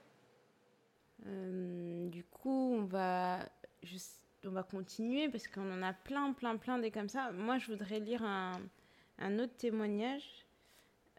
Euh, 1.26 2.08
du 2.08 2.24
coup, 2.24 2.76
on 2.78 2.84
va... 2.84 3.40
On 4.46 4.50
va 4.50 4.62
continuer 4.62 5.30
parce 5.30 5.48
qu'on 5.48 5.72
en 5.72 5.82
a 5.82 5.94
plein, 5.94 6.34
plein, 6.34 6.58
plein 6.58 6.78
des 6.78 6.90
comme 6.90 7.08
ça. 7.08 7.32
Moi, 7.32 7.56
je 7.56 7.72
voudrais 7.72 7.98
lire 7.98 8.22
un, 8.22 8.60
un 9.18 9.38
autre 9.38 9.54
témoignage 9.56 10.44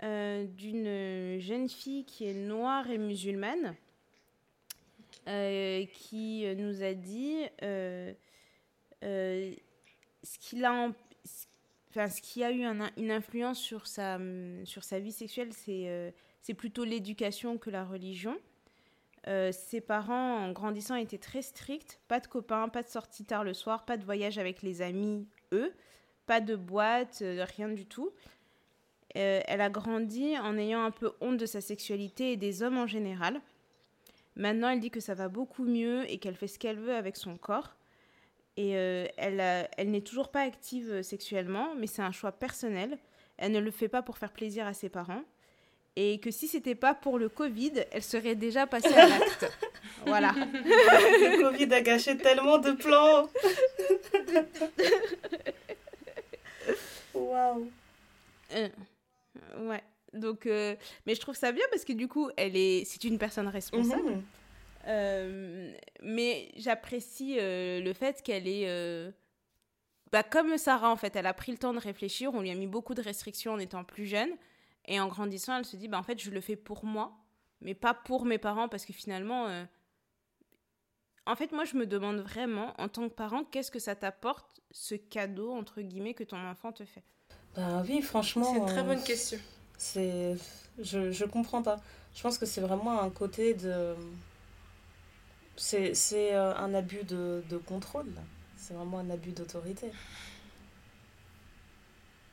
euh, 0.04 0.46
d'une 0.46 1.40
jeune 1.40 1.68
fille 1.68 2.06
qui 2.06 2.28
est 2.28 2.36
noire 2.36 2.88
et 2.88 3.00
musulmane, 3.00 3.76
euh, 5.28 5.86
qui 5.88 6.46
nous 6.56 6.84
a 6.84 6.94
dit 6.94 7.48
euh, 7.64 8.14
ce 9.02 10.40
qu'il 10.40 10.64
a, 10.66 10.92
ce 11.96 12.22
qui 12.22 12.44
a 12.44 12.52
eu 12.52 12.64
une 12.98 13.12
influence 13.12 13.60
sur 13.60 13.88
sa, 13.88 14.20
sa 14.66 15.00
vie 15.00 15.12
sexuelle, 15.12 15.54
c'est 15.54 16.14
c'est 16.46 16.54
plutôt 16.54 16.84
l'éducation 16.84 17.58
que 17.58 17.72
la 17.72 17.84
religion. 17.84 18.38
Euh, 19.28 19.52
ses 19.52 19.82
parents, 19.82 20.38
en 20.38 20.52
grandissant, 20.52 20.94
étaient 20.94 21.18
très 21.18 21.42
stricts. 21.42 22.00
Pas 22.08 22.20
de 22.20 22.28
copains, 22.28 22.70
pas 22.70 22.84
de 22.84 22.88
sortie 22.88 23.26
tard 23.26 23.44
le 23.44 23.56
soir, 23.56 23.84
pas 23.84 23.98
de 23.98 24.06
voyage 24.06 24.38
avec 24.38 24.62
les 24.62 24.84
amis, 24.84 25.28
eux, 25.54 25.74
pas 26.28 26.42
de 26.42 26.56
boîte, 26.56 27.24
euh, 27.24 27.44
rien 27.58 27.70
du 27.70 27.88
tout. 27.88 28.12
Euh, 29.18 29.42
elle 29.48 29.62
a 29.62 29.72
grandi 29.72 30.38
en 30.38 30.56
ayant 30.60 30.84
un 30.84 30.92
peu 30.92 31.14
honte 31.20 31.38
de 31.38 31.48
sa 31.48 31.62
sexualité 31.62 32.34
et 32.34 32.38
des 32.38 32.62
hommes 32.62 32.78
en 32.78 32.86
général. 32.86 33.42
Maintenant, 34.36 34.70
elle 34.70 34.80
dit 34.80 34.92
que 34.92 35.00
ça 35.00 35.16
va 35.16 35.30
beaucoup 35.30 35.66
mieux 35.66 36.08
et 36.12 36.20
qu'elle 36.20 36.36
fait 36.36 36.48
ce 36.48 36.60
qu'elle 36.60 36.78
veut 36.78 36.94
avec 36.94 37.16
son 37.16 37.38
corps. 37.38 37.76
Et 38.58 38.70
elle, 38.70 39.68
elle 39.78 39.92
n'est 39.92 40.02
toujours 40.02 40.30
pas 40.30 40.42
active 40.42 41.02
sexuellement, 41.02 41.76
mais 41.76 41.88
c'est 41.88 42.02
un 42.02 42.12
choix 42.12 42.32
personnel. 42.32 42.98
Elle 43.38 43.52
ne 43.52 43.60
le 43.60 43.72
fait 43.72 43.90
pas 43.90 44.02
pour 44.02 44.18
faire 44.18 44.32
plaisir 44.32 44.66
à 44.66 44.74
ses 44.74 44.88
parents 44.88 45.24
et 45.96 46.20
que 46.20 46.30
si 46.32 46.48
c'était 46.48 46.76
pas 46.76 46.94
pour 46.94 47.18
le 47.18 47.30
Covid, 47.30 47.72
elle 47.92 48.04
serait 48.04 48.36
déjà 48.36 48.68
passée 48.68 48.94
à 48.94 49.08
l'acte. 49.08 49.50
voilà. 50.06 50.34
Le 50.36 51.42
Covid 51.42 51.74
a 51.74 51.82
gâché 51.82 52.18
tellement 52.18 52.58
de 52.58 52.72
plans. 52.72 53.30
Waouh. 57.14 57.70
Euh, 58.54 58.70
ouais. 59.60 59.84
Donc, 60.14 60.46
euh, 60.46 60.76
mais 61.06 61.16
je 61.16 61.22
trouve 61.22 61.36
ça 61.36 61.54
bien 61.54 61.66
parce 61.72 61.86
que 61.86 61.94
du 61.94 62.08
coup, 62.10 62.30
elle 62.36 62.58
est, 62.58 62.84
c'est 62.86 63.04
une 63.06 63.18
personne 63.18 63.48
responsable. 63.48 64.04
Mhm. 64.04 64.24
Euh, 64.88 65.74
mais 66.02 66.52
j'apprécie 66.58 67.38
le 67.40 67.94
fait 67.94 68.22
qu'elle 68.22 68.48
est, 68.48 69.14
bah, 70.12 70.24
comme 70.24 70.58
Sarah 70.58 70.92
en 70.92 70.96
fait, 70.96 71.16
elle 71.16 71.26
a 71.28 71.34
pris 71.34 71.52
le 71.52 71.58
temps 71.58 71.74
de 71.74 71.80
réfléchir. 71.80 72.34
On 72.34 72.42
lui 72.42 72.52
a 72.52 72.56
mis 72.56 72.68
beaucoup 72.68 72.94
de 72.94 73.02
restrictions 73.02 73.54
en 73.54 73.60
étant 73.60 73.84
plus 73.84 74.06
jeune. 74.06 74.32
Et 74.88 75.00
en 75.00 75.08
grandissant, 75.08 75.58
elle 75.58 75.66
se 75.66 75.76
dit, 75.76 75.88
bah, 75.88 75.98
en 75.98 76.04
fait, 76.04 76.20
je 76.22 76.30
le 76.30 76.42
fais 76.42 76.56
pour 76.56 76.86
moi, 76.86 77.12
mais 77.62 77.74
pas 77.74 77.94
pour 77.94 78.26
mes 78.26 78.38
parents, 78.38 78.70
parce 78.70 78.86
que 78.86 78.94
finalement, 78.94 79.48
euh, 79.48 79.64
en 81.26 81.36
fait, 81.36 81.52
moi, 81.52 81.66
je 81.66 81.76
me 81.76 81.88
demande 81.88 82.20
vraiment, 82.20 82.74
en 82.78 82.88
tant 82.88 83.10
que 83.10 83.14
parent, 83.14 83.44
qu'est-ce 83.46 83.72
que 83.72 83.80
ça 83.80 83.96
t'apporte, 83.96 84.62
ce 84.70 84.94
cadeau, 84.94 85.52
entre 85.54 85.82
guillemets, 85.82 86.14
que 86.14 86.24
ton 86.24 86.38
enfant 86.38 86.72
te 86.72 86.86
fait? 86.86 87.04
Bah 87.56 87.84
oui, 87.88 88.02
franchement. 88.02 88.44
C'est 88.44 88.60
une 88.60 88.66
très 88.68 88.84
bonne 88.84 89.00
euh, 89.00 89.04
question. 89.04 89.40
C'est. 89.78 90.36
Je, 90.78 91.12
je 91.12 91.26
comprends 91.26 91.64
pas. 91.64 91.80
Je 92.14 92.22
pense 92.22 92.38
que 92.38 92.46
c'est 92.46 92.62
vraiment 92.62 93.02
un 93.02 93.10
côté 93.10 93.56
de. 93.56 93.96
C'est 95.58 95.94
euh, 96.36 96.56
un 96.56 96.74
abus 96.74 97.04
de, 97.04 97.44
de 97.50 97.58
contrôle. 97.58 98.12
C'est 98.58 98.74
vraiment 98.74 99.00
un 99.00 99.10
abus 99.10 99.32
d'autorité. 99.32 99.92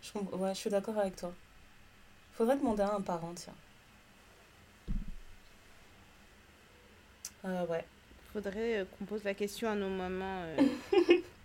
Je, 0.03 0.19
ouais, 0.19 0.55
je 0.55 0.59
suis 0.59 0.71
d'accord 0.71 0.99
avec 0.99 1.17
toi. 1.17 1.33
Faudrait 2.33 2.57
demander 2.57 2.83
à 2.83 2.95
un 2.95 3.01
parent, 3.01 3.33
tiens. 3.35 3.55
Euh, 7.45 7.67
ouais. 7.67 7.85
Faudrait 8.33 8.79
euh, 8.79 8.85
qu'on 8.99 9.05
pose 9.05 9.25
la 9.25 9.35
question 9.35 9.69
à 9.69 9.75
nos 9.75 9.89
mamans. 9.89 10.45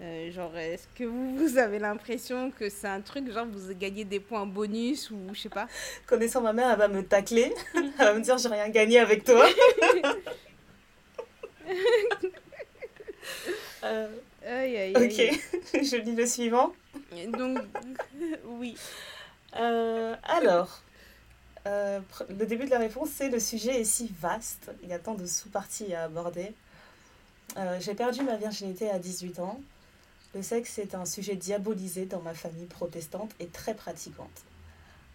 Euh, 0.02 0.32
genre, 0.32 0.56
est-ce 0.56 0.88
que 0.96 1.04
vous, 1.04 1.36
vous 1.36 1.58
avez 1.58 1.80
l'impression 1.80 2.52
que 2.52 2.70
c'est 2.70 2.88
un 2.88 3.02
truc, 3.02 3.32
genre, 3.32 3.46
vous 3.46 3.74
gagnez 3.74 4.06
des 4.06 4.20
points 4.20 4.46
bonus 4.46 5.12
ou 5.12 5.18
je 5.34 5.42
sais 5.42 5.50
pas? 5.50 5.68
Connaissant 6.06 6.42
ma 6.42 6.54
mère, 6.54 6.72
elle 6.72 6.78
va 6.78 6.88
me 6.88 7.04
tacler. 7.04 7.54
elle 7.76 7.92
va 7.98 8.14
me 8.14 8.22
dire, 8.22 8.38
j'ai 8.38 8.48
rien 8.48 8.70
gagné 8.70 9.00
avec 9.00 9.24
toi. 9.24 9.46
aïe, 13.84 14.78
aïe, 14.78 14.93
ok, 14.95 15.39
je 15.84 15.97
lis 15.97 16.15
le 16.15 16.26
suivant. 16.26 16.74
Donc, 17.28 17.59
oui. 18.45 18.76
Euh, 19.55 20.15
alors, 20.24 20.82
euh, 21.68 21.99
le 22.30 22.45
début 22.45 22.65
de 22.65 22.70
la 22.70 22.80
réponse, 22.80 23.09
c'est 23.15 23.30
le 23.30 23.39
sujet 23.39 23.82
est 23.82 23.86
si 23.86 24.11
vaste, 24.20 24.72
il 24.84 24.89
y 24.89 24.93
a 24.93 24.99
tant 24.99 25.15
de 25.15 25.26
sous-parties 25.26 25.93
à 25.93 26.03
aborder. 26.03 26.53
Euh, 27.57 27.78
j'ai 27.80 27.93
perdu 27.93 28.22
ma 28.24 28.36
virginité 28.36 28.89
à 28.89 28.99
18 28.99 29.39
ans. 29.39 29.59
Le 30.36 30.43
sexe 30.43 30.78
est 30.80 30.95
un 30.95 31.05
sujet 31.05 31.36
diabolisé 31.36 32.05
dans 32.05 32.22
ma 32.22 32.34
famille 32.34 32.65
protestante 32.65 33.32
et 33.39 33.47
très 33.47 33.74
pratiquante. 33.74 34.43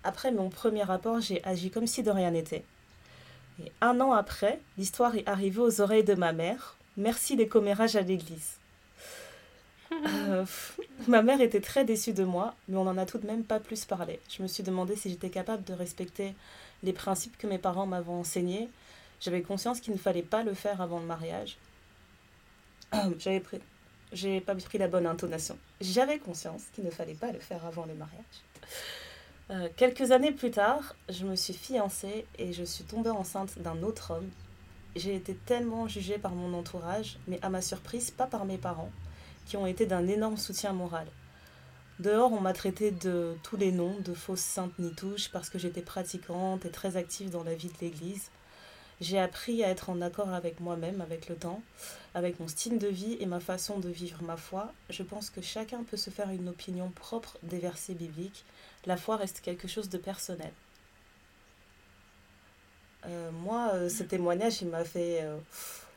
Après 0.04 0.32
mon 0.32 0.48
premier 0.48 0.82
rapport, 0.82 1.20
j'ai 1.20 1.44
agi 1.44 1.70
comme 1.70 1.86
si 1.86 2.02
de 2.02 2.10
rien 2.10 2.32
n'était. 2.32 2.64
Et 3.60 3.72
un 3.80 4.00
an 4.00 4.12
après, 4.12 4.60
l'histoire 4.78 5.16
est 5.16 5.28
arrivée 5.28 5.60
aux 5.60 5.80
oreilles 5.80 6.04
de 6.04 6.14
ma 6.14 6.32
mère. 6.32 6.76
Merci 6.96 7.36
des 7.36 7.48
commérages 7.48 7.96
à 7.96 8.02
l'église. 8.02 8.56
Euh, 10.06 10.46
ma 11.06 11.20
mère 11.20 11.42
était 11.42 11.60
très 11.60 11.84
déçue 11.84 12.14
de 12.14 12.24
moi, 12.24 12.54
mais 12.66 12.78
on 12.78 12.84
n'en 12.84 12.96
a 12.96 13.04
tout 13.04 13.18
de 13.18 13.26
même 13.26 13.44
pas 13.44 13.60
plus 13.60 13.84
parlé. 13.84 14.20
Je 14.30 14.42
me 14.42 14.48
suis 14.48 14.62
demandé 14.62 14.96
si 14.96 15.10
j'étais 15.10 15.28
capable 15.28 15.64
de 15.64 15.74
respecter 15.74 16.34
les 16.82 16.94
principes 16.94 17.36
que 17.36 17.46
mes 17.46 17.58
parents 17.58 17.86
m'avaient 17.86 18.08
enseignés. 18.08 18.70
J'avais 19.20 19.42
conscience 19.42 19.80
qu'il 19.80 19.92
ne 19.92 19.98
fallait 19.98 20.22
pas 20.22 20.42
le 20.42 20.54
faire 20.54 20.80
avant 20.80 20.98
le 20.98 21.04
mariage. 21.04 21.58
J'avais 23.18 23.40
pris... 23.40 23.60
J'ai 24.12 24.40
pas 24.40 24.54
pris 24.54 24.78
la 24.78 24.88
bonne 24.88 25.06
intonation. 25.06 25.58
J'avais 25.80 26.18
conscience 26.18 26.62
qu'il 26.74 26.84
ne 26.84 26.90
fallait 26.90 27.14
pas 27.14 27.32
le 27.32 27.38
faire 27.38 27.64
avant 27.66 27.84
le 27.84 27.94
mariage. 27.94 28.42
Euh, 29.52 29.68
quelques 29.76 30.12
années 30.12 30.32
plus 30.32 30.50
tard, 30.50 30.96
je 31.10 31.26
me 31.26 31.36
suis 31.36 31.52
fiancée 31.52 32.24
et 32.38 32.54
je 32.54 32.64
suis 32.64 32.84
tombée 32.84 33.10
enceinte 33.10 33.58
d'un 33.58 33.82
autre 33.82 34.12
homme. 34.12 34.30
J'ai 34.96 35.14
été 35.14 35.34
tellement 35.34 35.86
jugée 35.88 36.16
par 36.16 36.32
mon 36.32 36.56
entourage, 36.56 37.18
mais 37.28 37.38
à 37.42 37.50
ma 37.50 37.60
surprise, 37.60 38.10
pas 38.10 38.26
par 38.26 38.46
mes 38.46 38.56
parents 38.56 38.90
qui 39.44 39.58
ont 39.58 39.66
été 39.66 39.84
d'un 39.84 40.06
énorme 40.06 40.38
soutien 40.38 40.72
moral. 40.72 41.06
Dehors, 41.98 42.32
on 42.32 42.40
m'a 42.40 42.54
traité 42.54 42.92
de 42.92 43.36
tous 43.42 43.58
les 43.58 43.72
noms, 43.72 43.98
de 44.00 44.14
fausse 44.14 44.40
sainte 44.40 44.78
nitouche, 44.78 45.28
parce 45.30 45.50
que 45.50 45.58
j'étais 45.58 45.82
pratiquante 45.82 46.64
et 46.64 46.70
très 46.70 46.96
active 46.96 47.28
dans 47.28 47.44
la 47.44 47.54
vie 47.54 47.68
de 47.68 47.78
l'Église. 47.82 48.30
J'ai 49.02 49.18
appris 49.18 49.64
à 49.64 49.68
être 49.68 49.90
en 49.90 50.00
accord 50.00 50.32
avec 50.32 50.60
moi-même, 50.60 51.00
avec 51.00 51.28
le 51.28 51.34
temps, 51.34 51.60
avec 52.14 52.40
mon 52.40 52.48
style 52.48 52.78
de 52.78 52.86
vie 52.86 53.18
et 53.20 53.26
ma 53.26 53.40
façon 53.40 53.80
de 53.80 53.88
vivre 53.88 54.22
ma 54.22 54.36
foi. 54.36 54.72
Je 54.88 55.02
pense 55.02 55.28
que 55.28 55.42
chacun 55.42 55.82
peut 55.82 55.96
se 55.96 56.10
faire 56.10 56.30
une 56.30 56.48
opinion 56.48 56.88
propre 56.88 57.36
des 57.42 57.58
versets 57.58 57.94
bibliques. 57.94 58.44
La 58.86 58.96
foi 58.96 59.16
reste 59.16 59.40
quelque 59.40 59.68
chose 59.68 59.88
de 59.88 59.98
personnel. 59.98 60.52
moi, 63.32 63.88
ce 63.88 64.02
témoignage, 64.02 64.62
il 64.62 64.68
m'a 64.68 64.84
fait, 64.84 65.24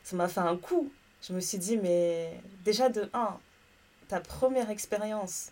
ça 0.02 0.16
m'a 0.16 0.28
fait 0.28 0.40
un 0.40 0.56
coup. 0.56 0.90
Je 1.22 1.32
me 1.32 1.40
suis 1.40 1.58
dit, 1.58 1.76
mais 1.76 2.40
déjà 2.64 2.88
de 2.88 3.08
1, 3.12 3.38
ta 4.08 4.20
première 4.20 4.70
expérience, 4.70 5.50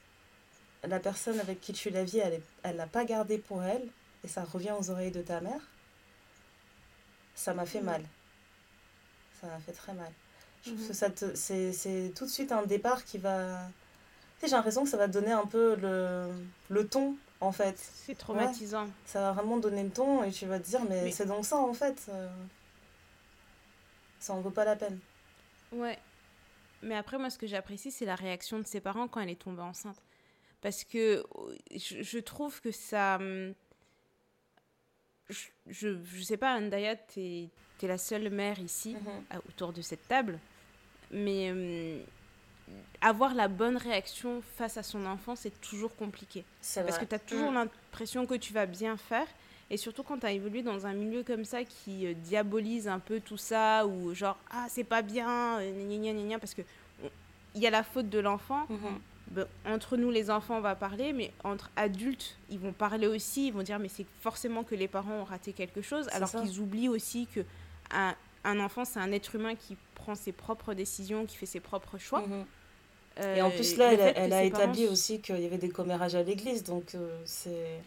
la 0.84 1.00
personne 1.00 1.40
avec 1.40 1.60
qui 1.60 1.72
tu 1.72 1.90
la 1.90 2.04
vis, 2.04 2.20
elle 2.62 2.76
l'a 2.76 2.86
pas 2.86 3.04
gardée 3.04 3.38
pour 3.38 3.62
elle, 3.62 3.88
et 4.22 4.28
ça 4.28 4.44
revient 4.44 4.74
aux 4.78 4.90
oreilles 4.90 5.10
de 5.10 5.22
ta 5.22 5.40
mère. 5.40 5.60
Ça 7.34 7.54
m'a 7.54 7.66
fait 7.66 7.80
mm. 7.80 7.84
mal. 7.84 8.04
Ça 9.40 9.46
m'a 9.48 9.58
fait 9.58 9.72
très 9.72 9.92
mal. 9.92 10.12
Je 10.64 10.70
trouve 10.70 10.90
mm-hmm. 10.90 11.32
que 11.32 11.72
c'est 11.72 12.12
tout 12.14 12.24
de 12.24 12.30
suite 12.30 12.52
un 12.52 12.64
départ 12.64 13.04
qui 13.04 13.18
va. 13.18 13.68
J'ai 14.42 14.50
l'impression 14.50 14.84
que 14.84 14.90
ça 14.90 14.96
va 14.96 15.06
donner 15.06 15.32
un 15.32 15.46
peu 15.46 15.76
le, 15.76 16.28
le 16.68 16.86
ton, 16.86 17.16
en 17.40 17.52
fait. 17.52 17.76
C'est 17.78 18.16
traumatisant. 18.16 18.88
ça 19.06 19.20
va 19.20 19.32
vraiment 19.32 19.58
donner 19.58 19.82
le 19.82 19.90
ton 19.90 20.24
et 20.24 20.30
tu 20.30 20.46
vas 20.46 20.58
te 20.58 20.66
dire, 20.66 20.80
mais, 20.88 21.10
c'est 21.10 21.26
donc 21.26 21.44
ça, 21.44 21.56
en 21.56 21.74
fait. 21.74 22.06
Euh, 22.08 22.28
ça 24.18 24.32
en 24.34 24.40
vaut 24.40 24.50
pas 24.50 24.64
la 24.64 24.76
peine. 24.76 24.98
Ouais. 25.72 25.98
Mais 26.82 26.96
après, 26.96 27.18
moi, 27.18 27.30
ce 27.30 27.38
que 27.38 27.46
j'apprécie, 27.46 27.90
c'est 27.90 28.04
la 28.04 28.14
réaction 28.14 28.58
de 28.58 28.66
ses 28.66 28.80
parents 28.80 29.08
quand 29.08 29.20
elle 29.20 29.30
est 29.30 29.40
tombée 29.40 29.62
enceinte. 29.62 30.00
Parce 30.60 30.84
que 30.84 31.24
je, 31.74 32.18
trouve 32.20 32.60
que 32.60 32.70
ça. 32.70 33.16
Hum, 33.16 33.54
je, 35.28 35.48
je, 35.66 36.22
sais 36.22 36.36
pas, 36.36 36.56
Andaya, 36.56 36.96
tu 36.96 37.20
es, 37.20 37.50
la 37.82 37.98
seule 37.98 38.30
mère 38.30 38.58
ici, 38.60 38.94
mhm. 38.94 39.40
autour 39.48 39.74
de 39.74 39.82
cette 39.82 40.08
table. 40.08 40.38
Mais 41.10 41.50
hum, 41.50 42.02
avoir 43.00 43.34
la 43.34 43.48
bonne 43.48 43.76
réaction 43.76 44.42
face 44.56 44.76
à 44.76 44.82
son 44.82 45.04
enfant, 45.06 45.36
c'est 45.36 45.60
toujours 45.60 45.94
compliqué. 45.94 46.44
Parce 46.74 46.98
que 46.98 47.04
tu 47.04 47.14
as 47.14 47.18
toujours 47.18 47.50
mm. 47.50 47.54
l'impression 47.54 48.26
que 48.26 48.34
tu 48.34 48.52
vas 48.52 48.66
bien 48.66 48.96
faire. 48.96 49.26
Et 49.70 49.76
surtout 49.76 50.02
quand 50.02 50.18
tu 50.18 50.26
as 50.26 50.32
évolué 50.32 50.62
dans 50.62 50.86
un 50.86 50.92
milieu 50.92 51.22
comme 51.22 51.44
ça 51.44 51.64
qui 51.64 52.06
euh, 52.06 52.14
diabolise 52.14 52.86
un 52.86 52.98
peu 52.98 53.20
tout 53.20 53.38
ça, 53.38 53.86
ou 53.86 54.14
genre, 54.14 54.38
ah, 54.50 54.66
c'est 54.68 54.84
pas 54.84 55.02
bien, 55.02 55.58
euh, 55.60 56.38
parce 56.38 56.54
que 56.54 56.62
il 57.54 57.62
y 57.62 57.66
a 57.66 57.70
la 57.70 57.82
faute 57.82 58.08
de 58.08 58.18
l'enfant. 58.18 58.66
Mhm. 58.68 59.00
Ben, 59.30 59.46
entre 59.66 59.96
nous, 59.96 60.10
les 60.10 60.30
enfants, 60.30 60.58
on 60.58 60.60
va 60.60 60.74
parler, 60.74 61.12
mais 61.12 61.32
entre 61.44 61.70
adultes, 61.76 62.36
ils 62.50 62.58
vont 62.58 62.72
parler 62.72 63.06
aussi, 63.06 63.48
ils 63.48 63.52
vont 63.52 63.62
dire, 63.62 63.78
mais 63.78 63.88
c'est 63.88 64.06
forcément 64.20 64.64
que 64.64 64.74
les 64.74 64.86
parents 64.86 65.20
ont 65.20 65.24
raté 65.24 65.52
quelque 65.52 65.80
chose, 65.80 66.08
alors 66.12 66.30
qu'ils 66.30 66.60
oublient 66.60 66.90
aussi 66.90 67.26
que 67.26 67.40
un, 67.90 68.14
un 68.44 68.60
enfant, 68.60 68.84
c'est 68.84 69.00
un 69.00 69.10
être 69.12 69.34
humain 69.34 69.54
qui 69.54 69.76
prend 70.04 70.14
ses 70.14 70.32
propres 70.32 70.74
décisions, 70.74 71.24
qui 71.24 71.36
fait 71.36 71.46
ses 71.46 71.60
propres 71.60 71.98
choix. 71.98 72.20
Mhm. 72.20 72.44
et 73.36 73.42
en 73.42 73.50
plus, 73.50 73.76
là, 73.76 73.92
elle, 73.92 74.32
a 74.32 74.44
établi 74.44 74.86
aussi 74.86 75.20
qu'il 75.20 75.40
y 75.40 75.46
avait 75.46 75.58
des 75.58 75.70
commérages 75.70 76.14
à 76.14 76.22
l'église, 76.22 76.62
donc 76.64 76.94
euh, 76.94 77.20
c'est 77.24 77.80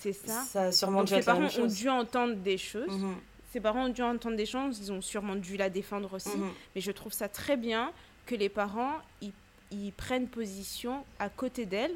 c'est 0.00 0.12
ça. 0.12 0.42
Ça 0.42 0.62
a 0.64 0.72
sûrement 0.72 1.02
dû 1.04 1.14
ses 1.14 1.22
parents 1.22 1.48
ont 1.58 1.66
dû 1.66 1.88
entendre 1.88 2.34
des 2.36 2.58
choses. 2.58 2.90
Mhm. 2.90 3.14
Ses 3.52 3.60
parents 3.60 3.86
ont 3.86 3.88
dû 3.88 4.02
entendre 4.02 4.36
des 4.36 4.44
choses, 4.44 4.78
ils 4.80 4.92
ont 4.92 5.00
sûrement 5.00 5.36
dû 5.36 5.56
la 5.56 5.70
défendre 5.70 6.12
aussi. 6.12 6.36
Mhm. 6.36 6.50
Mais 6.74 6.80
je 6.80 6.92
trouve 6.92 7.12
ça 7.12 7.28
très 7.28 7.56
bien 7.56 7.92
que 8.26 8.34
les 8.34 8.48
parents 8.48 8.96
ils, 9.22 9.32
ils 9.70 9.92
prennent 9.92 10.28
position 10.28 11.04
à 11.18 11.28
côté 11.28 11.64
d'elle. 11.64 11.94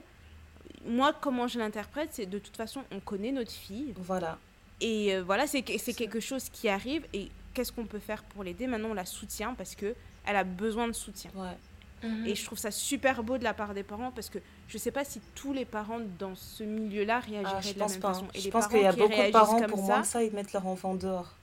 Moi, 0.87 1.13
comment 1.21 1.47
je 1.49 1.59
l'interprète, 1.59 2.11
c'est 2.13 2.27
de 2.27 2.39
toute 2.39 2.57
façon, 2.57 2.83
on 2.91 3.01
connaît 3.01 3.33
notre 3.33 3.53
fille. 3.53 3.93
Voilà. 3.97 4.39
Et 4.81 5.15
euh, 5.15 5.23
voilà, 5.23 5.47
c'est 5.47 5.63
quelque 5.63 6.21
chose 6.21 6.49
qui 6.49 6.69
arrive. 6.69 7.05
Et 7.13 7.29
qu'est-ce 7.55 7.73
qu'on 7.73 7.87
peut 7.87 7.99
faire 7.99 8.23
pour 8.25 8.45
l'aider 8.45 8.67
Maintenant, 8.67 8.91
on 8.91 8.95
la 8.95 9.07
soutient 9.07 9.55
parce 9.55 9.75
que 9.75 9.95
elle 10.27 10.37
a 10.37 10.45
besoin 10.45 10.87
de 10.89 10.93
soutien. 10.93 11.31
Ouais. 11.35 11.57
Mhm. 12.03 12.27
Et 12.27 12.35
je 12.35 12.45
trouve 12.45 12.59
ça 12.59 12.71
super 12.71 13.23
beau 13.23 13.39
de 13.39 13.45
la 13.45 13.55
part 13.55 13.75
des 13.75 13.83
parents 13.83 14.11
parce 14.11 14.31
que 14.31 14.39
je 14.69 14.79
sais 14.79 14.91
pas 14.91 15.05
si 15.05 15.21
tous 15.35 15.53
les 15.53 15.65
parents 15.65 16.01
dans 16.19 16.35
ce 16.35 16.65
milieu-là 16.65 17.21
réagiraient 17.21 17.61
ah, 17.71 17.73
de 17.75 17.79
la 17.79 17.87
même 17.89 18.01
façon. 18.01 18.27
Et 18.35 18.41
je 18.41 18.51
pense 18.51 18.69
qu'il 18.69 18.81
y 18.81 18.87
a 18.87 18.93
beaucoup 18.93 19.11
de 19.11 19.31
parents 19.31 19.63
pour 19.63 19.83
moi 19.83 20.03
ça, 20.05 20.23
ils 20.23 20.33
mettent 20.33 20.53
leur 20.53 20.67
enfant 20.67 20.95
dehors. 20.95 21.35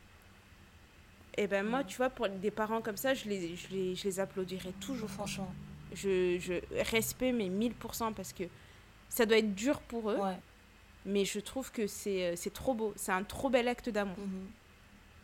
Et 1.40 1.44
eh 1.44 1.48
ben 1.48 1.64
moi, 1.64 1.84
tu 1.84 1.98
vois, 1.98 2.10
pour 2.10 2.28
des 2.28 2.50
parents 2.50 2.82
comme 2.82 2.98
ça, 2.98 3.14
je 3.14 3.30
les, 3.30 3.56
je 3.56 3.68
les, 3.70 3.96
je 3.96 4.06
les 4.06 4.20
applaudirais 4.20 4.74
toujours. 4.80 5.08
Franchement. 5.08 5.54
Je, 5.94 6.40
je 6.40 6.54
respecte 6.90 7.36
mes 7.36 7.48
1000% 7.48 8.14
parce 8.16 8.34
que 8.34 8.46
ça 9.08 9.24
doit 9.28 9.38
être 9.38 9.54
dur 9.54 9.80
pour 9.82 10.10
eux. 10.10 10.18
Ouais. 10.18 10.38
Mais 11.06 11.26
je 11.26 11.40
trouve 11.40 11.72
que 11.72 11.86
c'est 11.86 12.52
trop 12.54 12.74
beau. 12.74 12.92
C'est 12.96 13.12
un 13.12 13.24
trop 13.24 13.52
bel 13.52 13.68
acte 13.68 13.90
d'amour. 13.90 14.18
Mhm. 14.18 14.48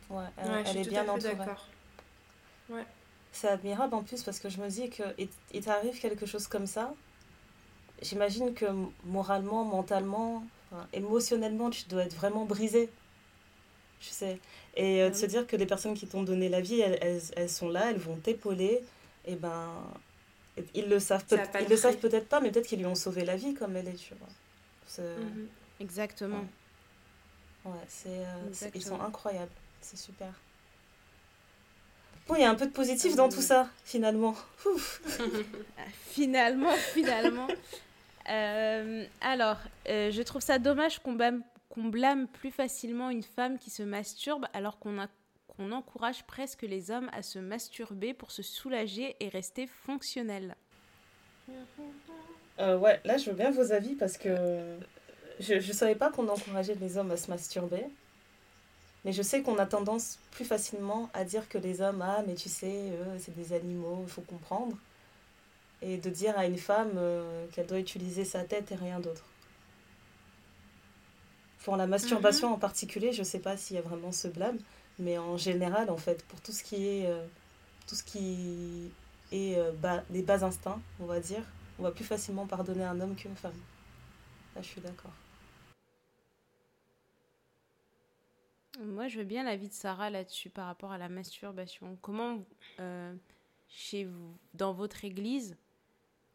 Ouais, 0.09 0.25
elle, 0.37 0.77
est 0.77 0.89
bien 0.89 1.07
entourée. 1.07 1.35
Ouais 2.69 2.85
c'est 3.33 3.47
admirable 3.47 3.95
en 3.95 4.03
plus 4.03 4.23
parce 4.23 4.39
que 4.39 4.47
je 4.47 4.61
me 4.61 4.69
dis 4.69 4.89
que 4.89 5.03
il 5.53 5.61
t'arrive 5.61 5.99
quelque 5.99 6.25
chose 6.25 6.47
comme 6.47 6.67
ça. 6.67 6.93
J'imagine 8.01 8.53
que 8.53 8.65
moralement, 9.05 9.65
mentalement, 9.65 10.45
émotionnellement, 10.93 11.69
tu 11.69 11.83
dois 11.89 12.03
être 12.03 12.15
vraiment 12.15 12.45
brisé. 12.45 12.89
Je 13.99 14.09
sais. 14.09 14.39
Et 14.75 15.01
euh, 15.01 15.09
de 15.09 15.15
ah 15.15 15.17
se 15.17 15.25
dire 15.25 15.47
que 15.47 15.55
les 15.55 15.65
personnes 15.65 15.93
qui 15.93 16.07
t'ont 16.07 16.23
donné 16.23 16.49
la 16.49 16.61
vie, 16.61 16.81
elles, 16.81 17.21
elles, 17.35 17.49
sont 17.49 17.69
là, 17.69 17.89
elles 17.89 17.97
vont 17.97 18.17
t'épauler. 18.17 18.83
Et 19.25 19.35
ben, 19.35 19.71
ils 20.73 20.89
le 20.89 20.99
savent 20.99 21.23
ils 21.61 21.69
le 21.69 21.77
savent 21.77 21.97
peut-être 21.97 22.27
pas, 22.27 22.41
mais 22.41 22.51
peut-être 22.51 22.67
qu'ils 22.67 22.79
lui 22.79 22.85
ont 22.85 22.95
sauvé 22.95 23.23
la 23.23 23.37
vie 23.37 23.53
comme 23.53 23.77
elle 23.77 23.87
est, 23.87 23.93
tu 23.93 24.13
vois. 24.15 25.15
Mhm. 25.17 25.47
Exactement. 25.79 26.45
Ouais, 27.65 27.71
c'est, 27.87 28.09
euh, 28.09 28.69
ils 28.75 28.83
sont 28.83 28.99
incroyables. 28.99 29.51
C'est 29.83 29.97
super. 29.97 30.33
Bon, 32.27 32.35
il 32.35 32.41
y 32.41 32.45
a 32.45 32.49
un 32.49 32.55
peu 32.55 32.65
de 32.65 32.71
positif 32.71 33.15
dans 33.15 33.27
tout 33.27 33.41
ça, 33.41 33.69
finalement. 33.83 34.33
finalement, 36.05 36.71
finalement. 36.93 37.47
Euh, 38.29 39.05
alors, 39.19 39.57
euh, 39.89 40.09
je 40.09 40.21
trouve 40.21 40.41
ça 40.41 40.57
dommage 40.57 40.99
qu'on 40.99 41.13
blâme, 41.89 42.27
plus 42.29 42.51
facilement 42.51 43.09
une 43.09 43.23
femme 43.23 43.59
qui 43.59 43.69
se 43.69 43.83
masturbe 43.83 44.45
alors 44.53 44.79
qu'on 44.79 44.99
a 44.99 45.07
qu'on 45.57 45.71
encourage 45.71 46.23
presque 46.23 46.63
les 46.63 46.89
hommes 46.89 47.11
à 47.13 47.21
se 47.21 47.37
masturber 47.37 48.15
pour 48.15 48.31
se 48.31 48.41
soulager 48.41 49.15
et 49.19 49.29
rester 49.29 49.67
fonctionnels. 49.67 50.55
Euh, 52.57 52.77
ouais, 52.79 52.99
là 53.05 53.17
je 53.17 53.29
veux 53.29 53.35
bien 53.35 53.51
vos 53.51 53.71
avis 53.71 53.93
parce 53.93 54.17
que 54.17 54.77
je 55.39 55.53
ne 55.55 55.73
savais 55.73 55.93
pas 55.93 56.09
qu'on 56.09 56.27
encourageait 56.27 56.73
les 56.81 56.97
hommes 56.97 57.11
à 57.11 57.17
se 57.17 57.29
masturber. 57.29 57.85
Mais 59.05 59.11
je 59.11 59.21
sais 59.21 59.41
qu'on 59.41 59.57
a 59.57 59.65
tendance 59.65 60.19
plus 60.31 60.45
facilement 60.45 61.09
à 61.13 61.25
dire 61.25 61.49
que 61.49 61.57
les 61.57 61.81
hommes, 61.81 62.01
ah, 62.01 62.23
mais 62.25 62.35
tu 62.35 62.49
sais, 62.49 62.91
c'est 63.19 63.35
des 63.35 63.53
animaux, 63.53 63.99
il 64.03 64.09
faut 64.11 64.21
comprendre. 64.21 64.77
Et 65.81 65.97
de 65.97 66.09
dire 66.09 66.37
à 66.37 66.45
une 66.45 66.57
femme 66.57 66.93
euh, 66.95 67.45
qu'elle 67.51 67.67
doit 67.67 67.79
utiliser 67.79 68.23
sa 68.23 68.43
tête 68.43 68.71
et 68.71 68.75
rien 68.75 69.01
d'autre. 69.01 69.25
Pour 71.65 71.75
la 71.75 71.87
masturbation 71.87 72.49
mhm. 72.49 72.53
en 72.55 72.57
particulier, 72.57 73.11
je 73.11 73.19
ne 73.19 73.25
sais 73.25 73.39
pas 73.39 73.57
s'il 73.57 73.75
y 73.75 73.79
a 73.79 73.81
vraiment 73.81 74.13
ce 74.13 74.29
blâme, 74.29 74.57
mais 74.99 75.17
en 75.17 75.35
général, 75.35 75.89
en 75.89 75.97
fait, 75.97 76.23
pour 76.25 76.39
tout 76.39 76.53
ce 76.53 76.63
qui 76.63 76.87
est, 76.87 77.07
euh, 77.07 77.25
tout 77.87 77.95
ce 77.95 78.03
qui 78.03 78.91
est 79.33 79.57
euh, 79.57 79.71
bas, 79.73 80.03
les 80.09 80.21
bas 80.21 80.45
instincts, 80.45 80.79
on 81.01 81.05
va 81.05 81.19
dire, 81.19 81.43
on 81.79 81.83
va 81.83 81.91
plus 81.91 82.05
facilement 82.05 82.45
pardonner 82.47 82.85
un 82.85 82.99
homme 83.01 83.15
qu'une 83.15 83.35
femme. 83.35 83.51
Là, 84.55 84.61
je 84.61 84.67
suis 84.67 84.81
d'accord. 84.81 85.11
Moi, 88.79 89.07
je 89.07 89.19
veux 89.19 89.25
bien 89.25 89.43
l'avis 89.43 89.69
de 89.69 89.73
Sarah 89.73 90.09
là-dessus 90.09 90.49
par 90.49 90.65
rapport 90.65 90.91
à 90.91 90.97
la 90.97 91.09
masturbation. 91.09 91.97
Comment, 92.01 92.43
euh, 92.79 93.13
chez 93.67 94.05
vous, 94.05 94.37
dans 94.53 94.73
votre 94.73 95.05
église, 95.05 95.55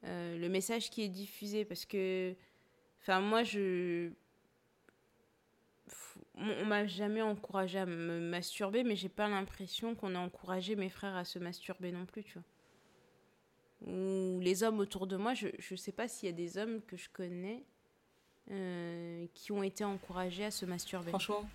euh, 0.04 0.38
le 0.38 0.48
message 0.48 0.90
qui 0.90 1.02
est 1.02 1.08
diffusé? 1.08 1.64
Parce 1.64 1.84
que, 1.84 2.34
enfin, 3.00 3.20
moi, 3.20 3.42
je. 3.42 4.10
On 6.34 6.66
m'a 6.66 6.86
jamais 6.86 7.22
encouragé 7.22 7.80
à 7.80 7.86
me 7.86 8.20
masturber, 8.20 8.84
mais 8.84 8.94
j'ai 8.94 9.08
pas 9.08 9.28
l'impression 9.28 9.96
qu'on 9.96 10.14
a 10.14 10.20
encouragé 10.20 10.76
mes 10.76 10.88
frères 10.88 11.16
à 11.16 11.24
se 11.24 11.40
masturber 11.40 11.90
non 11.90 12.06
plus, 12.06 12.22
tu 12.22 12.34
vois. 12.34 13.92
Ou 13.92 14.38
les 14.40 14.62
hommes 14.62 14.78
autour 14.78 15.08
de 15.08 15.16
moi, 15.16 15.34
je, 15.34 15.48
je 15.58 15.74
sais 15.74 15.90
pas 15.90 16.06
s'il 16.06 16.28
y 16.28 16.32
a 16.32 16.34
des 16.34 16.56
hommes 16.58 16.80
que 16.82 16.96
je 16.96 17.08
connais 17.08 17.64
euh, 18.50 19.26
qui 19.34 19.52
ont 19.52 19.62
été 19.62 19.84
encouragés 19.84 20.44
à 20.44 20.50
se 20.50 20.64
masturber. 20.64 21.10
Franchement, 21.10 21.48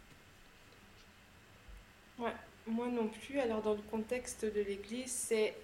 Ouais, 2.19 2.31
moi 2.67 2.87
non 2.87 3.07
plus. 3.07 3.39
Alors, 3.39 3.61
dans 3.61 3.73
le 3.73 3.81
contexte 3.89 4.45
de 4.45 4.61
l'église, 4.61 5.11
c'est. 5.29 5.55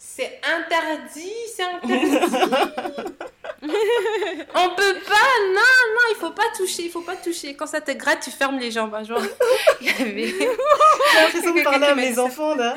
C'est 0.00 0.40
interdit, 0.44 1.32
c'est 1.56 1.64
interdit. 1.64 2.16
On 3.62 4.68
peut 4.76 4.94
pas, 4.94 5.28
non, 5.48 5.74
non, 5.88 6.04
il 6.10 6.16
faut 6.20 6.30
pas 6.30 6.48
toucher, 6.56 6.84
il 6.84 6.90
faut 6.90 7.00
pas 7.00 7.16
toucher. 7.16 7.56
Quand 7.56 7.66
ça 7.66 7.80
te 7.80 7.90
gratte, 7.90 8.20
tu 8.22 8.30
fermes 8.30 8.60
les 8.60 8.70
jambes. 8.70 8.94
Hein, 8.94 9.02
genre, 9.02 9.20
il 9.80 9.88
y 9.88 9.90
avait. 9.90 10.28
J'ai 10.28 11.20
l'impression 11.20 11.52
de 11.52 11.62
parler 11.64 11.86
à 11.88 11.94
mes 11.96 12.16
enfants 12.16 12.54
là. 12.54 12.76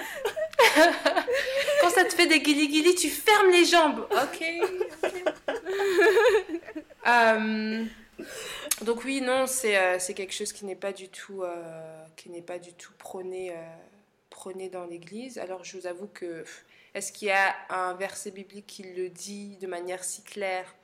Quand 1.81 1.89
ça 1.91 2.05
te 2.05 2.13
fait 2.13 2.25
des 2.25 2.39
guili-guili, 2.39 2.95
tu 2.95 3.09
fermes 3.09 3.51
les 3.51 3.65
jambes. 3.65 4.07
Ok. 4.11 4.43
euh, 7.07 7.83
donc 8.83 9.03
oui, 9.03 9.21
non, 9.21 9.47
c'est 9.47 9.77
euh, 9.77 9.97
quelque 10.15 10.33
chose 10.33 10.53
qui 10.53 10.65
n'est 10.65 10.75
pas 10.75 10.93
du 10.93 11.09
tout, 11.09 11.43
euh, 11.43 12.05
qui 12.15 12.29
n'est 12.29 12.41
pas 12.41 12.59
du 12.59 12.73
tout 12.73 12.93
prôné, 12.97 13.51
euh, 13.51 13.55
prôné 14.29 14.69
dans 14.69 14.85
l'Église. 14.85 15.37
Alors 15.37 15.63
je 15.63 15.77
vous 15.77 15.87
avoue 15.87 16.07
que 16.07 16.43
est-ce 16.93 17.11
qu'il 17.11 17.29
y 17.29 17.31
a 17.31 17.55
un 17.69 17.93
verset 17.93 18.31
biblique 18.31 18.67
qui 18.67 18.83
le 18.83 19.09
dit 19.09 19.57
de 19.57 19.67
manière 19.67 20.03
si 20.03 20.23
claire? 20.23 20.75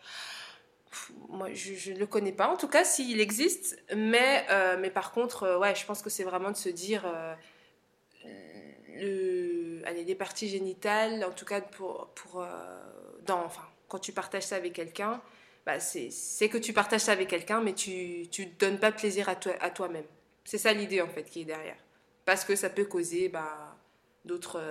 Moi, 1.30 1.54
je 1.54 1.91
ne 1.91 2.00
le 2.00 2.08
connais 2.08 2.32
pas, 2.32 2.48
en 2.48 2.58
tout 2.58 2.70
cas, 2.70 2.84
s'il 2.84 3.20
existe. 3.20 3.78
Mais, 3.95 4.45
mais 4.80 4.89
par 4.89 5.12
contre, 5.12 5.58
ouais, 5.60 5.76
je 5.76 5.86
pense 5.86 6.02
que 6.02 6.10
c'est 6.10 6.24
vraiment 6.24 6.50
de 6.50 6.56
se 6.56 6.70
dire... 6.70 7.06
Le, 8.95 9.82
allez, 9.86 10.06
les 10.06 10.16
parties 10.16 10.48
génitales, 10.48 11.24
en 11.24 11.32
tout 11.32 11.45
cas, 11.45 11.62
pour, 11.62 12.08
pour, 12.16 12.43
quand 13.88 14.00
tu 14.00 14.12
partages 14.12 14.43
ça 14.43 14.56
avec 14.56 14.74
quelqu'un, 14.74 15.22
bah, 15.68 15.80
c'est 15.80 16.49
que 16.49 16.57
tu 16.57 16.74
partages 16.74 17.01
ça 17.01 17.11
avec 17.11 17.28
quelqu'un, 17.28 17.61
mais 17.61 17.74
tu 17.74 18.28
ne 18.39 18.57
donnes 18.57 18.80
pas 18.80 18.91
plaisir 18.91 19.30
à, 19.30 19.36
toi, 19.36 19.53
à 19.59 19.70
toi-même. 19.70 20.05
C'est 20.45 20.57
ça 20.57 20.74
l'idée, 20.74 21.01
en 21.01 21.09
fait, 21.09 21.26
qui 21.26 21.41
est 21.41 21.45
derrière. 21.45 21.78
Parce 22.26 22.43
que 22.43 22.55
ça 22.55 22.70
peut 22.70 22.86
causer 22.86 23.30
bah, 23.30 23.78
d'autres 24.26 24.61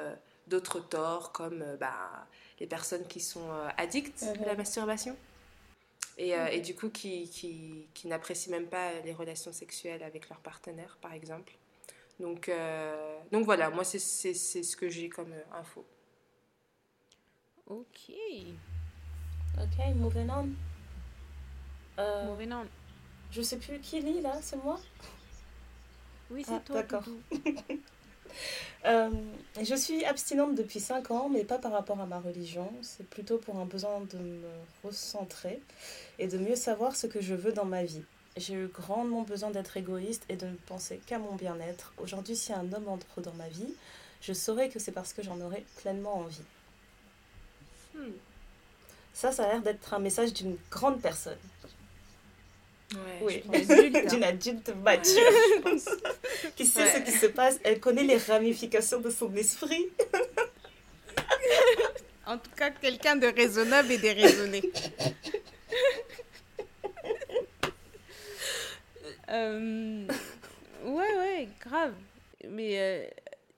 d'autres 0.48 0.80
torts, 0.80 1.32
comme 1.32 1.64
bah, 1.80 2.26
les 2.60 2.66
personnes 2.66 3.06
qui 3.06 3.20
sont 3.20 3.50
addictes 3.76 4.24
à 4.42 4.46
la 4.46 4.54
masturbation 4.54 5.16
et, 6.18 6.34
euh, 6.34 6.46
et, 6.46 6.60
du 6.60 6.74
coup 6.74 6.88
qui, 6.88 7.28
qui, 7.28 7.86
qui 7.92 8.08
n'apprécient 8.08 8.50
même 8.50 8.66
pas 8.66 9.00
les 9.04 9.12
relations 9.12 9.52
sexuelles 9.52 10.02
avec 10.02 10.28
leur 10.28 10.38
partenaire, 10.38 10.98
par 11.00 11.12
exemple. 11.12 11.52
Donc, 12.18 12.48
euh, 12.48 13.18
donc 13.30 13.44
voilà, 13.44 13.68
moi 13.68 13.84
c'est 13.84 13.98
ce 13.98 14.76
que 14.76 14.88
j'ai 14.88 15.08
comme 15.08 15.32
euh, 15.32 15.58
info. 15.58 15.84
Ok. 17.66 18.12
Ok, 19.58 19.94
moving 19.96 20.30
on. 20.30 20.48
On. 21.98 22.66
Je 23.30 23.42
sais 23.42 23.56
plus 23.56 23.78
qui 23.80 24.00
lit 24.00 24.20
là, 24.20 24.32
c'est 24.40 24.62
moi? 24.62 24.78
Oui, 26.30 26.44
c'est 26.46 26.54
ah, 26.54 26.62
toi. 26.64 26.76
D'accord. 26.76 27.04
Euh, 28.84 29.10
je 29.60 29.74
suis 29.74 30.04
abstinente 30.04 30.54
depuis 30.54 30.78
5 30.78 31.10
ans, 31.10 31.28
mais 31.28 31.42
pas 31.42 31.58
par 31.58 31.72
rapport 31.72 32.00
à 32.00 32.06
ma 32.06 32.20
religion. 32.20 32.70
C'est 32.82 33.08
plutôt 33.08 33.38
pour 33.38 33.58
un 33.58 33.64
besoin 33.64 34.00
de 34.00 34.18
me 34.18 34.48
recentrer 34.84 35.60
et 36.18 36.28
de 36.28 36.38
mieux 36.38 36.54
savoir 36.54 36.94
ce 36.94 37.06
que 37.06 37.20
je 37.20 37.34
veux 37.34 37.52
dans 37.52 37.64
ma 37.64 37.82
vie. 37.82 38.02
J'ai 38.36 38.54
eu 38.54 38.68
grandement 38.68 39.22
besoin 39.22 39.50
d'être 39.50 39.76
égoïste 39.76 40.24
et 40.28 40.36
de 40.36 40.46
ne 40.46 40.54
penser 40.66 41.00
qu'à 41.06 41.18
mon 41.18 41.34
bien-être. 41.34 41.94
Aujourd'hui, 41.98 42.36
si 42.36 42.52
un 42.52 42.72
homme 42.72 42.88
entre 42.88 43.20
dans 43.22 43.32
ma 43.32 43.48
vie, 43.48 43.74
je 44.20 44.32
saurais 44.32 44.68
que 44.68 44.78
c'est 44.78 44.92
parce 44.92 45.12
que 45.12 45.22
j'en 45.22 45.40
aurais 45.40 45.64
pleinement 45.78 46.18
envie. 46.18 46.44
Hmm. 47.94 48.12
Ça, 49.14 49.32
ça 49.32 49.46
a 49.46 49.52
l'air 49.52 49.62
d'être 49.62 49.94
un 49.94 49.98
message 49.98 50.32
d'une 50.32 50.58
grande 50.70 51.00
personne. 51.00 51.38
Oui, 53.22 53.42
d'une 54.08 54.24
adulte 54.24 54.68
mature, 54.76 55.14
je 55.14 55.60
pense. 55.60 55.86
qui 56.54 56.66
sait 56.66 56.86
ce 56.86 56.98
qui 57.00 57.10
se 57.10 57.26
passe, 57.26 57.58
elle 57.64 57.80
connaît 57.80 58.04
les 58.04 58.16
ramifications 58.16 59.00
de 59.00 59.10
son 59.10 59.34
esprit. 59.34 59.88
en 62.26 62.38
tout 62.38 62.50
cas, 62.56 62.70
quelqu'un 62.70 63.16
de 63.16 63.26
raisonnable 63.26 63.90
et 63.90 63.98
déraisonné. 63.98 64.62
euh, 69.30 70.06
ouais, 70.84 71.16
ouais, 71.16 71.48
grave. 71.60 71.94
Mais, 72.48 72.78
euh, 72.78 73.04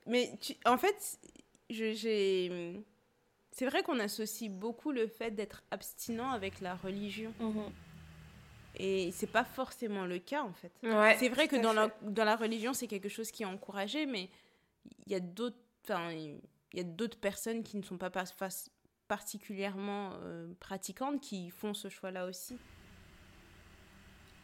mais 0.06 0.32
tu, 0.40 0.54
en 0.64 0.78
fait, 0.78 1.18
j'ai. 1.68 2.82
C'est 3.52 3.66
vrai 3.66 3.82
qu'on 3.82 3.98
associe 3.98 4.50
beaucoup 4.50 4.92
le 4.92 5.08
fait 5.08 5.32
d'être 5.32 5.62
abstinent 5.70 6.30
avec 6.30 6.60
la 6.60 6.76
religion. 6.76 7.34
Mhm. 7.40 7.70
Et 8.78 9.10
c'est 9.12 9.26
pas 9.30 9.44
forcément 9.44 10.06
le 10.06 10.18
cas 10.18 10.42
en 10.42 10.52
fait. 10.52 10.72
c'est 11.18 11.28
vrai 11.28 11.48
que 11.48 11.56
dans 11.56 11.72
la, 11.72 11.90
dans 12.02 12.24
la 12.24 12.36
religion, 12.36 12.72
c'est 12.72 12.86
quelque 12.86 13.08
chose 13.08 13.30
qui 13.30 13.42
est 13.42 13.46
encouragé, 13.46 14.06
mais 14.06 14.30
il 15.06 15.12
y 15.12 15.16
a 15.16 15.20
d'autres 15.20 15.56
il 15.90 16.40
y 16.74 16.80
a 16.80 16.84
d'autres 16.84 17.18
personnes 17.18 17.62
qui 17.62 17.76
ne 17.76 17.82
sont 17.82 17.98
pas 17.98 18.10
particulièrement 19.08 20.10
euh, 20.22 20.48
pratiquantes 20.60 21.20
qui 21.20 21.50
font 21.50 21.74
ce 21.74 21.88
choix-là 21.88 22.26
aussi. 22.26 22.58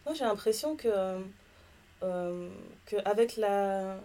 Moi, 0.05 0.15
j'ai 0.15 0.25
l'impression 0.25 0.77
que, 0.77 1.23
euh, 2.03 2.51
que 2.87 2.97
avec, 3.05 3.37
la, 3.37 3.99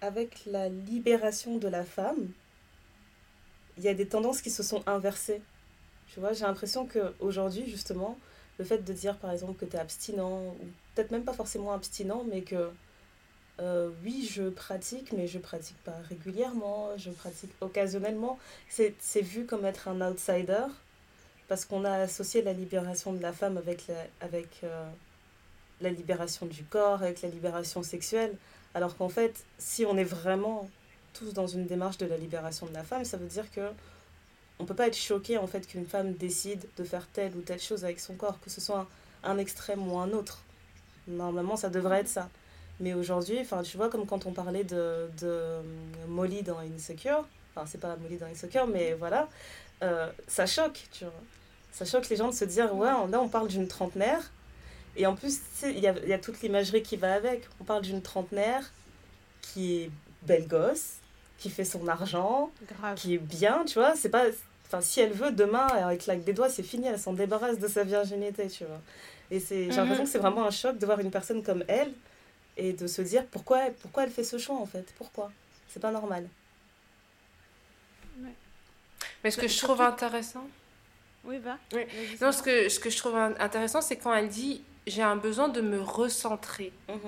avec 0.00 0.44
la 0.46 0.68
libération 0.68 1.58
de 1.58 1.68
la 1.68 1.84
femme, 1.84 2.30
il 3.76 3.84
y 3.84 3.88
a 3.88 3.94
des 3.94 4.06
tendances 4.06 4.40
qui 4.40 4.50
se 4.50 4.62
sont 4.62 4.82
inversées. 4.86 5.42
Tu 6.06 6.20
vois, 6.20 6.32
j'ai 6.32 6.44
l'impression 6.44 6.86
qu'aujourd'hui, 6.86 7.68
justement, 7.68 8.18
le 8.58 8.64
fait 8.64 8.78
de 8.78 8.92
dire 8.92 9.16
par 9.18 9.32
exemple 9.32 9.54
que 9.54 9.64
tu 9.64 9.76
es 9.76 9.78
abstinent, 9.78 10.42
ou 10.60 10.66
peut-être 10.94 11.10
même 11.10 11.24
pas 11.24 11.32
forcément 11.32 11.72
abstinent, 11.72 12.24
mais 12.28 12.42
que 12.42 12.70
euh, 13.60 13.90
oui, 14.02 14.28
je 14.30 14.48
pratique, 14.48 15.12
mais 15.12 15.26
je 15.26 15.38
pratique 15.38 15.76
pas 15.84 15.96
régulièrement, 16.08 16.96
je 16.96 17.10
pratique 17.10 17.52
occasionnellement, 17.60 18.38
c'est 18.68 19.20
vu 19.20 19.46
comme 19.46 19.64
être 19.64 19.88
un 19.88 20.00
outsider, 20.00 20.66
parce 21.48 21.64
qu'on 21.64 21.84
a 21.84 21.92
associé 21.92 22.42
la 22.42 22.52
libération 22.52 23.12
de 23.12 23.22
la 23.22 23.32
femme 23.32 23.56
avec 23.56 23.84
avec, 24.20 24.48
euh, 24.64 24.88
la 25.80 25.90
libération 25.90 26.46
du 26.46 26.64
corps, 26.64 27.02
avec 27.02 27.22
la 27.22 27.28
libération 27.28 27.82
sexuelle, 27.82 28.36
alors 28.74 28.96
qu'en 28.96 29.08
fait, 29.08 29.44
si 29.58 29.84
on 29.84 29.96
est 29.96 30.04
vraiment 30.04 30.68
tous 31.12 31.32
dans 31.32 31.46
une 31.46 31.66
démarche 31.66 31.98
de 31.98 32.06
la 32.06 32.16
libération 32.16 32.66
de 32.66 32.74
la 32.74 32.82
femme, 32.82 33.04
ça 33.04 33.16
veut 33.16 33.28
dire 33.28 33.50
que 33.52 33.70
on 34.58 34.64
peut 34.64 34.74
pas 34.74 34.86
être 34.86 34.96
choqué 34.96 35.38
en 35.38 35.46
fait 35.46 35.66
qu'une 35.66 35.86
femme 35.86 36.12
décide 36.12 36.64
de 36.76 36.84
faire 36.84 37.06
telle 37.12 37.34
ou 37.36 37.40
telle 37.40 37.60
chose 37.60 37.84
avec 37.84 38.00
son 38.00 38.14
corps, 38.14 38.38
que 38.40 38.50
ce 38.50 38.60
soit 38.60 38.88
un, 39.22 39.38
extrême 39.38 39.86
ou 39.90 39.98
un 39.98 40.10
autre. 40.12 40.42
Normalement, 41.08 41.56
ça 41.56 41.70
devrait 41.70 42.00
être 42.00 42.08
ça. 42.08 42.28
Mais 42.80 42.94
aujourd'hui, 42.94 43.38
enfin, 43.40 43.62
tu 43.62 43.76
vois, 43.76 43.88
comme 43.88 44.06
quand 44.06 44.26
on 44.26 44.32
parlait 44.32 44.64
de, 44.64 45.08
de 45.20 45.26
euh, 45.26 45.62
Molly 46.08 46.42
dans 46.42 46.58
Insecure, 46.58 47.26
enfin, 47.54 47.66
c'est 47.66 47.80
pas 47.80 47.96
Molly 47.96 48.16
dans 48.16 48.26
Insecure, 48.26 48.66
mais 48.66 48.94
voilà, 48.94 49.28
euh, 49.82 50.10
ça 50.26 50.46
choque, 50.46 50.84
tu. 50.92 51.04
Ça 51.72 51.84
choque 51.84 52.08
les 52.08 52.16
gens 52.16 52.28
de 52.28 52.34
se 52.34 52.44
dire, 52.44 52.72
ouais, 52.76 52.86
là, 52.86 53.20
on 53.20 53.28
parle 53.28 53.48
d'une 53.48 53.66
trentenaire. 53.66 54.30
Et 54.96 55.06
en 55.06 55.16
plus, 55.16 55.40
il 55.64 55.80
y 55.80 55.88
a, 55.88 55.98
y 56.06 56.12
a 56.12 56.18
toute 56.18 56.40
l'imagerie 56.40 56.84
qui 56.84 56.96
va 56.96 57.14
avec. 57.14 57.48
On 57.60 57.64
parle 57.64 57.82
d'une 57.82 58.00
trentenaire 58.00 58.70
qui 59.42 59.82
est 59.82 59.90
belle 60.22 60.46
gosse, 60.46 60.98
qui 61.38 61.50
fait 61.50 61.64
son 61.64 61.86
argent, 61.88 62.50
qui 62.96 63.14
est 63.14 63.18
bien, 63.18 63.64
tu 63.66 63.74
vois. 63.74 63.94
C'est 63.96 64.08
pas. 64.08 64.24
Enfin, 64.66 64.80
si 64.80 65.00
elle 65.00 65.12
veut, 65.12 65.30
demain, 65.30 65.66
avec 65.66 66.02
claque 66.02 66.24
des 66.24 66.32
doigts, 66.32 66.48
c'est 66.48 66.62
fini, 66.62 66.86
elle 66.86 66.98
s'en 66.98 67.12
débarrasse 67.12 67.58
de 67.58 67.68
sa 67.68 67.84
virginité, 67.84 68.48
tu 68.48 68.64
vois. 68.64 68.80
Et 69.30 69.40
c'est, 69.40 69.64
j'ai 69.64 69.76
l'impression 69.76 70.02
mhm. 70.02 70.06
que 70.06 70.12
c'est 70.12 70.18
vraiment 70.18 70.46
un 70.46 70.50
choc 70.50 70.78
de 70.78 70.86
voir 70.86 71.00
une 71.00 71.10
personne 71.10 71.42
comme 71.42 71.64
elle 71.68 71.92
et 72.56 72.72
de 72.72 72.86
se 72.86 73.02
dire 73.02 73.24
pourquoi, 73.26 73.60
pourquoi 73.82 74.04
elle 74.04 74.10
fait 74.10 74.24
ce 74.24 74.38
choix, 74.38 74.56
en 74.56 74.66
fait. 74.66 74.86
Pourquoi? 74.96 75.30
C'est 75.68 75.80
pas 75.80 75.90
normal. 75.90 76.28
Mais 79.22 79.30
ce 79.30 79.38
que 79.38 79.48
je 79.48 79.58
trouve 79.58 79.80
intéressant. 79.80 80.46
Oui, 81.24 81.38
va. 81.38 81.58
Non, 82.20 82.30
ce 82.30 82.42
que, 82.42 82.68
ce 82.68 82.78
que 82.78 82.90
je 82.90 82.98
trouve 82.98 83.16
intéressant, 83.16 83.80
c'est 83.80 83.96
quand 83.96 84.14
elle 84.14 84.28
dit 84.28 84.62
j'ai 84.86 85.02
un 85.02 85.16
besoin 85.16 85.48
de 85.48 85.62
me 85.62 85.80
recentrer 85.80 86.72
mhm. 86.88 86.98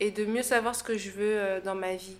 et 0.00 0.10
de 0.10 0.24
mieux 0.24 0.42
savoir 0.42 0.74
ce 0.74 0.82
que 0.82 0.96
je 0.96 1.10
veux 1.10 1.38
euh, 1.38 1.60
dans 1.60 1.74
ma 1.74 1.94
vie. 1.94 2.16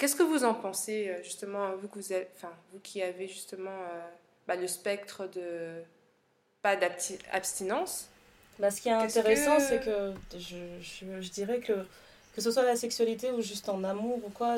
Qu'est-ce 0.00 0.16
que 0.16 0.22
vous 0.22 0.44
en 0.44 0.54
pensez, 0.54 1.10
euh, 1.10 1.22
justement, 1.22 1.72
vous, 1.76 1.86
vous, 1.94 2.12
enfin, 2.34 2.50
vous 2.72 2.78
qui 2.82 3.02
avez 3.02 3.28
justement 3.28 3.68
euh, 3.68 4.08
bah, 4.48 4.56
le 4.56 4.66
spectre 4.66 5.26
de. 5.26 5.82
pas 6.62 6.74
d'abstinence 6.74 8.08
bah, 8.58 8.70
Ce 8.70 8.80
qui 8.80 8.88
est, 8.88 8.92
intéressant, 8.92 9.60
c'est 9.60 9.84
que 9.84 10.14
je, 10.32 10.56
je, 10.80 11.20
je, 11.20 11.30
dirais 11.30 11.60
que, 11.60 11.86
que 12.34 12.40
ce 12.40 12.50
soit 12.50 12.62
la 12.62 12.76
sexualité 12.76 13.30
ou 13.30 13.42
juste 13.42 13.68
en 13.68 13.84
amour 13.84 14.24
ou 14.24 14.30
quoi, 14.30 14.56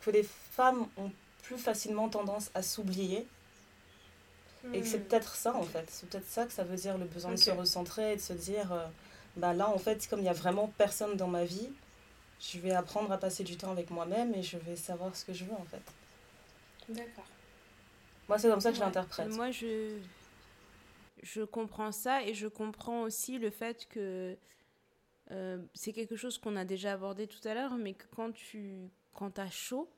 que 0.00 0.10
les 0.10 0.24
femmes 0.24 0.88
ont 0.96 1.12
plus 1.44 1.58
facilement 1.58 2.08
tendance 2.08 2.50
à 2.52 2.62
s'oublier. 2.62 3.24
Et 4.74 4.80
que 4.80 4.86
c'est 4.88 4.98
hmm. 4.98 5.04
peut-être 5.04 5.36
ça, 5.36 5.54
en 5.54 5.62
fait. 5.62 5.84
C'est 5.90 6.08
peut-être 6.08 6.28
ça 6.28 6.44
que 6.44 6.52
ça 6.52 6.64
veut 6.64 6.76
dire 6.76 6.98
le 6.98 7.04
besoin 7.04 7.30
de 7.30 7.36
se 7.36 7.52
recentrer 7.52 8.14
et 8.14 8.16
de 8.16 8.20
se 8.20 8.32
dire 8.32 8.72
euh, 8.72 8.84
bah 9.36 9.52
là, 9.52 9.68
en 9.68 9.78
fait, 9.78 10.08
comme 10.08 10.18
il 10.18 10.24
n'y 10.24 10.28
a 10.28 10.32
vraiment 10.32 10.72
personne 10.76 11.16
dans 11.16 11.28
ma 11.28 11.44
vie, 11.44 11.70
je 12.42 12.58
vais 12.58 12.72
apprendre 12.72 13.12
à 13.12 13.18
passer 13.18 13.44
du 13.44 13.56
temps 13.56 13.70
avec 13.70 13.90
moi-même 13.90 14.34
et 14.34 14.42
je 14.42 14.58
vais 14.58 14.76
savoir 14.76 15.14
ce 15.14 15.24
que 15.24 15.32
je 15.32 15.44
veux 15.44 15.54
en 15.54 15.64
fait. 15.64 15.82
D'accord. 16.88 17.26
Moi, 18.28 18.38
c'est 18.38 18.48
comme 18.48 18.60
ça 18.60 18.70
que 18.70 18.76
je 18.76 18.80
l'interprète. 18.80 19.28
Moi, 19.28 19.50
je, 19.50 19.98
je 21.22 21.42
comprends 21.42 21.92
ça 21.92 22.22
et 22.24 22.34
je 22.34 22.48
comprends 22.48 23.02
aussi 23.02 23.38
le 23.38 23.50
fait 23.50 23.86
que 23.88 24.36
euh, 25.30 25.58
c'est 25.74 25.92
quelque 25.92 26.16
chose 26.16 26.38
qu'on 26.38 26.56
a 26.56 26.64
déjà 26.64 26.92
abordé 26.92 27.26
tout 27.26 27.46
à 27.46 27.54
l'heure, 27.54 27.76
mais 27.76 27.94
que 27.94 28.06
quand 28.14 28.32
tu 28.32 28.90
quand 29.12 29.38
as 29.38 29.50
chaud, 29.50 29.88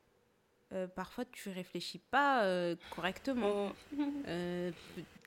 euh, 0.73 0.87
parfois 0.87 1.25
tu 1.25 1.49
réfléchis 1.49 1.99
pas 1.99 2.45
euh, 2.45 2.77
correctement. 2.95 3.73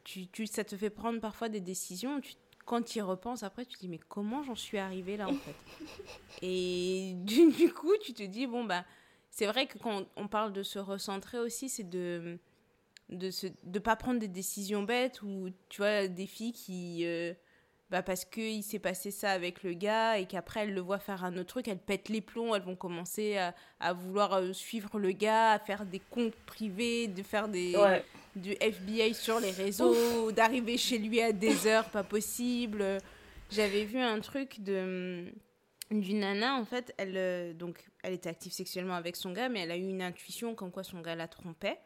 Tu, 0.04 0.28
tu, 0.28 0.48
ça 0.48 0.64
te 0.64 0.78
fait 0.78 0.90
prendre 0.90 1.20
parfois 1.20 1.50
des 1.50 1.60
décisions, 1.60 2.22
tu 2.22 2.36
quand 2.68 2.84
tu 2.84 3.00
y 3.00 3.02
repenses 3.02 3.42
après, 3.42 3.66
tu 3.66 3.76
te 3.76 3.80
dis 3.80 3.88
mais 3.88 4.00
comment 4.10 4.44
j'en 4.44 4.56
suis 4.56 4.78
arrivée 4.78 5.18
là 5.18 5.28
en 5.28 5.34
fait? 5.34 5.56
Et 6.44 7.14
du, 7.16 7.52
du, 7.52 7.74
coup, 7.74 7.94
tu 8.02 8.14
te 8.14 8.22
dis 8.22 8.46
bon 8.46 8.64
bah 8.64 8.86
c'est 9.32 9.48
vrai 9.48 9.66
que 9.66 9.80
quand 9.80 10.06
on 10.16 10.28
parle 10.28 10.54
de 10.54 10.62
se 10.62 10.78
recentrer 10.78 11.40
aussi, 11.40 11.70
c'est 11.70 11.90
de 11.90 12.38
de 13.10 13.32
se, 13.32 13.48
de 13.64 13.80
pas 13.80 13.96
prendre 13.96 14.20
des 14.20 14.28
décisions 14.28 14.84
bêtes 14.84 15.22
ou 15.22 15.50
tu 15.70 15.78
vois 15.78 16.08
des 16.10 16.28
filles 16.28 16.52
qui 16.52 17.06
euh, 17.06 17.34
bah 17.90 18.04
parce 18.04 18.26
que 18.26 18.42
il 18.42 18.64
s'est 18.64 18.80
passé 18.80 19.12
ça 19.12 19.32
avec 19.32 19.64
le 19.64 19.72
gars 19.72 20.18
et 20.18 20.26
qu'après 20.26 20.64
elles 20.64 20.74
le 20.74 20.82
voient 20.82 21.00
faire 21.00 21.24
un 21.24 21.38
autre 21.38 21.48
truc, 21.48 21.70
elles 21.70 21.80
pètent 21.80 22.10
les 22.10 22.20
plombs, 22.20 22.54
elles 22.54 22.64
vont 22.64 22.76
commencer 22.76 23.38
à, 23.38 23.56
à 23.80 23.94
vouloir 23.94 24.34
euh, 24.34 24.52
suivre 24.52 25.00
le 25.00 25.12
gars, 25.14 25.54
à 25.54 25.60
faire 25.60 25.86
des 25.86 26.02
comptes 26.12 26.36
privés, 26.46 27.08
de 27.08 27.24
faire 27.24 27.48
des 27.48 27.74
du 28.38 28.56
FBI 28.60 29.14
sur 29.14 29.40
les 29.40 29.52
réseaux, 29.52 30.32
d'arriver 30.32 30.78
chez 30.78 30.98
lui 30.98 31.22
à 31.22 31.32
des 31.32 31.68
heures 31.68 31.90
pas 31.90 32.04
possible. 32.04 33.00
J'avais 33.52 33.86
vu 33.86 34.00
un 34.00 34.20
truc 34.20 34.62
de 34.62 35.26
d'une 35.90 36.20
nana 36.20 36.56
en 36.56 36.66
fait, 36.66 36.94
elle 36.98 37.14
euh, 37.16 37.54
donc 37.54 37.86
elle 38.04 38.14
était 38.14 38.30
active 38.30 38.52
sexuellement 38.52 38.96
avec 38.96 39.16
son 39.16 39.32
gars 39.32 39.48
mais 39.48 39.62
elle 39.62 39.72
a 39.72 39.78
eu 39.78 39.88
une 39.88 40.02
intuition 40.02 40.54
comme 40.54 40.70
quoi 40.70 40.84
son 40.84 41.00
gars 41.00 41.16
la 41.16 41.30
trompait 41.30 41.80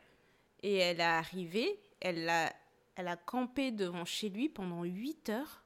et 0.63 0.77
elle 0.77 0.99
est 0.99 1.03
arrivée, 1.03 1.79
elle 1.99 2.27
a 2.27 2.51
elle 2.95 3.07
a 3.07 3.15
campé 3.15 3.71
devant 3.71 4.05
chez 4.05 4.29
lui 4.29 4.49
pendant 4.49 4.83
8 4.83 5.29
heures 5.29 5.63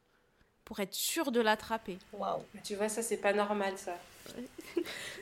pour 0.65 0.79
être 0.81 0.93
sûre 0.93 1.31
de 1.31 1.39
l'attraper. 1.39 1.97
Waouh. 2.11 2.43
Tu 2.63 2.75
vois 2.75 2.89
ça 2.89 3.01
c'est 3.01 3.17
pas 3.17 3.31
normal 3.31 3.77
ça. 3.77 3.97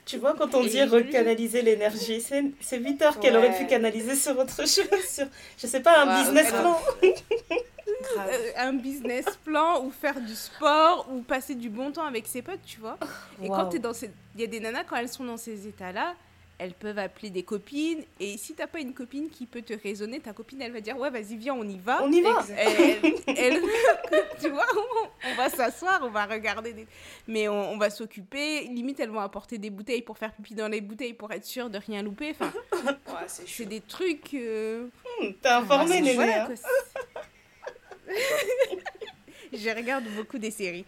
Tu 0.06 0.18
vois, 0.18 0.34
quand 0.34 0.54
on 0.56 0.64
dit 0.64 0.84
recanaliser 0.84 1.62
l'énergie, 1.62 2.22
c'est 2.22 2.78
8 2.78 3.02
heures 3.02 3.20
qu'elle 3.20 3.38
aurait 3.38 3.58
pu 3.58 3.66
canaliser 3.66 4.16
sur 4.16 4.38
autre 4.38 4.56
chose, 4.56 4.70
sur, 5.08 5.26
je 5.58 5.68
sais 5.68 5.82
pas, 5.82 6.04
un 6.04 6.24
business 6.24 6.52
plan. 6.52 6.80
Euh, 8.18 8.52
un 8.58 8.74
business 8.74 9.26
plan 9.44 9.84
ou 9.84 9.92
faire 9.92 10.20
du 10.20 10.36
sport 10.36 11.08
ou 11.12 11.22
passer 11.22 11.56
du 11.56 11.70
bon 11.70 11.92
temps 11.92 12.06
avec 12.06 12.28
ses 12.28 12.42
potes, 12.42 12.64
tu 12.66 12.80
vois. 12.80 12.98
Et 13.42 13.48
quand 13.48 13.70
tu 13.70 13.78
es 13.78 13.80
dans 13.80 13.94
ces... 13.94 14.10
Il 14.36 14.42
y 14.42 14.44
a 14.44 14.48
des 14.48 14.60
nanas, 14.60 14.84
quand 14.84 14.96
elles 14.96 15.10
sont 15.10 15.24
dans 15.24 15.38
ces 15.38 15.68
états-là, 15.68 16.16
elles 16.58 16.74
peuvent 16.74 17.00
appeler 17.00 17.30
des 17.30 17.44
copines. 17.44 18.04
Et 18.20 18.38
si 18.38 18.54
t'as 18.54 18.68
pas 18.68 18.80
une 18.80 18.94
copine 18.94 19.30
qui 19.30 19.46
peut 19.46 19.62
te 19.62 19.74
raisonner, 19.74 20.20
ta 20.20 20.34
copine, 20.34 20.62
elle 20.62 20.72
va 20.72 20.82
dire 20.82 20.98
Ouais, 20.98 21.10
vas-y, 21.10 21.36
viens, 21.36 21.54
on 21.54 21.68
y 21.68 21.78
va. 21.78 22.04
On 22.04 22.12
y 22.12 22.22
va. 22.22 22.46
Elle, 22.58 23.62
tu 24.40 24.50
vois, 24.50 24.66
on, 25.26 25.36
va 25.36 25.50
s'asseoir, 25.50 26.02
on 26.04 26.10
va 26.10 26.26
regarder. 26.26 26.74
Des... 26.74 26.88
Mais 27.28 27.48
on, 27.48 27.78
va 27.78 27.90
s'occuper. 27.90 28.62
Limite, 28.62 29.00
elles 29.00 29.10
vont 29.10 29.20
apporter 29.20 29.58
des 29.58 29.70
bouteilles 29.70 30.02
pour 30.02 30.18
faire 30.18 30.32
pipi 30.34 30.56
dans 30.56 30.68
les 30.68 30.82
bouteilles 30.82 31.14
pour 31.14 31.32
être 31.32 31.46
sûr 31.46 31.70
de 31.70 31.78
rien 31.78 32.02
louper. 32.04 32.32
Enfin, 32.32 32.52
c'est 33.28 33.66
des 33.66 33.82
trucs. 33.82 34.34
Euh... 34.34 34.88
Hmm, 35.22 35.32
T'es 35.42 35.50
informé, 35.50 36.02
les 36.02 36.14
voilà, 36.14 36.50
Je 39.54 39.70
regarde 39.70 40.06
beaucoup 40.16 40.38
des 40.40 40.52
séries. 40.52 40.86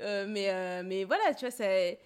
Euh, 0.00 0.26
mais, 0.28 0.50
euh, 0.50 0.82
mais 0.84 1.04
voilà, 1.04 1.32
tu 1.34 1.46
vois, 1.46 1.50
c'est 1.50 1.98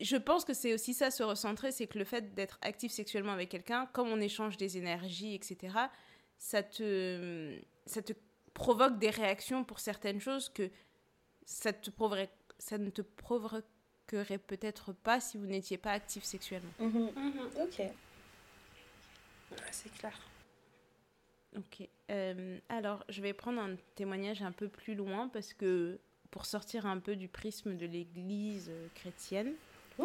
je 0.00 0.16
pense 0.16 0.44
que 0.44 0.54
c'est 0.54 0.72
aussi 0.72 0.94
ça, 0.94 1.10
se 1.10 1.22
recentrer, 1.22 1.72
c'est 1.72 1.86
que 1.86 1.98
le 1.98 2.04
fait 2.04 2.34
d'être 2.34 2.58
actif 2.62 2.90
sexuellement 2.90 3.32
avec 3.32 3.50
quelqu'un, 3.50 3.86
comme 3.92 4.08
on 4.08 4.20
échange 4.20 4.56
des 4.56 4.78
énergies, 4.78 5.34
etc., 5.34 5.74
ça 6.38 6.62
te, 6.62 7.58
ça 7.84 8.00
te 8.00 8.14
provoque 8.54 8.98
des 8.98 9.10
réactions 9.10 9.62
pour 9.62 9.78
certaines 9.78 10.20
choses 10.20 10.48
que 10.48 10.70
ça, 11.44 11.72
te 11.72 11.90
provoquerait, 11.90 12.30
ça 12.58 12.78
ne 12.78 12.88
te 12.88 13.02
provoquerait 13.02 14.38
peut-être 14.38 14.92
pas 14.92 15.20
si 15.20 15.36
vous 15.36 15.46
n'étiez 15.46 15.76
pas 15.76 15.92
actif 15.92 16.24
sexuellement. 16.24 16.72
Mhm. 16.78 17.10
Mhm. 17.14 17.50
Ok. 17.62 17.82
c'est 19.70 19.92
clair. 19.92 20.18
Ok. 21.56 21.86
Euh, 22.10 22.58
alors, 22.68 23.04
je 23.08 23.20
vais 23.20 23.32
prendre 23.32 23.60
un 23.60 23.76
témoignage 23.96 24.40
un 24.40 24.52
peu 24.52 24.68
plus 24.68 24.94
loin 24.94 25.28
parce 25.28 25.52
que 25.52 25.98
pour 26.30 26.46
sortir 26.46 26.86
un 26.86 26.98
peu 26.98 27.16
du 27.16 27.28
prisme 27.28 27.76
de 27.76 27.86
l'Église 27.86 28.70
chrétienne, 28.94 29.54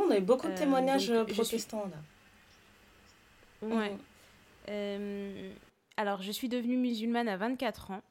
on 0.01 0.11
a 0.11 0.17
eu 0.17 0.21
beaucoup 0.21 0.47
de 0.47 0.53
euh, 0.53 0.57
témoignages 0.57 1.11
protestants 1.27 1.85
là. 1.85 3.67
Ouais. 3.67 3.91
Mm. 3.91 3.99
Euh, 4.69 5.53
alors, 5.97 6.21
je 6.21 6.31
suis 6.31 6.49
devenue 6.49 6.77
musulmane 6.77 7.27
à 7.27 7.37
24 7.37 7.91
ans. 7.91 8.01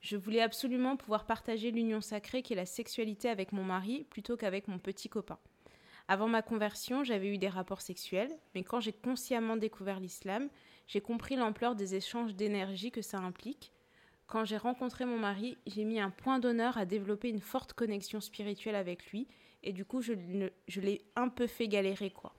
Je 0.00 0.16
voulais 0.16 0.40
absolument 0.40 0.96
pouvoir 0.96 1.26
partager 1.26 1.70
l'union 1.70 2.00
sacrée 2.00 2.42
qui 2.42 2.52
est 2.52 2.56
la 2.56 2.66
sexualité 2.66 3.28
avec 3.28 3.52
mon 3.52 3.64
mari 3.64 4.06
plutôt 4.10 4.36
qu'avec 4.36 4.68
mon 4.68 4.78
petit 4.78 5.08
copain. 5.08 5.38
Avant 6.08 6.28
ma 6.28 6.42
conversion, 6.42 7.02
j'avais 7.02 7.28
eu 7.28 7.38
des 7.38 7.48
rapports 7.48 7.80
sexuels, 7.80 8.30
mais 8.54 8.62
quand 8.62 8.80
j'ai 8.80 8.92
consciemment 8.92 9.56
découvert 9.56 9.98
l'islam, 9.98 10.48
j'ai 10.86 11.00
compris 11.00 11.34
l'ampleur 11.34 11.74
des 11.74 11.96
échanges 11.96 12.34
d'énergie 12.34 12.92
que 12.92 13.02
ça 13.02 13.18
implique. 13.18 13.72
Quand 14.28 14.44
j'ai 14.44 14.56
rencontré 14.56 15.04
mon 15.04 15.18
mari, 15.18 15.58
j'ai 15.66 15.84
mis 15.84 15.98
un 15.98 16.10
point 16.10 16.38
d'honneur 16.38 16.78
à 16.78 16.84
développer 16.84 17.28
une 17.28 17.40
forte 17.40 17.72
connexion 17.72 18.20
spirituelle 18.20 18.76
avec 18.76 19.10
lui 19.10 19.26
et 19.66 19.72
du 19.72 19.84
coup, 19.84 20.00
je, 20.00 20.14
je 20.68 20.80
l'ai 20.80 21.02
un 21.16 21.28
peu 21.28 21.46
fait 21.46 21.66
galérer, 21.66 22.10
quoi. 22.10 22.32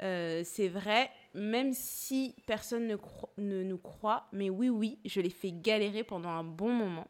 Euh, 0.00 0.42
c'est 0.44 0.68
vrai, 0.68 1.10
même 1.34 1.74
si 1.74 2.34
personne 2.46 2.86
ne, 2.86 2.96
ne, 3.36 3.62
nous 3.62 3.78
croit, 3.78 4.26
mais 4.32 4.48
oui, 4.50 4.70
oui, 4.70 4.98
je 5.04 5.20
l'ai 5.20 5.30
fait 5.30 5.52
galérer 5.52 6.02
pendant 6.02 6.30
un 6.30 6.42
bon 6.42 6.72
moment. 6.72 7.06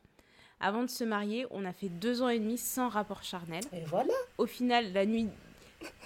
Avant 0.61 0.83
de 0.83 0.91
se 0.91 1.05
marier, 1.05 1.47
on 1.51 1.65
a 1.65 1.73
fait 1.73 1.89
deux 1.89 2.21
ans 2.21 2.29
et 2.29 2.39
demi 2.39 2.59
sans 2.59 2.89
rapport 2.89 3.23
charnel. 3.23 3.63
Et 3.73 3.85
voilà. 3.87 4.13
Au 4.39 4.47
final, 4.47 4.93
la 4.93 5.07
nuit, 5.07 5.29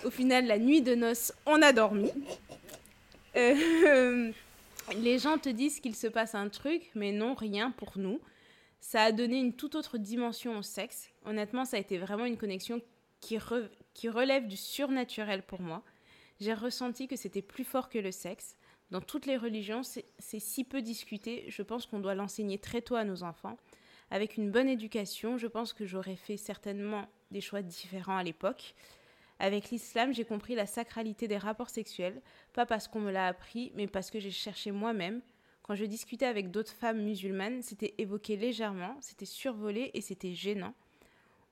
au 0.05 0.11
final, 0.11 0.47
la 0.47 0.59
nuit 0.59 0.83
de 0.83 0.95
noces, 0.95 1.33
on 1.47 1.61
a 1.63 1.73
dormi. 1.73 2.13
Euh, 3.37 4.31
les 4.99 5.19
gens 5.19 5.39
te 5.39 5.49
disent 5.49 5.81
qu'il 5.81 5.97
se 5.97 6.07
passe 6.07 6.35
un 6.35 6.49
truc, 6.51 6.91
mais 6.95 7.13
non, 7.13 7.35
rien 7.35 7.71
pour 7.71 7.95
nous. 7.97 8.21
Ça 8.81 9.03
a 9.03 9.13
donné 9.13 9.39
une 9.41 9.55
toute 9.55 9.75
autre 9.75 9.99
dimension 9.99 10.59
au 10.59 10.63
sexe. 10.63 11.09
Honnêtement, 11.25 11.65
ça 11.65 11.79
a 11.79 11.81
été 11.81 11.99
vraiment 11.99 12.27
une 12.27 12.37
connexion 12.37 12.81
qui, 13.95 14.09
relève 14.09 14.47
du 14.47 14.57
surnaturel 14.57 15.43
pour 15.43 15.61
moi. 15.61 15.83
J'ai 16.41 16.55
ressenti 16.55 17.09
que 17.09 17.17
c'était 17.17 17.43
plus 17.43 17.65
fort 17.65 17.89
que 17.89 17.99
le 17.99 18.13
sexe. 18.13 18.57
Dans 18.91 19.01
toutes 19.01 19.27
les 19.27 19.37
religions, 19.37 19.83
c'est 19.83 20.39
si 20.39 20.65
peu 20.65 20.81
discuté. 20.81 21.45
Je 21.49 21.63
pense 21.63 21.87
qu'on 21.87 21.99
doit 21.99 22.15
l'enseigner 22.15 22.59
très 22.59 22.83
tôt 22.83 22.95
à 22.95 23.05
nos 23.05 23.23
enfants. 23.23 23.57
Avec 24.11 24.37
une 24.37 24.53
bonne 24.53 24.69
éducation, 24.69 25.39
je 25.39 25.49
pense 25.49 25.73
que 25.73 25.85
j'aurais 25.85 26.17
fait 26.17 26.37
certainement 26.37 27.09
des 27.33 27.41
choix 27.41 27.63
différents 27.63 28.17
à 28.17 28.23
l'époque. 28.23 28.75
Avec 29.41 29.71
l'islam, 29.71 30.15
j'ai 30.15 30.25
compris 30.25 30.55
la 30.55 30.67
sacralité 30.67 31.27
des 31.27 31.37
rapports 31.37 31.69
sexuels, 31.69 32.23
pas 32.53 32.65
parce 32.65 32.87
qu'on 32.87 33.01
me 33.01 33.11
l'a 33.11 33.27
appris, 33.27 33.73
mais 33.75 33.87
parce 33.89 34.11
que 34.11 34.21
j'ai 34.21 34.31
cherché 34.31 34.71
moi-même. 34.71 35.21
Quand 35.63 35.75
je 35.75 35.85
discutais 35.85 36.27
avec 36.27 36.53
d'autres 36.53 36.73
femmes 36.73 37.03
musulmanes, 37.03 37.61
c'était 37.61 37.95
évoqué 37.99 38.37
légèrement, 38.37 38.97
c'était 39.01 39.27
survolé 39.27 39.91
et 39.95 40.01
c'était 40.01 40.33
gênant. 40.33 40.75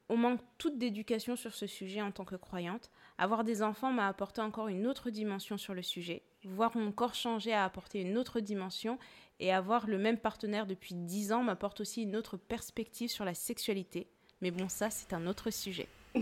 On 0.09 0.17
manque 0.17 0.41
toute 0.59 0.79
d'éducation 0.79 1.35
sur 1.35 1.55
ce 1.55 1.67
sujet 1.67 2.03
en 2.03 2.13
tant 2.13 2.25
que 2.25 2.37
croyante. 2.37 2.91
Avoir 3.17 3.43
des 3.43 3.63
enfants 3.63 3.91
m'a 3.91 4.07
apporté 4.07 4.43
encore 4.43 4.69
une 4.69 4.87
autre 4.87 5.11
dimension 5.11 5.57
sur 5.57 5.73
le 5.73 5.83
sujet. 5.83 6.23
Voir 6.45 6.77
mon 6.77 6.93
corps 6.93 7.15
changer 7.15 7.55
a 7.55 7.65
apporté 7.65 8.01
une 8.01 8.19
autre 8.19 8.41
dimension. 8.41 8.99
Et 9.41 9.53
avoir 9.53 9.87
le 9.87 9.99
même 9.99 10.19
partenaire 10.19 10.67
depuis 10.67 10.95
10 10.95 11.33
ans 11.33 11.43
m'apporte 11.43 11.81
aussi 11.81 12.03
une 12.03 12.17
autre 12.17 12.37
perspective 12.37 13.11
sur 13.11 13.25
la 13.25 13.35
sexualité. 13.35 14.07
Mais 14.41 14.51
bon, 14.51 14.69
ça, 14.69 14.91
c'est 14.91 15.15
un 15.15 15.27
autre 15.27 15.51
sujet. 15.51 15.89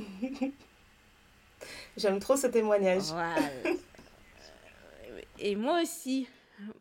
J'aime 1.97 2.21
trop 2.21 2.37
ce 2.37 2.47
témoignage. 2.47 3.13
Et 5.39 5.57
moi 5.57 5.83
aussi, 5.83 6.29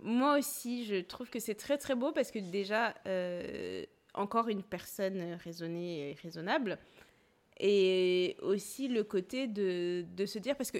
moi 0.02 0.38
aussi, 0.38 0.86
je 0.86 1.02
trouve 1.02 1.30
que 1.30 1.40
c'est 1.40 1.56
très 1.56 1.78
très 1.78 1.96
beau 1.96 2.12
parce 2.12 2.32
que 2.32 2.40
déjà, 2.40 2.94
euh, 3.08 3.84
encore 4.14 4.48
une 4.50 4.64
personne 4.64 5.38
raisonnée 5.44 6.12
et 6.12 6.14
raisonnable. 6.22 6.78
Et 7.60 8.38
aussi 8.42 8.88
le 8.88 9.04
côté 9.04 9.48
de, 9.48 10.06
de 10.16 10.26
se 10.26 10.40
dire, 10.40 10.56
parce 10.56 10.72
que 10.72 10.80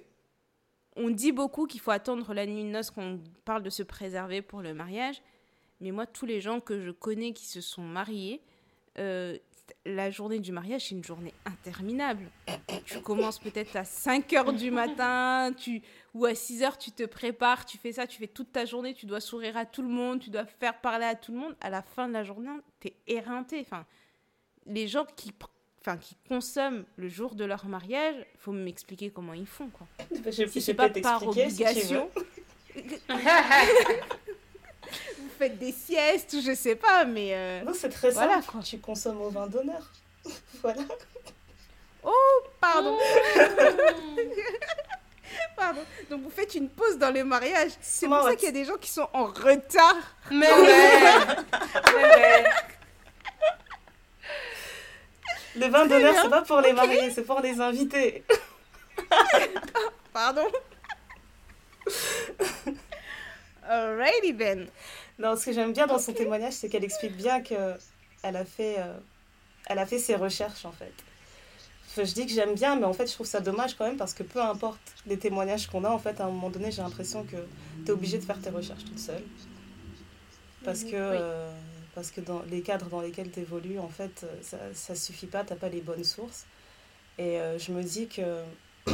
on 0.96 1.10
dit 1.10 1.32
beaucoup 1.32 1.68
qu'il 1.68 1.80
faut 1.80 1.92
attendre 1.92 2.34
la 2.34 2.46
nuit 2.46 2.64
de 2.64 2.70
noces 2.70 2.92
qu'on 2.92 3.22
parle 3.46 3.64
de 3.64 3.70
se 3.70 3.84
préserver 3.84 4.42
pour 4.42 4.62
le 4.62 4.74
mariage. 4.74 5.22
Mais 5.80 5.92
moi, 5.92 6.06
tous 6.06 6.26
les 6.26 6.42
gens 6.42 6.60
que 6.60 6.82
je 6.82 6.92
connais 6.92 7.34
qui 7.34 7.46
se 7.46 7.62
sont 7.62 7.82
mariés, 7.82 8.42
euh, 9.00 9.38
la 9.86 10.12
journée 10.12 10.40
du 10.40 10.52
mariage, 10.52 10.88
c'est 10.88 10.96
une 10.96 11.04
journée 11.04 11.34
interminable. 11.46 12.30
Tu 12.86 13.00
commences 13.00 13.40
peut-être 13.40 13.76
à 13.76 13.86
5 13.86 14.34
heures 14.34 14.54
du 14.54 14.70
matin, 14.70 15.54
tu, 15.58 15.82
ou 16.14 16.26
à 16.26 16.36
6 16.36 16.64
heures, 16.64 16.78
tu 16.78 16.92
te 16.92 17.04
prépares, 17.04 17.66
tu 17.66 17.78
fais 17.78 17.94
ça, 17.94 18.06
tu 18.06 18.18
fais 18.18 18.28
toute 18.28 18.52
ta 18.52 18.66
journée, 18.66 18.94
tu 18.94 19.06
dois 19.06 19.22
sourire 19.22 19.56
à 19.56 19.66
tout 19.66 19.82
le 19.82 19.88
monde, 19.88 20.20
tu 20.20 20.30
dois 20.30 20.46
faire 20.46 20.80
parler 20.80 21.06
à 21.06 21.16
tout 21.16 21.32
le 21.32 21.38
monde. 21.38 21.56
À 21.62 21.70
la 21.70 21.82
fin 21.82 22.08
de 22.08 22.14
la 22.14 22.24
journée, 22.24 22.50
tu 22.80 22.90
es 22.90 22.96
éreinté. 23.08 23.62
Enfin, 23.62 23.86
les 24.66 24.88
gens 24.88 25.06
qui, 25.16 25.32
enfin, 25.80 25.98
qui 25.98 26.16
consomment 26.28 26.84
le 26.98 27.08
jour 27.08 27.36
de 27.36 27.46
leur 27.46 27.66
mariage, 27.66 28.16
il 28.34 28.40
faut 28.40 28.52
m'expliquer 28.52 29.10
comment 29.10 29.34
ils 29.34 29.48
font. 29.48 29.70
Quoi. 29.70 29.88
Je, 30.32 30.46
si 30.48 30.62
c'est 30.62 30.74
pas 30.74 30.90
par 30.90 31.26
obligation. 31.26 32.10
vous 32.76 32.84
faites 35.38 35.58
des 35.58 35.72
siestes 35.72 36.34
ou 36.34 36.42
je 36.42 36.54
sais 36.54 36.76
pas, 36.76 37.06
mais. 37.06 37.34
Euh, 37.34 37.64
non, 37.64 37.74
c'est 37.74 37.90
très 37.90 38.12
voilà, 38.12 38.42
simple. 38.42 38.64
Tu 38.64 38.80
consommes 38.80 39.22
au 39.22 39.30
vin 39.30 39.48
d'honneur. 39.48 39.90
voilà. 40.62 40.84
Oh, 42.04 42.42
pardon. 42.60 42.98
pardon. 45.56 45.82
Donc 46.10 46.22
vous 46.22 46.30
faites 46.30 46.56
une 46.56 46.70
pause 46.70 46.98
dans 46.98 47.14
le 47.14 47.24
mariage. 47.24 47.72
C'est 47.82 48.08
pour 48.08 48.24
ça 48.24 48.36
qu'il 48.36 48.46
y 48.46 48.50
a 48.50 48.52
des 48.52 48.66
gens 48.66 48.78
qui 48.78 48.90
sont 48.90 49.08
en 49.14 49.26
retard. 49.26 49.96
Mais 50.32 50.52
ouais. 50.52 51.36
mais 51.96 52.44
Le 55.56 55.68
vin 55.68 55.86
d'honneur, 55.86 56.16
c'est 56.22 56.30
pas 56.30 56.42
pour 56.44 56.62
les 56.62 56.74
mariés, 56.74 57.12
c'est 57.12 57.24
pour 57.24 57.42
les 57.42 57.60
invités. 57.60 58.24
pardon. 60.14 60.48
Alrighty 63.68 64.36
then. 64.36 64.68
Non, 65.20 65.36
ce 65.36 65.46
que 65.46 65.54
j'aime 65.54 65.74
bien 65.74 65.88
dans 65.88 66.00
son 66.00 66.14
témoignage, 66.14 66.54
c'est 66.54 66.70
qu'elle 66.70 66.84
explique 66.84 67.16
bien 67.16 67.42
que 67.42 67.76
elle 68.24 68.36
a 68.36 68.46
fait, 68.46 68.76
euh, 68.80 68.98
elle 69.68 69.80
a 69.80 69.86
fait 69.86 70.00
ses 70.00 70.16
recherches 70.16 70.66
en 70.66 70.72
fait. 70.72 70.94
Je 71.96 72.14
dis 72.14 72.26
que 72.26 72.32
j'aime 72.32 72.56
bien, 72.56 72.76
mais 72.76 72.86
en 72.86 72.94
fait, 72.94 73.08
je 73.08 73.14
trouve 73.14 73.28
ça 73.28 73.42
dommage 73.42 73.76
quand 73.76 73.86
même 73.86 73.98
parce 73.98 74.14
que 74.14 74.24
peu 74.24 74.42
importe 74.42 74.80
les 75.06 75.18
témoignages 75.18 75.68
qu'on 75.68 75.84
a, 75.84 75.90
en 75.90 76.00
fait, 76.00 76.20
à 76.22 76.26
un 76.26 76.30
moment 76.30 76.50
donné, 76.50 76.72
j'ai 76.72 76.82
l'impression 76.82 77.24
que 77.24 77.38
tu 77.86 77.88
es 77.88 77.92
obligé 77.92 78.18
de 78.18 78.24
faire 78.24 78.40
tes 78.40 78.50
recherches 78.50 78.86
toute 78.86 79.00
seule. 79.00 79.24
Parce 80.64 80.84
que, 80.84 80.92
euh, 80.94 81.52
parce 81.96 82.12
que 82.12 82.22
dans 82.22 82.44
les 82.50 82.62
cadres 82.62 82.88
dans 82.88 83.02
lesquels 83.02 83.32
tu 83.32 83.40
évolues, 83.40 83.80
en 83.80 83.90
fait, 83.90 84.26
ça, 84.42 84.58
ça 84.74 84.96
suffit 84.96 85.26
pas, 85.26 85.44
tu 85.44 85.56
pas 85.56 85.70
les 85.70 85.82
bonnes 85.82 86.04
sources. 86.04 86.46
Et 87.18 87.40
euh, 87.40 87.58
je 87.58 87.72
me 87.72 87.84
dis 87.84 88.08
que, 88.08 88.44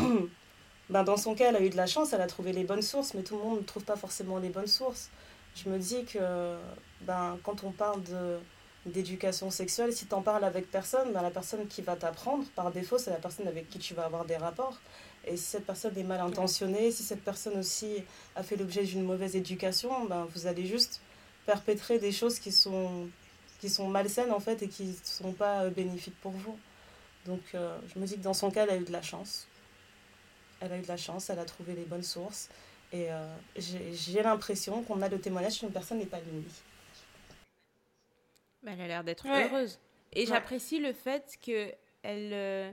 ben, 0.90 1.03
dans 1.03 1.18
son 1.18 1.36
cas, 1.36 1.49
elle 1.49 1.57
a 1.57 1.61
eu 1.61 1.69
de 1.69 1.78
la 1.78 1.88
chance, 1.88 2.14
elle 2.14 2.22
a 2.22 2.28
trouvé 2.28 2.53
les 2.53 2.64
bonnes 2.64 2.82
sources, 2.82 3.14
mais 3.14 3.24
tout 3.24 3.38
le 3.38 3.44
monde 3.44 3.60
ne 3.60 3.64
trouve 3.64 3.84
pas 3.84 3.98
forcément 3.98 4.40
les 4.40 4.49
bonnes 4.49 4.68
sources. 4.68 5.10
Je 5.56 5.69
me 5.69 5.78
dis 5.78 6.03
que 6.06 6.56
ben, 7.02 7.38
quand 7.44 7.64
on 7.64 7.72
parle 7.72 8.02
de 8.03 8.38
d'éducation 8.88 9.51
sexuelle, 9.51 9.93
si 9.93 10.05
tu 10.05 10.14
en 10.14 10.22
parles 10.22 10.43
avec 10.43 10.69
personne, 10.69 11.11
ben, 11.14 11.22
la 11.22 11.31
personne 11.31 11.68
qui 11.68 11.81
va 11.81 11.95
t'apprendre, 11.95 12.45
par 12.55 12.72
défaut, 12.72 12.97
c'est 12.97 13.11
la 13.11 13.18
personne 13.18 13.47
avec 13.47 13.69
qui 13.69 13.80
tu 13.80 13.93
vas 13.93 14.05
avoir 14.05 14.26
des 14.26 14.38
rapports. 14.38 14.80
Et 15.26 15.35
si 15.35 15.43
cette 15.43 15.65
personne 15.65 15.97
est 15.97 16.03
mal 16.03 16.22
intentionnée, 16.22 16.91
si 16.91 17.03
cette 17.03 17.23
personne 17.23 17.57
aussi 17.59 18.03
a 18.35 18.43
fait 18.43 18.55
l'objet 18.55 18.84
d'une 18.84 19.03
mauvaise 19.03 19.35
éducation, 19.35 20.05
ben, 20.05 20.27
vous 20.34 20.47
allez 20.47 20.65
juste 20.65 21.01
perpétrer 21.45 21.99
des 21.99 22.11
choses 22.11 22.39
qui 22.39 22.51
sont, 22.51 23.07
qui 23.59 23.69
sont 23.69 23.88
malsaines 23.88 24.31
en 24.31 24.39
fait 24.39 24.61
et 24.64 24.68
qui 24.68 24.85
ne 24.85 24.93
sont 25.03 25.34
pas 25.34 25.64
euh, 25.64 25.69
bénéfiques 25.69 26.19
pour 26.22 26.31
vous. 26.31 26.57
Donc 27.26 27.41
euh, 27.55 27.77
je 27.93 27.99
me 27.99 28.05
dis 28.05 28.15
que 28.18 28.23
dans 28.23 28.34
son 28.34 28.51
cas, 28.51 28.64
elle 28.64 28.69
a 28.69 28.77
eu 28.77 28.84
de 28.84 28.91
la 28.91 29.01
chance. 29.01 29.47
Elle 30.59 30.72
a 30.72 30.77
eu 30.77 30.81
de 30.81 30.88
la 30.88 30.97
chance, 30.97 31.30
elle 31.30 31.39
a 31.39 31.45
trouvé 31.45 31.73
les 31.73 31.85
bonnes 31.85 32.03
sources. 32.03 32.49
Et 32.93 33.11
euh, 33.11 33.35
j'ai 33.57 34.23
l'impression 34.23 34.81
qu'on 34.84 35.01
a 35.01 35.09
le 35.09 35.19
témoignage 35.19 35.59
d'une 35.59 35.72
personne 35.72 35.99
épanouie. 35.99 36.45
Elle 38.65 38.81
a 38.81 38.88
l'air 38.88 39.03
d'être 39.03 39.27
heureuse. 39.27 39.79
Et 40.13 40.25
j'apprécie 40.25 40.79
le 40.79 40.93
fait 40.93 41.38
qu'elle 41.41 41.75
euh, 42.05 42.71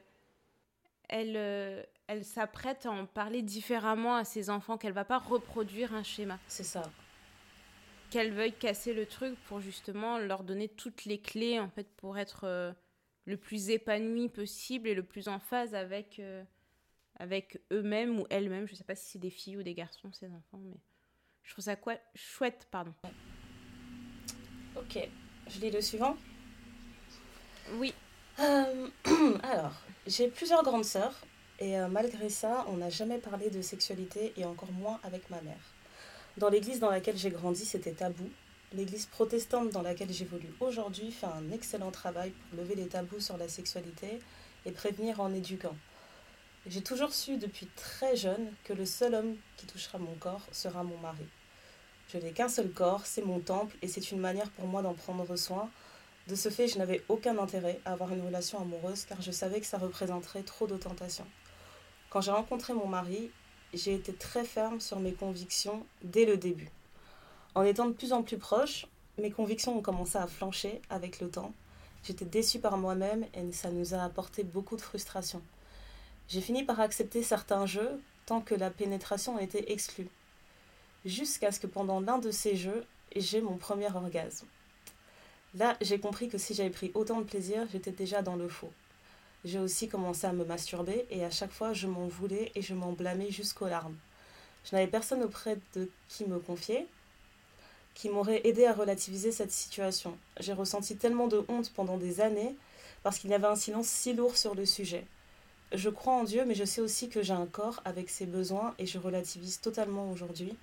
elle, 1.08 1.36
euh, 1.36 1.82
elle 2.06 2.24
s'apprête 2.24 2.86
à 2.86 2.90
en 2.90 3.06
parler 3.06 3.42
différemment 3.42 4.16
à 4.16 4.24
ses 4.24 4.50
enfants, 4.50 4.78
qu'elle 4.78 4.92
va 4.92 5.04
pas 5.04 5.18
reproduire 5.18 5.94
un 5.94 6.02
schéma. 6.02 6.38
C'est 6.46 6.64
ça. 6.64 6.82
Qu'elle 8.10 8.32
veuille 8.32 8.52
casser 8.52 8.94
le 8.94 9.06
truc 9.06 9.36
pour 9.46 9.60
justement 9.60 10.18
leur 10.18 10.44
donner 10.44 10.68
toutes 10.68 11.04
les 11.04 11.20
clés 11.20 11.58
en 11.58 11.68
fait 11.68 11.88
pour 11.96 12.16
être 12.18 12.44
euh, 12.44 12.72
le 13.24 13.36
plus 13.36 13.70
épanoui 13.70 14.28
possible 14.28 14.88
et 14.88 14.94
le 14.94 15.02
plus 15.02 15.28
en 15.28 15.40
phase 15.40 15.74
avec, 15.74 16.20
avec 17.16 17.60
eux-mêmes 17.72 18.20
ou 18.20 18.26
elles-mêmes. 18.30 18.68
Je 18.68 18.74
sais 18.74 18.84
pas 18.84 18.94
si 18.94 19.10
c'est 19.10 19.18
des 19.18 19.30
filles 19.30 19.56
ou 19.56 19.62
des 19.62 19.74
garçons 19.74 20.12
ces 20.12 20.26
enfants, 20.26 20.60
mais 20.62 20.76
je 21.42 21.52
trouve 21.52 21.64
ça 21.64 21.74
quoi 21.74 21.96
chouette, 22.14 22.68
pardon. 22.70 22.94
Ok. 24.76 25.08
Je 25.48 25.60
lis 25.60 25.70
le 25.70 25.80
suivant 25.80 26.16
Oui. 27.74 27.92
Euh, 28.40 28.88
alors, 29.42 29.74
j'ai 30.06 30.28
plusieurs 30.28 30.62
grandes 30.62 30.84
sœurs 30.84 31.14
et 31.60 31.78
euh, 31.78 31.88
malgré 31.88 32.28
ça, 32.28 32.64
on 32.68 32.78
n'a 32.78 32.90
jamais 32.90 33.18
parlé 33.18 33.50
de 33.50 33.62
sexualité 33.62 34.32
et 34.36 34.44
encore 34.44 34.72
moins 34.72 34.98
avec 35.02 35.28
ma 35.30 35.40
mère. 35.42 35.72
Dans 36.38 36.48
l'église 36.48 36.80
dans 36.80 36.90
laquelle 36.90 37.16
j'ai 37.16 37.30
grandi, 37.30 37.64
c'était 37.64 37.92
tabou. 37.92 38.28
L'église 38.72 39.06
protestante 39.06 39.70
dans 39.70 39.82
laquelle 39.82 40.12
j'évolue 40.12 40.52
aujourd'hui 40.60 41.12
fait 41.12 41.26
un 41.26 41.52
excellent 41.52 41.92
travail 41.92 42.30
pour 42.30 42.58
lever 42.58 42.74
les 42.74 42.88
tabous 42.88 43.20
sur 43.20 43.36
la 43.36 43.48
sexualité 43.48 44.18
et 44.66 44.72
prévenir 44.72 45.20
en 45.20 45.32
éduquant. 45.32 45.76
J'ai 46.66 46.82
toujours 46.82 47.12
su 47.12 47.36
depuis 47.36 47.68
très 47.76 48.16
jeune 48.16 48.50
que 48.64 48.72
le 48.72 48.86
seul 48.86 49.14
homme 49.14 49.36
qui 49.56 49.66
touchera 49.66 49.98
mon 49.98 50.14
corps 50.14 50.46
sera 50.50 50.82
mon 50.82 50.96
mari. 50.98 51.26
Je 52.14 52.20
n'ai 52.20 52.30
qu'un 52.30 52.48
seul 52.48 52.70
corps, 52.70 53.04
c'est 53.04 53.24
mon 53.24 53.40
temple, 53.40 53.76
et 53.82 53.88
c'est 53.88 54.12
une 54.12 54.20
manière 54.20 54.48
pour 54.50 54.68
moi 54.68 54.82
d'en 54.82 54.94
prendre 54.94 55.34
soin. 55.34 55.68
De 56.28 56.36
ce 56.36 56.48
fait, 56.48 56.68
je 56.68 56.78
n'avais 56.78 57.02
aucun 57.08 57.36
intérêt 57.38 57.80
à 57.84 57.90
avoir 57.90 58.12
une 58.12 58.24
relation 58.24 58.60
amoureuse 58.60 59.04
car 59.04 59.20
je 59.20 59.32
savais 59.32 59.58
que 59.58 59.66
ça 59.66 59.78
représenterait 59.78 60.44
trop 60.44 60.68
de 60.68 60.76
tentations. 60.76 61.26
Quand 62.10 62.20
j'ai 62.20 62.30
rencontré 62.30 62.72
mon 62.72 62.86
mari, 62.86 63.32
j'ai 63.72 63.94
été 63.94 64.14
très 64.14 64.44
ferme 64.44 64.80
sur 64.80 65.00
mes 65.00 65.12
convictions 65.12 65.84
dès 66.04 66.24
le 66.24 66.36
début. 66.36 66.70
En 67.56 67.64
étant 67.64 67.86
de 67.86 67.92
plus 67.92 68.12
en 68.12 68.22
plus 68.22 68.38
proche, 68.38 68.86
mes 69.18 69.32
convictions 69.32 69.76
ont 69.76 69.82
commencé 69.82 70.16
à 70.16 70.28
flancher 70.28 70.80
avec 70.90 71.18
le 71.18 71.28
temps. 71.28 71.52
J'étais 72.04 72.24
déçue 72.24 72.60
par 72.60 72.76
moi-même 72.76 73.26
et 73.34 73.52
ça 73.52 73.72
nous 73.72 73.92
a 73.92 74.04
apporté 74.04 74.44
beaucoup 74.44 74.76
de 74.76 74.82
frustration. 74.82 75.42
J'ai 76.28 76.40
fini 76.40 76.62
par 76.62 76.78
accepter 76.78 77.24
certains 77.24 77.66
jeux 77.66 78.00
tant 78.24 78.40
que 78.40 78.54
la 78.54 78.70
pénétration 78.70 79.36
était 79.40 79.72
exclue 79.72 80.08
jusqu'à 81.04 81.52
ce 81.52 81.60
que 81.60 81.66
pendant 81.66 82.00
l'un 82.00 82.18
de 82.18 82.30
ces 82.30 82.56
jeux, 82.56 82.84
j'ai 83.16 83.40
mon 83.40 83.56
premier 83.56 83.94
orgasme. 83.94 84.46
Là, 85.56 85.76
j'ai 85.80 86.00
compris 86.00 86.28
que 86.28 86.38
si 86.38 86.54
j'avais 86.54 86.70
pris 86.70 86.90
autant 86.94 87.20
de 87.20 87.24
plaisir, 87.24 87.66
j'étais 87.70 87.92
déjà 87.92 88.22
dans 88.22 88.36
le 88.36 88.48
faux. 88.48 88.72
J'ai 89.44 89.58
aussi 89.58 89.88
commencé 89.88 90.26
à 90.26 90.32
me 90.32 90.44
masturber 90.44 91.06
et 91.10 91.24
à 91.24 91.30
chaque 91.30 91.52
fois, 91.52 91.72
je 91.72 91.86
m'en 91.86 92.08
voulais 92.08 92.50
et 92.54 92.62
je 92.62 92.74
m'en 92.74 92.92
blâmais 92.92 93.30
jusqu'aux 93.30 93.68
larmes. 93.68 93.96
Je 94.64 94.74
n'avais 94.74 94.90
personne 94.90 95.22
auprès 95.22 95.58
de 95.74 95.88
qui 96.08 96.24
me 96.24 96.38
confier, 96.38 96.86
qui 97.94 98.08
m'aurait 98.08 98.40
aidé 98.44 98.64
à 98.64 98.72
relativiser 98.72 99.30
cette 99.30 99.52
situation. 99.52 100.16
J'ai 100.40 100.54
ressenti 100.54 100.96
tellement 100.96 101.28
de 101.28 101.44
honte 101.48 101.70
pendant 101.74 101.98
des 101.98 102.20
années 102.20 102.56
parce 103.02 103.18
qu'il 103.18 103.30
y 103.30 103.34
avait 103.34 103.46
un 103.46 103.56
silence 103.56 103.86
si 103.86 104.14
lourd 104.14 104.36
sur 104.36 104.54
le 104.54 104.64
sujet. 104.64 105.04
Je 105.72 105.90
crois 105.90 106.14
en 106.14 106.24
Dieu, 106.24 106.44
mais 106.46 106.54
je 106.54 106.64
sais 106.64 106.80
aussi 106.80 107.08
que 107.08 107.22
j'ai 107.22 107.32
un 107.32 107.46
corps 107.46 107.82
avec 107.84 108.08
ses 108.08 108.26
besoins 108.26 108.74
et 108.78 108.86
je 108.86 108.98
relativise 108.98 109.60
totalement 109.60 110.10
aujourd'hui. 110.10 110.56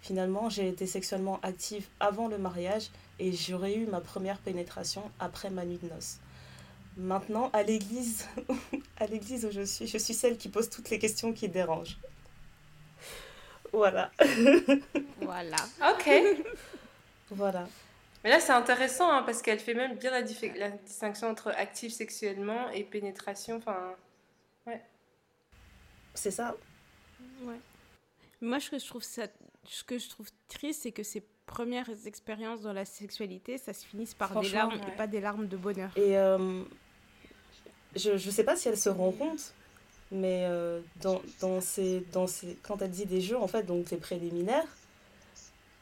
Finalement, 0.00 0.48
j'ai 0.48 0.68
été 0.68 0.86
sexuellement 0.86 1.40
active 1.42 1.86
avant 2.00 2.28
le 2.28 2.38
mariage 2.38 2.90
et 3.18 3.32
j'aurais 3.32 3.74
eu 3.74 3.86
ma 3.86 4.00
première 4.00 4.38
pénétration 4.38 5.10
après 5.18 5.50
ma 5.50 5.64
nuit 5.64 5.78
de 5.82 5.88
noces. 5.88 6.18
Maintenant, 6.96 7.50
à 7.52 7.62
l'église, 7.62 8.26
à 8.98 9.06
l'église 9.06 9.44
où 9.44 9.50
je 9.50 9.62
suis, 9.62 9.86
je 9.86 9.98
suis 9.98 10.14
celle 10.14 10.36
qui 10.36 10.48
pose 10.48 10.70
toutes 10.70 10.90
les 10.90 10.98
questions 10.98 11.32
qui 11.32 11.48
dérangent. 11.48 11.98
Voilà. 13.72 14.10
voilà. 15.20 15.56
Ok. 15.90 16.10
voilà. 17.30 17.68
Mais 18.24 18.30
là, 18.30 18.40
c'est 18.40 18.52
intéressant 18.52 19.10
hein, 19.10 19.22
parce 19.22 19.42
qu'elle 19.42 19.60
fait 19.60 19.74
même 19.74 19.96
bien 19.96 20.10
la, 20.10 20.20
la, 20.56 20.70
distinction 20.70 21.28
entre 21.28 21.48
active 21.48 21.92
sexuellement 21.92 22.70
et 22.70 22.82
pénétration. 22.82 23.56
Enfin, 23.56 23.94
ouais. 24.66 24.80
C'est 26.14 26.30
ça. 26.30 26.56
Ouais. 27.42 27.60
Moi, 28.40 28.58
je 28.58 28.84
trouve 28.84 29.02
ça 29.02 29.26
ce 29.64 29.84
que 29.84 29.98
je 29.98 30.08
trouve 30.08 30.28
triste, 30.48 30.82
c'est 30.82 30.92
que 30.92 31.02
ces 31.02 31.22
premières 31.46 31.90
expériences 32.06 32.60
dans 32.60 32.72
la 32.72 32.84
sexualité, 32.84 33.58
ça 33.58 33.72
se 33.72 33.84
finisse 33.86 34.14
par 34.14 34.40
des 34.40 34.48
larmes 34.50 34.80
et 34.86 34.96
pas 34.96 35.06
des 35.06 35.20
larmes 35.20 35.48
de 35.48 35.56
bonheur. 35.56 35.90
Et 35.96 36.16
euh, 36.16 36.62
je 37.96 38.12
ne 38.12 38.18
sais 38.18 38.44
pas 38.44 38.56
si 38.56 38.68
elle 38.68 38.78
se 38.78 38.88
rend 38.88 39.12
compte, 39.12 39.54
mais 40.10 40.44
euh, 40.46 40.80
dans, 41.00 41.20
dans, 41.40 41.60
ces, 41.60 42.04
dans 42.12 42.26
ces, 42.26 42.56
quand 42.62 42.80
elle 42.82 42.90
dit 42.90 43.06
des 43.06 43.20
jeux, 43.20 43.38
en 43.38 43.48
fait, 43.48 43.64
donc 43.64 43.90
les 43.90 43.96
préliminaires, 43.96 44.66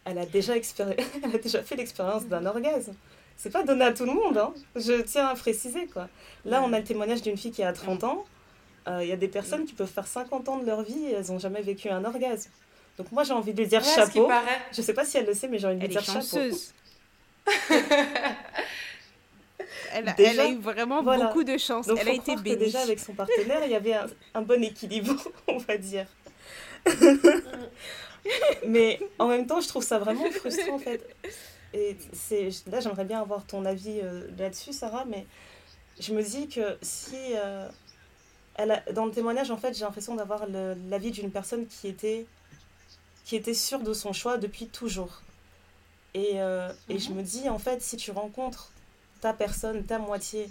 elle 0.05 0.19
a 0.19 0.27
déjà, 0.27 0.55
elle 0.78 1.35
a 1.35 1.39
déjà 1.39 1.62
fait 1.62 1.77
l'expérience 1.77 2.27
d'un 2.27 2.47
orgasme. 2.47 2.94
C'est 3.36 3.51
pas 3.51 3.62
donné 3.62 3.85
à 3.85 3.93
tout 3.93 4.07
le 4.07 4.15
monde, 4.15 4.39
hein. 4.39 4.55
je 4.77 5.03
tiens 5.03 5.27
à 5.27 5.35
préciser. 5.35 5.86
quoi. 5.86 6.09
Là, 6.47 6.62
on 6.62 6.73
a 6.73 6.78
le 6.78 6.85
témoignage 6.85 7.20
d'une 7.20 7.36
fille 7.36 7.51
qui 7.51 7.62
a 7.62 7.73
30 7.73 8.05
ans. 8.05 8.24
Euh, 8.89 9.03
il 9.03 9.09
y 9.09 9.12
a 9.12 9.16
des 9.16 9.28
personnes 9.28 9.66
qui 9.66 9.74
peuvent 9.74 9.90
faire 9.90 10.07
50 10.07 10.48
ans 10.48 10.59
de 10.59 10.65
leur 10.65 10.82
vie 10.82 11.07
et 11.07 11.12
elles 11.12 11.27
n'ont 11.27 11.39
jamais 11.39 11.61
vécu 11.61 11.90
un 11.90 12.05
orgasme. 12.05 12.51
Donc 12.98 13.12
moi 13.12 13.24
j'ai 13.24 13.32
envie 13.32 13.52
de 13.52 13.60
lui 13.60 13.68
dire 13.68 13.85
chapeau. 13.85 14.28
Je 14.73 14.82
sais 14.82 14.94
pas 14.94 15.05
si 15.05 15.18
elle 15.18 15.27
le 15.27 15.35
sait, 15.35 15.48
mais 15.48 15.59
j'ai 15.59 15.66
envie 15.66 15.77
de 15.77 15.82
lui 15.82 15.89
dire 15.89 16.02
chanceuse. 16.02 16.73
chapeau. 17.47 17.74
elle, 19.93 20.09
a, 20.09 20.14
elle, 20.18 20.40
a 20.40 20.48
eu 20.48 20.59
vraiment 20.59 21.02
beaucoup 21.02 21.44
de 21.44 21.56
chance. 21.59 21.89
elle 21.89 22.09
a 22.09 22.12
été 22.12 22.36
bénie. 22.36 22.56
déjà 22.56 22.81
avec 22.81 22.98
son 22.98 23.12
partenaire, 23.14 23.60
il 23.64 23.70
y 23.70 23.74
avait 23.74 23.94
un, 24.35 24.43
bon 24.43 24.62
équilibre, 24.62 25.14
on 25.48 25.59
va 25.59 25.77
dire. 25.77 26.06
mais 28.66 29.01
en 29.18 29.28
même 29.28 29.47
temps, 29.47 29.60
je 29.60 29.68
trouve 29.68 29.85
ça 29.85 29.98
vraiment 29.98 30.31
frustrant 30.31 30.74
en 30.74 30.78
fait. 30.78 31.06
Et 31.74 31.97
c'est 32.12 32.48
là, 32.70 32.81
j'aimerais 32.81 33.05
bien 33.05 33.20
avoir 33.20 33.44
ton 33.44 33.64
avis 33.64 34.01
euh, 34.02 34.28
là-dessus, 34.39 34.73
Sarah, 34.73 35.05
mais 35.05 35.27
je 36.01 36.14
me 36.14 36.23
dis 36.23 36.48
que 36.48 36.77
si 36.81 37.16
euh, 37.35 37.68
elle 38.55 38.70
a, 38.70 38.81
dans 38.93 39.05
le 39.06 39.12
témoignage, 39.12 39.51
en 39.51 39.56
fait, 39.56 39.77
j'ai 39.77 39.85
l'impression 39.85 40.14
d'avoir 40.14 40.47
l'avis 40.47 41.10
d'une 41.10 41.31
personne 41.31 41.66
qui 41.66 41.89
était 41.89 42.27
qui 43.27 43.36
était 43.36 43.55
sûre 43.55 43.81
de 43.81 43.93
son 43.93 44.12
choix 44.15 44.39
depuis 44.39 44.69
toujours. 44.69 45.20
Et, 46.15 46.40
euh, 46.40 46.73
et 46.89 46.98
je 46.98 47.11
me 47.11 47.23
dis, 47.23 47.48
en 47.48 47.59
fait, 47.59 47.82
si 47.82 47.97
tu 47.97 48.12
rencontres 48.12 48.70
ta 49.20 49.35
personne, 49.35 49.85
ta 49.85 49.98
moitié, 49.98 50.48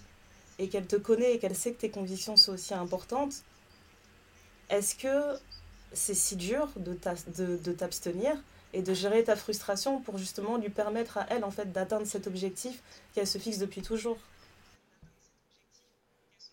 et 0.60 0.69
qu'elle 0.69 0.85
te 0.85 0.97
connaît 0.97 1.34
et 1.34 1.39
qu'elle 1.39 1.56
sait 1.56 1.73
que 1.73 1.80
tes 1.80 1.89
convictions 1.89 2.35
sont 2.35 2.53
aussi 2.53 2.73
importantes, 2.73 3.43
est-ce 4.69 4.95
que 4.95 5.39
c'est 5.93 6.14
si 6.14 6.35
dur 6.35 6.68
de 6.76 7.72
t'abstenir 7.72 8.35
et 8.73 8.81
de 8.81 8.93
gérer 8.93 9.23
ta 9.23 9.38
frustration 9.38 10.02
pour 10.02 10.18
justement 10.18 10.57
lui 10.57 10.69
permettre 10.69 11.18
à 11.18 11.26
elle 11.30 11.45
en 11.45 11.52
fait 11.52 11.72
d'atteindre 11.72 12.06
cet 12.06 12.27
objectif 12.27 12.81
qu'elle 13.14 13.27
se 13.27 13.38
fixe 13.38 13.57
depuis 13.57 13.81
toujours? 13.81 14.18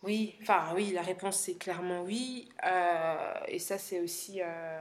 Oui, 0.04 0.36
enfin 0.42 0.72
oui, 0.74 0.92
la 0.92 1.02
réponse 1.02 1.36
c'est 1.36 1.54
clairement 1.54 2.02
oui. 2.02 2.48
Euh, 2.64 3.34
et 3.48 3.58
ça 3.58 3.78
c'est 3.78 4.00
aussi 4.00 4.40
euh, 4.40 4.80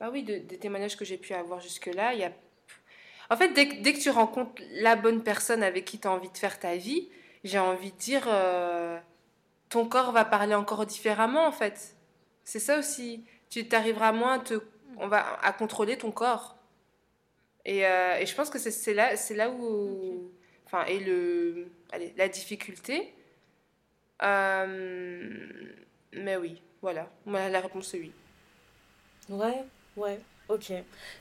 bah 0.00 0.10
oui, 0.12 0.22
des 0.22 0.58
témoignages 0.58 0.96
que 0.96 1.04
j'ai 1.04 1.18
pu 1.18 1.34
avoir 1.34 1.60
jusque-là, 1.60 2.14
il 2.14 2.20
y 2.20 2.24
a... 2.24 2.32
En 3.30 3.36
fait, 3.36 3.48
dès, 3.48 3.66
dès, 3.66 3.92
que 3.92 4.00
tu 4.00 4.10
rencontres 4.10 4.62
la 4.70 4.96
bonne 4.96 5.22
personne 5.22 5.62
avec 5.62 5.84
qui 5.84 5.98
tu 5.98 6.08
as 6.08 6.10
envie 6.10 6.30
de 6.30 6.38
faire 6.38 6.58
ta 6.58 6.76
vie, 6.76 7.08
j'ai 7.44 7.58
envie 7.58 7.92
de 7.92 7.98
dire... 7.98 8.24
Euh, 8.26 8.98
ton 9.68 9.86
corps 9.86 10.12
va 10.12 10.24
parler 10.24 10.54
encore 10.54 10.86
différemment 10.86 11.46
en 11.46 11.52
fait. 11.52 11.96
C'est 12.44 12.60
ça 12.60 12.78
aussi. 12.78 13.24
Tu 13.50 13.68
t'arriveras 13.68 14.12
moins 14.12 14.34
à, 14.34 14.38
te, 14.38 14.54
on 14.98 15.08
va, 15.08 15.38
à 15.42 15.52
contrôler 15.52 15.98
ton 15.98 16.10
corps. 16.10 16.56
Et, 17.64 17.86
euh, 17.86 18.16
et 18.18 18.26
je 18.26 18.34
pense 18.34 18.50
que 18.50 18.58
c'est 18.58 18.94
là, 18.94 19.16
c'est 19.16 19.34
là 19.34 19.50
où, 19.50 20.30
enfin, 20.64 20.84
et 20.86 21.00
le, 21.00 21.70
allez, 21.92 22.14
la 22.16 22.28
difficulté. 22.28 23.12
Euh, 24.22 25.34
mais 26.12 26.36
oui, 26.36 26.62
voilà. 26.80 27.10
La 27.26 27.60
réponse 27.60 27.92
est 27.94 27.98
oui. 27.98 28.12
Ouais, 29.28 29.64
ouais, 29.98 30.20
ok. 30.48 30.72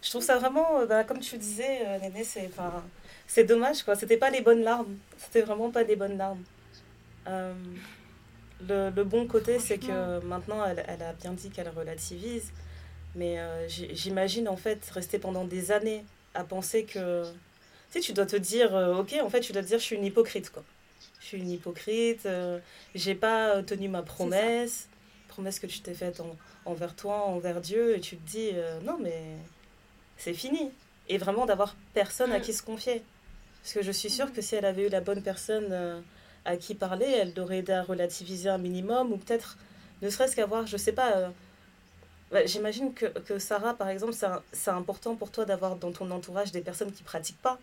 Je 0.01 0.09
trouve 0.09 0.23
ça 0.23 0.37
vraiment, 0.37 0.79
euh, 0.79 0.85
bah, 0.85 1.03
comme 1.03 1.19
tu 1.19 1.37
disais, 1.37 1.99
Néné, 1.99 2.23
c'est, 2.23 2.49
c'est 3.27 3.43
dommage 3.43 3.83
quoi. 3.83 3.95
C'était 3.95 4.17
pas 4.17 4.29
les 4.29 4.41
bonnes 4.41 4.63
larmes. 4.63 4.97
C'était 5.17 5.41
vraiment 5.41 5.71
pas 5.71 5.83
des 5.83 5.95
bonnes 5.95 6.17
larmes. 6.17 6.43
Le, 8.67 8.89
le, 8.89 9.03
bon 9.03 9.27
côté, 9.27 9.59
c'est 9.59 9.77
que 9.77 10.19
maintenant, 10.25 10.65
elle, 10.65 10.83
elle, 10.87 11.03
a 11.03 11.13
bien 11.13 11.33
dit 11.33 11.49
qu'elle 11.49 11.69
relativise. 11.69 12.51
Mais 13.17 13.39
euh, 13.39 13.67
j'imagine, 13.67 14.47
en 14.47 14.55
fait, 14.55 14.87
rester 14.91 15.17
pendant 15.17 15.43
des 15.43 15.71
années 15.71 16.05
à 16.33 16.43
penser 16.43 16.83
que... 16.83 17.23
Tu 17.23 17.29
sais, 17.93 17.99
tu 17.99 18.13
dois 18.13 18.25
te 18.25 18.35
dire, 18.35 18.75
euh, 18.75 18.97
ok, 18.97 19.15
en 19.23 19.29
fait, 19.29 19.39
tu 19.39 19.53
dois 19.53 19.63
te 19.63 19.67
dire, 19.67 19.79
je 19.79 19.83
suis 19.83 19.95
une 19.95 20.05
hypocrite, 20.05 20.51
quoi. 20.51 20.63
Je 21.19 21.25
suis 21.25 21.39
une 21.39 21.49
hypocrite, 21.49 22.25
euh, 22.25 22.59
j'ai 22.93 23.15
pas 23.15 23.63
tenu 23.63 23.89
ma 23.89 24.03
promesse, 24.03 24.87
promesse 25.37 25.59
que 25.59 25.67
tu 25.67 25.81
t'es 25.81 25.93
faite 25.93 26.21
envers 26.65 26.95
toi, 26.95 27.25
envers 27.27 27.61
Dieu, 27.61 27.95
et 27.95 28.01
tu 28.01 28.17
te 28.17 28.29
dis, 28.29 28.51
non, 28.83 28.97
mais 28.99 29.21
c'est 30.17 30.33
fini. 30.33 30.71
Et 31.09 31.17
vraiment 31.17 31.45
d'avoir 31.45 31.75
personne 31.93 32.31
à 32.31 32.39
mm. 32.39 32.41
qui 32.41 32.53
se 32.53 32.63
confier. 32.63 33.03
Parce 33.61 33.73
que 33.73 33.81
je 33.83 33.91
suis 33.91 34.09
sûre 34.09 34.33
que 34.33 34.41
si 34.41 34.55
elle 34.55 34.65
avait 34.65 34.87
eu 34.87 34.89
la 34.89 35.01
bonne 35.01 35.21
personne 35.21 36.03
à 36.45 36.57
qui 36.57 36.73
parler, 36.73 37.05
elle 37.05 37.39
aurait 37.39 37.59
aidé 37.59 37.73
à 37.73 37.83
relativiser 37.83 38.49
un 38.49 38.57
minimum, 38.57 39.13
ou 39.13 39.17
peut-être 39.17 39.57
ne 40.01 40.09
serait-ce 40.09 40.35
qu'avoir, 40.35 40.65
je 40.65 40.77
sais 40.77 40.93
pas. 40.93 41.15
Euh, 41.15 41.29
bah, 42.31 42.45
j'imagine 42.45 42.93
que, 42.93 43.05
que, 43.05 43.39
Sarah, 43.39 43.73
par 43.73 43.89
exemple, 43.89 44.13
c'est 44.51 44.71
important 44.71 45.15
pour 45.15 45.31
toi 45.31 45.45
d'avoir 45.45 45.75
dans 45.75 45.91
ton 45.91 46.09
entourage 46.11 46.51
des 46.51 46.61
personnes 46.61 46.91
qui 46.91 47.03
pratiquent 47.03 47.41
pas. 47.41 47.59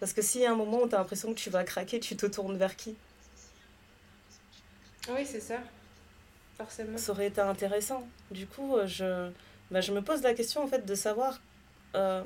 Parce 0.00 0.12
que 0.12 0.20
y 0.38 0.46
a 0.46 0.52
un 0.52 0.56
moment 0.56 0.82
où 0.82 0.88
tu 0.88 0.94
as 0.94 0.98
l'impression 0.98 1.32
que 1.32 1.38
tu 1.38 1.50
vas 1.50 1.64
craquer, 1.64 1.98
tu 1.98 2.16
te 2.16 2.26
tournes 2.26 2.56
vers 2.56 2.76
qui? 2.76 2.96
Oui, 5.10 5.26
c'est 5.26 5.40
ça. 5.40 5.58
Forcément. 6.58 6.98
Ça 6.98 7.12
aurait 7.12 7.28
été 7.28 7.40
intéressant. 7.40 8.06
Du 8.30 8.46
coup, 8.46 8.76
euh, 8.76 8.86
je, 8.86 9.30
bah, 9.70 9.80
je 9.80 9.92
me 9.92 10.02
pose 10.02 10.22
la 10.22 10.34
question 10.34 10.62
en 10.62 10.66
fait 10.66 10.84
de 10.84 10.94
savoir, 10.94 11.40
euh, 11.94 12.22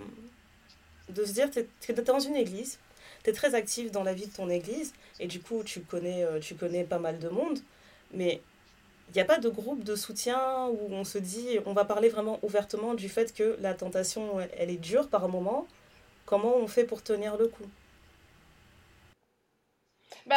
de 1.10 1.24
se 1.24 1.32
dire, 1.32 1.50
tu 1.50 1.60
es, 1.60 1.94
dans 2.02 2.18
une 2.18 2.36
église, 2.36 2.78
tu 3.22 3.30
es 3.30 3.32
très 3.34 3.54
active 3.54 3.90
dans 3.90 4.02
la 4.02 4.14
vie 4.14 4.26
de 4.26 4.32
ton 4.32 4.48
église 4.48 4.94
et 5.20 5.26
du 5.26 5.40
coup 5.40 5.62
tu 5.62 5.80
connais, 5.82 6.24
euh, 6.24 6.40
tu 6.40 6.54
connais 6.54 6.84
pas 6.84 6.98
mal 6.98 7.18
de 7.18 7.28
monde, 7.28 7.58
mais 8.12 8.40
il 9.08 9.14
n'y 9.16 9.20
a 9.20 9.26
pas 9.26 9.38
de 9.38 9.50
groupe 9.50 9.84
de 9.84 9.94
soutien 9.94 10.66
où 10.68 10.88
on 10.90 11.04
se 11.04 11.18
dit, 11.18 11.58
on 11.66 11.74
va 11.74 11.84
parler 11.84 12.08
vraiment 12.08 12.38
ouvertement 12.42 12.94
du 12.94 13.10
fait 13.10 13.34
que 13.34 13.58
la 13.60 13.74
tentation, 13.74 14.40
elle 14.56 14.70
est 14.70 14.76
dure 14.76 15.08
par 15.08 15.28
moment. 15.28 15.68
Comment 16.24 16.56
on 16.56 16.66
fait 16.66 16.84
pour 16.84 17.02
tenir 17.02 17.36
le 17.36 17.48
coup? 17.48 17.66
Bah, 20.26 20.36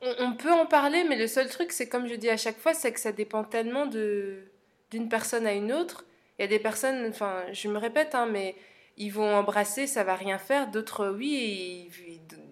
on, 0.00 0.32
peut 0.32 0.52
en 0.52 0.66
parler, 0.66 1.04
mais 1.04 1.16
le 1.16 1.26
seul 1.26 1.48
truc, 1.48 1.72
c'est 1.72 1.88
comme 1.88 2.06
je 2.06 2.14
dis 2.14 2.30
à 2.30 2.36
chaque 2.36 2.58
fois, 2.58 2.74
c'est 2.74 2.92
que 2.92 3.00
ça 3.00 3.12
dépend 3.12 3.44
tellement 3.44 3.86
de 3.86 4.44
d'une 4.90 5.08
personne 5.08 5.46
à 5.46 5.52
une 5.52 5.72
autre. 5.72 6.04
Il 6.38 6.42
y 6.42 6.44
a 6.44 6.48
des 6.48 6.58
personnes, 6.58 7.06
enfin, 7.08 7.44
je 7.52 7.68
me 7.68 7.78
répète, 7.78 8.14
hein, 8.14 8.26
mais 8.26 8.56
ils 8.96 9.10
vont 9.10 9.34
embrasser, 9.34 9.86
ça 9.86 10.04
va 10.04 10.14
rien 10.14 10.38
faire. 10.38 10.68
D'autres, 10.70 11.08
oui, 11.08 11.90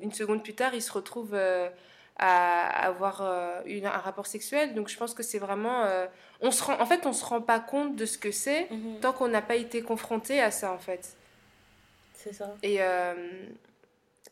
une 0.01 0.13
seconde 0.13 0.43
plus 0.43 0.55
tard, 0.55 0.75
ils 0.75 0.83
se 0.83 0.93
retrouvent 0.93 1.35
euh, 1.35 1.69
à 2.17 2.87
avoir 2.87 3.23
euh, 3.23 3.61
une, 3.67 3.87
un 3.87 3.91
rapport 3.91 4.27
sexuel. 4.27 4.75
Donc 4.75 4.89
je 4.89 4.97
pense 4.97 5.15
que 5.15 5.23
c'est 5.23 5.39
vraiment... 5.39 5.85
Euh, 5.85 6.07
on 6.41 6.51
se 6.51 6.63
rend, 6.63 6.81
en 6.81 6.87
fait, 6.87 7.07
on 7.07 7.13
se 7.13 7.25
rend 7.25 7.41
pas 7.41 7.61
compte 7.61 7.97
de 7.97 8.07
ce 8.07 8.19
que 8.19 8.31
c'est 8.31 8.71
mhm. 8.71 9.01
tant 9.01 9.13
qu'on 9.13 9.29
n'a 9.29 9.43
pas 9.43 9.57
été 9.57 9.83
confronté 9.83 10.41
à 10.41 10.51
ça, 10.51 10.73
en 10.73 10.79
fait. 10.79 11.17
C'est 12.15 12.33
ça. 12.33 12.55
Et, 12.63 12.79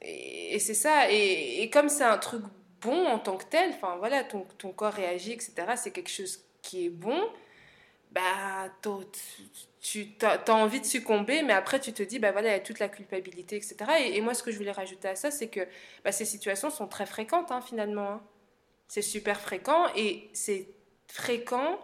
et, 0.03 0.59
c'est 0.59 0.75
ça. 0.75 1.11
Et, 1.11 1.63
et 1.63 1.71
comme 1.71 1.89
c'est 1.89 2.05
un 2.05 2.19
truc 2.19 2.43
bon 2.81 3.07
en 3.07 3.19
tant 3.19 3.37
que 3.37 3.45
tel, 3.45 3.71
enfin 3.71 3.97
voilà, 3.99 4.25
ton, 4.25 4.47
ton 4.59 4.73
corps 4.73 4.93
réagit, 4.93 5.33
etc., 5.33 5.55
c'est 5.77 5.91
quelque 5.91 6.11
chose 6.11 6.41
qui 6.63 6.87
est 6.87 6.91
bon, 6.91 7.21
bah, 8.13 8.71
tu 9.83 10.17
as, 10.23 10.51
envie 10.53 10.81
de 10.81 10.87
succomber, 10.87 11.43
mais 11.43 11.53
après 11.53 11.81
tu 11.81 11.93
te 11.93 12.03
dis, 12.03 12.19
bah 12.19 12.33
voilà, 12.33 12.49
il 12.49 12.53
y 12.53 12.55
a 12.55 12.61
toute 12.61 12.79
la 12.79 12.89
culpabilité, 12.89 13.57
etc. 13.57 13.77
Et, 14.01 14.21
moi, 14.21 14.35
ce 14.35 14.43
que 14.43 14.51
je 14.51 14.57
voulais 14.57 14.73
rajouter 14.73 15.09
à 15.09 15.17
ça, 15.17 15.31
c'est 15.31 15.49
que 15.49 15.61
bah, 16.05 16.13
ces 16.13 16.25
situations 16.25 16.71
sont 16.71 16.87
très 16.87 17.07
fréquentes, 17.07 17.53
hein, 17.53 17.61
finalement. 17.61 18.09
Hein. 18.09 18.23
C'est 18.89 19.03
super 19.03 19.41
fréquent, 19.41 19.87
et 19.97 20.31
c'est 20.33 20.69
fréquent. 21.09 21.79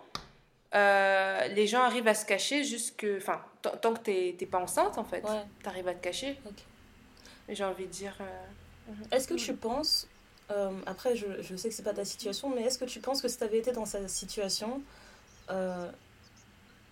Euh, 0.75 1.49
les 1.49 1.67
gens 1.67 1.83
arrivent 1.83 2.09
à 2.09 2.15
se 2.15 2.25
cacher 2.25 2.65
jusque. 2.65 3.07
Enfin, 3.19 3.45
tant 3.83 3.93
que 3.93 4.01
tu 4.01 4.11
n'es 4.11 4.51
pas 4.51 4.59
enceinte, 4.59 4.97
en 4.99 5.05
fait. 5.05 5.23
Tu 5.23 5.69
arrives 5.69 5.89
à 5.89 5.95
te 5.95 6.03
cacher. 6.03 6.39
J'ai 7.55 7.65
envie 7.65 7.87
de 7.87 7.91
dire. 7.91 8.16
Euh, 8.20 8.93
est-ce 9.11 9.29
que 9.29 9.35
tu 9.35 9.55
penses. 9.55 10.09
Euh, 10.51 10.70
après, 10.87 11.16
je, 11.16 11.27
je, 11.41 11.57
sais 11.57 11.69
que 11.69 11.74
c'est 11.74 11.83
pas 11.83 11.95
ta 11.95 12.05
situation, 12.05 12.51
mais 12.51 12.62
est-ce 12.62 12.79
que 12.79 12.85
tu 12.85 13.01
penses 13.01 13.23
que 13.23 13.29
si 13.29 13.39
tu 13.39 13.45
avais 13.45 13.59
été 13.59 13.73
dans 13.73 13.87
sa 13.87 14.07
situation, 14.09 14.83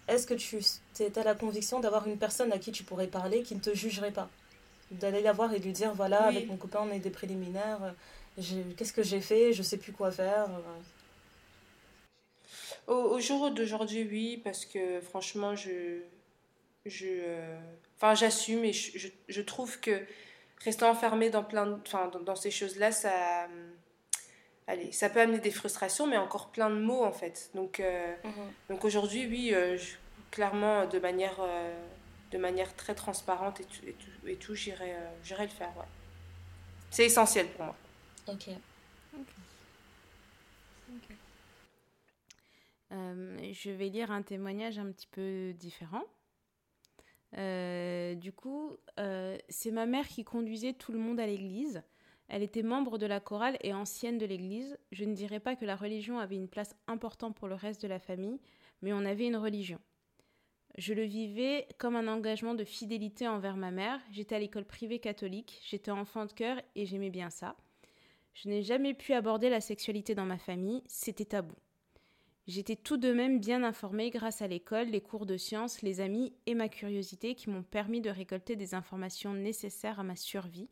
est-ce 0.09 0.27
que 0.27 0.35
tu 0.35 0.59
as 1.19 1.25
la 1.25 1.35
conviction 1.35 1.81
d'avoir 1.81 2.07
une 2.07 2.17
personne 2.17 2.53
à 2.53 2.59
qui 2.59 2.73
tu 2.73 2.85
pourrais 2.85 3.07
parler 3.07 3.43
qui 3.43 3.55
ne 3.55 3.61
te 3.61 3.75
jugerait 3.75 4.13
pas? 4.13 4.31
D'aller 4.93 5.21
la 5.21 5.33
voir 5.33 5.53
et 5.53 5.59
lui 5.59 5.73
dire 5.73 5.95
voilà, 5.95 6.25
avec 6.25 6.49
mon 6.49 6.57
copain, 6.57 6.81
on 6.83 6.93
est 6.93 7.01
des 7.01 7.11
préliminaires, 7.11 7.95
qu'est-ce 8.77 8.93
que 8.93 9.03
j'ai 9.03 9.21
fait, 9.21 9.53
je 9.53 9.63
sais 9.63 9.77
plus 9.77 9.93
quoi 9.93 10.11
faire. 10.11 10.49
Au, 12.87 12.95
au 12.95 13.21
jour 13.21 13.51
d'aujourd'hui, 13.51 14.07
oui, 14.11 14.41
parce 14.43 14.65
que 14.65 15.01
franchement, 15.01 15.55
je. 15.55 16.01
je 16.87 17.07
euh, 17.07 17.59
enfin, 17.97 18.15
j'assume 18.15 18.65
et 18.65 18.73
je, 18.73 19.09
je, 19.29 19.43
trouve 19.43 19.79
que 19.81 20.03
rester 20.65 20.85
enfermé 20.85 21.31
dans, 21.31 21.45
plein 21.45 21.79
enfin, 21.87 22.09
dans, 22.09 22.21
dans 22.21 22.37
ces 22.37 22.51
choses-là, 22.51 22.93
ça 22.93 23.47
allez, 24.71 24.93
ça 24.93 25.11
peut 25.11 25.21
amener 25.21 25.39
des 25.39 25.51
frustrations, 25.51 26.07
mais 26.07 26.17
encore 26.17 26.51
plein 26.51 26.71
de 26.71 26.77
mots 26.77 27.05
en 27.05 27.13
fait. 27.13 27.51
Donc, 27.55 27.81
euh, 27.81 28.15
mhm. 28.25 28.33
donc 28.69 28.85
aujourd'hui, 28.85 29.27
oui, 29.27 29.51
euh, 29.53 29.77
clairement, 30.31 30.87
de 30.87 30.99
manière, 30.99 31.39
euh, 31.41 31.77
de 32.31 32.39
manière 32.39 32.75
très 32.77 32.95
transparente 32.95 33.61
et 33.61 33.65
tout, 33.65 34.27
et 34.27 34.37
tout, 34.37 34.55
j'irai, 34.55 34.95
le 35.29 35.49
faire. 35.49 35.77
Ouais. 35.77 35.85
C'est 36.91 37.05
essentiel 37.05 37.49
pour 37.49 37.67
moi. 37.67 37.77
Ok. 38.29 38.49
je 43.53 43.71
vais 43.71 43.89
lire 43.89 44.11
un 44.11 44.23
témoignage 44.23 44.79
un 44.79 44.91
petit 44.93 45.09
peu 45.11 45.53
différent. 45.55 46.05
Du 47.35 48.33
coup, 48.33 48.77
c'est 49.49 49.71
ma 49.71 49.87
mère 49.87 50.09
qui 50.09 50.25
conduisait 50.25 50.73
tout 50.73 50.93
le 50.93 50.99
monde 50.99 51.21
à 51.21 51.27
l'église. 51.27 51.83
Elle 52.33 52.45
était 52.45 52.63
membre 52.63 52.97
de 52.97 53.07
la 53.07 53.19
chorale 53.19 53.59
et 53.61 53.75
ancienne 53.75 54.17
de 54.17 54.25
l'Église. 54.25 54.79
Je 54.93 55.05
ne 55.05 55.15
dirais 55.15 55.41
pas 55.41 55.57
que 55.57 55.65
la 55.65 55.75
religion 55.75 56.21
avait 56.21 56.37
une 56.37 56.49
place 56.49 56.77
importante 56.87 57.37
pour 57.37 57.49
le 57.49 57.57
reste 57.57 57.83
de 57.83 57.89
la 57.89 57.99
famille, 57.99 58.39
mais 58.83 58.93
on 58.93 59.05
avait 59.05 59.27
une 59.27 59.37
religion. 59.37 59.81
Je 60.79 60.95
le 60.95 61.03
vivais 61.03 61.67
comme 61.79 61.97
un 61.97 62.07
engagement 62.07 62.55
de 62.55 62.63
fidélité 62.63 63.27
envers 63.27 63.57
ma 63.57 63.73
mère. 63.73 64.01
J'étais 64.13 64.37
à 64.37 64.39
l'école 64.39 64.65
privée 64.65 65.01
catholique, 65.01 65.61
j'étais 65.67 65.91
enfant 65.91 66.25
de 66.25 66.33
cœur 66.33 66.63
et 66.77 66.87
j'aimais 66.87 67.11
bien 67.11 67.31
ça. 67.31 67.57
Je 68.33 68.49
n'ai 68.49 68.63
jamais 68.63 68.95
pu 68.95 69.13
aborder 69.13 69.51
la 69.51 69.61
sexualité 69.61 70.15
dans 70.15 70.25
ma 70.25 70.39
famille, 70.39 70.85
c'était 70.87 71.25
tabou. 71.25 71.57
J'étais 72.47 72.77
tout 72.77 72.97
de 72.97 73.13
même 73.13 73.39
bien 73.39 73.63
informée 73.63 74.11
grâce 74.11 74.43
à 74.43 74.49
l'école, 74.49 74.89
les 74.89 75.01
cours 75.01 75.27
de 75.27 75.37
sciences, 75.37 75.83
les 75.83 76.01
amis 76.01 76.33
et 76.47 76.55
ma 76.55 76.69
curiosité 76.69 77.35
qui 77.35 77.51
m'ont 77.51 77.63
permis 77.63 78.01
de 78.01 78.11
récolter 78.11 78.57
des 78.57 78.75
informations 78.75 79.35
nécessaires 79.35 80.01
à 80.01 80.05
ma 80.05 80.17
survie, 80.17 80.69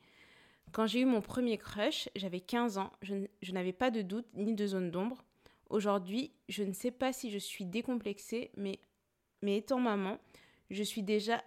quand 0.73 0.87
j'ai 0.87 1.01
eu 1.01 1.05
mon 1.05 1.21
premier 1.21 1.59
crush, 1.59 2.09
j'avais 2.15 2.41
15 2.41 2.79
ans, 2.79 2.93
je, 3.03 3.53
n'avais 3.53 3.73
pas 3.73 3.91
de 3.91 4.03
doute 4.03 4.27
ni 4.35 4.55
de 4.55 4.67
zone 4.67 4.91
d'ombre. 4.91 5.25
Aujourd'hui, 5.71 6.33
je 6.49 6.63
ne 6.63 6.73
sais 6.73 6.91
pas 6.91 7.13
si 7.13 7.31
je 7.31 7.39
suis 7.39 7.65
décomplexée, 7.65 8.51
mais, 8.57 8.79
étant 9.43 9.79
maman, 9.79 10.19
je 10.71 10.83
suis 10.83 11.03
déjà... 11.03 11.43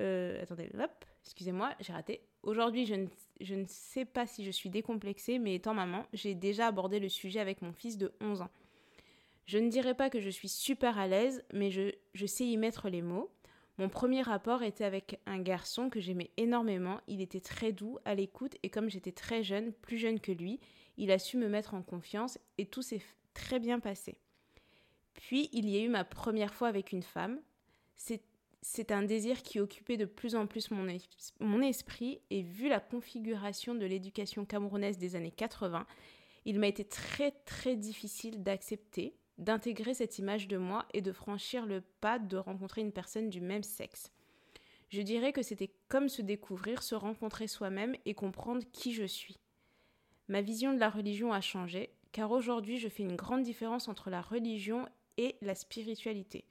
Euh, 0.00 0.42
attendez, 0.42 0.70
hop, 0.78 1.04
excusez-moi, 1.24 1.74
j'ai 1.80 1.92
raté. 1.92 2.20
Aujourd'hui, 2.42 2.86
je 2.86 2.94
ne, 2.94 3.06
je 3.40 3.54
ne 3.54 3.64
sais 3.66 4.04
pas 4.04 4.26
si 4.26 4.44
je 4.44 4.50
suis 4.50 4.70
décomplexée, 4.70 5.38
mais 5.38 5.54
étant 5.54 5.74
maman, 5.74 6.06
j'ai 6.12 6.34
déjà 6.34 6.66
abordé 6.68 7.00
le 7.00 7.08
sujet 7.08 7.40
avec 7.40 7.62
mon 7.62 7.72
fils 7.72 7.98
de 7.98 8.12
11 8.20 8.42
ans. 8.42 8.50
Je 9.48 9.56
ne 9.56 9.70
dirais 9.70 9.94
pas 9.94 10.10
que 10.10 10.20
je 10.20 10.28
suis 10.28 10.50
super 10.50 10.98
à 10.98 11.08
l'aise, 11.08 11.42
mais 11.54 11.70
je, 11.70 12.26
sais 12.26 12.44
y 12.44 12.58
mettre 12.58 12.90
les 12.90 13.00
mots. 13.00 13.32
Mon 13.78 13.88
premier 13.88 14.20
rapport 14.20 14.62
était 14.62 14.84
avec 14.84 15.20
un 15.24 15.38
garçon 15.38 15.88
que 15.88 16.00
j'aimais 16.00 16.30
énormément. 16.36 17.00
Il 17.08 17.22
était 17.22 17.40
très 17.40 17.72
doux, 17.72 17.98
à 18.04 18.14
l'écoute, 18.14 18.56
et 18.62 18.68
comme 18.68 18.90
j'étais 18.90 19.10
très 19.10 19.42
jeune, 19.42 19.72
plus 19.72 19.96
jeune 19.96 20.20
que 20.20 20.32
lui, 20.32 20.60
il 20.98 21.10
a 21.10 21.18
su 21.18 21.38
me 21.38 21.48
mettre 21.48 21.72
en 21.72 21.80
confiance 21.80 22.38
et 22.58 22.66
tout 22.66 22.82
s'est 22.82 23.00
très 23.32 23.58
bien 23.58 23.80
passé. 23.80 24.18
Puis 25.14 25.48
il 25.54 25.70
y 25.70 25.78
a 25.78 25.82
eu 25.82 25.88
ma 25.88 26.04
première 26.04 26.52
fois 26.52 26.68
avec 26.68 26.92
une 26.92 27.02
femme. 27.02 27.40
C'est 28.60 28.92
un 28.92 29.02
désir 29.02 29.42
qui 29.42 29.60
occupait 29.60 29.96
de 29.96 30.04
plus 30.04 30.34
en 30.34 30.46
plus 30.46 30.70
mon, 30.70 30.86
mon 31.40 31.62
esprit 31.62 32.20
et 32.28 32.42
vu 32.42 32.68
la 32.68 32.80
configuration 32.80 33.74
de 33.74 33.86
l'éducation 33.86 34.44
camerounaise 34.44 34.98
des 34.98 35.16
années 35.16 35.30
80, 35.30 35.86
Il 36.44 36.58
m'a 36.58 36.68
été 36.68 36.84
très 36.84 37.30
très 37.30 37.76
difficile 37.76 38.42
d'accepter, 38.42 39.14
d'intégrer 39.38 39.94
cette 39.94 40.18
image 40.18 40.48
de 40.48 40.56
moi 40.56 40.84
et 40.92 41.00
de 41.00 41.12
franchir 41.12 41.64
le 41.64 41.80
pas 42.00 42.18
de 42.18 42.36
rencontrer 42.36 42.80
une 42.80 42.92
personne 42.92 43.30
du 43.30 43.40
même 43.40 43.62
sexe. 43.62 44.12
Je 44.90 45.02
dirais 45.02 45.32
que 45.32 45.42
c'était 45.42 45.70
comme 45.88 46.08
se 46.08 46.22
découvrir, 46.22 46.82
se 46.82 46.94
rencontrer 46.94 47.46
soi-même 47.46 47.94
et 48.04 48.14
comprendre 48.14 48.64
qui 48.72 48.92
je 48.92 49.04
suis. 49.04 49.38
Ma 50.28 50.42
vision 50.42 50.72
de 50.72 50.78
la 50.78 50.90
religion 50.90 51.32
a 51.32 51.40
changé, 51.40 51.90
car 52.12 52.30
aujourd'hui 52.30 52.78
je 52.78 52.88
fais 52.88 53.02
une 53.02 53.16
grande 53.16 53.42
différence 53.42 53.88
entre 53.88 54.10
la 54.10 54.22
religion 54.22 54.86
et 55.16 55.36
la 55.40 55.54
spiritualité. 55.54 56.44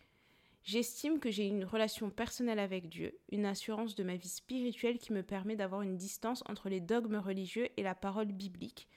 J'estime 0.63 1.19
que 1.19 1.31
j'ai 1.31 1.47
une 1.47 1.63
relation 1.63 2.09
personnelle 2.09 2.59
avec 2.59 2.89
Dieu, 2.89 3.17
une 3.31 3.45
assurance 3.45 3.95
de 3.95 4.03
ma 4.03 4.17
vie 4.17 4.27
spirituelle 4.27 4.97
qui 4.97 5.13
me 5.13 5.23
permet 5.23 5.55
d'avoir 5.55 5.81
une 5.81 5.95
distance 5.95 6.43
entre 6.47 6.69
les 6.69 6.81
dogmes 6.81 7.15
religieux 7.15 7.69
et 7.77 7.83
la 7.83 7.95
parole 7.95 8.33
biblique. 8.33 8.87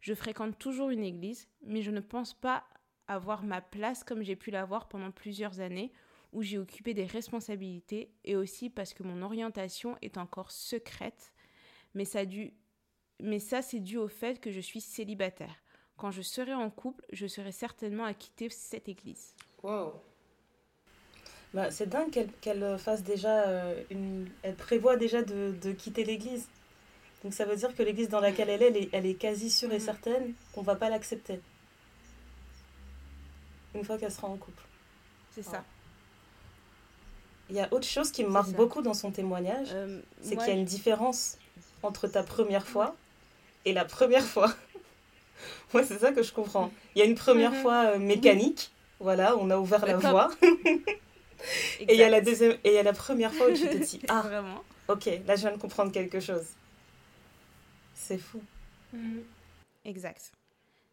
Je 0.00 0.14
fréquente 0.14 0.58
toujours 0.58 0.88
une 0.88 1.04
église, 1.04 1.46
mais 1.62 1.82
je 1.82 1.90
ne 1.90 2.00
pense 2.00 2.32
pas 2.32 2.64
avoir 3.10 3.42
ma 3.42 3.60
place 3.60 4.04
comme 4.04 4.22
j'ai 4.22 4.36
pu 4.36 4.50
l'avoir 4.50 4.88
pendant 4.88 5.10
plusieurs 5.10 5.60
années, 5.60 5.92
où 6.32 6.42
j'ai 6.42 6.58
occupé 6.58 6.94
des 6.94 7.04
responsabilités, 7.04 8.10
et 8.24 8.36
aussi 8.36 8.70
parce 8.70 8.94
que 8.94 9.02
mon 9.02 9.22
orientation 9.22 9.96
est 10.00 10.16
encore 10.16 10.52
secrète, 10.52 11.32
mais 11.94 12.04
ça, 12.04 12.24
dû... 12.24 12.52
mais 13.18 13.40
ça 13.40 13.62
c'est 13.62 13.80
dû 13.80 13.96
au 13.96 14.08
fait 14.08 14.40
que 14.40 14.50
je 14.50 14.60
suis 14.60 14.80
célibataire. 14.80 15.62
Quand 15.96 16.10
je 16.10 16.22
serai 16.22 16.54
en 16.54 16.70
couple, 16.70 17.04
je 17.12 17.26
serai 17.26 17.52
certainement 17.52 18.04
à 18.04 18.14
quitter 18.14 18.48
cette 18.48 18.88
église. 18.88 19.34
Wow. 19.62 19.92
Bah, 21.52 21.70
c'est 21.70 21.88
dingue 21.88 22.28
qu'elle 22.40 22.78
fasse 22.78 23.02
déjà 23.02 23.48
euh, 23.48 23.82
une. 23.90 24.28
Elle 24.42 24.54
prévoit 24.54 24.96
déjà 24.96 25.22
de, 25.22 25.52
de 25.60 25.72
quitter 25.72 26.04
l'église. 26.04 26.46
Donc 27.22 27.34
ça 27.34 27.44
veut 27.44 27.56
dire 27.56 27.74
que 27.74 27.82
l'église 27.82 28.08
dans 28.08 28.20
laquelle 28.20 28.48
elle 28.48 28.62
est, 28.62 28.88
elle 28.92 29.04
est, 29.04 29.14
quasi 29.14 29.50
sûre 29.50 29.70
et 29.72 29.78
mhm. 29.78 29.80
certaine 29.80 30.34
qu'on 30.54 30.62
va 30.62 30.76
pas 30.76 30.88
l'accepter. 30.88 31.40
Une 33.74 33.84
fois 33.84 33.98
qu'elle 33.98 34.12
sera 34.12 34.28
en 34.28 34.36
couple. 34.36 34.62
C'est 35.34 35.42
ça. 35.42 35.64
Il 37.48 37.56
y 37.56 37.60
a 37.60 37.68
autre 37.72 37.86
chose 37.86 38.12
qui 38.12 38.24
me 38.24 38.30
marque 38.30 38.50
beaucoup 38.50 38.80
dans 38.80 38.94
son 38.94 39.10
témoignage, 39.10 39.68
euh, 39.72 40.00
c'est 40.20 40.36
qu'il 40.36 40.46
y 40.46 40.50
a 40.50 40.54
une 40.54 40.64
différence 40.64 41.36
entre 41.82 42.06
ta 42.06 42.22
première 42.22 42.66
fois 42.66 42.94
et 43.64 43.72
la 43.72 43.84
première 43.84 44.24
fois. 44.24 44.54
Moi, 45.72 45.84
c'est 45.84 45.98
ça 45.98 46.12
que 46.12 46.22
je 46.22 46.32
comprends. 46.32 46.70
Il 46.94 47.00
y 47.00 47.02
a 47.02 47.04
une 47.04 47.16
première 47.16 47.50
mhm. 47.50 47.62
fois 47.62 47.86
euh, 47.86 47.98
mécanique, 47.98 48.70
voilà, 49.00 49.36
on 49.36 49.50
a 49.50 49.56
ouvert 49.56 49.84
la 49.84 49.96
voie. 49.96 50.30
et 51.80 51.94
il 51.94 51.98
y 51.98 52.02
a 52.02 52.08
la 52.08 52.20
deuxième 52.20 52.52
et 52.64 52.70
il 52.70 52.74
y 52.74 52.78
a 52.78 52.82
la 52.82 52.92
première 52.92 53.32
fois 53.32 53.48
où 53.48 53.54
tu 53.54 53.68
te 53.68 53.76
dis 53.76 54.00
ah 54.08 54.22
vraiment 54.22 54.62
ok 54.88 55.06
là 55.26 55.36
je 55.36 55.40
viens 55.40 55.52
de 55.52 55.60
comprendre 55.60 55.92
quelque 55.92 56.20
chose 56.20 56.46
c'est 57.94 58.18
fou 58.18 58.42
mhm. 58.92 59.22
exact 59.84 60.32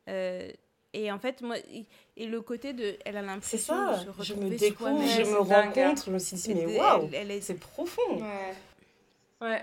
euh, 0.08 0.52
et 0.94 1.12
en 1.12 1.20
fait 1.20 1.42
moi 1.42 1.58
et 2.16 2.26
le 2.26 2.42
côté 2.42 2.74
de 2.74 2.96
elle 3.06 3.18
a 3.18 3.22
l'impression 3.22 3.92
de 3.92 3.96
se 3.96 4.08
retrouver 4.08 4.24
je 4.24 4.34
me 4.34 4.50
découvre 4.50 5.06
je 5.06 5.22
me 5.24 5.40
rencontre 5.40 6.06
je 6.06 6.12
me 6.12 6.20
suis 6.20 6.38
dit 6.38 6.56
mais 6.56 6.78
waouh 6.78 7.10
c'est 7.42 7.60
profond. 7.60 8.18
Ouais. 8.18 8.54
Ouais. 9.42 9.62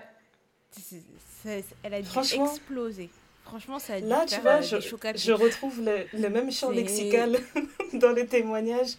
Elle 1.83 1.95
a 1.95 2.03
dû 2.03 2.09
exploser. 2.19 3.11
Franchement, 3.45 3.79
ça 3.79 3.95
a 3.95 4.01
dû 4.01 4.09
Là, 4.09 4.25
tu 4.27 4.41
vois, 4.41 4.63
je, 4.63 4.81
je, 4.81 5.33
retrouve 5.33 5.83
le, 5.83 6.07
le 6.15 6.29
même 6.31 6.51
champ 6.51 6.71
lexical 6.71 7.39
dans 7.93 8.13
les 8.13 8.27
témoignages 8.27 8.97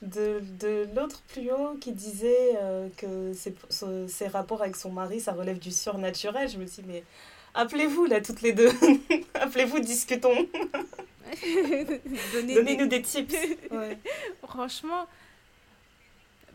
de, 0.00 0.42
de 0.58 0.88
l'autre 0.96 1.22
plus 1.28 1.50
haut 1.52 1.74
qui 1.78 1.92
disait 1.92 2.56
euh, 2.56 2.88
que 2.96 3.34
ses, 3.34 3.54
ses, 4.08 4.26
rapports 4.28 4.62
avec 4.62 4.76
son 4.76 4.90
mari, 4.90 5.20
ça 5.20 5.32
relève 5.32 5.58
du 5.58 5.70
surnaturel. 5.70 6.48
Je 6.48 6.56
me 6.56 6.66
suis 6.66 6.82
dit, 6.82 6.88
mais 6.88 7.04
appelez-vous 7.54 8.06
là 8.06 8.20
toutes 8.20 8.42
les 8.42 8.52
deux. 8.52 8.70
appelez-vous, 9.34 9.80
discutons. 9.80 10.48
Donnez-nous 12.54 12.86
des... 12.86 13.02
tips. 13.02 13.34
Franchement, 14.42 15.06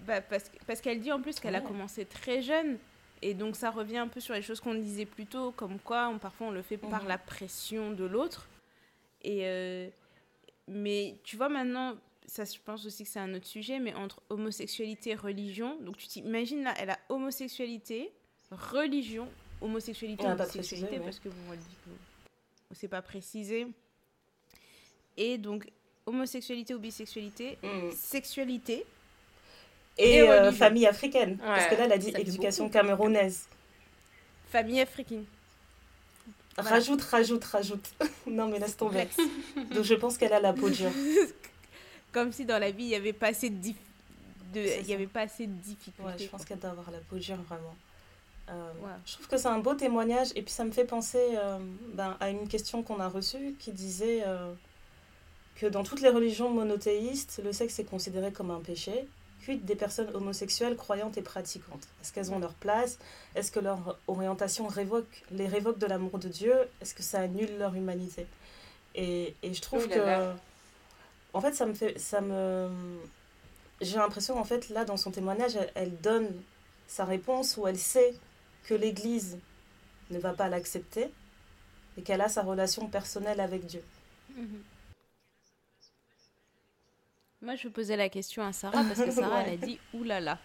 bah, 0.06 0.22
parce, 0.22 0.52
parce 0.66 0.82
qu'elle 0.82 1.00
dit 1.00 1.12
en 1.12 1.22
plus 1.22 1.40
qu'elle 1.40 1.56
a 1.56 1.62
commencé 1.62 2.06
très 2.06 2.42
jeune. 2.42 2.78
Et 3.22 3.34
donc 3.34 3.56
ça 3.56 3.72
revient 3.72 3.98
un 3.98 4.08
peu 4.08 4.20
sur 4.20 4.36
les 4.36 4.42
choses 4.42 4.60
qu'on 4.60 4.76
disait 4.76 5.06
plus 5.06 5.26
tôt, 5.26 5.52
comme 5.52 5.80
quoi 5.80 6.08
on, 6.10 6.20
parfois 6.20 6.48
on 6.48 6.52
le 6.52 6.62
fait 6.62 6.78
par 6.78 7.06
la 7.06 7.18
pression 7.18 7.92
de 7.92 8.04
l'autre. 8.04 8.48
Et 9.24 9.42
euh, 9.46 9.90
mais 10.68 11.16
tu 11.24 11.36
vois 11.36 11.50
maintenant, 11.50 11.96
ça 12.28 12.44
je 12.46 12.60
pense 12.64 12.86
aussi 12.86 13.04
que 13.04 13.10
c'est 13.10 13.20
un 13.20 13.34
autre 13.34 13.48
sujet, 13.48 13.80
mais 13.80 13.94
entre 13.96 14.22
homosexualité 14.30 15.12
et 15.12 15.16
religion, 15.16 15.78
donc 15.82 15.98
tu 15.98 16.08
t'imagines 16.08 16.64
là, 16.64 16.74
elle 16.78 16.92
a 16.92 17.00
homosexualité, 17.10 18.12
religion, 18.52 19.28
homosexualité, 19.62 20.26
on 20.26 20.32
homosexualité, 20.32 21.00
parce 21.00 21.20
que 21.20 21.30
bon, 21.30 21.36
on 21.50 21.54
ne 22.72 22.76
s'est 22.76 22.88
pas 22.88 23.02
précisé. 23.02 23.68
Et 25.18 25.38
donc 25.38 25.68
homosexualité 26.06 26.74
ou 26.74 26.80
bisexualité, 26.80 27.58
mm. 27.62 27.92
sexualité. 27.92 28.86
Et, 29.98 30.22
euh, 30.22 30.52
famille 30.52 30.86
africaine. 30.86 31.38
parce 31.38 31.68
que 31.68 31.76
là, 31.76 31.86
elle 31.86 31.92
a 31.92 31.98
dit 31.98 32.14
éducation 32.18 32.70
camerounaise. 32.70 33.48
Famille 34.50 34.80
africaine. 34.80 35.26
Rajoute, 36.58 37.02
rajoute, 37.02 37.44
rajoute. 37.44 37.90
non, 38.28 38.48
mais 38.48 38.60
laisse 38.60 38.78
tomber. 38.78 39.08
Donc, 39.74 39.84
je 39.84 39.94
pense 39.96 40.18
qu'elle 40.18 40.34
a 40.34 40.40
la 40.40 40.54
peau 40.54 40.70
dure. 40.70 40.92
Comme 42.12 42.32
si 42.32 42.46
dans 42.46 42.58
la 42.58 42.72
vie, 42.72 42.86
il 42.86 42.90
n'y 42.90 42.96
avait 42.96 43.14
pas 43.14 43.28
assez 43.28 43.50
de, 43.50 43.70
de 44.54 44.80
il 44.82 44.88
y 44.88 44.94
avait 44.94 45.08
pas 45.08 45.22
assez 45.22 45.46
de 45.46 45.54
difficultés. 45.54 46.04
Ouais, 46.04 46.18
je 46.18 46.28
pense 46.28 46.46
qu'elle 46.46 46.60
doit 46.60 46.72
avoir 46.72 46.90
la 46.90 47.00
peau 47.00 47.18
dure, 47.18 47.42
vraiment. 47.44 47.76
Euh, 48.50 48.72
Je 49.06 49.14
trouve 49.14 49.28
que 49.28 49.38
c'est 49.38 49.48
un 49.48 49.60
beau 49.60 49.74
témoignage 49.74 50.30
et 50.36 50.42
puis 50.42 50.54
ça 50.54 50.64
me 50.64 50.72
fait 50.72 50.86
penser 50.86 51.36
euh, 51.36 51.58
ben, 51.94 52.16
à 52.20 52.30
une 52.30 52.48
question 52.48 52.82
qu'on 52.84 53.00
a 53.00 53.08
reçue 53.08 53.56
qui 53.60 53.72
disait 53.72 54.24
euh, 54.26 54.54
que 55.56 55.66
dans 55.66 55.84
toutes 55.84 56.02
les 56.02 56.10
religions 56.10 56.50
monothéistes, 56.50 57.42
le 57.44 57.52
sexe 57.52 57.80
est 57.80 57.86
considéré 57.86 58.32
comme 58.32 58.52
un 58.52 58.62
péché. 58.62 59.08
Puis 59.42 59.58
des 59.58 59.76
personnes 59.76 60.10
homosexuelles 60.14 60.76
croyantes 60.76 61.18
et 61.18 61.22
pratiquantes? 61.22 61.88
Est-ce 62.02 62.12
qu'elles 62.12 62.32
ont 62.32 62.40
leur 62.40 62.54
place? 62.54 62.98
Est-ce 63.36 63.52
que 63.52 63.60
leur 63.60 63.98
orientation 64.08 64.68
révoque, 64.68 65.24
les 65.32 65.48
révoque 65.48 65.78
de 65.78 65.86
l'amour 65.86 66.18
de 66.18 66.28
Dieu? 66.28 66.54
Est-ce 66.82 66.94
que 66.94 67.04
ça 67.04 67.20
annule 67.20 67.58
leur 67.58 67.74
humanité? 67.76 68.26
Et, 68.96 69.36
et, 69.44 69.54
je 69.54 69.62
trouve 69.62 69.88
que 69.88 70.34
en 71.38 71.42
fait, 71.42 71.54
ça 71.54 71.68
me 71.68 71.74
fait. 71.76 72.00
Ça 72.00 72.20
me... 72.20 72.68
J'ai 73.80 73.98
l'impression, 73.98 74.40
en 74.40 74.44
fait, 74.44 74.70
là, 74.70 74.86
dans 74.86 74.98
son 74.98 75.12
témoignage, 75.12 75.58
elle, 75.76 75.96
donne 76.02 76.30
sa 76.88 77.06
réponse 77.06 77.58
où 77.58 77.68
elle 77.68 77.78
sait 77.78 78.16
que 78.68 78.74
l'Église 78.74 79.40
ne 80.12 80.20
va 80.20 80.34
pas 80.34 80.50
l'accepter 80.50 81.10
et 81.98 82.02
qu'elle 82.04 82.22
a 82.22 82.30
sa 82.30 82.44
relation 82.44 82.88
personnelle 82.88 83.40
avec 83.40 83.66
Dieu. 83.66 83.84
Mhm. 84.36 84.64
Moi, 87.42 87.56
je 87.56 87.68
posais 87.70 87.96
la 87.96 88.10
question 88.10 88.44
à 88.44 88.54
Sarah 88.54 88.84
parce 88.84 89.02
que 89.02 89.12
Sarah, 89.20 89.44
elle 89.44 89.54
a 89.54 89.58
dit 89.58 89.80
oulala. 89.94 90.38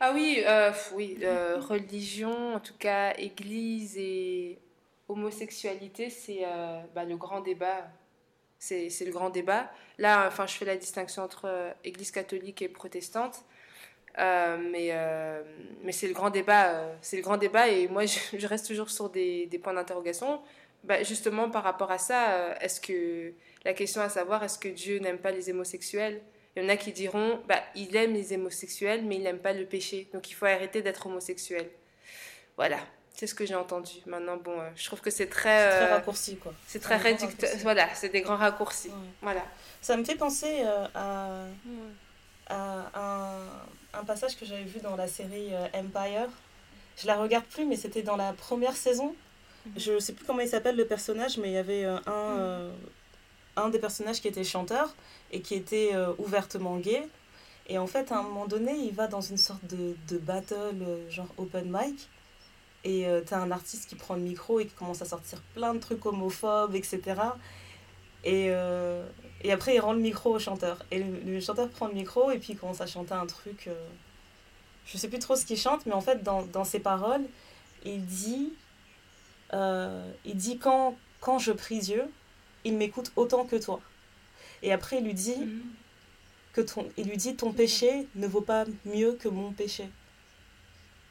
Ah 0.00 0.12
oui, 0.12 0.42
euh, 0.46 0.72
oui, 0.94 1.18
euh, 1.22 1.60
religion, 1.60 2.54
en 2.54 2.60
tout 2.60 2.76
cas, 2.76 3.14
Église 3.16 3.96
et 3.96 4.58
homosexualité, 5.08 6.10
c'est 6.10 6.44
euh, 6.44 6.80
bah, 6.94 7.04
le 7.04 7.16
grand 7.16 7.40
débat 7.40 7.88
c'est 8.60 9.04
le 9.04 9.10
grand 9.10 9.30
débat. 9.30 9.70
Là, 9.98 10.26
enfin, 10.28 10.46
je 10.46 10.54
fais 10.54 10.64
la 10.64 10.76
distinction 10.76 11.22
entre 11.22 11.46
euh, 11.46 11.72
Église 11.82 12.10
catholique 12.10 12.62
et 12.62 12.68
protestante. 12.68 13.44
Euh, 14.18 14.56
mais 14.70 14.88
euh, 14.90 15.42
mais 15.82 15.92
c'est 15.92 16.08
le 16.08 16.12
grand 16.12 16.30
débat 16.30 16.82
c'est 17.00 17.16
le 17.16 17.22
grand 17.22 17.36
débat 17.36 17.68
et 17.68 17.86
moi 17.86 18.02
je, 18.06 18.46
reste 18.46 18.66
toujours 18.66 18.90
sur 18.90 19.08
des, 19.08 19.46
des 19.46 19.58
points 19.58 19.72
d'interrogation 19.72 20.40
bah, 20.82 21.04
justement 21.04 21.48
par 21.48 21.62
rapport 21.62 21.92
à 21.92 21.98
ça 21.98 22.56
est-ce 22.60 22.80
que 22.80 23.32
la 23.64 23.72
question 23.72 24.00
à 24.02 24.08
savoir 24.08 24.42
est-ce 24.42 24.58
que 24.58 24.68
Dieu 24.68 24.98
n'aime 24.98 25.18
pas 25.18 25.30
les 25.30 25.48
homosexuels? 25.50 26.20
Il 26.56 26.64
y 26.64 26.66
en 26.66 26.68
a 26.68 26.76
qui 26.76 26.90
diront 26.90 27.40
bah, 27.46 27.62
il 27.76 27.94
aime 27.94 28.14
les 28.14 28.32
homosexuels 28.32 29.04
mais 29.04 29.14
il 29.14 29.22
n'aime 29.22 29.38
pas 29.38 29.52
le 29.52 29.64
péché 29.64 30.08
donc 30.12 30.28
il 30.28 30.34
faut 30.34 30.46
arrêter 30.46 30.82
d'être 30.82 31.06
homosexuel 31.06 31.68
voilà 32.56 32.78
c'est 33.20 33.26
ce 33.26 33.34
que 33.34 33.44
j'ai 33.44 33.54
entendu. 33.54 33.96
Maintenant, 34.06 34.38
bon, 34.38 34.58
euh, 34.58 34.70
je 34.76 34.86
trouve 34.86 35.02
que 35.02 35.10
c'est 35.10 35.26
très. 35.26 35.68
très 35.68 35.90
euh, 35.90 35.94
raccourci, 35.96 36.36
quoi. 36.36 36.54
C'est 36.66 36.78
très 36.78 36.96
réducteur. 36.96 37.50
Voilà, 37.60 37.86
c'est 37.94 38.08
des 38.08 38.22
grands 38.22 38.36
raccourcis. 38.36 38.90
Voilà. 39.20 39.44
Ça 39.82 39.94
me 39.98 40.04
fait 40.04 40.14
penser 40.14 40.62
euh, 40.64 40.86
à, 40.94 41.44
à 42.48 42.90
un, 42.94 43.44
un, 43.94 44.04
passage 44.04 44.36
que 44.36 44.44
j'avais 44.44 44.64
vu 44.64 44.80
dans 44.80 44.96
la 44.96 45.08
série 45.08 45.50
Empire. 45.74 46.28
Je 46.96 47.06
la 47.06 47.16
regarde 47.16 47.44
plus, 47.46 47.64
mais 47.64 47.76
c'était 47.76 48.02
dans 48.02 48.16
la 48.16 48.32
première 48.32 48.76
saison. 48.76 49.14
Mhm. 49.66 49.72
Je 49.76 49.98
sais 49.98 50.12
plus 50.12 50.24
comment 50.24 50.40
il 50.40 50.48
s'appelle 50.48 50.76
le 50.76 50.86
personnage, 50.86 51.38
mais 51.38 51.48
il 51.48 51.54
y 51.54 51.58
avait 51.58 51.84
un, 51.84 52.00
mhm. 52.06 52.72
un 53.56 53.68
des 53.68 53.78
personnages 53.78 54.20
qui 54.20 54.28
était 54.28 54.44
chanteur 54.44 54.94
et 55.32 55.40
qui 55.40 55.54
était 55.54 55.92
ouvertement 56.18 56.76
gay. 56.76 57.06
Et 57.68 57.78
en 57.78 57.86
fait, 57.86 58.10
à 58.10 58.18
un 58.18 58.22
moment 58.22 58.46
donné, 58.46 58.72
il 58.72 58.92
va 58.92 59.06
dans 59.06 59.20
une 59.20 59.38
sorte 59.38 59.64
de, 59.66 59.94
de 60.08 60.18
battle, 60.18 60.74
genre 61.08 61.28
open 61.38 61.70
mic. 61.70 62.08
Et 62.84 63.06
euh, 63.06 63.20
tu 63.26 63.34
as 63.34 63.38
un 63.38 63.50
artiste 63.50 63.88
qui 63.88 63.94
prend 63.94 64.14
le 64.14 64.22
micro 64.22 64.60
et 64.60 64.66
qui 64.66 64.74
commence 64.74 65.02
à 65.02 65.04
sortir 65.04 65.40
plein 65.54 65.74
de 65.74 65.80
trucs 65.80 66.04
homophobes, 66.04 66.74
etc. 66.74 67.00
Et, 68.24 68.46
euh, 68.50 69.06
et 69.42 69.52
après, 69.52 69.74
il 69.74 69.80
rend 69.80 69.92
le 69.92 70.00
micro 70.00 70.34
au 70.34 70.38
chanteur. 70.38 70.84
Et 70.90 71.02
le, 71.02 71.40
chanteur 71.40 71.68
prend 71.68 71.88
le 71.88 71.94
micro 71.94 72.30
et 72.30 72.38
puis 72.38 72.52
il 72.54 72.58
commence 72.58 72.80
à 72.80 72.86
chanter 72.86 73.14
un 73.14 73.26
truc. 73.26 73.68
Euh, 73.68 73.88
je 74.86 74.98
sais 74.98 75.08
plus 75.08 75.18
trop 75.18 75.36
ce 75.36 75.44
qu'il 75.44 75.56
chante, 75.56 75.86
mais 75.86 75.92
en 75.92 76.00
fait, 76.00 76.22
dans, 76.22 76.42
dans 76.42 76.64
ses 76.64 76.80
paroles, 76.80 77.24
il 77.84 78.04
dit, 78.04 78.52
il 79.52 80.34
dit 80.34 80.58
quand, 80.58 80.96
quand 81.20 81.38
je 81.38 81.52
prie 81.52 81.78
Dieu, 81.78 82.04
il 82.64 82.76
m'écoute 82.76 83.12
autant 83.16 83.44
que 83.44 83.56
toi. 83.56 83.80
Et 84.62 84.72
après, 84.72 84.98
il 84.98 85.04
lui 85.04 85.14
dit 85.14 85.36
mhm. 85.36 85.62
que 86.52 86.60
ton, 86.60 86.88
il 86.96 87.08
lui 87.08 87.16
dit 87.16 87.36
ton 87.36 87.52
péché 87.52 88.06
ne 88.14 88.26
vaut 88.26 88.40
pas 88.40 88.64
mieux 88.84 89.12
que 89.12 89.28
mon 89.28 89.52
péché. 89.52 89.88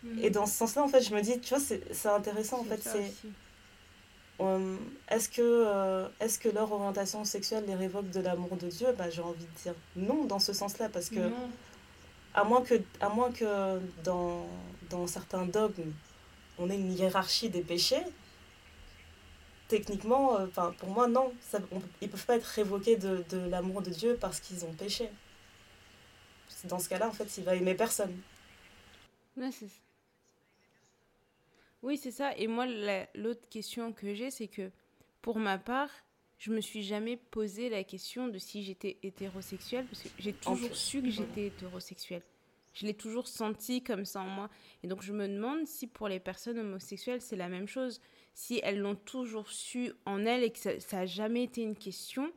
Mhm. 0.03 0.19
Et 0.23 0.29
dans 0.29 0.45
ce 0.45 0.53
sens-là, 0.53 0.83
en 0.83 0.87
fait, 0.87 1.01
je 1.01 1.13
me 1.13 1.21
dis, 1.21 1.39
tu 1.39 1.53
vois, 1.53 1.63
c'est 1.63 2.09
intéressant. 2.09 2.59
En 2.59 2.63
fait, 2.63 2.81
c'est 2.81 2.99
euh, 2.99 3.29
est-ce 5.09 5.29
que, 5.29 5.41
euh, 5.41 6.07
est 6.19 6.39
que 6.39 6.49
leur 6.49 6.71
orientation 6.71 7.25
sexuelle 7.25 7.65
les 7.67 7.75
révoque 7.75 8.09
de 8.09 8.21
l'amour 8.21 8.55
de 8.55 8.67
Dieu? 8.69 8.87
Bah, 8.97 9.09
J'ai 9.09 9.21
envie 9.21 9.45
de 9.45 9.61
dire 9.63 9.75
non 9.95 10.23
dans 10.25 10.39
ce 10.39 10.53
sens-là, 10.53 10.89
parce 10.89 11.09
que, 11.09 11.19
à 12.33 12.43
moins 12.43 12.61
que, 12.61 12.75
à 13.01 13.09
moins 13.09 13.31
que 13.31 13.79
dans, 14.03 14.47
dans 14.89 15.07
certains 15.07 15.45
dogmes, 15.45 15.91
on 16.57 16.69
ait 16.69 16.77
une 16.79 16.93
hiérarchie 16.93 17.49
des 17.49 17.61
péchés, 17.61 18.03
techniquement, 19.67 20.37
euh, 20.37 20.47
enfin 20.47 20.73
pour 20.79 20.89
moi, 20.89 21.07
non. 21.07 21.33
Ça, 21.49 21.59
ils 22.01 22.05
ne 22.05 22.11
peuvent 22.11 22.25
pas 22.25 22.35
être 22.37 22.45
révoqués 22.45 22.95
de, 22.97 23.23
de 23.29 23.37
l'amour 23.49 23.81
de 23.81 23.89
Dieu 23.89 24.17
parce 24.19 24.39
qu'ils 24.39 24.65
ont 24.65 24.73
péché. 24.73 25.09
Dans 26.65 26.79
ce 26.79 26.89
cas-là, 26.89 27.07
en 27.07 27.11
fait, 27.11 27.37
il 27.37 27.43
va 27.43 27.55
aimer 27.55 27.75
personne. 27.75 28.15
Oui, 31.81 31.97
c'est 31.97 32.11
ça. 32.11 32.35
Et 32.37 32.47
moi, 32.47 32.65
l'autre 33.15 33.47
question 33.49 33.93
que 33.93 34.13
j'ai, 34.13 34.31
c'est 34.31 34.47
que 34.47 34.71
pour 35.21 35.39
ma 35.39 35.57
part, 35.57 35.89
je 36.37 36.51
me 36.51 36.61
suis 36.61 36.83
jamais 36.83 37.17
posé 37.17 37.69
la 37.69 37.83
question 37.83 38.27
de 38.27 38.37
si 38.37 38.63
j'étais 38.63 38.97
hétérosexuelle, 39.03 39.85
parce 39.85 40.03
que 40.03 40.09
j'ai 40.17 40.33
toujours 40.33 40.75
su 40.75 41.01
que 41.01 41.09
j'étais 41.09 41.47
hétérosexuelle. 41.47 42.23
Je 42.73 42.85
l'ai 42.85 42.93
toujours 42.93 43.27
senti 43.27 43.83
comme 43.83 44.05
ça 44.05 44.21
en 44.21 44.27
moi. 44.27 44.49
Et 44.83 44.87
donc, 44.87 45.01
je 45.01 45.11
me 45.11 45.27
demande 45.27 45.65
si 45.65 45.87
pour 45.87 46.07
les 46.07 46.19
personnes 46.19 46.59
homosexuelles, 46.59 47.21
c'est 47.21 47.35
la 47.35 47.49
même 47.49 47.67
chose 47.67 47.99
si 48.33 48.61
elles 48.63 48.79
l'ont 48.79 48.95
toujours 48.95 49.49
su 49.49 49.91
en 50.05 50.25
elles 50.25 50.43
et 50.43 50.51
que 50.51 50.59
ça 50.59 50.97
n'a 50.97 51.05
jamais 51.05 51.43
été 51.43 51.61
une 51.61 51.75
question, 51.75 52.31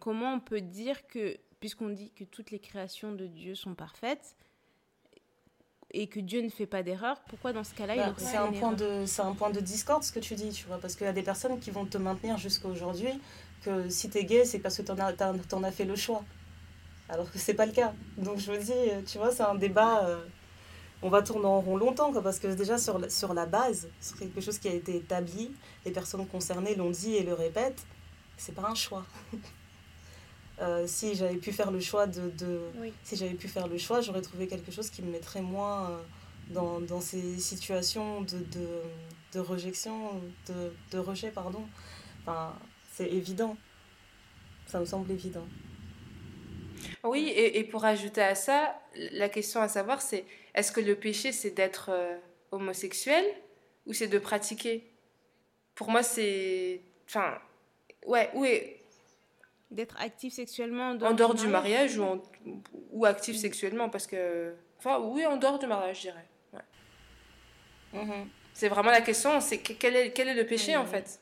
comment 0.00 0.34
on 0.34 0.40
peut 0.40 0.60
dire 0.60 1.06
que, 1.06 1.36
puisqu'on 1.60 1.90
dit 1.90 2.10
que 2.12 2.24
toutes 2.24 2.50
les 2.50 2.58
créations 2.58 3.12
de 3.12 3.26
Dieu 3.26 3.54
sont 3.54 3.74
parfaites, 3.74 4.34
et 5.90 6.06
que 6.06 6.20
Dieu 6.20 6.42
ne 6.42 6.48
fait 6.48 6.66
pas 6.66 6.82
d'erreur, 6.82 7.20
pourquoi 7.28 7.52
dans 7.52 7.64
ce 7.64 7.74
cas-là 7.74 7.94
il 7.94 7.98
bah, 7.98 8.14
c'est 8.18 8.36
un 8.36 8.52
point 8.52 8.72
de 8.72 9.04
c'est 9.06 9.22
un 9.22 9.32
point 9.32 9.50
de 9.50 9.60
discorde 9.60 10.02
ce 10.02 10.12
que 10.12 10.20
tu 10.20 10.34
dis, 10.34 10.50
tu 10.50 10.66
vois, 10.66 10.78
parce 10.78 10.94
qu'il 10.94 11.06
y 11.06 11.10
a 11.10 11.12
des 11.12 11.22
personnes 11.22 11.58
qui 11.58 11.70
vont 11.70 11.86
te 11.86 11.98
maintenir 11.98 12.36
jusqu'à 12.36 12.68
aujourd'hui 12.68 13.20
que 13.62 13.88
si 13.88 14.10
tu 14.10 14.18
es 14.18 14.24
gay, 14.24 14.44
c'est 14.44 14.58
parce 14.58 14.76
que 14.76 14.82
tu 14.82 14.92
en, 14.92 14.98
en, 14.98 15.64
as 15.64 15.72
fait 15.72 15.84
le 15.84 15.96
choix. 15.96 16.22
Alors 17.08 17.30
que 17.32 17.38
c'est 17.38 17.54
pas 17.54 17.66
le 17.66 17.72
cas. 17.72 17.94
Donc 18.18 18.38
je 18.38 18.52
me 18.52 18.58
dis, 18.58 19.06
tu 19.06 19.18
vois, 19.18 19.32
c'est 19.32 19.42
un 19.42 19.54
débat 19.54 20.04
euh, 20.06 20.22
on 21.02 21.08
va 21.10 21.22
tourner 21.22 21.46
en 21.46 21.60
rond 21.60 21.76
longtemps, 21.76 22.12
parce 22.12 22.38
que 22.38 22.48
déjà 22.48 22.78
sur, 22.78 23.10
sur 23.10 23.34
la 23.34 23.46
base, 23.46 23.88
c'est 24.00 24.18
quelque 24.18 24.40
chose 24.40 24.58
qui 24.58 24.68
a 24.68 24.74
été 24.74 24.96
établi, 24.96 25.52
les 25.84 25.92
personnes 25.92 26.26
concernées 26.26 26.74
l'ont 26.74 26.90
dit 26.90 27.14
et 27.14 27.22
le 27.22 27.34
répètent, 27.34 27.84
c'est 28.36 28.54
pas 28.54 28.68
un 28.68 28.74
choix. 28.74 29.04
Euh, 30.60 30.86
si 30.86 31.14
j'avais 31.14 31.36
pu 31.36 31.52
faire 31.52 31.70
le 31.70 31.78
choix 31.78 32.06
de, 32.06 32.32
si 33.04 33.14
j'avais 33.14 33.34
pu 33.34 33.46
faire 33.46 33.68
le 33.68 33.78
choix 33.78 34.00
j'aurais 34.00 34.22
trouvé 34.22 34.48
quelque 34.48 34.72
chose 34.72 34.90
qui 34.90 35.02
me 35.02 35.12
mettrait 35.12 35.40
moins 35.40 35.90
euh, 35.90 35.96
dans, 36.50 36.80
dans, 36.80 37.00
ces 37.00 37.38
situations 37.38 38.22
de, 38.22 38.38
de, 38.38 38.68
de 39.34 39.38
rejection 39.38 40.20
de, 40.48 40.72
de, 40.90 40.98
rejet 40.98 41.30
pardon. 41.30 41.64
Enfin 42.22 42.56
c'est 42.92 43.08
évident. 43.08 43.56
Ça 44.66 44.80
me 44.80 44.84
semble 44.84 45.10
évident. 45.12 45.46
Oui 47.04 47.28
et, 47.28 47.60
et 47.60 47.64
pour 47.64 47.84
ajouter 47.84 48.22
à 48.22 48.34
ça 48.34 48.74
la 49.12 49.28
question 49.28 49.60
à 49.60 49.68
savoir 49.68 50.02
c'est 50.02 50.24
est-ce 50.58 50.72
que 50.72 50.80
le 50.80 50.96
péché, 50.96 51.30
c'est 51.30 51.52
d'être 51.52 51.90
euh, 51.92 52.16
homosexuel 52.50 53.24
ou 53.86 53.92
c'est 53.92 54.08
de 54.08 54.18
pratiquer? 54.18 54.90
Pour 55.76 55.88
moi, 55.88 56.02
c'est. 56.02 56.80
Enfin, 57.06 57.38
ouais, 58.08 58.28
est 58.44 58.77
D'être 59.70 59.96
actif 60.00 60.32
sexuellement 60.32 60.90
en 60.90 61.12
dehors, 61.12 61.34
du, 61.34 61.46
mariage, 61.46 61.98
ou, 61.98 62.22
ou 62.90 63.04
actif 63.04 63.36
sexuellement, 63.36 63.90
parce 63.90 64.06
que. 64.06 64.54
Enfin, 64.78 64.98
oui, 64.98 65.26
en 65.26 65.36
dehors 65.36 65.58
du 65.58 65.66
mariage, 65.66 65.98
je 65.98 66.02
dirais. 66.02 66.26
Mhm. 67.92 68.28
C'est 68.54 68.68
vraiment 68.68 68.90
la 68.90 69.00
question, 69.00 69.40
c'est 69.40 69.58
quel 69.58 69.96
est, 69.96 70.12
quel 70.12 70.28
est 70.28 70.34
le 70.34 70.44
péché 70.44 70.76
en 70.76 70.84
fait? 70.84 71.20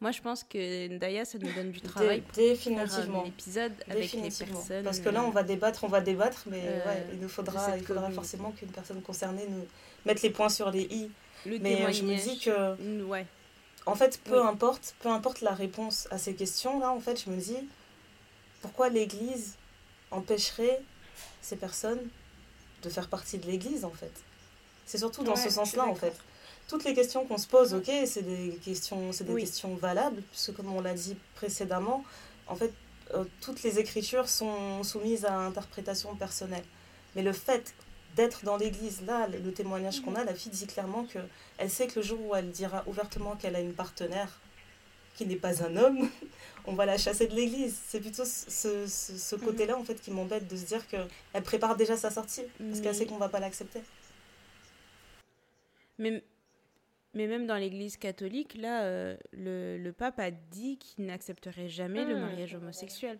Moi, 0.00 0.12
je 0.12 0.22
pense 0.22 0.44
que 0.44 0.96
Daya, 0.96 1.26
ça 1.26 1.36
nous 1.38 1.52
donne 1.52 1.72
du 1.72 1.82
travail. 1.82 2.22
définitivement. 2.34 3.24
épisode 3.26 3.72
avec 3.86 4.10
les 4.12 4.22
personnes. 4.22 4.82
Parce 4.82 5.00
que 5.00 5.10
là, 5.10 5.22
on 5.22 5.28
va 5.30 5.42
débattre, 5.42 5.84
on 5.84 5.88
va 5.88 6.00
débattre, 6.00 6.44
mais 6.46 6.62
euh, 6.64 6.86
ouais, 6.86 7.06
il 7.12 7.20
nous 7.20 7.28
faudra, 7.28 7.76
il 7.76 7.84
faudra 7.84 8.10
forcément 8.10 8.50
qu'une 8.52 8.70
personne 8.70 9.02
concernée 9.02 9.46
nous 9.46 9.66
mette 10.06 10.22
les 10.22 10.30
points 10.30 10.48
sur 10.48 10.70
les 10.70 10.84
i. 10.84 11.10
mais 11.44 11.84
euh, 11.84 11.92
je 11.92 12.02
me 12.04 12.14
dis 12.16 12.38
que, 12.38 13.02
ouais. 13.02 13.26
En 13.86 13.94
fait, 13.94 14.20
peu 14.24 14.42
importe, 14.44 14.94
peu 15.00 15.08
importe 15.08 15.40
la 15.40 15.54
réponse 15.54 16.06
à 16.10 16.18
ces 16.18 16.34
questions-là, 16.34 16.90
en 16.90 17.00
fait, 17.00 17.22
je 17.24 17.30
me 17.30 17.40
dis, 17.40 17.56
pourquoi 18.62 18.88
l'Église 18.88 19.54
empêcherait 20.10 20.80
ces 21.40 21.56
personnes 21.56 22.00
de 22.82 22.90
faire 22.90 23.08
partie 23.08 23.38
de 23.38 23.46
l'Église, 23.46 23.84
en 23.84 23.90
fait? 23.90 24.12
C'est 24.86 24.98
surtout 24.98 25.24
dans 25.24 25.36
ce 25.36 25.50
sens-là, 25.50 25.86
en 25.86 25.94
fait. 25.94 26.14
toutes 26.68 26.84
les 26.84 26.94
questions 26.94 27.24
qu'on 27.26 27.38
se 27.38 27.48
pose, 27.48 27.74
ok, 27.74 27.90
c'est 28.06 28.22
des 28.22 28.56
questions, 28.64 29.12
c'est 29.12 29.24
des 29.24 29.40
questions 29.40 29.74
valables, 29.74 30.22
puisque 30.30 30.54
comme 30.54 30.72
on 30.72 30.80
l'a 30.80 30.94
dit 30.94 31.16
précédemment, 31.34 32.04
en 32.46 32.54
fait, 32.54 32.72
euh, 33.14 33.24
toutes 33.40 33.62
les 33.62 33.78
écritures 33.78 34.28
sont 34.28 34.84
soumises 34.84 35.24
à 35.24 35.36
interprétation 35.36 36.14
personnelle. 36.14 36.64
Mais 37.16 37.22
le 37.22 37.32
fait 37.32 37.74
d'être 38.16 38.44
dans 38.44 38.56
l'église, 38.56 39.02
là, 39.02 39.26
le 39.28 39.52
témoignage 39.52 40.00
qu'on 40.00 40.14
a, 40.14 40.24
la 40.24 40.34
fille 40.34 40.52
dit 40.52 40.66
clairement 40.66 41.04
que 41.04 41.18
elle 41.58 41.70
sait 41.70 41.86
que 41.86 42.00
le 42.00 42.04
jour 42.04 42.18
où 42.20 42.34
elle 42.34 42.50
dira 42.50 42.82
ouvertement 42.86 43.36
qu'elle 43.36 43.56
a 43.56 43.60
une 43.60 43.74
partenaire 43.74 44.40
qui 45.14 45.26
n'est 45.26 45.36
pas 45.36 45.62
un 45.62 45.76
homme, 45.76 46.08
on 46.66 46.74
va 46.74 46.86
la 46.86 46.96
chasser 46.96 47.26
de 47.26 47.34
l'église. 47.34 47.78
C'est 47.86 48.00
plutôt 48.00 48.24
ce, 48.24 48.86
ce, 48.86 48.86
ce 48.86 49.36
mhm. 49.36 49.42
côté-là, 49.42 49.76
en 49.76 49.84
fait, 49.84 50.00
qui 50.00 50.10
m'embête 50.10 50.48
de 50.48 50.56
se 50.56 50.64
dire 50.64 50.86
qu'elle 50.88 51.42
prépare 51.42 51.76
déjà 51.76 51.96
sa 51.96 52.10
sortie, 52.10 52.42
parce 52.58 52.80
qu'elle 52.80 52.94
sait 52.94 53.06
qu'on 53.06 53.18
va 53.18 53.28
pas 53.28 53.40
l'accepter. 53.40 53.80
Mais 55.98 56.22
mais 57.12 57.26
même 57.26 57.46
dans 57.46 57.56
l'Église 57.56 57.96
catholique, 57.96 58.54
là, 58.54 58.84
euh, 58.84 59.16
le, 59.32 59.78
le, 59.78 59.92
pape 59.92 60.20
a 60.20 60.30
dit 60.30 60.78
qu'il 60.78 61.06
n'accepterait 61.06 61.68
jamais 61.68 62.04
le 62.04 62.14
ah, 62.16 62.20
mariage 62.20 62.54
homosexuel. 62.54 63.18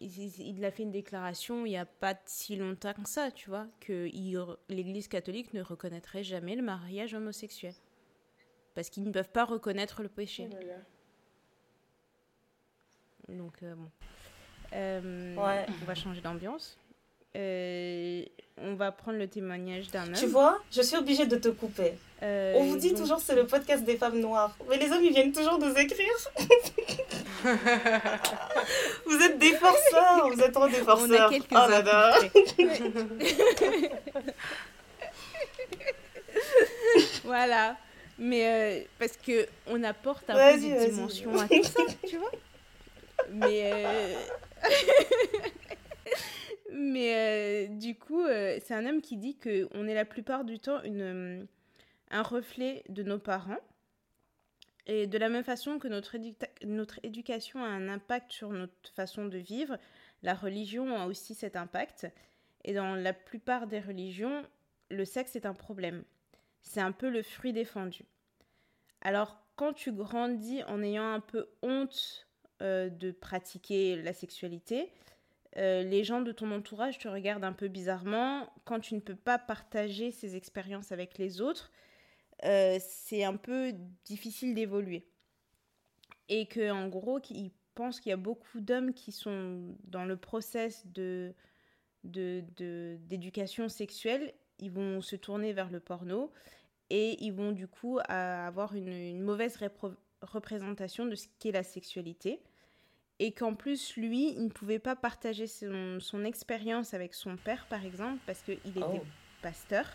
Il, 0.00 0.40
il, 0.40 0.64
a 0.64 0.70
fait 0.70 0.82
une 0.82 0.90
déclaration 0.90 1.66
il 1.66 1.70
n'y 1.70 1.76
a 1.76 1.84
pas 1.84 2.14
si 2.24 2.56
longtemps 2.56 2.94
que 2.94 3.08
ça, 3.08 3.30
tu 3.30 3.50
vois, 3.50 3.66
que 3.80 4.08
l'Église 4.70 5.08
catholique 5.08 5.52
ne 5.52 5.62
reconnaîtrait 5.62 6.24
jamais 6.24 6.56
le 6.56 6.62
mariage 6.62 7.12
homosexuel. 7.12 7.74
Parce 8.74 8.88
qu'ils 8.88 9.04
ne 9.04 9.10
peuvent 9.10 9.30
pas 9.30 9.44
reconnaître 9.44 10.02
le 10.02 10.08
péché. 10.08 10.48
Oh 13.28 13.32
Donc, 13.32 13.62
euh, 13.62 13.74
bon. 13.74 13.90
Euh, 14.72 15.36
ouais. 15.36 15.66
On 15.82 15.84
va 15.84 15.94
changer 15.94 16.22
d'ambiance. 16.22 16.79
Euh, 17.36 18.24
on 18.58 18.74
va 18.74 18.90
prendre 18.90 19.18
le 19.18 19.28
témoignage 19.28 19.86
d'un 19.88 20.06
homme. 20.06 20.14
Tu 20.14 20.26
vois, 20.26 20.58
je 20.72 20.82
suis 20.82 20.96
obligée 20.96 21.26
de 21.26 21.36
te 21.36 21.46
couper. 21.48 21.92
Euh, 22.22 22.54
on 22.56 22.64
vous 22.64 22.76
dit 22.76 22.90
toujours 22.90 23.02
toujours 23.02 23.20
c'est 23.20 23.34
le 23.34 23.46
podcast 23.46 23.82
des 23.84 23.96
femmes 23.96 24.18
noires. 24.18 24.54
Mais 24.68 24.76
les 24.76 24.90
hommes, 24.90 25.02
ils 25.02 25.12
viennent 25.12 25.32
toujours 25.32 25.58
nous 25.58 25.72
écrire. 25.74 26.12
vous 29.06 29.22
êtes 29.22 29.38
des 29.38 29.52
forceurs. 29.52 30.28
Vous 30.28 30.42
êtes 30.42 30.52
trop 30.52 30.68
des 30.68 30.74
forceurs. 30.74 31.08
On 31.08 31.12
a 31.12 31.30
quelques 31.30 31.46
oh 31.52 31.66
là 31.68 31.80
voilà. 37.24 37.76
Mais 38.18 38.46
euh, 38.46 38.80
parce 38.98 39.16
que 39.16 39.46
on 39.66 39.82
apporte 39.84 40.28
un 40.28 40.34
peu 40.34 40.58
de 40.58 40.90
dimension 40.90 41.38
à 41.38 41.48
tout 41.48 41.62
ça, 41.62 41.84
tu 42.06 42.18
vois. 42.18 42.32
Mais 43.30 43.72
mais 46.72 47.14
euh, 47.14 47.66
du 47.68 47.96
coup, 47.96 48.22
euh, 48.22 48.58
c'est 48.62 48.74
un 48.74 48.86
homme 48.86 49.00
qui 49.00 49.16
dit 49.16 49.36
qu'on 49.36 49.86
est 49.86 49.94
la 49.94 50.04
plupart 50.04 50.44
du 50.44 50.58
temps 50.58 50.82
une, 50.82 51.00
euh, 51.00 51.44
un 52.10 52.22
reflet 52.22 52.84
de 52.88 53.02
nos 53.02 53.18
parents. 53.18 53.58
Et 54.86 55.06
de 55.06 55.18
la 55.18 55.28
même 55.28 55.44
façon 55.44 55.78
que 55.78 55.88
notre, 55.88 56.16
notre 56.64 56.98
éducation 57.02 57.62
a 57.62 57.68
un 57.68 57.88
impact 57.88 58.32
sur 58.32 58.50
notre 58.50 58.92
façon 58.94 59.26
de 59.26 59.38
vivre, 59.38 59.78
la 60.22 60.34
religion 60.34 60.96
a 60.98 61.06
aussi 61.06 61.34
cet 61.34 61.54
impact. 61.54 62.06
Et 62.64 62.74
dans 62.74 62.94
la 62.94 63.12
plupart 63.12 63.66
des 63.66 63.80
religions, 63.80 64.44
le 64.90 65.04
sexe 65.04 65.36
est 65.36 65.46
un 65.46 65.54
problème. 65.54 66.02
C'est 66.62 66.80
un 66.80 66.92
peu 66.92 67.08
le 67.08 67.22
fruit 67.22 67.52
défendu. 67.52 68.04
Alors, 69.02 69.40
quand 69.56 69.72
tu 69.72 69.92
grandis 69.92 70.62
en 70.64 70.82
ayant 70.82 71.12
un 71.12 71.20
peu 71.20 71.48
honte 71.62 72.26
de 72.60 73.10
pratiquer 73.10 73.96
la 73.96 74.12
sexualité, 74.12 74.90
euh, 75.56 75.82
les 75.82 76.04
gens 76.04 76.20
de 76.20 76.32
ton 76.32 76.50
entourage 76.52 76.98
te 76.98 77.08
regardent 77.08 77.44
un 77.44 77.52
peu 77.52 77.68
bizarrement. 77.68 78.52
Quand 78.64 78.80
tu 78.80 78.94
ne 78.94 79.00
peux 79.00 79.16
pas 79.16 79.38
partager 79.38 80.12
ces 80.12 80.36
expériences 80.36 80.92
avec 80.92 81.18
les 81.18 81.40
autres, 81.40 81.72
euh, 82.44 82.78
c'est 82.80 83.24
un 83.24 83.36
peu 83.36 83.74
difficile 84.04 84.54
d'évoluer. 84.54 85.08
Et 86.28 86.46
que 86.46 86.70
en 86.70 86.88
gros, 86.88 87.20
ils 87.30 87.52
pensent 87.74 88.00
qu'il 88.00 88.10
y 88.10 88.12
a 88.12 88.16
beaucoup 88.16 88.60
d'hommes 88.60 88.94
qui 88.94 89.12
sont 89.12 89.76
dans 89.84 90.04
le 90.04 90.16
process 90.16 90.86
de 90.86 91.34
d'éducation 92.02 93.68
sexuelle, 93.68 94.32
ils 94.58 94.70
vont 94.70 95.02
se 95.02 95.16
tourner 95.16 95.52
vers 95.52 95.70
le 95.70 95.80
porno 95.80 96.32
et 96.88 97.22
ils 97.22 97.32
vont 97.32 97.52
du 97.52 97.68
coup 97.68 97.98
avoir 98.08 98.74
une, 98.74 99.22
mauvaise 99.22 99.58
représentation 100.22 101.06
de 101.06 101.14
ce 101.14 101.26
qu'est 101.38 101.52
la 101.52 101.62
sexualité 101.62 102.42
et 103.20 103.32
qu'en 103.32 103.54
plus, 103.54 103.96
lui, 103.96 104.32
il 104.32 104.44
ne 104.44 104.48
pouvait 104.48 104.78
pas 104.78 104.96
partager 104.96 105.46
son, 105.46 106.24
expérience 106.24 106.94
avec 106.94 107.12
son 107.12 107.36
père, 107.36 107.66
par 107.68 107.84
exemple, 107.84 108.18
parce 108.26 108.40
qu'il 108.40 108.54
était 108.54 108.80
oh. 108.82 109.04
pasteur. 109.42 109.86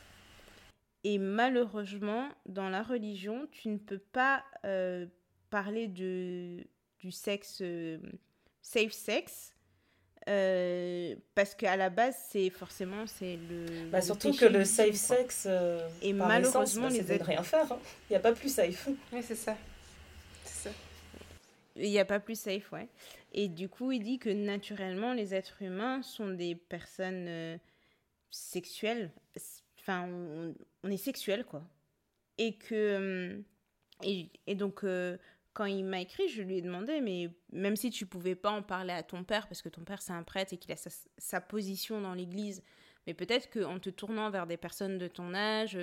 Et 1.03 1.17
malheureusement, 1.17 2.29
dans 2.45 2.69
la 2.69 2.83
religion, 2.83 3.47
tu 3.51 3.69
ne 3.69 3.77
peux 3.77 3.97
pas 3.97 4.43
euh, 4.63 5.07
parler 5.49 5.87
de, 5.87 6.67
du 6.99 7.11
sexe 7.11 7.59
euh, 7.61 7.97
safe 8.61 8.91
sex. 8.91 9.55
Euh, 10.29 11.15
parce 11.33 11.55
qu'à 11.55 11.77
la 11.77 11.89
base, 11.89 12.15
c'est 12.29 12.49
forcément 12.51 13.05
c'est 13.07 13.37
le. 13.49 13.89
Bah, 13.89 14.01
surtout 14.01 14.33
que 14.33 14.45
le 14.45 14.65
safe 14.65 14.95
sex. 14.95 15.47
et 16.01 16.13
malheureusement, 16.13 16.89
les 16.89 17.11
êtres... 17.11 17.25
rien 17.25 17.43
faire. 17.43 17.71
Hein. 17.71 17.79
Il 18.09 18.13
n'y 18.13 18.17
a 18.17 18.19
pas 18.19 18.33
plus 18.33 18.53
safe. 18.53 18.87
Oui, 19.11 19.21
c'est 19.23 19.35
ça. 19.35 19.55
Il 21.75 21.89
n'y 21.89 21.99
a 21.99 22.05
pas 22.05 22.19
plus 22.19 22.39
safe, 22.39 22.71
ouais. 22.71 22.87
Et 23.33 23.49
du 23.49 23.67
coup, 23.67 23.91
il 23.91 24.01
dit 24.01 24.17
que 24.17 24.29
naturellement, 24.29 25.13
les 25.13 25.33
êtres 25.33 25.61
humains 25.61 26.01
sont 26.01 26.29
des 26.29 26.55
personnes 26.55 27.27
euh, 27.27 27.57
sexuelles. 28.29 29.11
Enfin, 29.79 30.07
on, 30.07 30.89
est 30.89 30.97
sexuel, 30.97 31.45
quoi. 31.45 31.63
Et 32.37 32.57
que. 32.57 32.75
Euh, 32.75 33.41
et, 34.03 34.55
donc, 34.55 34.83
euh, 34.83 35.17
quand 35.53 35.65
il 35.65 35.83
m'a 35.83 36.01
écrit, 36.01 36.27
je 36.29 36.41
lui 36.41 36.57
ai 36.57 36.61
demandé, 36.61 37.01
mais 37.01 37.29
même 37.51 37.75
si 37.75 37.89
tu 37.89 38.05
pouvais 38.05 38.35
pas 38.35 38.51
en 38.51 38.61
parler 38.61 38.93
à 38.93 39.03
ton 39.03 39.23
père, 39.23 39.47
parce 39.47 39.61
que 39.61 39.69
ton 39.69 39.83
père 39.83 40.01
c'est 40.01 40.11
un 40.11 40.23
prêtre 40.23 40.53
et 40.53 40.57
qu'il 40.57 40.71
a 40.73 40.75
sa, 40.75 40.89
sa, 41.17 41.39
position 41.39 42.01
dans 42.01 42.13
l'église, 42.13 42.61
mais 43.07 43.13
peut-être 43.13 43.49
qu'en 43.49 43.79
te 43.79 43.89
tournant 43.89 44.29
vers 44.29 44.47
des 44.47 44.57
personnes 44.57 44.97
de 44.97 45.07
ton 45.07 45.33
âge 45.33 45.79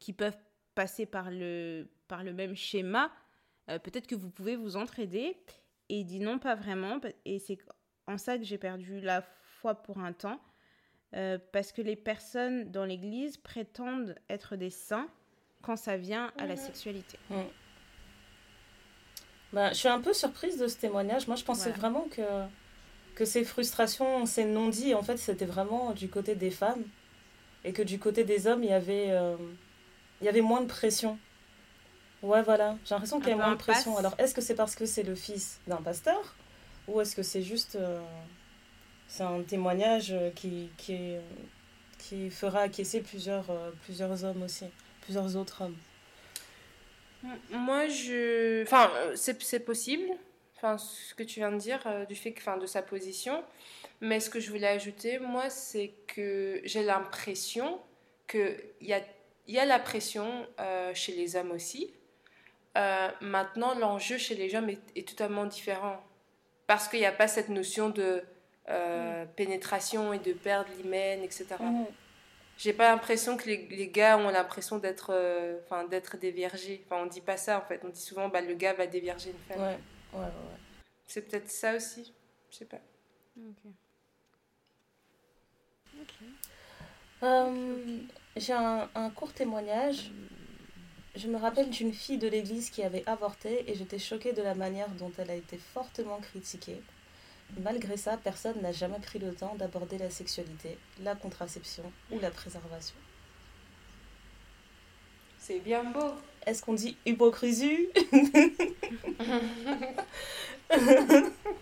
qui 0.00 0.12
peuvent 0.12 0.36
passer 0.74 1.06
par 1.06 1.30
le, 1.30 1.88
par 2.08 2.24
le 2.24 2.32
même 2.32 2.56
schéma, 2.56 3.12
euh, 3.70 3.78
peut-être 3.78 4.06
que 4.06 4.14
vous 4.14 4.30
pouvez 4.30 4.56
vous 4.56 4.76
entraider. 4.76 5.36
Et 5.88 6.00
il 6.00 6.04
dit 6.04 6.20
non, 6.20 6.38
pas 6.38 6.54
vraiment. 6.54 7.00
Et 7.24 7.38
c'est 7.38 7.58
en 8.06 8.18
ça 8.18 8.38
que 8.38 8.44
j'ai 8.44 8.58
perdu 8.58 9.00
la 9.00 9.22
foi 9.22 9.74
pour 9.74 9.98
un 9.98 10.12
temps. 10.12 10.40
Euh, 11.14 11.38
parce 11.52 11.70
que 11.70 11.80
les 11.80 11.94
personnes 11.94 12.70
dans 12.72 12.84
l'Église 12.84 13.36
prétendent 13.36 14.16
être 14.28 14.56
des 14.56 14.70
saints 14.70 15.08
quand 15.62 15.76
ça 15.76 15.96
vient 15.96 16.32
à 16.38 16.46
la 16.46 16.56
sexualité. 16.56 17.18
Bah, 19.52 19.70
je 19.70 19.74
suis 19.76 19.88
un 19.88 20.00
peu 20.00 20.12
surprise 20.12 20.58
de 20.58 20.66
ce 20.66 20.76
témoignage. 20.76 21.28
Moi, 21.28 21.36
je 21.36 21.44
pensais 21.44 21.70
vraiment 21.70 22.06
que, 22.10 22.22
que 23.14 23.24
ces 23.24 23.44
frustrations, 23.44 24.26
ces 24.26 24.44
non-dits, 24.44 24.94
en 24.94 25.02
fait, 25.02 25.16
c'était 25.16 25.44
vraiment 25.44 25.92
du 25.92 26.08
côté 26.08 26.34
des 26.34 26.50
femmes. 26.50 26.82
Et 27.62 27.72
que 27.72 27.82
du 27.82 28.00
côté 28.00 28.24
des 28.24 28.48
hommes, 28.48 28.64
il 28.64 28.70
y 28.70 28.74
avait, 28.74 29.10
euh, 29.10 29.36
il 30.20 30.24
y 30.24 30.28
avait 30.28 30.40
moins 30.40 30.60
de 30.60 30.66
pression. 30.66 31.16
Ouais, 32.24 32.42
voilà. 32.42 32.76
J'ai 32.86 32.94
l'impression 32.94 33.20
qu'il 33.20 33.28
y 33.28 33.32
a 33.32 33.36
moins 33.36 33.52
de 33.52 33.56
pression. 33.56 33.98
Alors, 33.98 34.14
est-ce 34.18 34.34
que 34.34 34.40
c'est 34.40 34.54
parce 34.54 34.74
que 34.74 34.86
c'est 34.86 35.02
le 35.02 35.14
fils 35.14 35.60
d'un 35.66 35.76
pasteur 35.76 36.34
Ou 36.88 37.00
est-ce 37.02 37.14
que 37.14 37.22
c'est 37.22 37.42
juste. 37.42 37.76
Euh, 37.76 38.00
c'est 39.08 39.24
un 39.24 39.42
témoignage 39.42 40.10
euh, 40.12 40.30
qui, 40.30 40.70
qui, 40.78 41.16
qui 41.98 42.30
fera 42.30 42.60
acquiescer 42.60 43.02
plusieurs, 43.02 43.50
euh, 43.50 43.70
plusieurs 43.82 44.24
hommes 44.24 44.42
aussi, 44.42 44.64
plusieurs 45.02 45.36
autres 45.36 45.62
hommes? 45.62 45.76
Moi, 47.50 47.88
je. 47.88 48.62
Enfin, 48.62 48.90
c'est 49.16 49.60
possible, 49.60 50.08
enfin, 50.56 50.78
ce 50.78 51.14
que 51.14 51.22
tu 51.22 51.40
viens 51.40 51.52
de 51.52 51.58
dire, 51.58 51.86
du 52.08 52.14
fait 52.14 52.32
que, 52.32 52.40
enfin, 52.40 52.56
de 52.56 52.66
sa 52.66 52.80
position. 52.80 53.44
Mais 54.00 54.18
ce 54.18 54.30
que 54.30 54.40
je 54.40 54.50
voulais 54.50 54.68
ajouter, 54.68 55.18
moi, 55.18 55.50
c'est 55.50 55.92
que 56.06 56.62
j'ai 56.64 56.82
l'impression 56.82 57.78
qu'il 58.28 58.56
y 58.80 58.94
a, 58.94 59.00
y 59.46 59.58
a 59.58 59.66
la 59.66 59.78
pression 59.78 60.46
chez 60.94 61.12
les 61.12 61.36
hommes 61.36 61.50
aussi 61.50 61.92
euh, 62.76 63.08
maintenant, 63.20 63.74
l'enjeu 63.74 64.18
chez 64.18 64.34
les 64.34 64.54
hommes 64.54 64.68
est, 64.68 65.08
totalement 65.08 65.46
différent. 65.46 66.02
Parce 66.66 66.88
qu'il 66.88 66.98
n'y 66.98 67.06
a 67.06 67.12
pas 67.12 67.28
cette 67.28 67.48
notion 67.48 67.90
de 67.90 68.22
euh, 68.68 69.24
pénétration 69.36 70.12
et 70.12 70.18
de 70.18 70.32
perdre 70.32 70.70
l'hymen, 70.76 71.22
etc. 71.22 71.56
Mm. 71.60 71.84
J'ai 72.56 72.72
pas 72.72 72.90
l'impression 72.90 73.36
que 73.36 73.46
les, 73.46 73.66
les, 73.68 73.88
gars 73.88 74.16
ont 74.16 74.30
l'impression 74.30 74.78
d'être 74.78 75.10
euh, 75.12 75.58
enfin 75.64 75.84
d'être 75.84 76.16
déviergés. 76.16 76.84
Enfin, 76.86 77.02
on 77.02 77.06
dit 77.06 77.20
pas 77.20 77.36
ça 77.36 77.58
en 77.58 77.62
fait. 77.62 77.80
On 77.84 77.88
dit 77.88 78.00
souvent 78.00 78.28
bah, 78.28 78.40
le 78.40 78.54
gars 78.54 78.72
va 78.74 78.86
dévierger 78.86 79.30
une 79.30 79.38
femme. 79.38 79.60
Ouais, 79.60 79.78
ouais, 80.14 80.20
ouais. 80.20 80.30
C'est 81.06 81.22
peut-être 81.22 81.50
ça 81.50 81.74
aussi. 81.74 82.14
Je 82.50 82.56
sais 82.56 82.64
pas. 82.64 82.78
Ok. 86.00 86.12
J'ai 88.36 88.52
un, 88.52 88.88
un, 88.94 89.10
court 89.10 89.32
témoignage. 89.32 90.12
Je 91.16 91.28
me 91.28 91.36
rappelle 91.36 91.70
d'une 91.70 91.92
fille 91.92 92.18
de 92.18 92.26
l'église 92.26 92.70
qui 92.70 92.82
avait 92.82 93.04
avorté 93.08 93.70
et 93.70 93.74
j'étais 93.76 94.00
choquée 94.00 94.32
de 94.32 94.42
la 94.42 94.54
manière 94.54 94.88
dont 94.90 95.12
elle 95.18 95.30
a 95.30 95.36
été 95.36 95.56
fortement 95.56 96.18
critiquée. 96.18 96.80
Malgré 97.60 97.96
ça, 97.96 98.16
personne 98.16 98.60
n'a 98.62 98.72
jamais 98.72 98.98
pris 98.98 99.20
le 99.20 99.32
temps 99.32 99.54
d'aborder 99.54 99.96
la 99.98 100.10
sexualité, 100.10 100.76
la 101.02 101.14
contraception 101.14 101.84
ou 102.10 102.18
la 102.18 102.30
préservation. 102.30 102.96
C'est 105.38 105.60
bien 105.60 105.84
beau. 105.84 106.14
Est-ce 106.46 106.62
qu'on 106.62 106.74
dit 106.74 106.96
hypocrisie? 107.06 107.88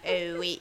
Euh, 0.07 0.39
Oui. 0.39 0.61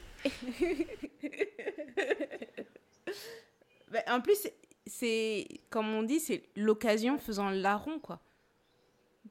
en 4.08 4.20
plus, 4.20 4.46
c'est 4.86 5.46
comme 5.70 5.94
on 5.94 6.02
dit, 6.02 6.20
c'est 6.20 6.42
l'occasion 6.56 7.18
faisant 7.18 7.50
larron, 7.50 7.98
quoi 7.98 8.20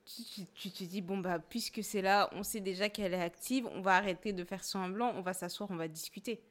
tu, 0.06 0.72
te 0.72 0.84
dis, 0.84 1.02
bon, 1.02 1.18
bah, 1.18 1.40
puisque 1.40 1.84
c'est 1.84 2.02
là, 2.02 2.30
on 2.34 2.44
sait 2.44 2.60
déjà 2.60 2.90
qu'elle 2.90 3.14
est 3.14 3.22
active, 3.22 3.68
on 3.68 3.82
va 3.82 3.96
arrêter 3.96 4.34
de 4.34 4.44
faire 4.44 4.62
blanc 4.90 5.14
on 5.16 5.22
va 5.22 5.34
s'asseoir, 5.34 5.70
on 5.72 5.76
va 5.76 5.88
discuter. 5.88 6.42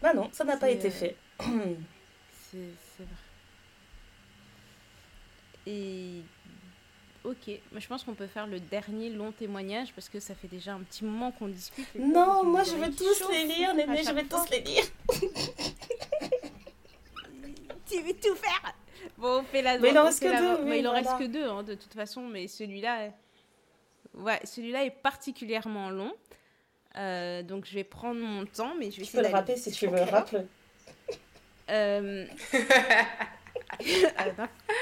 Bah 0.00 0.12
non, 0.14 0.28
ça 0.32 0.44
n'a 0.44 0.56
pas 0.56 0.70
été 0.70 0.90
fait. 0.90 1.16
c'est 2.50 2.58
vrai. 2.98 3.06
Et 5.64 6.22
ok, 7.22 7.60
mais 7.70 7.80
je 7.80 7.86
pense 7.86 8.02
qu'on 8.02 8.14
peut 8.14 8.26
faire 8.26 8.48
le 8.48 8.58
dernier 8.58 9.10
long 9.10 9.30
témoignage 9.30 9.92
parce 9.94 10.08
que 10.08 10.18
ça 10.18 10.34
fait 10.34 10.48
déjà 10.48 10.74
un 10.74 10.80
petit 10.80 11.04
moment 11.04 11.30
qu'on 11.30 11.46
discute. 11.46 11.86
Non, 11.94 12.42
moi 12.44 12.64
je 12.64 12.74
veux 12.74 12.90
tous 12.92 13.28
les 13.30 13.44
lire, 13.44 13.74
Néné, 13.74 14.02
je 14.02 14.10
vais 14.10 14.24
tous 14.24 14.50
les 14.50 14.60
lire. 14.60 14.84
tu 17.88 18.00
veux 18.02 18.14
tout 18.14 18.34
faire? 18.34 18.74
Bon, 19.22 19.38
on 19.38 19.42
fait 19.44 19.62
la. 19.62 19.78
Mais 19.78 19.90
il 19.90 19.98
en 19.98 20.04
reste 20.04 20.20
que 20.20 20.56
deux. 20.56 20.64
mais 20.64 20.80
il 20.80 20.88
en 20.88 20.92
reste 20.92 21.16
que 21.16 21.26
deux, 21.26 21.48
hein, 21.48 21.62
de 21.62 21.74
toute 21.74 21.94
façon. 21.94 22.22
Mais 22.22 22.48
celui-là, 22.48 23.10
ouais, 24.14 24.40
celui-là 24.42 24.84
est 24.84 24.90
particulièrement 24.90 25.90
long. 25.90 26.12
Euh, 26.96 27.44
donc 27.44 27.64
je 27.64 27.74
vais 27.74 27.84
prendre 27.84 28.20
mon 28.20 28.44
temps, 28.44 28.74
mais 28.78 28.90
je 28.90 28.98
vais 28.98 29.06
tu 29.06 29.12
peux 29.12 29.22
le 29.22 29.28
rappeler 29.28 29.56
si 29.56 29.70
tu 29.70 29.86
veux, 29.86 30.02
rappelle. 30.02 30.48
Euh... 31.70 32.26
ah, 34.16 34.24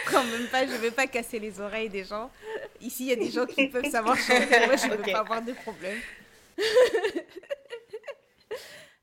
quand 0.07 0.25
même 0.25 0.47
pas, 0.51 0.67
je 0.67 0.73
vais 0.73 0.91
pas 0.91 1.07
casser 1.07 1.39
les 1.39 1.61
oreilles 1.61 1.91
des 1.91 2.05
gens. 2.05 2.31
Ici, 2.81 3.05
il 3.05 3.09
y 3.11 3.13
a 3.13 3.17
des 3.17 3.31
gens 3.31 3.45
qui 3.45 3.69
peuvent 3.69 3.91
savoir 3.91 4.17
chanter, 4.17 4.67
moi 4.67 4.77
je 4.77 4.87
ne 4.87 4.97
veux 4.97 5.13
pas 5.13 5.19
avoir 5.21 5.43
de 5.43 5.53
problème. 5.53 5.99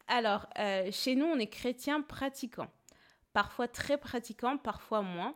Alors, 0.08 0.48
euh, 0.58 0.90
chez 0.92 1.16
nous, 1.16 1.28
on 1.28 1.38
est 1.38 1.48
chrétien 1.48 2.02
pratiquant 2.02 2.68
parfois 3.38 3.68
très 3.68 4.00
pratiquant, 4.00 4.58
parfois 4.58 5.04
moins. 5.04 5.36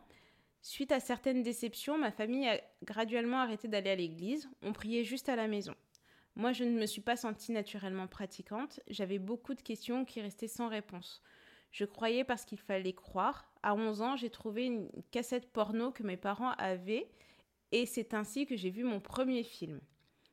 Suite 0.60 0.90
à 0.90 0.98
certaines 0.98 1.44
déceptions, 1.44 1.98
ma 1.98 2.10
famille 2.10 2.48
a 2.48 2.60
graduellement 2.82 3.38
arrêté 3.38 3.68
d'aller 3.68 3.90
à 3.90 3.94
l'église, 3.94 4.50
on 4.60 4.72
priait 4.72 5.04
juste 5.04 5.28
à 5.28 5.36
la 5.36 5.46
maison. 5.46 5.76
Moi, 6.34 6.52
je 6.52 6.64
ne 6.64 6.76
me 6.80 6.86
suis 6.86 7.00
pas 7.00 7.14
sentie 7.14 7.52
naturellement 7.52 8.08
pratiquante, 8.08 8.80
j'avais 8.88 9.20
beaucoup 9.20 9.54
de 9.54 9.62
questions 9.62 10.04
qui 10.04 10.20
restaient 10.20 10.48
sans 10.48 10.66
réponse. 10.66 11.22
Je 11.70 11.84
croyais 11.84 12.24
parce 12.24 12.44
qu'il 12.44 12.58
fallait 12.58 12.92
croire. 12.92 13.48
À 13.62 13.72
11 13.72 14.02
ans, 14.02 14.16
j'ai 14.16 14.30
trouvé 14.30 14.64
une 14.64 14.90
cassette 15.12 15.52
porno 15.52 15.92
que 15.92 16.02
mes 16.02 16.16
parents 16.16 16.54
avaient 16.58 17.08
et 17.70 17.86
c'est 17.86 18.14
ainsi 18.14 18.46
que 18.46 18.56
j'ai 18.56 18.70
vu 18.70 18.82
mon 18.82 18.98
premier 18.98 19.44
film. 19.44 19.80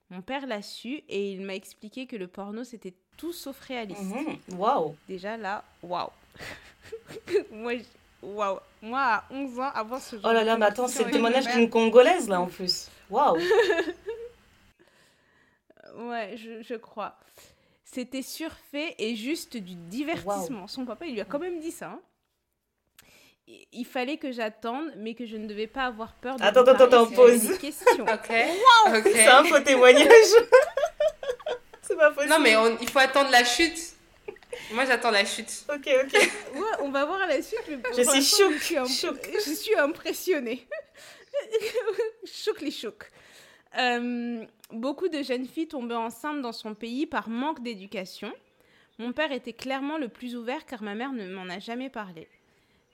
Mon 0.09 0.23
père 0.23 0.47
l'a 0.47 0.63
su 0.63 1.03
et 1.07 1.33
il 1.33 1.41
m'a 1.41 1.53
expliqué 1.53 2.07
que 2.07 2.15
le 2.15 2.27
porno 2.27 2.63
c'était 2.63 2.95
tout 3.15 3.31
sauf 3.31 3.59
réaliste. 3.59 4.01
Mhm. 4.01 4.57
Waouh 4.57 4.95
Déjà 5.07 5.37
là, 5.37 5.63
waouh 5.83 6.09
moi, 7.51 7.73
waouh. 8.21 8.59
Moi, 8.81 8.99
à 9.01 9.25
11 9.29 9.59
ans, 9.59 9.71
avant 9.73 9.99
ce 9.99 10.15
genre 10.15 10.25
Oh 10.29 10.33
là 10.33 10.43
là, 10.43 10.57
mais 10.57 10.67
attends, 10.67 10.87
c'est 10.87 11.03
le 11.03 11.11
témoignage 11.11 11.47
d'une 11.47 11.69
Congolaise, 11.69 12.29
là, 12.29 12.39
en 12.39 12.47
plus. 12.47 12.89
Waouh 13.09 13.37
Ouais, 15.97 16.35
je, 16.37 16.61
je 16.61 16.75
crois. 16.75 17.17
C'était 17.83 18.21
surfait 18.21 18.95
et 18.99 19.15
juste 19.15 19.57
du 19.57 19.75
divertissement. 19.75 20.67
Son 20.67 20.85
papa, 20.85 21.05
il 21.07 21.13
lui 21.13 21.21
a 21.21 21.25
quand 21.25 21.39
même 21.39 21.59
dit 21.59 21.71
ça. 21.71 21.87
Hein. 21.87 21.99
Il 23.71 23.85
fallait 23.85 24.17
que 24.17 24.31
j'attende, 24.31 24.93
mais 24.97 25.15
que 25.15 25.25
je 25.25 25.35
ne 25.35 25.47
devais 25.47 25.65
pas 25.65 25.85
avoir 25.85 26.13
peur 26.13 26.37
de 26.37 26.43
Attends, 26.43 26.61
attends, 26.61 26.85
attends, 26.85 27.07
pause. 27.07 27.57
Questions. 27.57 28.03
ok. 28.03 28.29
Wow 28.29 29.01
C'est 29.03 29.27
un 29.27 29.43
faux 29.43 29.59
témoignage. 29.59 30.07
c'est 31.81 31.97
pas 31.97 32.11
possible. 32.11 32.31
Non, 32.31 32.39
mais 32.39 32.53
il 32.79 32.89
faut 32.89 32.99
attendre 32.99 33.31
la 33.31 33.43
chute. 33.43 33.95
Moi, 34.71 34.85
j'attends 34.85 35.11
la 35.11 35.25
chute. 35.25 35.65
Ok, 35.73 35.89
ok. 36.03 36.31
on 36.81 36.89
va 36.89 37.05
voir 37.05 37.27
la 37.27 37.41
suite. 37.41 37.59
je 37.97 38.03
suis 38.03 38.23
choc. 38.23 38.53
Je 39.45 39.53
suis, 39.53 39.75
impressionnée. 39.75 40.67
choc 42.25 42.61
les 42.61 42.71
chocs. 42.71 43.09
Euh, 43.77 44.45
beaucoup 44.71 45.09
de 45.09 45.21
jeunes 45.21 45.45
filles 45.45 45.67
tombaient 45.67 45.95
enceintes 45.95 46.41
dans 46.41 46.51
son 46.51 46.75
pays 46.75 47.05
par 47.05 47.29
manque 47.29 47.61
d'éducation. 47.61 48.31
Mon 48.97 49.13
père 49.13 49.31
était 49.31 49.53
clairement 49.53 49.97
le 49.97 50.09
plus 50.09 50.35
ouvert 50.35 50.65
car 50.65 50.83
ma 50.83 50.95
mère 50.95 51.13
ne 51.13 51.29
m'en 51.29 51.47
a 51.49 51.59
jamais 51.59 51.89
parlé. 51.89 52.27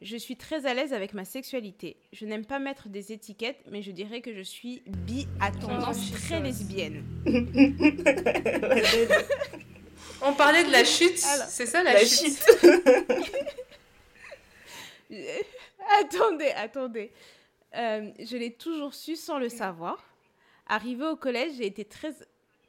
Je 0.02 0.18
suis 0.18 0.36
très 0.36 0.66
à 0.66 0.74
l'aise 0.74 0.94
avec 0.94 1.14
ma 1.14 1.24
sexualité. 1.24 1.96
Je 2.12 2.26
n'aime 2.26 2.46
pas 2.46 2.60
mettre 2.60 2.90
des 2.90 3.14
étiquettes, 3.14 3.64
mais 3.72 3.82
je 3.82 3.92
dirais 3.92 4.22
que 4.22 4.36
je 4.36 4.42
suis 4.42 4.84
bi 4.86 5.26
à 5.40 5.52
tendance 5.52 6.12
très 6.12 6.42
lesbienne. 6.42 7.04
On 10.22 10.34
parlait 10.34 10.64
de 10.64 10.72
la 10.72 10.84
chute. 10.84 11.18
C'est 11.18 11.66
ça 11.66 11.84
la, 11.84 12.04
chute? 12.06 12.40
attendez, 16.02 16.50
attendez. 16.56 17.12
Euh, 17.76 18.12
je 18.20 18.38
l'ai 18.38 18.52
toujours 18.54 18.94
su 18.94 19.16
sans 19.16 19.38
le 19.38 19.50
savoir. 19.50 20.04
Arrivée 20.68 21.06
au 21.06 21.16
collège, 21.16 21.54
j'ai 21.58 21.66
été 21.66 21.86
très, 21.86 22.14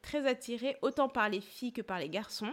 très 0.02 0.27
attirée 0.27 0.77
autant 0.82 1.09
par 1.09 1.28
les 1.28 1.40
filles 1.40 1.73
que 1.73 1.82
par 1.82 1.98
les 1.98 2.09
garçons. 2.09 2.52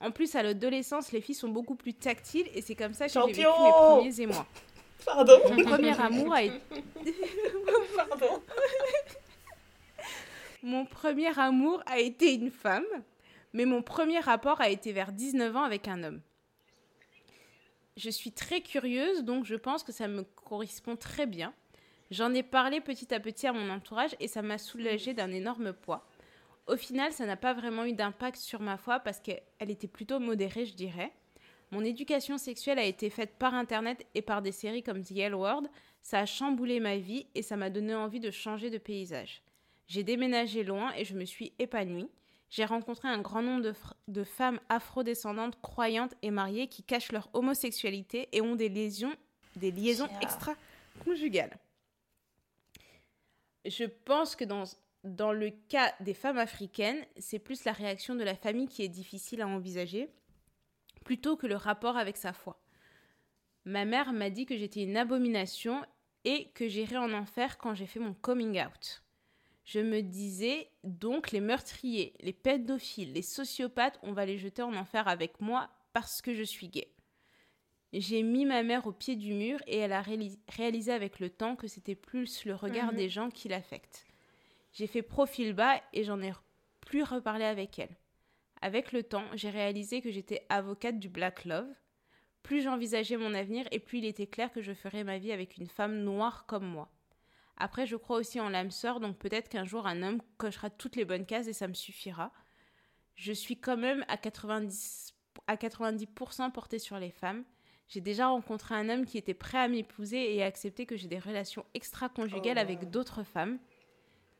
En 0.00 0.10
plus, 0.10 0.34
à 0.34 0.42
l'adolescence, 0.42 1.12
les 1.12 1.20
filles 1.20 1.34
sont 1.34 1.48
beaucoup 1.48 1.76
plus 1.76 1.94
tactiles 1.94 2.48
et 2.54 2.62
c'est 2.62 2.74
comme 2.74 2.94
ça 2.94 3.06
que 3.06 3.12
j'ai 3.12 3.20
vécu 3.20 3.40
mes 3.40 3.44
premiers 3.44 4.20
émois. 4.20 4.46
Pardon. 5.04 5.38
Mon 5.50 5.64
premier 5.64 6.00
amour 6.00 6.34
a 6.34 6.42
été. 6.42 6.60
Pardon. 7.96 8.42
mon 10.62 10.86
premier 10.86 11.38
amour 11.38 11.82
a 11.86 11.98
été 11.98 12.34
une 12.34 12.50
femme 12.50 12.84
mais 13.54 13.64
mon 13.64 13.82
premier 13.82 14.18
rapport 14.18 14.60
a 14.60 14.68
été 14.68 14.92
vers 14.92 15.12
19 15.12 15.56
ans 15.56 15.62
avec 15.62 15.88
un 15.88 16.02
homme. 16.02 16.20
Je 17.96 18.10
suis 18.10 18.32
très 18.32 18.60
curieuse, 18.60 19.22
donc 19.22 19.44
je 19.44 19.54
pense 19.54 19.84
que 19.84 19.92
ça 19.92 20.08
me 20.08 20.24
correspond 20.24 20.96
très 20.96 21.26
bien. 21.26 21.54
J'en 22.10 22.34
ai 22.34 22.42
parlé 22.42 22.80
petit 22.80 23.14
à 23.14 23.20
petit 23.20 23.46
à 23.46 23.52
mon 23.52 23.70
entourage 23.70 24.16
et 24.18 24.26
ça 24.26 24.42
m'a 24.42 24.58
soulagée 24.58 25.14
d'un 25.14 25.30
énorme 25.30 25.72
poids. 25.72 26.06
Au 26.66 26.76
final, 26.76 27.12
ça 27.12 27.26
n'a 27.26 27.36
pas 27.36 27.54
vraiment 27.54 27.84
eu 27.84 27.92
d'impact 27.92 28.38
sur 28.38 28.60
ma 28.60 28.76
foi 28.76 28.98
parce 28.98 29.20
qu'elle 29.20 29.40
était 29.60 29.86
plutôt 29.86 30.18
modérée, 30.18 30.66
je 30.66 30.74
dirais. 30.74 31.12
Mon 31.70 31.84
éducation 31.84 32.38
sexuelle 32.38 32.80
a 32.80 32.84
été 32.84 33.08
faite 33.08 33.36
par 33.38 33.54
Internet 33.54 34.04
et 34.14 34.22
par 34.22 34.42
des 34.42 34.52
séries 34.52 34.82
comme 34.82 35.04
The 35.04 35.16
L 35.16 35.34
World. 35.34 35.68
Ça 36.02 36.18
a 36.18 36.26
chamboulé 36.26 36.80
ma 36.80 36.96
vie 36.96 37.28
et 37.36 37.42
ça 37.42 37.56
m'a 37.56 37.70
donné 37.70 37.94
envie 37.94 38.20
de 38.20 38.30
changer 38.32 38.70
de 38.70 38.78
paysage. 38.78 39.42
J'ai 39.86 40.02
déménagé 40.02 40.64
loin 40.64 40.92
et 40.96 41.04
je 41.04 41.14
me 41.14 41.24
suis 41.24 41.52
épanouie 41.58 42.08
j'ai 42.50 42.64
rencontré 42.64 43.08
un 43.08 43.20
grand 43.20 43.42
nombre 43.42 43.62
de, 43.62 43.74
de 44.08 44.24
femmes 44.24 44.60
afrodescendantes, 44.68 45.60
croyantes 45.60 46.14
et 46.22 46.30
mariées 46.30 46.68
qui 46.68 46.82
cachent 46.82 47.12
leur 47.12 47.28
homosexualité 47.32 48.28
et 48.32 48.40
ont 48.40 48.54
des, 48.54 48.68
lésions, 48.68 49.14
des 49.56 49.70
liaisons 49.70 50.08
extra-conjugales. 50.20 51.58
Je 53.64 53.84
pense 53.84 54.36
que 54.36 54.44
dans, 54.44 54.64
dans 55.04 55.32
le 55.32 55.50
cas 55.50 55.94
des 56.00 56.14
femmes 56.14 56.38
africaines, 56.38 57.04
c'est 57.18 57.38
plus 57.38 57.64
la 57.64 57.72
réaction 57.72 58.14
de 58.14 58.24
la 58.24 58.34
famille 58.34 58.68
qui 58.68 58.82
est 58.82 58.88
difficile 58.88 59.42
à 59.42 59.48
envisager, 59.48 60.08
plutôt 61.04 61.36
que 61.36 61.46
le 61.46 61.56
rapport 61.56 61.96
avec 61.96 62.16
sa 62.16 62.32
foi. 62.32 62.60
Ma 63.64 63.84
mère 63.84 64.12
m'a 64.12 64.30
dit 64.30 64.46
que 64.46 64.56
j'étais 64.56 64.82
une 64.82 64.96
abomination 64.96 65.84
et 66.24 66.50
que 66.54 66.68
j'irais 66.68 66.96
en 66.96 67.12
enfer 67.12 67.58
quand 67.58 67.74
j'ai 67.74 67.86
fait 67.86 68.00
mon 68.00 68.14
coming 68.14 68.62
out. 68.62 69.03
Je 69.64 69.80
me 69.80 70.02
disais 70.02 70.68
donc 70.82 71.30
les 71.30 71.40
meurtriers, 71.40 72.14
les 72.20 72.34
pédophiles, 72.34 73.12
les 73.12 73.22
sociopathes, 73.22 73.98
on 74.02 74.12
va 74.12 74.26
les 74.26 74.38
jeter 74.38 74.62
en 74.62 74.74
enfer 74.74 75.08
avec 75.08 75.40
moi 75.40 75.70
parce 75.94 76.20
que 76.20 76.34
je 76.34 76.42
suis 76.42 76.68
gay. 76.68 76.94
J'ai 77.92 78.22
mis 78.22 78.44
ma 78.44 78.62
mère 78.62 78.86
au 78.86 78.92
pied 78.92 79.14
du 79.16 79.32
mur 79.32 79.60
et 79.66 79.78
elle 79.78 79.92
a 79.92 80.02
réalisé 80.02 80.92
avec 80.92 81.20
le 81.20 81.30
temps 81.30 81.54
que 81.54 81.68
c'était 81.68 81.94
plus 81.94 82.44
le 82.44 82.54
regard 82.54 82.90
mhm. 82.90 82.96
des 82.96 83.08
gens 83.08 83.30
qui 83.30 83.48
l'affecte. 83.48 84.04
J'ai 84.72 84.88
fait 84.88 85.02
profil 85.02 85.52
bas 85.54 85.80
et 85.92 86.02
j'en 86.02 86.20
ai 86.20 86.32
plus 86.80 87.04
reparlé 87.04 87.44
avec 87.44 87.78
elle. 87.78 87.96
Avec 88.60 88.92
le 88.92 89.02
temps, 89.02 89.24
j'ai 89.34 89.50
réalisé 89.50 90.00
que 90.00 90.10
j'étais 90.10 90.44
avocate 90.48 90.98
du 90.98 91.08
Black 91.08 91.44
Love. 91.44 91.72
Plus 92.42 92.62
j'envisageais 92.62 93.16
mon 93.16 93.32
avenir 93.32 93.66
et 93.70 93.78
plus 93.78 93.98
il 93.98 94.04
était 94.04 94.26
clair 94.26 94.50
que 94.52 94.60
je 94.60 94.74
ferais 94.74 95.04
ma 95.04 95.18
vie 95.18 95.32
avec 95.32 95.56
une 95.56 95.68
femme 95.68 96.02
noire 96.02 96.44
comme 96.46 96.66
moi. 96.66 96.90
Après, 97.56 97.86
je 97.86 97.96
crois 97.96 98.18
aussi 98.18 98.40
en 98.40 98.48
l'âme 98.48 98.70
sœur, 98.70 99.00
donc 99.00 99.16
peut-être 99.18 99.48
qu'un 99.48 99.64
jour 99.64 99.86
un 99.86 100.02
homme 100.02 100.20
cochera 100.38 100.70
toutes 100.70 100.96
les 100.96 101.04
bonnes 101.04 101.26
cases 101.26 101.46
et 101.46 101.52
ça 101.52 101.68
me 101.68 101.74
suffira. 101.74 102.32
Je 103.14 103.32
suis 103.32 103.56
quand 103.56 103.76
même 103.76 104.04
à 104.08 104.16
90%, 104.16 105.12
à 105.46 105.56
90 105.56 106.06
portée 106.52 106.78
sur 106.78 106.98
les 106.98 107.10
femmes. 107.10 107.44
J'ai 107.88 108.00
déjà 108.00 108.28
rencontré 108.28 108.74
un 108.74 108.88
homme 108.88 109.04
qui 109.04 109.18
était 109.18 109.34
prêt 109.34 109.58
à 109.58 109.68
m'épouser 109.68 110.34
et 110.34 110.42
à 110.42 110.46
accepter 110.46 110.86
que 110.86 110.96
j'ai 110.96 111.08
des 111.08 111.18
relations 111.18 111.64
extra-conjugales 111.74 112.58
avec 112.58 112.80
oh. 112.82 112.86
d'autres 112.86 113.22
femmes. 113.22 113.58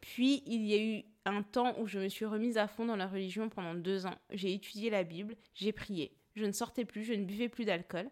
Puis, 0.01 0.43
il 0.47 0.65
y 0.67 0.75
a 0.75 0.83
eu 0.83 1.05
un 1.25 1.43
temps 1.43 1.79
où 1.79 1.87
je 1.87 1.99
me 1.99 2.09
suis 2.09 2.25
remise 2.25 2.59
à 2.59 2.69
fond 2.69 2.85
dans 2.85 2.97
la 2.97 3.07
religion 3.07 3.49
pendant 3.49 3.75
deux 3.75 4.07
ans. 4.07 4.17
J'ai 4.31 4.53
étudié 4.53 4.91
la 4.91 5.05
Bible, 5.05 5.37
j'ai 5.55 5.73
prié. 5.73 6.17
Je 6.35 6.45
ne 6.45 6.53
sortais 6.53 6.85
plus, 6.85 7.05
je 7.05 7.15
ne 7.15 7.25
buvais 7.25 7.49
plus 7.49 7.65
d'alcool. 7.65 8.11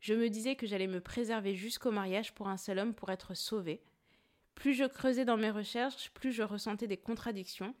Je 0.00 0.14
me 0.14 0.28
disais 0.28 0.54
que 0.54 0.66
j'allais 0.66 0.86
me 0.86 1.00
préserver 1.00 1.54
jusqu'au 1.54 1.90
mariage 1.90 2.34
pour 2.34 2.48
un 2.48 2.56
seul 2.56 2.78
homme 2.78 2.94
pour 2.94 3.10
être 3.10 3.34
sauvée. 3.34 3.82
Plus 4.54 4.74
je 4.74 4.84
creusais 4.84 5.24
dans 5.24 5.36
mes 5.36 5.50
recherches, 5.50 6.10
plus 6.14 6.32
je 6.32 6.42
ressentais 6.42 6.86
des 6.86 6.96
contradictions. 6.96 7.74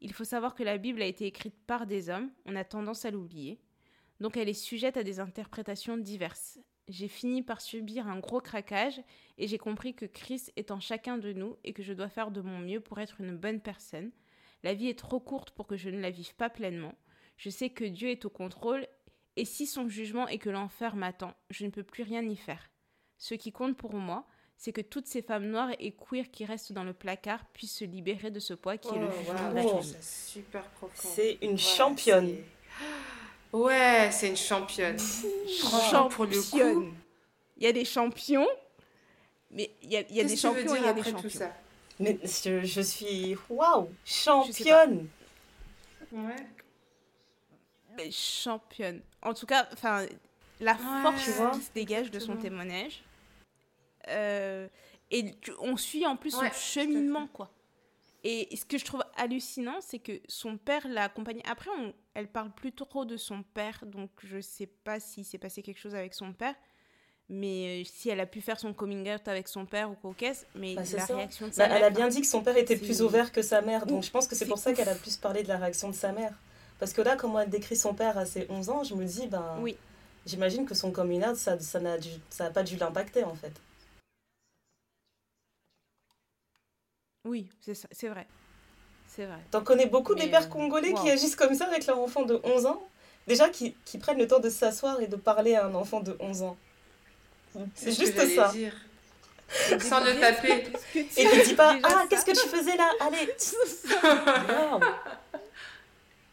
Il 0.00 0.12
faut 0.12 0.24
savoir 0.24 0.54
que 0.54 0.62
la 0.62 0.78
Bible 0.78 1.02
a 1.02 1.06
été 1.06 1.26
écrite 1.26 1.56
par 1.66 1.86
des 1.86 2.10
hommes, 2.10 2.30
on 2.44 2.56
a 2.56 2.64
tendance 2.64 3.04
à 3.04 3.10
l'oublier. 3.10 3.60
Donc 4.20 4.36
elle 4.36 4.48
est 4.48 4.54
sujette 4.54 4.96
à 4.96 5.04
des 5.04 5.20
interprétations 5.20 5.96
diverses. 5.96 6.58
J'ai 6.88 7.08
fini 7.08 7.42
par 7.42 7.60
subir 7.60 8.08
un 8.08 8.18
gros 8.18 8.40
craquage 8.40 9.00
et 9.36 9.46
j'ai 9.46 9.58
compris 9.58 9.94
que 9.94 10.06
Christ 10.06 10.52
est 10.56 10.70
en 10.70 10.80
chacun 10.80 11.18
de 11.18 11.32
nous 11.32 11.56
et 11.64 11.72
que 11.72 11.82
je 11.82 11.92
dois 11.92 12.08
faire 12.08 12.30
de 12.30 12.40
mon 12.40 12.58
mieux 12.58 12.80
pour 12.80 12.98
être 12.98 13.20
une 13.20 13.36
bonne 13.36 13.60
personne. 13.60 14.10
La 14.62 14.74
vie 14.74 14.88
est 14.88 14.98
trop 14.98 15.20
courte 15.20 15.50
pour 15.50 15.66
que 15.66 15.76
je 15.76 15.90
ne 15.90 16.00
la 16.00 16.10
vive 16.10 16.34
pas 16.34 16.50
pleinement. 16.50 16.94
Je 17.36 17.50
sais 17.50 17.70
que 17.70 17.84
Dieu 17.84 18.08
est 18.08 18.24
au 18.24 18.30
contrôle 18.30 18.86
et 19.36 19.44
si 19.44 19.66
son 19.66 19.88
jugement 19.88 20.26
est 20.26 20.38
que 20.38 20.50
l'enfer 20.50 20.96
m'attend, 20.96 21.34
je 21.50 21.64
ne 21.64 21.70
peux 21.70 21.84
plus 21.84 22.02
rien 22.02 22.22
y 22.22 22.36
faire. 22.36 22.70
Ce 23.18 23.34
qui 23.34 23.52
compte 23.52 23.76
pour 23.76 23.94
moi, 23.94 24.26
c'est 24.58 24.72
que 24.72 24.80
toutes 24.80 25.06
ces 25.06 25.22
femmes 25.22 25.46
noires 25.46 25.70
et 25.78 25.92
queer 25.92 26.30
qui 26.30 26.44
restent 26.44 26.72
dans 26.72 26.84
le 26.84 26.92
placard 26.92 27.44
puissent 27.54 27.78
se 27.78 27.84
libérer 27.84 28.30
de 28.30 28.40
ce 28.40 28.52
poids 28.52 28.76
qui 28.76 28.94
est 28.94 28.98
le 28.98 29.06
oh, 29.08 29.18
jugement 29.18 29.50
de 29.50 29.54
la 29.54 29.64
oh. 29.64 29.80
C'est 30.94 31.38
une 31.40 31.58
championne. 31.58 32.36
Ouais, 33.50 34.10
c'est 34.12 34.28
une 34.28 34.36
championne. 34.36 34.98
championne. 35.90 36.92
Il 37.56 37.64
y 37.64 37.66
a 37.66 37.72
des 37.72 37.86
champions, 37.86 38.46
mais 39.50 39.70
il 39.82 39.90
y 39.90 39.96
a, 39.96 40.02
y 40.02 40.20
a 40.20 40.24
des 40.24 40.36
champions 40.36 40.74
et 40.74 40.78
il 40.80 40.84
y 40.84 40.86
a 40.86 40.92
des 40.92 41.02
champions. 41.02 41.22
Tout 41.22 41.30
ça 41.30 41.50
mais 42.00 42.18
je, 42.22 42.64
je 42.64 42.80
suis 42.80 43.36
waouh, 43.48 43.88
championne. 44.04 45.08
Ouais. 46.12 46.46
Mais 47.96 48.10
championne. 48.10 49.00
En 49.22 49.34
tout 49.34 49.46
cas, 49.46 49.68
enfin, 49.72 50.06
la 50.60 50.76
force 50.76 51.24
qui 51.54 51.62
se 51.62 51.72
dégage 51.74 52.10
de 52.10 52.18
son 52.18 52.36
témoignage. 52.36 53.02
Euh, 54.08 54.68
et 55.10 55.34
on 55.60 55.76
suit 55.76 56.06
en 56.06 56.16
plus 56.16 56.30
son 56.30 56.50
cheminement, 56.52 57.28
quoi. 57.28 57.50
Et 58.24 58.48
ce 58.56 58.64
que 58.64 58.78
je 58.78 58.84
trouve 58.84 59.02
hallucinant, 59.16 59.80
c'est 59.80 60.00
que 60.00 60.12
son 60.26 60.58
père 60.58 60.86
l'a 60.88 61.04
accompagnée. 61.04 61.42
Après, 61.48 61.70
on, 61.78 61.94
elle 62.14 62.26
parle 62.26 62.52
plus 62.52 62.72
trop 62.72 63.04
de 63.04 63.16
son 63.16 63.42
père, 63.42 63.84
donc 63.86 64.10
je 64.24 64.40
sais 64.40 64.66
pas 64.66 64.98
s'il 64.98 65.24
s'est 65.24 65.38
passé 65.38 65.62
quelque 65.62 65.78
chose 65.78 65.94
avec 65.94 66.14
son 66.14 66.32
père. 66.32 66.54
Mais 67.30 67.82
euh, 67.82 67.84
si 67.84 68.08
elle 68.08 68.20
a 68.20 68.26
pu 68.26 68.40
faire 68.40 68.58
son 68.58 68.72
coming 68.72 69.08
out 69.12 69.28
avec 69.28 69.48
son 69.48 69.66
père 69.66 69.90
ou 69.90 69.94
quoi 69.94 70.14
qu'est-ce, 70.16 70.46
mais 70.54 70.74
bah, 70.74 70.82
la 70.96 71.04
réaction 71.04 71.48
de 71.48 71.52
sa 71.52 71.68
bah, 71.68 71.74
Elle 71.76 71.84
a 71.84 71.90
bien 71.90 72.08
dit 72.08 72.22
que 72.22 72.26
son 72.26 72.42
père 72.42 72.56
était 72.56 72.76
plus 72.76 73.02
ouvert 73.02 73.32
que 73.32 73.42
sa 73.42 73.60
mère, 73.60 73.84
donc 73.86 74.02
je 74.02 74.10
pense 74.10 74.26
que 74.26 74.34
c'est 74.34 74.46
pour 74.46 74.58
ça 74.58 74.72
qu'elle 74.72 74.88
a 74.88 74.94
plus 74.94 75.16
parlé 75.18 75.42
de 75.42 75.48
la 75.48 75.58
réaction 75.58 75.90
de 75.90 75.94
sa 75.94 76.10
mère. 76.12 76.32
Parce 76.78 76.92
que 76.92 77.02
là, 77.02 77.16
comment 77.16 77.40
elle 77.40 77.50
décrit 77.50 77.76
son 77.76 77.92
père 77.92 78.16
à 78.16 78.24
ses 78.24 78.46
11 78.48 78.70
ans, 78.70 78.82
je 78.82 78.94
me 78.94 79.04
dis, 79.04 79.26
ben, 79.26 79.58
oui. 79.60 79.76
j'imagine 80.24 80.64
que 80.64 80.74
son 80.74 80.90
coming 80.90 81.22
out, 81.24 81.36
ça 81.36 81.56
n'a 81.80 82.00
ça, 82.00 82.08
ça 82.30 82.50
pas 82.50 82.62
dû 82.62 82.76
l'impacter 82.76 83.24
en 83.24 83.34
fait. 83.34 83.52
Oui, 87.24 87.48
c'est 87.60 88.08
vrai. 88.08 88.26
C'est 89.08 89.26
vrai. 89.26 89.38
T'en 89.50 89.62
connais 89.62 89.86
beaucoup 89.86 90.14
des 90.14 90.28
pères 90.28 90.48
congolais 90.48 90.92
qui 90.94 91.10
agissent 91.10 91.36
comme 91.36 91.54
ça 91.54 91.66
avec 91.66 91.86
leur 91.86 91.98
enfant 91.98 92.22
de 92.22 92.40
11 92.44 92.66
ans? 92.66 92.82
Déjà, 93.26 93.48
qui, 93.48 93.74
qui 93.84 93.98
prennent 93.98 94.18
le 94.18 94.26
temps 94.26 94.38
de 94.38 94.48
s'asseoir 94.48 95.00
et 95.00 95.06
de 95.06 95.16
parler 95.16 95.54
à 95.54 95.66
un 95.66 95.74
enfant 95.74 96.00
de 96.00 96.16
11 96.20 96.42
ans. 96.42 96.56
C'est 97.74 97.92
juste 97.92 98.18
ça. 98.34 98.48
Dire. 98.48 98.74
Sans 99.80 100.00
le 100.00 100.18
taper. 100.20 100.64
Et 100.94 101.04
tu 101.04 101.42
dis 101.44 101.54
pas 101.54 101.76
Ah, 101.82 102.04
qu'est-ce 102.08 102.24
que 102.24 102.32
tu 102.32 102.48
faisais 102.48 102.76
là? 102.76 102.90
Allez 103.00 103.34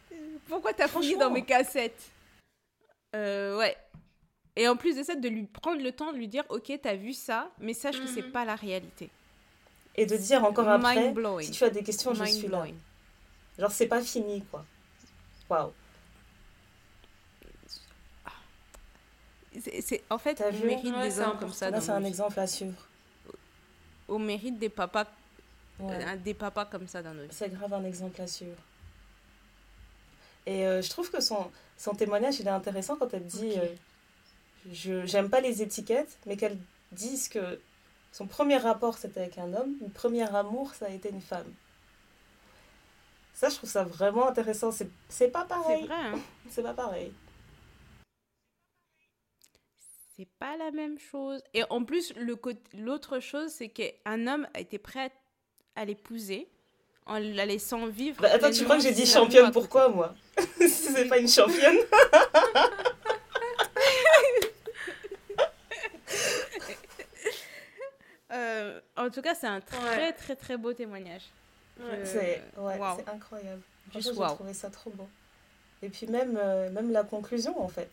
Pourquoi 0.48 0.74
t'as 0.74 0.88
fouillé 0.88 1.16
dans 1.16 1.32
mes 1.32 1.44
cassettes? 1.44 2.12
Euh, 3.16 3.57
Ouais. 3.57 3.76
Et 4.57 4.68
en 4.68 4.76
plus 4.76 4.95
de 4.95 5.03
ça, 5.03 5.16
de 5.16 5.28
lui 5.28 5.45
prendre 5.45 5.82
le 5.82 5.91
temps 5.91 6.12
de 6.14 6.18
lui 6.18 6.28
dire 6.28 6.44
Ok, 6.49 6.72
t'as 6.82 6.95
vu 6.95 7.14
ça, 7.14 7.49
mais 7.60 7.74
sache 7.74 7.99
que 7.99 8.07
c'est 8.07 8.22
mhm. 8.22 8.32
pas 8.32 8.45
la 8.45 8.56
réalité 8.56 9.10
et 9.95 10.05
de 10.05 10.17
dire 10.17 10.43
encore 10.43 10.67
après, 10.69 11.13
si 11.41 11.51
tu 11.51 11.63
as 11.63 11.69
des 11.69 11.84
questions, 11.84 12.13
je 12.13 12.23
suis 12.26 12.47
là. 12.47 12.65
Genre, 13.57 13.72
c'est 13.72 13.88
pas 13.88 14.01
fini, 14.01 14.43
quoi. 14.51 14.65
Waouh. 15.49 15.72
c'est 19.61 20.03
en 20.09 20.17
fait 20.17 20.41
au 20.41 20.65
mérite 20.65 20.99
des 21.01 21.19
hommes 21.19 21.38
comme 21.39 21.53
ça. 21.53 21.69
Là, 21.69 21.81
c'est 21.81 21.91
un 21.91 22.03
exemple 22.03 22.39
à 22.39 22.47
suivre. 22.47 22.88
Au 24.07 24.17
mérite 24.17 24.59
des 24.59 24.69
papas, 24.69 25.07
euh, 25.81 26.15
des 26.17 26.34
papas 26.34 26.65
comme 26.65 26.88
ça 26.88 27.01
dans 27.01 27.13
nos 27.13 27.23
C'est 27.31 27.49
grave 27.49 27.73
un 27.73 27.84
exemple 27.85 28.22
à 28.22 28.27
suivre. 28.27 28.57
Et 30.45 30.67
euh, 30.67 30.81
je 30.81 30.89
trouve 30.89 31.09
que 31.09 31.22
son, 31.22 31.49
son 31.77 31.95
témoignage, 31.95 32.39
il 32.39 32.47
est 32.47 32.51
intéressant 32.51 32.97
quand 32.97 33.11
elle 33.13 33.26
dit 33.26 33.53
euh, 33.57 33.65
Je 34.72 35.05
j'aime 35.05 35.30
pas 35.30 35.41
les 35.41 35.61
étiquettes, 35.61 36.17
mais 36.26 36.38
qu'elle 36.38 36.57
dise 36.91 37.30
que 37.30 37.59
son 38.16 38.28
premier 38.28 38.56
rapport, 38.56 38.98
c'était 38.98 39.20
avec 39.20 39.38
un 39.38 39.54
homme, 39.54 39.76
le 39.82 39.90
premier 39.90 40.34
amour, 40.34 40.74
ça 40.74 40.86
a 40.86 40.90
été 40.90 41.10
une 41.10 41.20
femme. 41.20 41.54
Ça, 43.34 43.50
je 43.50 43.56
trouve 43.56 43.70
ça 43.70 43.84
vraiment 43.84 44.30
intéressant. 44.30 44.70
C'est 45.10 45.28
pas 45.28 45.44
pareil. 45.44 45.82
C'est 45.82 45.88
vrai. 45.88 45.96
Hein. 45.98 46.20
C'est 46.50 46.64
pas 46.64 46.74
pareil. 46.74 47.12
C'est 50.16 50.30
pas 50.40 50.56
la 50.56 50.72
même 50.72 50.98
chose. 50.98 51.42
Et 51.54 51.64
en 51.70 51.84
plus, 51.84 52.14
l'autre 52.74 53.20
chose, 53.20 53.52
c'est 53.52 53.68
qu'un 53.68 54.28
homme 54.28 54.48
a 54.54 54.62
été 54.62 54.78
prêt 54.78 55.12
à 55.76 55.84
l'épouser 55.84 56.48
en 57.06 57.20
la 57.20 57.46
laissant 57.46 57.86
vivre. 57.88 58.22
Bah, 58.22 58.30
attends, 58.32 58.50
tu 58.50 58.64
crois 58.64 58.78
que 58.78 58.84
j'ai 58.84 58.94
dit 58.94 59.06
championne 59.06 59.52
pourquoi, 59.52 59.90
moi? 59.90 60.16
C'est 60.66 61.10
pas 61.10 61.18
une 61.18 61.28
championne 61.28 61.80
euh, 68.36 68.80
En 68.98 69.10
tout 69.10 69.22
cas, 69.22 69.34
c'est 69.36 69.48
un 69.48 69.62
très, 69.62 70.14
très, 70.14 70.36
très 70.36 70.57
beau 70.57 70.74
témoignage. 70.74 71.24
C'est 72.03 72.41
ouais, 72.57 72.80
incroyable. 73.07 73.62
J'ai 73.94 74.14
trouvé 74.14 74.53
ça 74.53 74.70
trop 74.70 74.90
beau. 74.91 75.07
Et 75.82 75.90
puis 75.90 76.07
même, 76.07 76.40
euh, 76.41 76.70
même 76.72 76.91
la 76.91 77.03
conclusion, 77.03 77.62
en 77.62 77.68
fait. 77.68 77.90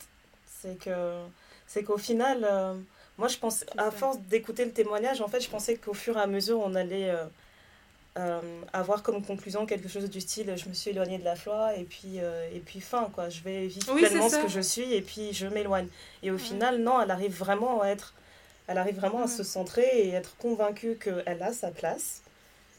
C'est 0.47 0.78
que 0.78 1.19
c'est 1.66 1.82
qu'au 1.82 1.98
final, 1.98 2.47
euh, 2.51 2.74
moi, 3.19 3.28
je 3.28 3.39
pense, 3.39 3.64
à 3.77 3.90
force 3.90 4.19
d'écouter 4.19 4.64
le 4.64 4.73
témoignage, 4.73 5.20
en 5.20 5.28
fait, 5.28 5.40
je 5.40 5.51
pensais 5.51 5.77
qu'au 5.77 5.94
fur 5.94 6.16
et 6.16 6.20
à 6.20 6.27
mesure, 6.27 6.60
on 6.60 6.74
allait 6.74 7.12
euh, 8.19 8.62
avoir 8.73 9.02
comme 9.02 9.24
conclusion 9.24 9.66
quelque 9.66 9.89
chose 9.89 10.09
du 10.09 10.20
style 10.20 10.55
je 10.56 10.69
me 10.69 10.74
suis 10.74 10.90
éloignée 10.90 11.19
de 11.19 11.24
la 11.24 11.36
foi 11.36 11.74
et 11.77 11.85
puis, 11.85 12.19
et 12.52 12.60
puis 12.60 12.81
fin, 12.81 13.10
quoi. 13.14 13.28
Je 13.28 13.43
vais 13.43 13.66
vivre 13.66 13.94
pleinement 13.94 14.28
ce 14.28 14.36
que 14.36 14.48
je 14.48 14.60
suis 14.60 14.94
et 14.94 15.02
puis 15.02 15.32
je 15.32 15.47
m'éloigne. 15.47 15.89
Et 16.23 16.31
au 16.31 16.39
final, 16.39 16.78
non, 16.78 17.01
elle 17.01 17.10
arrive 17.10 17.36
vraiment 17.36 17.82
à 17.82 17.89
être... 17.89 18.14
Elle 18.66 18.78
arrive 18.78 18.97
vraiment 18.97 19.22
à 19.22 19.28
se 19.28 19.43
centrer 19.43 19.86
et 19.94 20.10
être 20.10 20.36
convaincue 20.36 20.97
qu'elle 20.97 21.43
a 21.43 21.52
sa 21.52 21.70
place 21.70 22.22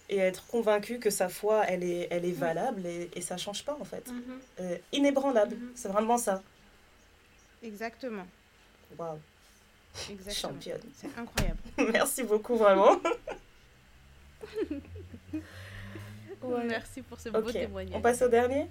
et 0.09 0.17
être 0.17 0.45
convaincu 0.47 0.99
que 0.99 1.09
sa 1.09 1.29
foi, 1.29 1.65
elle 1.67 1.83
est, 1.83 2.07
elle 2.11 2.25
est 2.25 2.31
valable 2.31 2.85
et, 2.85 3.09
et 3.15 3.21
ça 3.21 3.37
change 3.37 3.63
pas 3.63 3.77
en 3.79 3.85
fait. 3.85 4.07
Mhm. 4.09 4.39
Euh, 4.59 4.77
inébranlable, 4.91 5.55
mhm. 5.55 5.71
c'est 5.75 5.89
vraiment 5.89 6.17
ça. 6.17 6.41
Exactement. 7.61 8.27
Waouh. 8.97 9.19
Championne. 10.31 10.81
C'est 10.95 11.17
incroyable. 11.17 11.59
Merci 11.91 12.23
beaucoup 12.23 12.55
vraiment. 12.55 12.99
Merci 16.65 17.01
pour 17.03 17.19
ce 17.19 17.29
beau 17.29 17.51
témoignage. 17.51 17.95
On 17.95 18.01
passe 18.01 18.21
au 18.21 18.27
dernier 18.27 18.67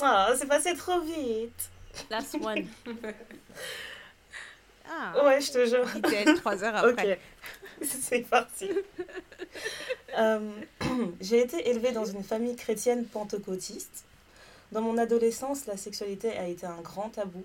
Ah, 0.00 0.30
c'est 0.36 0.46
passé 0.46 0.74
trop 0.74 1.00
vite. 1.00 1.70
Last 2.08 2.34
one. 2.36 2.66
ah. 4.92 5.24
Ouais, 5.24 5.40
je 5.40 5.52
te 5.52 5.66
jure. 5.66 6.36
trois 6.36 6.64
heures 6.64 6.76
après. 6.76 7.12
Ok. 7.12 7.18
C'est 7.86 8.28
parti. 8.28 8.70
Euh, 10.18 10.50
j'ai 11.20 11.40
été 11.40 11.70
élevée 11.70 11.92
dans 11.92 12.04
une 12.04 12.24
famille 12.24 12.56
chrétienne 12.56 13.06
pentecôtiste. 13.06 14.04
Dans 14.72 14.82
mon 14.82 14.98
adolescence, 14.98 15.66
la 15.66 15.76
sexualité 15.76 16.36
a 16.36 16.48
été 16.48 16.66
un 16.66 16.80
grand 16.80 17.10
tabou. 17.10 17.44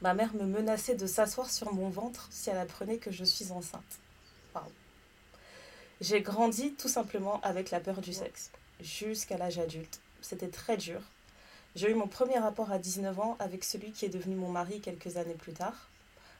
Ma 0.00 0.14
mère 0.14 0.34
me 0.34 0.44
menaçait 0.44 0.94
de 0.94 1.06
s'asseoir 1.06 1.50
sur 1.50 1.72
mon 1.74 1.90
ventre 1.90 2.28
si 2.30 2.48
elle 2.50 2.58
apprenait 2.58 2.98
que 2.98 3.10
je 3.10 3.24
suis 3.24 3.52
enceinte. 3.52 3.82
J'ai 6.00 6.20
grandi 6.20 6.74
tout 6.74 6.88
simplement 6.88 7.40
avec 7.42 7.72
la 7.72 7.80
peur 7.80 8.00
du 8.00 8.12
sexe, 8.12 8.52
jusqu'à 8.80 9.36
l'âge 9.36 9.58
adulte. 9.58 10.00
C'était 10.20 10.48
très 10.48 10.76
dur. 10.76 11.00
J'ai 11.74 11.90
eu 11.90 11.94
mon 11.94 12.06
premier 12.06 12.38
rapport 12.38 12.70
à 12.70 12.78
19 12.78 13.18
ans 13.18 13.36
avec 13.40 13.64
celui 13.64 13.90
qui 13.90 14.04
est 14.04 14.08
devenu 14.08 14.36
mon 14.36 14.48
mari 14.48 14.80
quelques 14.80 15.16
années 15.16 15.34
plus 15.34 15.52
tard. 15.52 15.88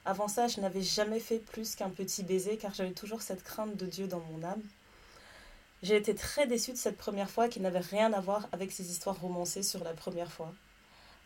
Avant 0.08 0.26
ça, 0.26 0.48
je 0.48 0.62
n'avais 0.62 0.80
jamais 0.80 1.20
fait 1.20 1.36
plus 1.36 1.74
qu'un 1.74 1.90
petit 1.90 2.22
baiser 2.22 2.56
car 2.56 2.72
j'avais 2.72 2.92
toujours 2.92 3.20
cette 3.20 3.42
crainte 3.42 3.76
de 3.76 3.84
Dieu 3.84 4.06
dans 4.06 4.20
mon 4.20 4.42
âme. 4.42 4.62
J'ai 5.82 5.96
été 5.96 6.14
très 6.14 6.46
déçue 6.46 6.72
de 6.72 6.78
cette 6.78 6.96
première 6.96 7.28
fois 7.28 7.46
qui 7.46 7.60
n'avait 7.60 7.78
rien 7.80 8.14
à 8.14 8.20
voir 8.22 8.48
avec 8.52 8.72
ces 8.72 8.90
histoires 8.90 9.20
romancées 9.20 9.62
sur 9.62 9.84
la 9.84 9.92
première 9.92 10.32
fois. 10.32 10.54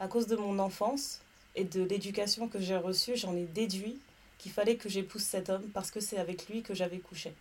À 0.00 0.08
cause 0.08 0.26
de 0.26 0.34
mon 0.34 0.58
enfance 0.58 1.20
et 1.54 1.62
de 1.62 1.84
l'éducation 1.84 2.48
que 2.48 2.58
j'ai 2.58 2.76
reçue, 2.76 3.14
j'en 3.14 3.36
ai 3.36 3.44
déduit 3.44 4.00
qu'il 4.38 4.50
fallait 4.50 4.74
que 4.74 4.88
j'épouse 4.88 5.22
cet 5.22 5.48
homme 5.48 5.70
parce 5.72 5.92
que 5.92 6.00
c'est 6.00 6.18
avec 6.18 6.48
lui 6.48 6.62
que 6.62 6.74
j'avais 6.74 6.98
couché. 6.98 7.32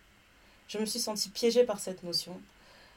Je 0.68 0.78
me 0.78 0.86
suis 0.86 1.00
sentie 1.00 1.30
piégée 1.30 1.64
par 1.64 1.80
cette 1.80 2.04
notion. 2.04 2.40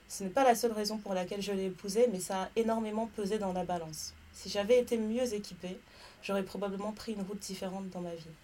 Ce 0.07 0.23
n'est 0.23 0.29
pas 0.29 0.43
la 0.43 0.53
seule 0.53 0.73
raison 0.73 0.99
pour 0.99 1.15
laquelle 1.15 1.41
je 1.41 1.51
l'ai 1.51 1.65
épousé, 1.65 2.07
mais 2.11 2.19
ça 2.19 2.43
a 2.43 2.49
énormément 2.55 3.07
pesé 3.07 3.39
dans 3.39 3.53
la 3.53 3.63
balance. 3.63 4.13
Si 4.35 4.49
j'avais 4.49 4.77
été 4.77 4.97
mieux 4.97 5.33
équipée, 5.33 5.79
j'aurais 6.21 6.43
probablement 6.43 6.91
pris 6.91 7.13
une 7.13 7.21
route 7.21 7.39
différente 7.39 7.89
dans 7.89 8.01
ma 8.01 8.13
vie. 8.13 8.35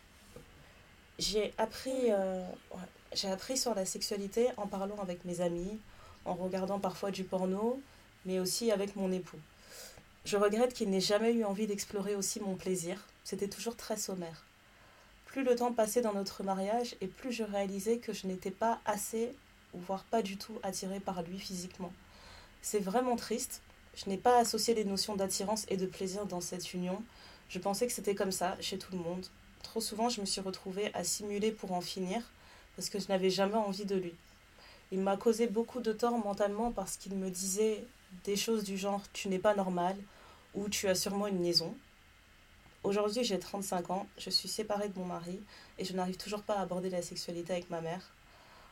J'ai 1.19 1.53
appris, 1.57 2.09
euh, 2.09 2.43
j'ai 3.13 3.29
appris 3.29 3.57
sur 3.57 3.75
la 3.75 3.85
sexualité 3.85 4.47
en 4.57 4.65
parlant 4.65 4.97
avec 5.01 5.25
mes 5.25 5.41
amis, 5.41 5.79
en 6.25 6.33
regardant 6.33 6.79
parfois 6.79 7.11
du 7.11 7.25
porno, 7.25 7.81
mais 8.25 8.39
aussi 8.39 8.71
avec 8.71 8.95
mon 8.95 9.11
époux. 9.11 9.37
Je 10.23 10.37
regrette 10.37 10.73
qu'il 10.73 10.89
n'ait 10.89 11.01
jamais 11.01 11.33
eu 11.33 11.43
envie 11.43 11.67
d'explorer 11.67 12.15
aussi 12.15 12.39
mon 12.39 12.55
plaisir. 12.55 13.05
C'était 13.25 13.49
toujours 13.49 13.75
très 13.75 13.97
sommaire. 13.97 14.45
Plus 15.25 15.43
le 15.43 15.55
temps 15.55 15.73
passait 15.73 16.01
dans 16.01 16.13
notre 16.13 16.41
mariage, 16.43 16.95
et 17.01 17.07
plus 17.07 17.33
je 17.33 17.43
réalisais 17.43 17.97
que 17.97 18.13
je 18.13 18.27
n'étais 18.27 18.51
pas 18.51 18.79
assez, 18.85 19.35
voire 19.73 20.05
pas 20.05 20.21
du 20.21 20.37
tout 20.37 20.57
attirée 20.63 21.01
par 21.01 21.21
lui 21.21 21.37
physiquement. 21.37 21.91
C'est 22.61 22.79
vraiment 22.79 23.17
triste. 23.17 23.61
Je 23.95 24.09
n'ai 24.09 24.17
pas 24.17 24.39
associé 24.39 24.73
les 24.73 24.85
notions 24.85 25.15
d'attirance 25.15 25.65
et 25.69 25.77
de 25.77 25.85
plaisir 25.85 26.25
dans 26.25 26.41
cette 26.41 26.73
union, 26.73 27.03
je 27.49 27.59
pensais 27.59 27.85
que 27.85 27.93
c'était 27.93 28.15
comme 28.15 28.31
ça 28.31 28.55
chez 28.61 28.77
tout 28.77 28.93
le 28.93 28.99
monde. 28.99 29.25
Trop 29.63 29.81
souvent, 29.81 30.09
je 30.09 30.21
me 30.21 30.25
suis 30.25 30.41
retrouvée 30.41 30.89
à 30.93 31.03
simuler 31.03 31.51
pour 31.51 31.73
en 31.73 31.81
finir, 31.81 32.21
parce 32.75 32.89
que 32.89 32.99
je 32.99 33.07
n'avais 33.09 33.29
jamais 33.29 33.55
envie 33.55 33.85
de 33.85 33.95
lui. 33.95 34.15
Il 34.91 34.99
m'a 34.99 35.17
causé 35.17 35.47
beaucoup 35.47 35.81
de 35.81 35.93
tort 35.93 36.17
mentalement 36.17 36.71
parce 36.71 36.97
qu'il 36.97 37.15
me 37.15 37.29
disait 37.29 37.85
des 38.23 38.35
choses 38.35 38.63
du 38.63 38.77
genre 38.77 39.01
tu 39.13 39.29
n'es 39.29 39.39
pas 39.39 39.55
normal 39.55 39.95
ou 40.53 40.67
tu 40.67 40.87
as 40.87 40.95
sûrement 40.95 41.27
une 41.27 41.43
liaison. 41.43 41.75
Aujourd'hui, 42.83 43.23
j'ai 43.23 43.39
35 43.39 43.89
ans, 43.91 44.07
je 44.17 44.29
suis 44.29 44.49
séparée 44.49 44.89
de 44.89 44.97
mon 44.97 45.05
mari 45.05 45.39
et 45.77 45.85
je 45.85 45.93
n'arrive 45.93 46.17
toujours 46.17 46.41
pas 46.41 46.55
à 46.55 46.61
aborder 46.61 46.89
la 46.89 47.01
sexualité 47.01 47.53
avec 47.53 47.69
ma 47.69 47.79
mère. 47.79 48.01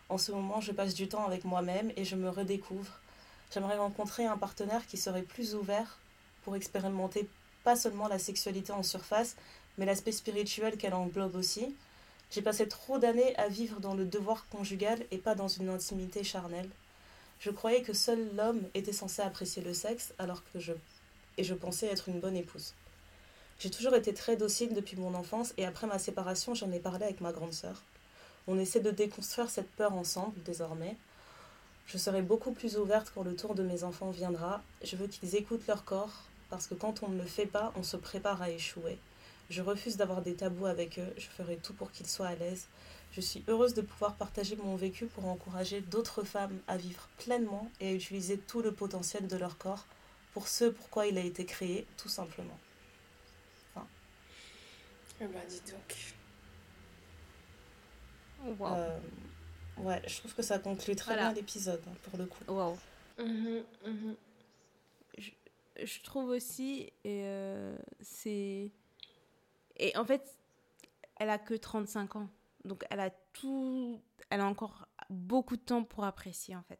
En 0.09 0.17
ce 0.17 0.31
moment, 0.31 0.59
je 0.59 0.71
passe 0.71 0.93
du 0.93 1.07
temps 1.07 1.25
avec 1.25 1.45
moi-même 1.45 1.91
et 1.95 2.03
je 2.03 2.15
me 2.15 2.29
redécouvre. 2.29 2.99
J'aimerais 3.51 3.77
rencontrer 3.77 4.25
un 4.25 4.37
partenaire 4.37 4.85
qui 4.87 4.97
serait 4.97 5.23
plus 5.23 5.55
ouvert 5.55 5.97
pour 6.43 6.55
expérimenter 6.55 7.27
pas 7.63 7.75
seulement 7.75 8.07
la 8.07 8.19
sexualité 8.19 8.71
en 8.71 8.83
surface, 8.83 9.35
mais 9.77 9.85
l'aspect 9.85 10.11
spirituel 10.11 10.77
qu'elle 10.77 10.93
englobe 10.93 11.35
aussi. 11.35 11.75
J'ai 12.31 12.41
passé 12.41 12.67
trop 12.67 12.99
d'années 12.99 13.35
à 13.37 13.47
vivre 13.47 13.79
dans 13.79 13.95
le 13.95 14.05
devoir 14.05 14.47
conjugal 14.49 15.03
et 15.11 15.17
pas 15.17 15.35
dans 15.35 15.47
une 15.47 15.69
intimité 15.69 16.23
charnelle. 16.23 16.69
Je 17.39 17.49
croyais 17.49 17.81
que 17.81 17.93
seul 17.93 18.35
l'homme 18.35 18.61
était 18.75 18.93
censé 18.93 19.21
apprécier 19.21 19.63
le 19.63 19.73
sexe, 19.73 20.13
alors 20.19 20.43
que 20.51 20.59
je. 20.59 20.73
et 21.37 21.43
je 21.43 21.53
pensais 21.53 21.87
être 21.87 22.09
une 22.09 22.19
bonne 22.19 22.35
épouse. 22.35 22.73
J'ai 23.59 23.71
toujours 23.71 23.95
été 23.95 24.13
très 24.13 24.37
docile 24.37 24.73
depuis 24.73 24.95
mon 24.95 25.13
enfance 25.15 25.53
et 25.57 25.65
après 25.65 25.87
ma 25.87 25.99
séparation, 25.99 26.53
j'en 26.53 26.71
ai 26.71 26.79
parlé 26.79 27.05
avec 27.05 27.19
ma 27.19 27.31
grande 27.31 27.53
sœur. 27.53 27.81
On 28.47 28.59
essaie 28.59 28.79
de 28.79 28.91
déconstruire 28.91 29.49
cette 29.49 29.69
peur 29.71 29.93
ensemble 29.93 30.41
désormais. 30.43 30.95
Je 31.89 31.97
serai 31.97 32.21
beaucoup 32.21 32.51
plus 32.51 32.77
ouverte 32.77 33.11
quand 33.15 33.23
le 33.23 33.35
tour 33.35 33.55
de 33.55 33.63
mes 33.63 33.83
enfants 33.83 34.11
viendra. 34.11 34.61
Je 34.83 34.95
veux 34.95 35.07
qu'ils 35.07 35.35
écoutent 35.35 35.65
leur 35.65 35.83
corps, 35.85 36.21
parce 36.51 36.67
que 36.67 36.75
quand 36.75 37.01
on 37.01 37.09
ne 37.09 37.17
le 37.17 37.25
fait 37.25 37.47
pas, 37.47 37.73
on 37.75 37.81
se 37.81 37.97
prépare 37.97 38.43
à 38.43 38.51
échouer. 38.51 38.99
Je 39.49 39.63
refuse 39.63 39.97
d'avoir 39.97 40.21
des 40.21 40.35
tabous 40.35 40.67
avec 40.67 40.99
eux, 40.99 41.13
je 41.17 41.25
ferai 41.25 41.57
tout 41.57 41.73
pour 41.73 41.91
qu'ils 41.91 42.05
soient 42.05 42.27
à 42.27 42.35
l'aise. 42.35 42.67
Je 43.11 43.21
suis 43.21 43.43
heureuse 43.47 43.73
de 43.73 43.81
pouvoir 43.81 44.13
partager 44.13 44.55
mon 44.55 44.75
vécu 44.75 45.07
pour 45.07 45.25
encourager 45.25 45.81
d'autres 45.81 46.23
femmes 46.23 46.59
à 46.67 46.77
vivre 46.77 47.09
pleinement 47.17 47.71
et 47.79 47.89
à 47.89 47.93
utiliser 47.93 48.37
tout 48.37 48.61
le 48.61 48.71
potentiel 48.71 49.27
de 49.27 49.35
leur 49.35 49.57
corps 49.57 49.87
pour 50.35 50.47
ce 50.47 50.65
pourquoi 50.65 51.07
il 51.07 51.17
a 51.17 51.21
été 51.21 51.43
créé, 51.43 51.87
tout 51.97 52.07
simplement. 52.07 52.59
Enfin. 53.73 53.87
Eh 55.21 55.25
ben, 55.25 55.41
dis 55.49 55.61
donc. 55.71 56.13
Euh, 58.61 58.99
ouais, 59.83 60.01
je 60.07 60.17
trouve 60.17 60.33
que 60.33 60.41
ça 60.41 60.59
conclut 60.59 60.95
très 60.95 61.15
bien 61.15 61.33
l'épisode, 61.33 61.81
hein, 61.87 61.95
pour 62.03 62.19
le 62.19 62.25
coup. 62.25 62.43
Wow. 62.47 62.77
Mhm, 63.17 63.63
mhm 63.85 64.15
je 65.83 66.01
trouve 66.01 66.29
aussi, 66.29 66.91
et 67.03 67.23
euh, 67.25 67.77
c'est. 68.01 68.71
Et 69.77 69.95
en 69.97 70.05
fait, 70.05 70.37
elle 71.17 71.29
a 71.29 71.37
que 71.37 71.53
35 71.53 72.15
ans. 72.17 72.29
Donc 72.65 72.85
elle 72.89 72.99
a 72.99 73.09
tout. 73.33 74.01
Elle 74.29 74.41
a 74.41 74.45
encore 74.45 74.87
beaucoup 75.09 75.57
de 75.57 75.61
temps 75.61 75.83
pour 75.83 76.03
apprécier, 76.03 76.55
en 76.55 76.63
fait. 76.63 76.79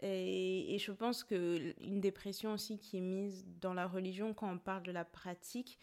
Et, 0.00 0.74
et 0.74 0.78
je 0.78 0.92
pense 0.92 1.24
que 1.24 1.74
une 1.80 2.00
dépression 2.00 2.52
aussi 2.52 2.78
qui 2.78 2.98
est 2.98 3.02
mise 3.02 3.44
dans 3.60 3.74
la 3.74 3.86
religion, 3.86 4.34
quand 4.34 4.52
on 4.52 4.58
parle 4.58 4.82
de 4.84 4.92
la 4.92 5.04
pratique, 5.04 5.78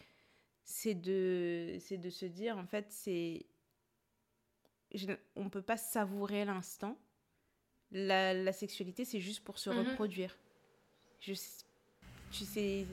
c'est 0.64 0.94
de, 0.94 1.76
c'est 1.80 1.98
de 1.98 2.10
se 2.10 2.26
dire, 2.26 2.58
en 2.58 2.66
fait, 2.66 2.86
c'est. 2.90 3.46
On 5.36 5.44
ne 5.44 5.48
peut 5.48 5.62
pas 5.62 5.76
savourer 5.76 6.44
l'instant. 6.44 6.96
La, 7.92 8.34
la, 8.34 8.52
sexualité, 8.52 9.04
c'est 9.04 9.20
juste 9.20 9.44
pour 9.44 9.58
se 9.58 9.70
mhm. 9.70 9.90
reproduire. 9.90 10.36
Je, 11.20 11.34
tu 12.32 12.44
sais. 12.44 12.86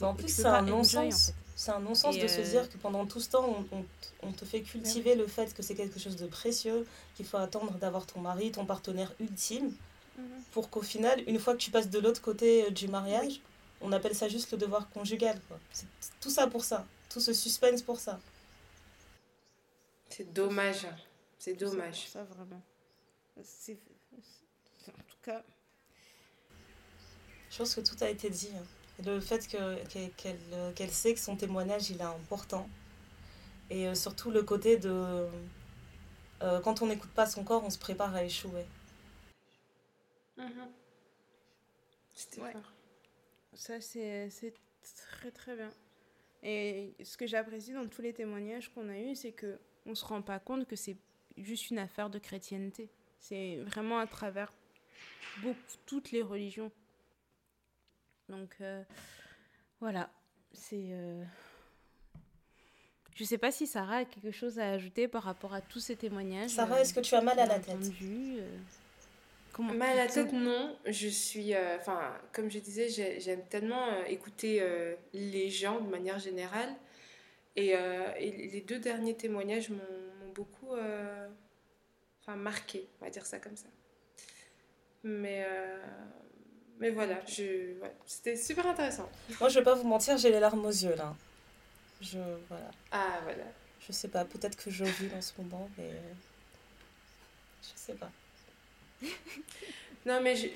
En 0.00 0.14
plus, 0.14 0.28
c'est 0.28 0.44
un 0.44 0.62
non-sens. 0.62 1.32
C'est 1.54 1.70
un 1.70 1.80
non-sens 1.80 2.18
de 2.18 2.26
se 2.26 2.40
euh, 2.40 2.50
dire 2.50 2.70
que 2.70 2.76
pendant 2.78 3.06
tout 3.06 3.20
ce 3.20 3.30
temps, 3.30 3.64
on, 3.72 3.84
on, 4.22 4.32
te 4.32 4.44
fait 4.44 4.62
cultiver 4.62 5.14
le 5.14 5.26
fait 5.26 5.54
que 5.54 5.62
c'est 5.62 5.74
quelque 5.74 6.00
chose 6.00 6.16
de 6.16 6.26
précieux, 6.26 6.86
qu'il 7.14 7.26
faut 7.26 7.36
attendre 7.36 7.72
d'avoir 7.74 8.06
ton 8.06 8.20
mari, 8.20 8.50
ton 8.50 8.64
partenaire 8.64 9.12
ultime, 9.20 9.72
mhm. 10.16 10.24
pour 10.52 10.70
qu'au 10.70 10.82
final, 10.82 11.22
une 11.26 11.38
fois 11.38 11.52
que 11.52 11.58
tu 11.58 11.70
passes 11.70 11.90
de 11.90 11.98
l'autre 11.98 12.22
côté 12.22 12.64
euh, 12.64 12.70
du 12.70 12.88
mariage, 12.88 13.40
on 13.82 13.92
appelle 13.92 14.14
ça 14.14 14.28
juste 14.28 14.50
le 14.52 14.58
devoir 14.58 14.88
conjugal. 14.90 15.38
C'est 15.72 15.86
tout 16.20 16.30
ça 16.30 16.46
pour 16.46 16.64
ça. 16.64 16.86
Tout 17.10 17.20
ce 17.20 17.32
suspense 17.32 17.82
pour 17.82 18.00
ça. 18.00 18.18
C'est 20.08 20.32
dommage. 20.32 20.86
C'est 21.42 21.54
dommage. 21.54 22.08
Ça, 22.08 22.22
vraiment. 22.22 22.62
C'est... 23.42 23.76
En 24.86 25.02
tout 25.08 25.16
cas. 25.24 25.42
Je 27.50 27.58
pense 27.58 27.74
que 27.74 27.80
tout 27.80 27.96
a 28.00 28.08
été 28.08 28.30
dit. 28.30 28.52
Hein. 28.56 28.64
Le 29.04 29.18
fait 29.18 29.48
que, 29.48 29.84
qu'elle, 30.16 30.38
qu'elle 30.76 30.90
sait 30.92 31.14
que 31.14 31.18
son 31.18 31.34
témoignage 31.34 31.90
il 31.90 31.98
est 31.98 32.04
important. 32.04 32.68
Et 33.70 33.88
euh, 33.88 33.94
surtout 33.96 34.30
le 34.30 34.44
côté 34.44 34.76
de. 34.76 35.26
Euh, 36.42 36.60
quand 36.60 36.80
on 36.80 36.86
n'écoute 36.86 37.10
pas 37.10 37.26
son 37.26 37.42
corps, 37.42 37.64
on 37.64 37.70
se 37.70 37.78
prépare 37.78 38.14
à 38.14 38.22
échouer. 38.22 38.64
Mm-hmm. 40.38 40.68
C'était. 42.14 42.42
Ça, 43.54 43.80
c'est 43.80 44.54
très 44.94 45.32
très 45.32 45.56
bien. 45.56 45.72
Et 46.44 46.94
ce 47.02 47.16
que 47.16 47.26
j'apprécie 47.26 47.72
dans 47.72 47.88
tous 47.88 48.02
les 48.02 48.12
témoignages 48.12 48.72
qu'on 48.72 48.88
a 48.88 48.96
eus, 48.96 49.16
c'est 49.16 49.32
que 49.32 49.58
on 49.86 49.96
se 49.96 50.04
rend 50.04 50.22
pas 50.22 50.38
compte 50.38 50.68
que 50.68 50.76
c'est 50.76 50.96
juste 51.36 51.70
une 51.70 51.78
affaire 51.78 52.10
de 52.10 52.18
chrétienté. 52.18 52.88
C'est 53.18 53.56
vraiment 53.58 53.98
à 53.98 54.06
travers 54.06 54.52
beaucoup, 55.42 55.58
toutes 55.86 56.10
les 56.10 56.22
religions. 56.22 56.70
Donc 58.28 58.56
euh, 58.60 58.82
voilà, 59.80 60.10
c'est. 60.52 60.88
Euh... 60.90 61.22
Je 63.14 63.24
sais 63.24 63.38
pas 63.38 63.52
si 63.52 63.66
Sarah 63.66 63.98
a 63.98 64.04
quelque 64.04 64.30
chose 64.30 64.58
à 64.58 64.70
ajouter 64.70 65.06
par 65.06 65.22
rapport 65.24 65.52
à 65.52 65.60
tous 65.60 65.80
ces 65.80 65.96
témoignages. 65.96 66.50
Sarah, 66.50 66.80
est-ce 66.80 66.94
que 66.94 67.00
tu 67.00 67.14
as 67.14 67.20
mal 67.20 67.38
à 67.38 67.46
la 67.46 67.58
tête? 67.58 67.76
Euh, 68.02 68.58
Comment 69.52 69.74
Mal 69.74 69.98
à 69.98 70.04
la 70.04 70.06
tête, 70.06 70.32
non. 70.32 70.74
Je 70.86 71.08
suis. 71.08 71.54
Euh, 71.54 71.76
enfin, 71.76 72.00
comme 72.32 72.50
je 72.50 72.58
disais, 72.58 72.88
j'aime 72.88 73.42
tellement 73.50 73.86
euh, 73.88 74.04
écouter 74.08 74.58
euh, 74.60 74.94
les 75.12 75.50
gens 75.50 75.80
de 75.80 75.88
manière 75.88 76.18
générale. 76.18 76.74
Et, 77.54 77.74
les 78.18 78.64
deux 78.66 78.78
derniers 78.78 79.14
témoignages 79.14 79.68
m'ont 79.68 79.76
beaucoup. 80.34 80.74
Enfin, 82.20 82.36
marqué, 82.36 82.88
on 83.00 83.04
va 83.04 83.10
dire 83.10 83.26
ça 83.26 83.38
comme 83.38 83.56
ça. 83.56 83.68
Mais. 85.04 85.46
Mais 86.78 86.90
voilà, 86.90 87.24
je... 87.26 87.74
c'était 88.06 88.36
super 88.36 88.66
intéressant. 88.66 89.08
Moi, 89.38 89.48
je 89.48 89.58
vais 89.60 89.64
pas 89.64 89.74
vous 89.74 89.86
mentir, 89.86 90.18
j'ai 90.18 90.30
les 90.30 90.40
larmes 90.40 90.64
aux 90.64 90.70
yeux 90.70 90.96
là. 90.96 91.14
Je. 92.00 92.18
Voilà. 92.48 92.70
Ah, 92.90 93.20
voilà. 93.22 93.44
Je 93.86 93.92
sais 93.92 94.08
pas, 94.08 94.24
peut-être 94.24 94.56
que 94.56 94.70
j'ovule 94.70 95.12
en 95.14 95.22
ce 95.22 95.32
moment, 95.38 95.68
mais. 95.78 95.90
Je 97.62 97.68
sais 97.76 97.94
pas. 97.94 98.10
non, 100.06 100.20
mais 100.20 100.36
je... 100.36 100.48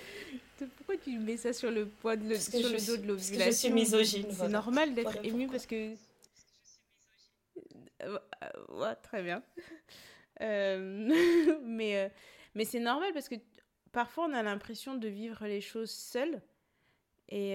Pourquoi 0.76 0.96
tu 0.96 1.18
mets 1.18 1.36
ça 1.36 1.52
sur 1.52 1.70
le, 1.70 1.86
poids 1.86 2.16
de 2.16 2.34
sur 2.34 2.68
le 2.68 2.84
dos 2.86 2.96
de 2.96 3.06
l'ovulation 3.06 3.46
Je 3.46 3.50
suis 3.50 3.70
misogyne. 3.70 4.26
C'est 4.30 4.48
normal 4.48 4.94
d'être 4.94 5.24
ému 5.24 5.46
parce 5.48 5.66
que. 5.66 5.92
Euh, 8.06 8.18
ouais, 8.70 8.94
très 8.96 9.22
bien. 9.22 9.42
Euh, 10.42 11.08
mais 11.64 11.96
euh, 11.96 12.08
mais 12.54 12.66
c'est 12.66 12.78
normal 12.78 13.10
parce 13.14 13.26
que 13.26 13.36
parfois 13.90 14.26
on 14.26 14.34
a 14.34 14.42
l'impression 14.42 14.94
de 14.94 15.08
vivre 15.08 15.46
les 15.46 15.62
choses 15.62 15.90
seul 15.90 16.42
et, 17.30 17.52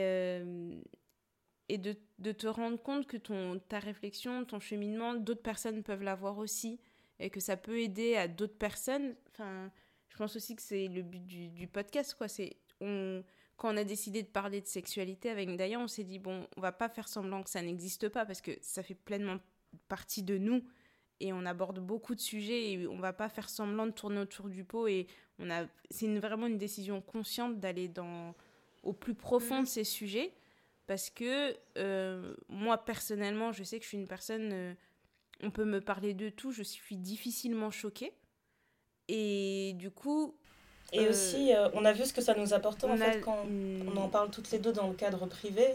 et 1.70 1.78
de, 1.78 1.96
de, 2.18 2.32
te 2.32 2.48
rendre 2.48 2.82
compte 2.82 3.06
que 3.06 3.18
ton, 3.18 3.60
ta 3.60 3.78
réflexion, 3.78 4.46
ton 4.46 4.60
cheminement, 4.60 5.14
d'autres 5.14 5.44
personnes 5.44 5.84
peuvent 5.84 6.02
l'avoir 6.02 6.40
aussi 6.40 6.80
et 7.20 7.30
que 7.30 7.40
ça 7.40 7.56
peut 7.56 7.80
aider 7.80 8.16
à 8.16 8.28
d'autres 8.28 8.58
personnes. 8.58 9.16
Enfin, 9.30 9.72
je 10.10 10.18
pense 10.18 10.36
aussi 10.36 10.56
que 10.56 10.64
c'est 10.64 10.88
le 10.88 11.04
but 11.04 11.24
du, 11.24 11.68
podcast, 11.68 12.16
quoi. 12.16 12.28
C'est 12.28 12.58
on, 12.80 13.24
quand 13.58 13.72
on 13.72 13.78
a 13.78 13.84
décidé 13.84 14.24
de 14.24 14.28
parler 14.28 14.60
de 14.60 14.66
sexualité 14.66 15.30
avec 15.30 15.48
Ndaya, 15.48 15.80
on 15.80 15.88
s'est 15.88 16.04
dit 16.04 16.18
bon, 16.18 16.48
on 16.58 16.62
va 16.62 16.72
pas 16.72 16.90
faire 16.90 17.08
semblant 17.08 17.44
que 17.44 17.50
ça 17.52 17.62
n'existe 17.62 18.10
pas 18.10 18.26
parce 18.26 18.42
que 18.42 18.58
ça 18.62 18.82
fait 18.82 18.96
pleinement 18.96 19.38
partie 19.88 20.24
de 20.24 20.38
nous 20.38 20.64
et 21.20 21.34
on 21.34 21.46
aborde 21.46 21.80
beaucoup 21.80 22.16
de 22.16 22.20
sujets 22.20 22.72
et 22.72 22.88
on 22.88 23.00
va 23.00 23.14
pas 23.14 23.30
faire 23.30 23.50
semblant 23.50 23.86
de 23.86 23.92
tourner 23.92 24.20
autour 24.20 24.50
du 24.50 24.64
pot 24.64 24.88
et 24.88 25.08
on 25.40 25.50
a 25.50 25.66
c'est 25.90 26.06
une, 26.06 26.20
vraiment 26.20 26.48
une 26.48 26.58
décision 26.58 27.02
consciente 27.02 27.60
d'aller 27.60 27.88
dans 27.88 28.34
au 28.84 28.94
plus 28.94 29.14
profond 29.14 29.62
de 29.62 29.68
ces 29.68 29.84
sujets 29.84 30.34
parce 30.88 31.10
que 31.10 31.56
euh, 31.78 32.34
moi 32.50 32.84
personnellement 32.84 33.52
je 33.52 33.64
sais 33.64 33.78
que 33.78 33.84
je 33.84 33.90
suis 33.90 33.98
une 33.98 34.08
personne 34.08 34.50
euh, 34.52 34.74
on 35.44 35.52
peut 35.52 35.66
me 35.66 35.80
parler 35.80 36.14
de 36.14 36.30
tout 36.30 36.52
je 36.52 36.64
suis 36.64 36.98
difficilement 36.98 37.72
choquée 37.72 38.14
et 39.12 39.74
du 39.76 39.92
coup. 39.92 40.36
Et 40.94 41.00
euh, 41.00 41.10
aussi, 41.10 41.52
on 41.74 41.86
a 41.86 41.94
vu 41.94 42.06
ce 42.06 42.14
que 42.14 42.22
ça 42.22 42.34
nous 42.36 42.54
apportait 42.54 42.86
en 42.88 42.98
fait 42.98 43.22
quand 43.22 43.46
on 43.46 43.98
en 43.98 44.10
parle 44.10 44.30
toutes 44.30 44.52
les 44.52 44.60
deux 44.60 44.74
dans 44.74 44.88
le 44.88 44.94
cadre 44.94 45.26
privé. 45.26 45.66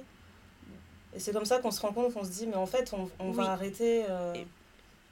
Et 1.17 1.21
c'est 1.21 1.33
comme 1.33 1.45
ça 1.45 1.59
qu'on 1.59 1.71
se 1.71 1.81
rend 1.81 1.93
compte 1.93 2.15
qu'on 2.15 2.25
se 2.25 2.31
dit, 2.31 2.47
mais 2.47 2.57
en 2.57 2.67
fait, 2.67 2.93
on, 2.93 3.11
on 3.19 3.33
va 3.33 3.51
arrêter. 3.51 4.05
Euh, 4.09 4.35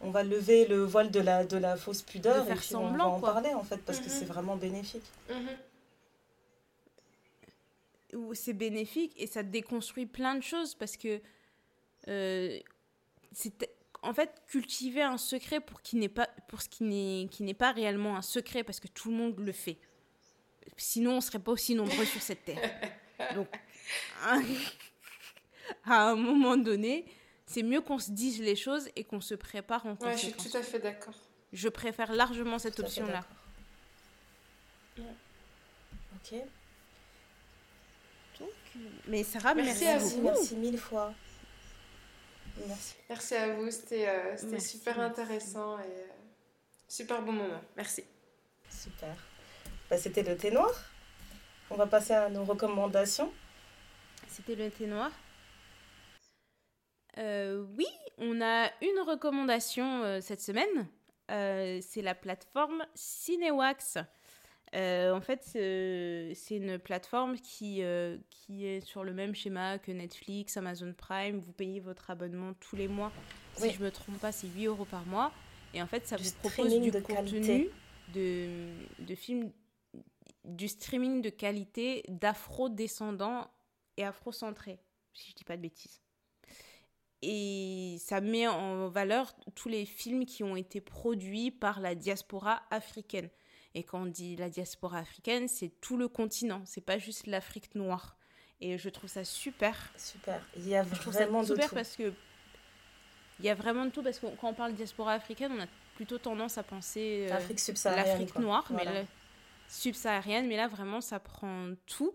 on 0.00 0.10
va 0.10 0.22
lever 0.22 0.66
le 0.66 0.84
voile 0.84 1.10
de 1.10 1.20
la, 1.20 1.44
de 1.44 1.56
la 1.56 1.76
fausse 1.76 2.02
pudeur 2.02 2.46
et 2.50 2.54
puis 2.54 2.76
on 2.76 2.92
va 2.92 3.06
en 3.06 3.20
parler 3.20 3.54
en 3.54 3.62
fait 3.62 3.78
parce 3.78 4.00
que 4.00 4.10
c'est 4.10 4.26
mhm. 4.26 4.32
vraiment 4.32 4.56
bénéfique. 4.56 5.04
Mhm. 5.30 5.48
C'est 8.34 8.52
bénéfique 8.52 9.14
et 9.16 9.26
ça 9.26 9.42
déconstruit 9.42 10.04
plein 10.04 10.34
de 10.34 10.42
choses 10.42 10.74
parce 10.74 10.98
que 10.98 11.22
c'est 12.04 13.54
en 14.04 14.12
fait, 14.12 14.42
cultiver 14.46 15.02
un 15.02 15.16
secret 15.16 15.60
pour, 15.60 15.80
qui 15.80 15.96
n'est 15.96 16.08
pas, 16.08 16.28
pour 16.48 16.62
ce 16.62 16.68
qui 16.68 16.84
n'est, 16.84 17.26
qui 17.30 17.42
n'est 17.42 17.54
pas 17.54 17.72
réellement 17.72 18.16
un 18.16 18.22
secret, 18.22 18.62
parce 18.62 18.78
que 18.78 18.88
tout 18.88 19.10
le 19.10 19.16
monde 19.16 19.38
le 19.40 19.52
fait. 19.52 19.78
Sinon, 20.76 21.12
on 21.12 21.16
ne 21.16 21.20
serait 21.20 21.38
pas 21.38 21.52
aussi 21.52 21.74
nombreux 21.74 22.04
sur 22.04 22.20
cette 22.20 22.44
terre. 22.44 22.70
Donc, 23.34 23.48
à 25.84 26.10
un 26.10 26.16
moment 26.16 26.56
donné, 26.56 27.04
c'est 27.46 27.62
mieux 27.62 27.80
qu'on 27.80 27.98
se 27.98 28.10
dise 28.10 28.40
les 28.40 28.56
choses 28.56 28.88
et 28.96 29.04
qu'on 29.04 29.20
se 29.20 29.34
prépare 29.34 29.86
en 29.86 29.96
conséquence. 29.96 30.22
Ouais, 30.22 30.30
je 30.36 30.40
suis 30.40 30.50
tout 30.50 30.56
à 30.56 30.62
fait 30.62 30.78
d'accord. 30.78 31.14
Je 31.52 31.68
préfère 31.68 32.12
largement 32.12 32.58
cette 32.58 32.80
option-là. 32.80 33.24
Ok. 34.98 36.38
Donc, 38.40 38.50
mais 39.06 39.22
Sarah, 39.22 39.54
merci, 39.54 39.86
à 39.86 39.98
vous. 39.98 40.22
Merci 40.22 40.56
mille 40.56 40.78
fois. 40.78 41.12
Merci. 42.66 42.94
Merci 43.08 43.34
à 43.34 43.54
vous, 43.54 43.70
c'était 43.70 44.08
euh, 44.08 44.58
super 44.58 45.00
intéressant 45.00 45.78
et 45.78 45.82
euh, 45.82 46.06
super 46.88 47.20
bon 47.22 47.32
moment. 47.32 47.60
Merci. 47.76 48.04
Super. 48.70 49.14
Bah, 49.90 49.98
c'était 49.98 50.22
le 50.22 50.36
thé 50.36 50.50
noir. 50.50 50.72
On 51.70 51.76
va 51.76 51.86
passer 51.86 52.12
à 52.12 52.28
nos 52.28 52.44
recommandations. 52.44 53.32
C'était 54.28 54.54
le 54.54 54.70
thé 54.70 54.86
noir. 54.86 55.10
Euh, 57.18 57.64
oui, 57.76 57.86
on 58.18 58.40
a 58.40 58.70
une 58.82 59.00
recommandation 59.06 60.20
cette 60.20 60.40
semaine. 60.40 60.88
c'est 61.28 62.02
la 62.02 62.14
plateforme 62.14 62.84
Cinewax. 62.94 63.98
Euh, 64.74 65.12
en 65.12 65.20
fait, 65.20 65.42
c'est 65.44 66.56
une 66.56 66.78
plateforme 66.78 67.38
qui, 67.38 67.82
euh, 67.82 68.16
qui 68.30 68.66
est 68.66 68.80
sur 68.80 69.04
le 69.04 69.12
même 69.12 69.34
schéma 69.34 69.78
que 69.78 69.92
Netflix, 69.92 70.56
Amazon 70.56 70.92
Prime. 70.96 71.38
Vous 71.38 71.52
payez 71.52 71.80
votre 71.80 72.10
abonnement 72.10 72.54
tous 72.54 72.74
les 72.74 72.88
mois. 72.88 73.12
Si 73.56 73.70
je 73.70 73.78
ne 73.78 73.84
me 73.84 73.90
trompe 73.90 74.18
pas, 74.18 74.32
c'est 74.32 74.48
8 74.48 74.66
euros 74.66 74.84
par 74.84 75.06
mois. 75.06 75.32
Et 75.74 75.82
en 75.82 75.86
fait, 75.86 76.06
ça 76.06 76.16
vous 76.16 76.30
propose 76.40 76.80
du 76.80 76.90
contenu 76.90 77.68
de, 78.12 78.70
de 78.98 79.14
films, 79.14 79.50
du 80.44 80.68
streaming 80.68 81.22
de 81.22 81.30
qualité 81.30 82.04
d'afro-descendants 82.08 83.48
et 83.96 84.04
afro-centrés, 84.04 84.78
si 85.12 85.28
je 85.28 85.32
ne 85.32 85.36
dis 85.36 85.44
pas 85.44 85.56
de 85.56 85.62
bêtises. 85.62 86.03
Et 87.26 87.96
ça 88.00 88.20
met 88.20 88.46
en 88.46 88.88
valeur 88.88 89.32
tous 89.54 89.70
les 89.70 89.86
films 89.86 90.26
qui 90.26 90.44
ont 90.44 90.56
été 90.56 90.82
produits 90.82 91.50
par 91.50 91.80
la 91.80 91.94
diaspora 91.94 92.62
africaine. 92.70 93.30
Et 93.74 93.82
quand 93.82 94.02
on 94.02 94.06
dit 94.06 94.36
la 94.36 94.50
diaspora 94.50 94.98
africaine, 94.98 95.48
c'est 95.48 95.70
tout 95.80 95.96
le 95.96 96.08
continent, 96.08 96.60
c'est 96.66 96.82
pas 96.82 96.98
juste 96.98 97.26
l'Afrique 97.26 97.74
noire. 97.74 98.18
Et 98.60 98.76
je 98.76 98.88
trouve 98.90 99.08
ça 99.08 99.24
super. 99.24 99.92
Super. 99.96 100.40
Il 100.56 100.68
y 100.68 100.76
a 100.76 100.82
vraiment 100.82 101.42
je 101.42 101.54
super 101.54 101.70
parce 101.70 101.96
que 101.96 102.12
il 103.40 103.46
y 103.46 103.48
a 103.48 103.54
vraiment 103.54 103.86
de 103.86 103.90
tout 103.90 104.02
parce 104.02 104.18
que 104.18 104.26
quand 104.40 104.50
on 104.50 104.54
parle 104.54 104.74
diaspora 104.74 105.14
africaine, 105.14 105.52
on 105.56 105.62
a 105.62 105.66
plutôt 105.96 106.18
tendance 106.18 106.58
à 106.58 106.62
penser 106.62 107.26
euh, 107.26 107.30
l'Afrique 107.30 107.58
subsaharienne, 107.58 108.20
l'Afrique 108.20 108.38
noire, 108.38 108.70
mais 108.70 109.06
subsaharienne, 109.68 110.46
mais 110.46 110.56
là 110.56 110.68
vraiment 110.68 111.00
ça 111.00 111.18
prend 111.18 111.70
tout. 111.86 112.14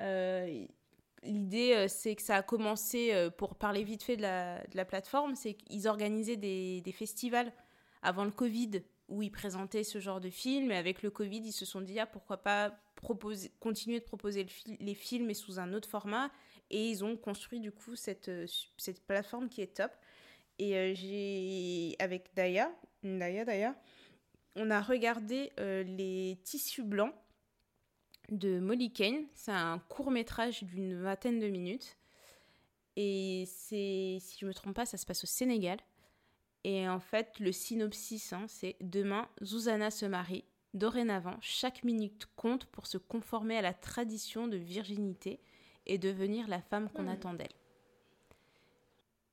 Euh, 0.00 0.66
l'idée, 1.22 1.86
c'est 1.88 2.14
que 2.14 2.22
ça 2.22 2.36
a 2.36 2.42
commencé, 2.42 3.28
pour 3.36 3.54
parler 3.54 3.84
vite 3.84 4.02
fait 4.02 4.16
de 4.16 4.22
la, 4.22 4.84
plateforme, 4.84 5.34
c'est 5.34 5.54
qu'ils 5.54 5.88
organisaient 5.88 6.36
des, 6.36 6.92
festivals 6.92 7.52
avant 8.02 8.24
le 8.24 8.30
Covid 8.30 8.82
où 9.08 9.22
ils 9.22 9.30
présentaient 9.30 9.84
ce 9.84 10.00
genre 10.00 10.20
de 10.20 10.30
films. 10.30 10.70
Et 10.70 10.76
avec 10.76 11.02
le 11.02 11.10
Covid, 11.10 11.38
ils 11.38 11.52
se 11.52 11.64
sont 11.64 11.80
dit, 11.80 11.98
ah, 11.98 12.06
pourquoi 12.06 12.38
pas 12.38 12.78
proposer, 12.94 13.50
continuer 13.60 14.00
de 14.00 14.04
proposer 14.04 14.46
les 14.80 14.94
films, 14.94 15.26
mais 15.26 15.34
sous 15.34 15.58
un 15.58 15.72
autre 15.72 15.88
format. 15.88 16.30
Et 16.70 16.90
ils 16.90 17.04
ont 17.04 17.16
construit 17.16 17.60
du 17.60 17.72
coup 17.72 17.96
cette, 17.96 18.30
cette 18.76 19.06
plateforme 19.06 19.48
qui 19.48 19.62
est 19.62 19.76
top. 19.76 19.92
Et 20.58 20.94
j'ai, 20.94 21.96
avec 21.98 22.34
Daya, 22.34 22.70
Daya 23.02 23.74
on 24.56 24.70
a 24.70 24.80
regardé 24.80 25.52
les 25.56 26.38
tissus 26.44 26.82
blancs 26.82 27.14
de 28.30 28.58
Molly 28.58 28.92
Kane. 28.92 29.26
C'est 29.34 29.52
un 29.52 29.78
court 29.78 30.10
métrage 30.10 30.62
d'une 30.64 31.00
vingtaine 31.00 31.38
de 31.38 31.48
minutes. 31.48 31.96
Et 32.96 33.44
c'est, 33.46 34.18
si 34.20 34.38
je 34.40 34.44
ne 34.44 34.48
me 34.48 34.54
trompe 34.54 34.74
pas, 34.74 34.86
ça 34.86 34.96
se 34.96 35.06
passe 35.06 35.24
au 35.24 35.26
Sénégal. 35.26 35.78
Et 36.64 36.88
en 36.88 37.00
fait, 37.00 37.38
le 37.38 37.52
synopsis, 37.52 38.32
hein, 38.32 38.46
c'est 38.48 38.76
Demain, 38.80 39.28
Zuzana 39.42 39.90
se 39.90 40.06
marie. 40.06 40.44
Dorénavant, 40.74 41.36
chaque 41.40 41.82
minute 41.82 42.26
compte 42.36 42.66
pour 42.66 42.86
se 42.86 42.98
conformer 42.98 43.56
à 43.56 43.62
la 43.62 43.72
tradition 43.72 44.48
de 44.48 44.56
virginité 44.56 45.40
et 45.86 45.96
devenir 45.96 46.46
la 46.48 46.60
femme 46.60 46.90
qu'on 46.90 47.04
hmm. 47.04 47.08
attend 47.08 47.34
d'elle. 47.34 47.48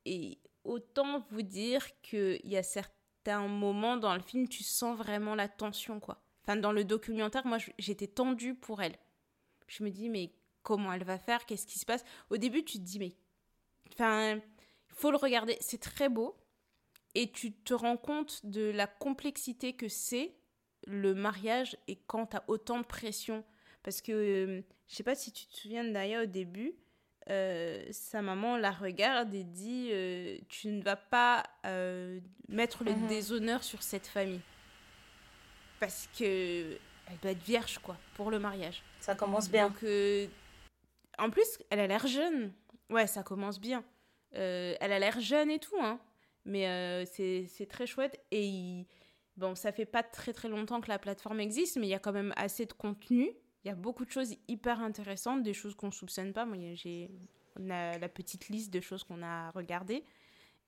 Et 0.06 0.38
autant 0.64 1.26
vous 1.32 1.42
dire 1.42 1.86
qu'il 2.02 2.40
y 2.46 2.58
a 2.58 2.64
certains 2.64 3.48
moments 3.48 3.98
dans 3.98 4.14
le 4.14 4.22
film, 4.22 4.48
tu 4.48 4.64
sens 4.64 4.98
vraiment 4.98 5.36
la 5.36 5.50
tension, 5.50 6.00
quoi. 6.00 6.22
Enfin, 6.46 6.58
dans 6.58 6.72
le 6.72 6.84
documentaire, 6.84 7.46
moi, 7.48 7.58
j'étais 7.80 8.08
tendue 8.08 8.54
pour 8.54 8.82
elle. 8.82 8.96
Je 9.68 9.84
me 9.84 9.90
dis, 9.90 10.10
mais 10.10 10.32
comment 10.62 10.94
elle 10.94 11.04
va 11.04 11.18
faire? 11.18 11.46
Qu'est-ce 11.46 11.66
qui 11.66 11.80
se 11.80 11.86
passe? 11.86 12.06
Au 12.30 12.38
début, 12.38 12.64
tu 12.64 12.78
te 12.78 12.84
dis, 12.84 13.00
mais. 13.00 13.14
Enfin, 13.92 14.36
il 14.36 14.42
faut 14.90 15.10
le 15.10 15.18
regarder. 15.18 15.58
C'est 15.60 15.82
très 15.82 16.08
beau. 16.08 16.36
Et 17.16 17.32
tu 17.32 17.54
te 17.54 17.74
rends 17.74 17.98
compte 17.98 18.46
de 18.46 18.70
la 18.70 18.88
complexité 18.88 19.74
que 19.74 19.88
c'est 19.88 20.36
le 20.86 21.16
mariage 21.16 21.78
et 21.88 21.96
quand 21.96 22.28
tu 22.28 22.38
as 22.38 22.44
autant 22.48 22.80
de 22.80 22.86
pression. 22.86 23.44
Parce 23.82 24.02
que, 24.02 24.12
euh, 24.12 24.62
je 24.88 24.96
sais 24.96 25.04
pas 25.04 25.16
si 25.16 25.32
tu 25.32 25.48
te 25.48 25.56
souviens 25.56 25.84
de 25.84 25.90
Naya 25.90 26.24
au 26.24 26.26
début, 26.26 26.76
euh, 27.30 27.84
sa 27.92 28.22
maman 28.22 28.58
la 28.58 28.72
regarde 28.72 29.34
et 29.34 29.44
dit 29.44 29.90
euh, 29.92 30.38
Tu 30.50 30.68
ne 30.68 30.84
vas 30.84 30.98
pas 30.98 31.44
mettre 32.50 32.84
le 32.84 32.94
mhm. 32.94 33.08
déshonneur 33.08 33.64
sur 33.64 33.82
cette 33.82 34.06
famille 34.06 34.42
parce 35.80 36.10
que 36.18 36.78
elle 37.08 37.18
doit 37.22 37.32
être 37.32 37.44
vierge 37.44 37.78
quoi 37.80 37.98
pour 38.16 38.32
le 38.32 38.40
mariage. 38.40 38.82
Ça 39.00 39.16
commence 39.16 39.50
bien. 39.50 39.70
Donc, 39.70 39.84
euh, 39.84 40.28
en 41.18 41.30
plus, 41.30 41.60
elle 41.70 41.80
a 41.80 41.88
l'air 41.88 42.08
jeune. 42.08 42.52
Ouais, 42.90 43.08
ça 43.08 43.24
commence 43.24 43.60
bien. 43.60 43.84
Euh, 44.36 44.76
elle 44.80 44.92
a 44.92 45.00
l'air 45.00 45.20
jeune 45.20 45.50
et 45.50 45.60
tout, 45.60 45.78
hein. 45.80 46.00
Mais 46.46 46.68
euh, 46.68 47.06
c'est 47.06 47.68
très 47.68 47.88
chouette. 47.88 48.20
Et 48.32 48.86
bon, 49.38 49.56
ça 49.56 49.72
fait 49.72 49.86
pas 49.86 50.04
très 50.04 50.34
très 50.34 50.50
longtemps 50.50 50.82
que 50.82 50.90
la 50.90 51.00
plateforme 51.00 51.40
existe, 51.40 51.78
mais 51.78 51.88
il 51.88 51.90
y 51.90 51.96
a 51.96 52.00
quand 52.00 52.12
même 52.12 52.34
assez 52.36 52.66
de 52.66 52.74
contenu. 52.74 53.30
Il 53.64 53.68
y 53.68 53.72
a 53.72 53.76
beaucoup 53.76 54.06
de 54.06 54.12
choses 54.12 54.36
hyper 54.48 54.80
intéressantes, 54.80 55.42
des 55.42 55.54
choses 55.54 55.76
qu'on 55.76 55.90
soupçonne 55.92 56.34
pas. 56.34 56.46
Moi, 56.46 56.58
j'ai 56.76 57.10
la 57.58 58.10
petite 58.10 58.50
liste 58.50 58.72
de 58.72 58.80
choses 58.80 59.04
qu'on 59.04 59.24
a 59.24 59.50
regardées 59.52 60.04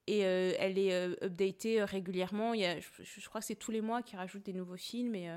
et 0.08 0.26
euh, 0.26 0.54
elle 0.58 0.80
est 0.80 0.94
euh, 0.94 1.16
updatée 1.22 1.82
euh, 1.82 1.86
régulièrement. 1.86 2.54
Il 2.54 2.62
y 2.62 2.66
a, 2.66 2.80
je, 2.80 3.28
crois 3.28 3.42
que 3.42 3.48
c'est 3.48 3.56
tous 3.56 3.72
les 3.72 3.82
mois 3.82 4.02
qu'ils 4.02 4.18
rajoutent 4.18 4.46
des 4.46 4.54
nouveaux 4.54 4.78
films 4.78 5.16
et 5.16 5.30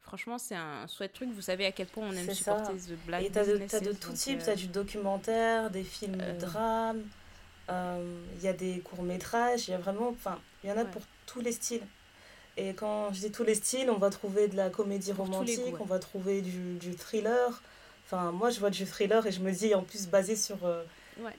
franchement 0.00 0.36
c'est 0.36 0.56
un 0.56 0.86
chouette 0.88 1.12
truc. 1.12 1.30
Vous 1.30 1.42
savez 1.42 1.64
à 1.64 1.72
quel 1.72 1.86
point 1.86 2.08
on 2.08 2.12
aime 2.12 2.34
supporter 2.34 2.74
The 2.74 3.06
Black 3.06 3.22
Et 3.22 3.30
t'as 3.30 3.46
de, 3.46 3.60
as 3.72 3.80
de 3.80 3.92
tout 3.92 4.12
type, 4.12 4.40
t'as 4.44 4.56
du 4.56 4.66
documentaire, 4.66 5.70
des 5.70 5.84
films 5.84 6.16
de 6.16 6.40
drame, 6.40 7.02
il 7.68 8.42
y 8.42 8.48
a 8.48 8.52
des 8.52 8.80
courts 8.80 9.04
métrages, 9.04 9.68
il 9.68 9.70
y 9.70 9.74
a 9.74 9.78
vraiment, 9.78 10.08
enfin 10.08 10.40
il 10.64 10.70
y 10.70 10.72
en 10.72 10.76
a 10.76 10.84
pour 10.84 11.02
tous 11.26 11.40
les 11.40 11.52
styles. 11.52 11.86
Et 12.56 12.74
quand 12.74 13.12
je 13.12 13.20
dis 13.20 13.30
tous 13.30 13.44
les 13.44 13.54
styles, 13.54 13.88
on 13.90 13.96
va 13.96 14.10
trouver 14.10 14.48
de 14.48 14.56
la 14.56 14.70
comédie 14.70 15.12
romantique, 15.12 15.80
on 15.80 15.84
va 15.84 16.00
trouver 16.00 16.42
du, 16.42 16.74
du, 16.74 16.94
thriller. 16.94 17.62
Enfin, 18.04 18.32
moi, 18.32 18.50
je 18.50 18.58
vois 18.58 18.70
du 18.70 18.84
thriller 18.84 19.24
et 19.24 19.30
je 19.30 19.40
me 19.40 19.52
dis, 19.52 19.72
en 19.74 19.82
plus, 19.82 20.08
basé 20.08 20.34
sur 20.34 20.58
Ouais. 21.20 21.32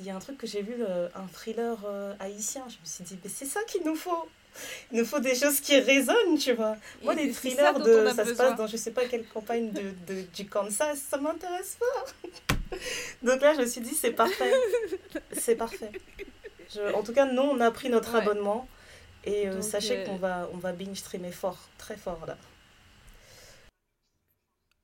Il 0.00 0.06
y 0.06 0.10
a 0.10 0.16
un 0.16 0.18
truc 0.18 0.38
que 0.38 0.46
j'ai 0.46 0.62
vu, 0.62 0.74
euh, 0.80 1.08
un 1.14 1.26
thriller 1.28 1.78
euh, 1.84 2.14
haïtien. 2.18 2.64
Je 2.68 2.76
me 2.76 2.84
suis 2.84 3.04
dit, 3.04 3.18
mais 3.22 3.30
c'est 3.30 3.46
ça 3.46 3.62
qu'il 3.64 3.84
nous 3.84 3.94
faut. 3.94 4.28
Il 4.90 4.98
nous 4.98 5.04
faut 5.04 5.20
des 5.20 5.34
choses 5.34 5.60
qui 5.60 5.78
résonnent, 5.78 6.36
tu 6.38 6.52
vois. 6.52 6.76
Moi, 7.02 7.14
les 7.14 7.30
thrillers, 7.30 7.72
ça, 7.72 7.78
de, 7.78 8.08
ça 8.14 8.24
se 8.24 8.32
passe 8.32 8.56
dans 8.56 8.66
je 8.66 8.76
sais 8.76 8.90
pas 8.90 9.06
quelle 9.06 9.26
campagne 9.26 9.70
de, 9.70 9.92
de 10.06 10.22
du 10.34 10.46
Kansas, 10.46 10.98
ça 10.98 11.16
m'intéresse 11.16 11.78
pas. 11.80 12.28
Donc 13.22 13.40
là, 13.40 13.54
je 13.54 13.60
me 13.60 13.66
suis 13.66 13.80
dit, 13.80 13.94
c'est 13.94 14.10
parfait. 14.10 14.52
c'est 15.32 15.56
parfait. 15.56 15.92
Je, 16.74 16.92
en 16.94 17.02
tout 17.02 17.12
cas, 17.12 17.24
nous, 17.24 17.42
on 17.42 17.60
a 17.60 17.70
pris 17.70 17.88
notre 17.88 18.14
abonnement. 18.14 18.68
Et 19.24 19.48
euh, 19.48 19.62
sachez 19.62 20.04
qu'on 20.04 20.16
va, 20.16 20.48
on 20.52 20.56
va 20.56 20.72
binge 20.72 20.96
streamer 20.96 21.30
fort, 21.30 21.68
très 21.78 21.96
fort 21.96 22.24
là. 22.26 22.36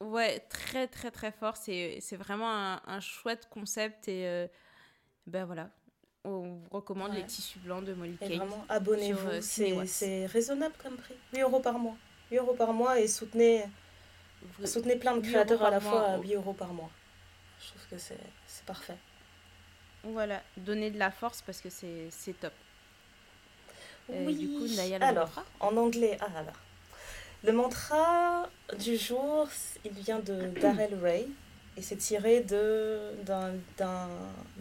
Ouais, 0.00 0.38
très 0.48 0.86
très 0.86 1.10
très 1.10 1.32
fort. 1.32 1.56
C'est 1.56 2.16
vraiment 2.16 2.50
un, 2.50 3.00
chouette 3.00 3.48
concept 3.50 4.08
et 4.08 4.26
euh, 4.26 4.46
ben 5.26 5.44
voilà. 5.44 5.70
On 6.24 6.40
vous 6.40 6.68
recommande 6.70 7.14
les 7.14 7.24
tissus 7.24 7.58
blancs 7.58 7.84
de 7.84 7.94
Molly 7.94 8.16
Et 8.20 8.36
vraiment, 8.36 8.64
abonnez-vous. 8.68 9.28
Euh, 9.28 9.86
c'est 9.86 10.26
raisonnable 10.26 10.74
comme 10.82 10.96
prix. 10.96 11.14
8 11.32 11.40
euros 11.42 11.60
par 11.60 11.78
mois. 11.78 11.96
8 12.30 12.38
euros 12.38 12.54
par 12.54 12.72
mois 12.72 13.00
et 13.00 13.08
soutenez, 13.08 13.64
soutenez 14.64 14.96
plein 14.96 15.16
de 15.16 15.20
créateurs 15.20 15.62
à 15.62 15.70
la 15.70 15.80
fois 15.80 16.02
à 16.02 16.18
8 16.18 16.34
euros 16.34 16.52
par 16.52 16.72
mois. 16.72 16.90
Je 17.60 17.68
trouve 17.68 17.86
que 17.90 17.98
c'est 17.98 18.64
parfait. 18.66 18.96
Voilà, 20.04 20.42
donnez 20.56 20.90
de 20.90 20.98
la 20.98 21.10
force 21.10 21.42
parce 21.42 21.60
que 21.60 21.70
c'est 21.70 22.32
top. 22.40 22.52
Oui. 24.08 24.36
du 24.36 24.48
coup, 24.48 24.66
Alors, 25.00 25.44
en 25.60 25.76
anglais, 25.76 26.16
ah 26.20 26.42
là. 26.42 26.52
Le 27.44 27.52
mantra 27.52 28.48
du 28.78 28.96
jour, 28.96 29.48
il 29.84 29.92
vient 29.92 30.18
de 30.18 30.48
Darrell 30.60 30.98
Ray 31.00 31.28
et 31.76 31.82
c'est 31.82 31.96
tiré 31.96 32.40
d'un 32.40 33.52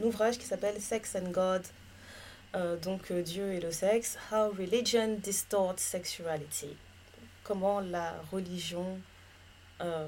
ouvrage 0.03 0.37
qui 0.37 0.45
s'appelle 0.45 0.79
Sex 0.79 1.15
and 1.15 1.31
God, 1.31 1.63
euh, 2.55 2.77
donc 2.77 3.09
euh, 3.09 3.23
Dieu 3.23 3.53
et 3.53 3.59
le 3.59 3.71
sexe, 3.71 4.17
How 4.31 4.49
Religion 4.51 5.17
Distorts 5.23 5.79
Sexuality. 5.79 6.77
Comment 7.43 7.79
la 7.79 8.13
religion 8.31 8.99
euh, 9.81 10.07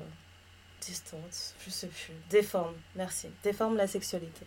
distort, 0.81 1.19
je 1.65 1.69
sais 1.69 1.87
plus, 1.87 2.13
déforme, 2.29 2.75
merci, 2.95 3.27
déforme 3.43 3.77
la 3.77 3.87
sexualité. 3.87 4.45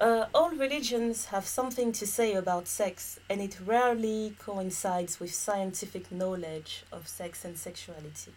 Uh, 0.00 0.26
all 0.34 0.50
religions 0.50 1.26
have 1.26 1.46
something 1.46 1.92
to 1.92 2.06
say 2.06 2.34
about 2.34 2.66
sex, 2.66 3.20
and 3.30 3.40
it 3.40 3.56
rarely 3.64 4.34
coincides 4.38 5.20
with 5.20 5.32
scientific 5.32 6.10
knowledge 6.10 6.84
of 6.90 7.06
sex 7.06 7.44
and 7.44 7.56
sexuality. 7.56 8.32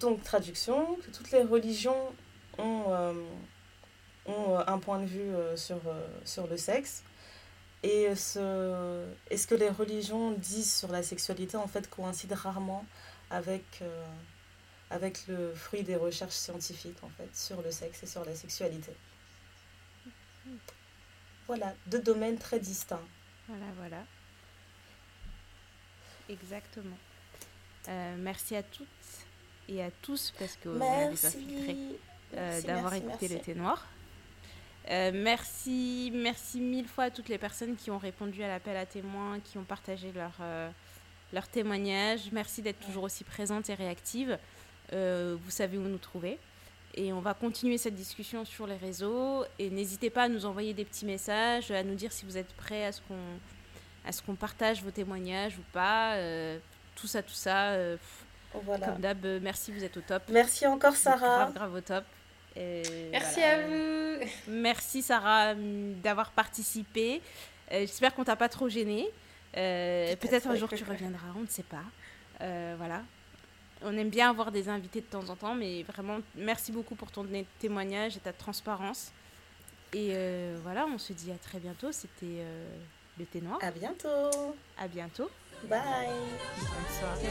Donc, 0.00 0.22
traduction, 0.24 0.96
que 0.96 1.10
toutes 1.10 1.30
les 1.30 1.44
religions 1.44 2.12
ont, 2.58 2.84
euh, 2.88 3.12
ont 4.26 4.56
euh, 4.56 4.64
un 4.66 4.78
point 4.78 5.00
de 5.00 5.06
vue 5.06 5.34
euh, 5.34 5.56
sur, 5.56 5.80
sur 6.24 6.46
le 6.48 6.56
sexe. 6.56 7.04
Et 7.84 8.12
ce, 8.16 9.06
et 9.30 9.36
ce 9.36 9.46
que 9.46 9.54
les 9.54 9.70
religions 9.70 10.32
disent 10.32 10.74
sur 10.74 10.90
la 10.90 11.04
sexualité, 11.04 11.56
en 11.56 11.68
fait, 11.68 11.88
coïncide 11.88 12.32
rarement 12.32 12.84
avec, 13.30 13.82
avec 14.90 15.28
le 15.28 15.54
fruit 15.54 15.84
des 15.84 15.94
recherches 15.94 16.34
scientifiques, 16.34 16.98
en 17.04 17.10
fait, 17.10 17.28
sur 17.36 17.62
le 17.62 17.70
sexe 17.70 18.02
et 18.02 18.06
sur 18.06 18.24
la 18.24 18.34
sexualité? 18.34 18.92
Voilà, 21.46 21.74
deux 21.86 22.00
domaines 22.00 22.38
très 22.38 22.60
distincts. 22.60 23.00
Voilà, 23.48 23.64
voilà. 23.78 24.04
Exactement. 26.28 26.98
Euh, 27.88 28.16
merci 28.18 28.54
à 28.54 28.62
toutes 28.62 28.86
et 29.68 29.82
à 29.82 29.90
tous 30.02 30.34
parce 30.38 30.56
que 30.56 30.68
euh, 30.68 32.62
d'avoir 32.62 32.94
écouté 32.94 33.28
le 33.28 33.38
thé 33.38 33.54
noir. 33.54 33.86
Euh, 34.90 35.10
merci, 35.14 36.10
merci 36.14 36.60
mille 36.60 36.86
fois 36.86 37.04
à 37.04 37.10
toutes 37.10 37.28
les 37.28 37.38
personnes 37.38 37.76
qui 37.76 37.90
ont 37.90 37.98
répondu 37.98 38.42
à 38.42 38.48
l'appel 38.48 38.76
à 38.76 38.86
témoins, 38.86 39.40
qui 39.40 39.58
ont 39.58 39.64
partagé 39.64 40.12
leur, 40.12 40.34
leur 41.32 41.48
témoignage. 41.48 42.30
Merci 42.32 42.62
d'être 42.62 42.80
toujours 42.80 43.04
aussi 43.04 43.24
présente 43.24 43.70
et 43.70 43.74
réactive. 43.74 44.38
vous 44.92 45.50
savez 45.50 45.78
où 45.78 45.82
nous 45.82 45.98
trouver. 45.98 46.38
Et 46.98 47.12
on 47.12 47.20
va 47.20 47.32
continuer 47.32 47.78
cette 47.78 47.94
discussion 47.94 48.44
sur 48.44 48.66
les 48.66 48.76
réseaux. 48.76 49.44
Et 49.60 49.70
n'hésitez 49.70 50.10
pas 50.10 50.24
à 50.24 50.28
nous 50.28 50.46
envoyer 50.46 50.74
des 50.74 50.84
petits 50.84 51.06
messages, 51.06 51.70
à 51.70 51.84
nous 51.84 51.94
dire 51.94 52.10
si 52.10 52.24
vous 52.24 52.36
êtes 52.36 52.52
prêts 52.54 52.84
à 52.84 52.92
ce 52.92 53.00
qu'on 53.02 53.14
à 54.04 54.12
ce 54.12 54.22
qu'on 54.22 54.34
partage 54.34 54.82
vos 54.82 54.90
témoignages 54.90 55.56
ou 55.58 55.62
pas. 55.72 56.14
Euh, 56.14 56.58
tout 56.96 57.06
ça, 57.06 57.22
tout 57.22 57.34
ça. 57.34 57.70
Euh, 57.70 57.96
voilà. 58.64 58.86
Comme 58.88 58.98
d'hab, 58.98 59.24
euh, 59.24 59.38
merci, 59.40 59.70
vous 59.70 59.84
êtes 59.84 59.96
au 59.96 60.00
top. 60.00 60.22
Merci 60.30 60.66
encore, 60.66 60.96
Sarah. 60.96 61.50
Grave, 61.50 61.54
grave 61.54 61.74
au 61.74 61.80
top. 61.80 62.04
merci 62.56 63.42
à 63.42 63.66
vous. 63.66 64.26
Merci, 64.48 65.02
Sarah, 65.02 65.54
d'avoir 65.54 66.32
participé. 66.32 67.22
J'espère 67.70 68.12
qu'on 68.14 68.24
t'a 68.24 68.34
pas 68.34 68.48
trop 68.48 68.68
gêné. 68.68 69.08
Peut-être 69.52 70.48
un 70.48 70.56
jour 70.56 70.68
tu 70.68 70.82
reviendras, 70.82 71.28
on 71.36 71.42
ne 71.42 71.46
sait 71.46 71.62
pas. 71.62 71.84
voilà. 72.76 73.02
On 73.82 73.96
aime 73.96 74.10
bien 74.10 74.30
avoir 74.30 74.50
des 74.52 74.68
invités 74.68 75.00
de 75.00 75.06
temps 75.06 75.28
en 75.28 75.36
temps, 75.36 75.54
mais 75.54 75.82
vraiment, 75.82 76.18
merci 76.36 76.72
beaucoup 76.72 76.94
pour 76.94 77.10
ton 77.10 77.26
témoignage 77.58 78.16
et 78.16 78.20
ta 78.20 78.32
transparence. 78.32 79.12
Et 79.94 80.10
euh, 80.12 80.58
voilà, 80.62 80.86
on 80.86 80.98
se 80.98 81.12
dit 81.12 81.30
à 81.30 81.38
très 81.38 81.58
bientôt. 81.58 81.92
C'était 81.92 82.40
euh, 82.40 82.68
le 83.18 83.24
thé 83.24 83.40
noir. 83.40 83.58
À 83.62 83.70
bientôt. 83.70 84.54
À 84.78 84.88
bientôt. 84.88 85.30
Bye. 85.64 85.80
Bonne 86.56 86.88
soirée. 86.98 87.28